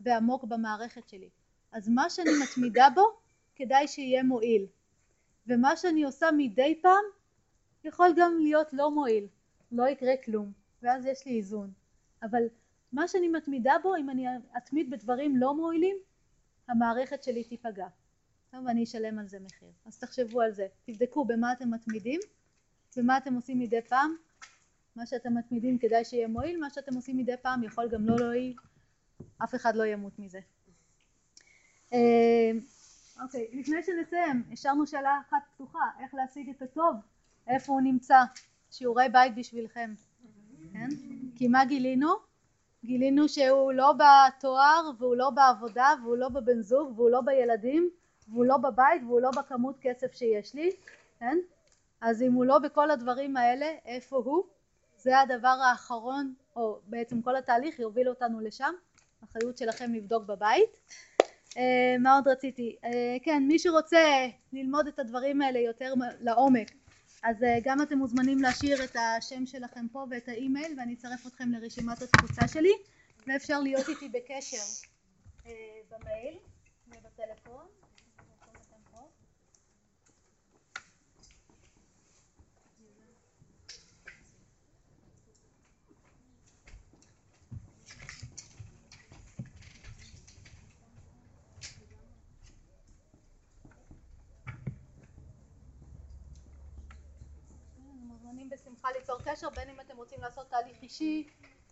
ועמוק 0.00 0.44
במערכת 0.44 1.08
שלי. 1.08 1.28
אז 1.72 1.88
מה 1.88 2.10
שאני 2.10 2.30
מתמידה 2.42 2.88
בו 2.94 3.02
כדאי 3.56 3.88
שיהיה 3.88 4.22
מועיל. 4.22 4.66
ומה 5.46 5.76
שאני 5.76 6.04
עושה 6.04 6.26
מדי 6.36 6.78
פעם 6.82 7.04
יכול 7.84 8.08
גם 8.16 8.38
להיות 8.40 8.72
לא 8.72 8.90
מועיל, 8.90 9.26
לא 9.72 9.88
יקרה 9.88 10.12
כלום, 10.24 10.52
ואז 10.82 11.06
יש 11.06 11.26
לי 11.26 11.36
איזון. 11.36 11.72
אבל 12.22 12.42
מה 12.92 13.08
שאני 13.08 13.28
מתמידה 13.28 13.74
בו, 13.82 13.96
אם 13.96 14.10
אני 14.10 14.26
אתמיד 14.56 14.90
בדברים 14.90 15.36
לא 15.36 15.54
מועילים, 15.54 15.96
המערכת 16.68 17.22
שלי 17.22 17.44
תיפגע. 17.44 17.86
ואני 18.66 18.84
אשלם 18.84 19.18
על 19.18 19.28
זה 19.28 19.40
מחיר. 19.40 19.68
אז 19.86 19.98
תחשבו 19.98 20.40
על 20.40 20.52
זה, 20.52 20.66
תבדקו 20.84 21.24
במה 21.24 21.52
אתם 21.52 21.70
מתמידים 21.70 22.20
ומה 22.96 23.18
אתם 23.18 23.34
עושים 23.34 23.58
מדי 23.58 23.82
פעם. 23.82 24.16
מה 24.96 25.06
שאתם 25.06 25.38
מתמידים 25.38 25.78
כדאי 25.78 26.04
שיהיה 26.04 26.28
מועיל, 26.28 26.60
מה 26.60 26.70
שאתם 26.70 26.94
עושים 26.94 27.16
מדי 27.16 27.36
פעם 27.42 27.62
יכול 27.62 27.88
גם 27.88 28.06
לא 28.06 28.16
להועיל, 28.16 28.54
אף 29.44 29.54
אחד 29.54 29.76
לא 29.76 29.84
ימות 29.84 30.18
מזה. 30.18 30.40
אה, 31.92 32.50
אוקיי, 33.22 33.48
לפני 33.52 33.82
שנסיים, 33.82 34.42
השארנו 34.52 34.86
שאלה 34.86 35.20
אחת 35.28 35.42
פתוחה, 35.54 35.90
איך 36.00 36.14
להשיג 36.14 36.50
את 36.50 36.62
הטוב, 36.62 36.96
איפה 37.46 37.72
הוא 37.72 37.80
נמצא, 37.80 38.18
שיעורי 38.70 39.08
בית 39.12 39.34
בשבילכם, 39.34 39.94
כן? 40.72 40.88
כי 41.36 41.48
מה 41.48 41.64
גילינו? 41.64 42.31
גילינו 42.84 43.28
שהוא 43.28 43.72
לא 43.72 43.92
בתואר 43.92 44.90
והוא 44.98 45.16
לא 45.16 45.30
בעבודה 45.30 45.94
והוא 46.02 46.16
לא 46.16 46.28
בבן 46.28 46.62
זוג 46.62 46.92
והוא 46.98 47.10
לא 47.10 47.20
בילדים 47.20 47.90
והוא 48.28 48.44
לא 48.44 48.56
בבית 48.56 49.02
והוא 49.06 49.20
לא 49.20 49.30
בכמות 49.30 49.76
כסף 49.80 50.14
שיש 50.14 50.54
לי, 50.54 50.70
כן? 51.18 51.38
אז 52.00 52.22
אם 52.22 52.32
הוא 52.32 52.44
לא 52.44 52.58
בכל 52.58 52.90
הדברים 52.90 53.36
האלה, 53.36 53.66
איפה 53.86 54.16
הוא? 54.16 54.44
זה 54.96 55.20
הדבר 55.20 55.56
האחרון, 55.64 56.34
או 56.56 56.78
בעצם 56.86 57.22
כל 57.22 57.36
התהליך 57.36 57.78
יוביל 57.78 58.08
אותנו 58.08 58.40
לשם, 58.40 58.72
אחריות 59.24 59.58
שלכם 59.58 59.94
לבדוק 59.94 60.24
בבית. 60.24 60.78
אה, 61.56 61.96
מה 62.00 62.14
עוד 62.14 62.28
רציתי? 62.28 62.76
אה, 62.84 63.16
כן, 63.22 63.42
מי 63.48 63.58
שרוצה 63.58 64.26
ללמוד 64.52 64.86
את 64.86 64.98
הדברים 64.98 65.42
האלה 65.42 65.58
יותר 65.58 65.94
לעומק, 66.20 66.70
אז 67.22 67.42
אה, 67.42 67.58
גם 67.64 67.82
אתם 67.82 67.98
מוזמנים 67.98 68.42
להשאיר 68.42 68.84
את 68.84 68.96
השם 68.96 69.46
שלכם 69.46 69.88
פה 69.92 70.06
ואת 70.10 70.28
האימייל 70.28 70.74
ואני 70.78 70.94
אצרף 70.94 71.26
אתכם 71.26 71.52
לרשימת 71.52 72.02
התפוצה 72.02 72.48
שלי 72.48 72.72
ואפשר 73.26 73.60
להיות 73.60 73.88
איתי 73.88 74.08
בקשר 74.08 74.64
במייל 75.90 76.38
בשמחה 98.82 98.98
ליצור 98.98 99.16
קשר 99.24 99.50
בין 99.50 99.68
אם 99.68 99.80
אתם 99.80 99.96
רוצים 99.96 100.18
לעשות 100.20 100.50
תהליך 100.50 100.82
אישי 100.82 101.26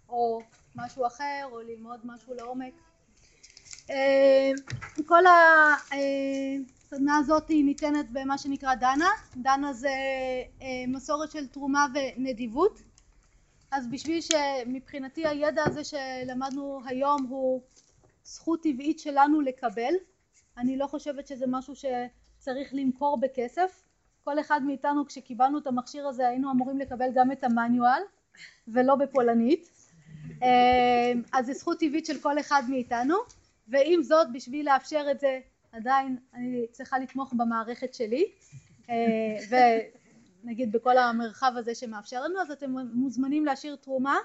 או 0.09 0.41
משהו 0.77 1.07
אחר 1.07 1.49
או 1.53 1.61
ללמוד 1.61 2.01
משהו 2.05 2.35
לעומק. 2.35 2.75
אה, 3.91 4.51
כל 5.07 5.23
הסדנה 5.27 7.17
הזאת 7.19 7.49
היא 7.49 7.65
ניתנת 7.65 8.11
במה 8.13 8.39
שנקרא 8.39 8.75
דנה, 8.75 9.09
דנה 9.37 9.73
זה 9.73 9.89
אה, 10.63 10.85
מסורת 10.89 11.31
של 11.31 11.47
תרומה 11.47 11.87
ונדיבות. 11.95 12.83
אז 13.71 13.87
בשביל 13.91 14.21
שמבחינתי 14.21 15.27
הידע 15.27 15.63
הזה 15.67 15.85
שלמדנו 15.85 16.81
היום 16.87 17.27
הוא 17.29 17.63
זכות 18.25 18.63
טבעית 18.63 18.99
שלנו 18.99 19.41
לקבל 19.41 19.95
אני 20.57 20.77
לא 20.77 20.87
חושבת 20.87 21.27
שזה 21.27 21.45
משהו 21.49 21.75
שצריך 21.77 22.69
למכור 22.73 23.21
בכסף 23.21 23.90
כל 24.31 24.41
אחד 24.41 24.61
מאיתנו 24.63 25.07
כשקיבלנו 25.07 25.59
את 25.59 25.67
המכשיר 25.67 26.09
הזה 26.09 26.29
היינו 26.29 26.51
אמורים 26.51 26.79
לקבל 26.79 27.09
גם 27.15 27.33
את 27.33 27.45
המניואל 27.45 28.03
ולא 28.69 28.95
בפולנית. 28.95 29.71
אה, 30.43 31.13
אז 31.33 31.47
זו 31.47 31.53
זכות 31.53 31.79
טבעית 31.79 32.07
של 32.07 32.19
כל 32.19 32.41
אחד 32.41 32.63
מאיתנו 32.69 33.15
ועם 33.69 34.03
זאת 34.03 34.33
בשביל 34.33 34.67
לאפשר 34.67 35.07
את 35.11 35.21
זה 35.21 35.41
עדיין 35.73 36.17
אני 36.35 36.67
צריכה 36.71 36.99
לתמוך 36.99 37.33
במערכת 37.33 37.95
שלי. 37.95 38.25
אה, 38.91 39.59
ונגיד 40.45 40.73
בכל 40.73 40.99
המרחב 40.99 41.53
הזה 41.57 41.75
שמאפשר 41.75 42.23
לנו 42.25 42.41
אז 42.41 42.51
אתם 42.51 42.75
מוזמנים 42.93 43.45
להשאיר 43.45 43.77
תרומה. 43.77 44.17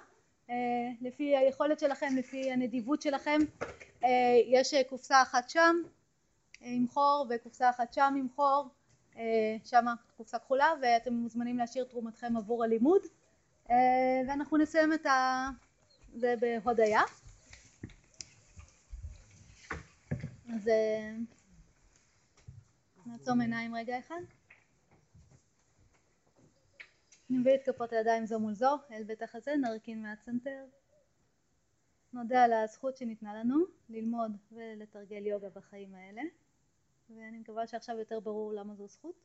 אה, 0.49 0.55
לפי 1.01 1.37
היכולת 1.37 1.79
שלכם 1.79 2.15
לפי 2.17 2.51
הנדיבות 2.51 3.01
שלכם. 3.01 3.39
יש 4.47 4.73
קופסה 4.89 5.21
אחת 5.21 5.49
שם 5.49 5.75
עם 6.61 6.87
חור 6.87 7.25
וקופסה 7.29 7.69
אחת 7.69 7.93
שם 7.93 8.13
עם 8.17 8.27
חור 8.35 8.69
אה, 9.17 9.57
שם 9.63 9.85
קופסה 10.17 10.39
כחולה 10.39 10.67
ואתם 10.81 11.13
מוזמנים 11.13 11.57
להשאיר 11.57 11.83
תרומתכם 11.83 12.37
עבור 12.37 12.63
הלימוד. 12.63 13.01
אה, 13.69 14.21
ואנחנו 14.27 14.57
נסיים 14.57 14.93
את 14.93 15.05
זה 16.13 16.35
בהודיה. 16.39 17.01
אז 20.55 20.67
אה, 20.67 21.11
נעצום 23.05 23.41
עיניים 23.41 23.75
רגע 23.75 23.99
אחד. 23.99 24.21
נביא 27.29 27.55
את 27.55 27.61
כפות 27.65 27.93
הידיים 27.93 28.25
זו 28.25 28.39
מול 28.39 28.53
זו 28.53 28.77
אל 28.91 29.03
בית 29.03 29.21
החזה 29.21 29.55
נרכין 29.61 30.01
מהצנתר. 30.01 30.65
נודה 32.13 32.43
על 32.43 32.53
הזכות 32.53 32.97
שניתנה 32.97 33.33
לנו 33.33 33.65
ללמוד 33.89 34.31
ולתרגל 34.51 35.25
יוגה 35.25 35.49
בחיים 35.49 35.95
האלה 35.95 36.21
ואני 37.09 37.39
מקווה 37.39 37.67
שעכשיו 37.67 37.99
יותר 37.99 38.19
ברור 38.19 38.53
למה 38.53 38.75
זו 38.75 38.87
זכות. 38.87 39.15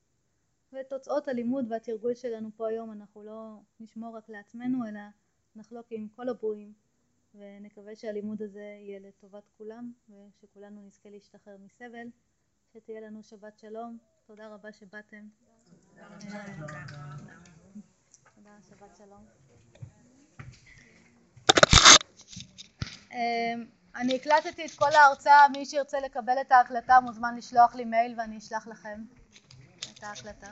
ותוצאות 0.72 1.28
הלימוד 1.28 1.72
והתרגול 1.72 2.14
שלנו 2.14 2.50
פה 2.56 2.68
היום 2.68 2.92
אנחנו 2.92 3.22
לא 3.22 3.60
נשמור 3.80 4.16
רק 4.16 4.28
לעצמנו 4.28 4.88
אלא 4.88 5.00
נחלוק 5.56 5.86
עם 5.90 6.08
כל 6.08 6.28
הברואים 6.28 6.72
ונקווה 7.34 7.96
שהלימוד 7.96 8.42
הזה 8.42 8.60
יהיה 8.80 8.98
לטובת 8.98 9.48
כולם 9.58 9.92
ושכולנו 10.08 10.82
נזכה 10.82 11.10
להשתחרר 11.10 11.56
מסבל. 11.58 12.06
שתהיה 12.72 13.00
לנו 13.00 13.22
שבת 13.22 13.58
שלום. 13.58 13.98
תודה 14.26 14.48
רבה 14.54 14.72
שבאתם. 14.72 15.28
תודה, 18.34 18.58
שבת 18.62 18.96
שלום. 18.96 19.26
אני 23.96 24.16
הקלטתי 24.16 24.66
את 24.66 24.70
כל 24.70 24.92
ההרצאה, 24.94 25.48
מי 25.48 25.66
שירצה 25.66 26.00
לקבל 26.00 26.40
את 26.40 26.52
ההקלטה 26.52 27.00
מוזמן 27.00 27.36
לשלוח 27.36 27.74
לי 27.74 27.84
מייל 27.84 28.14
ואני 28.16 28.38
אשלח 28.38 28.66
לכם 28.66 29.02
את 29.80 30.02
ההקלטה. 30.02 30.50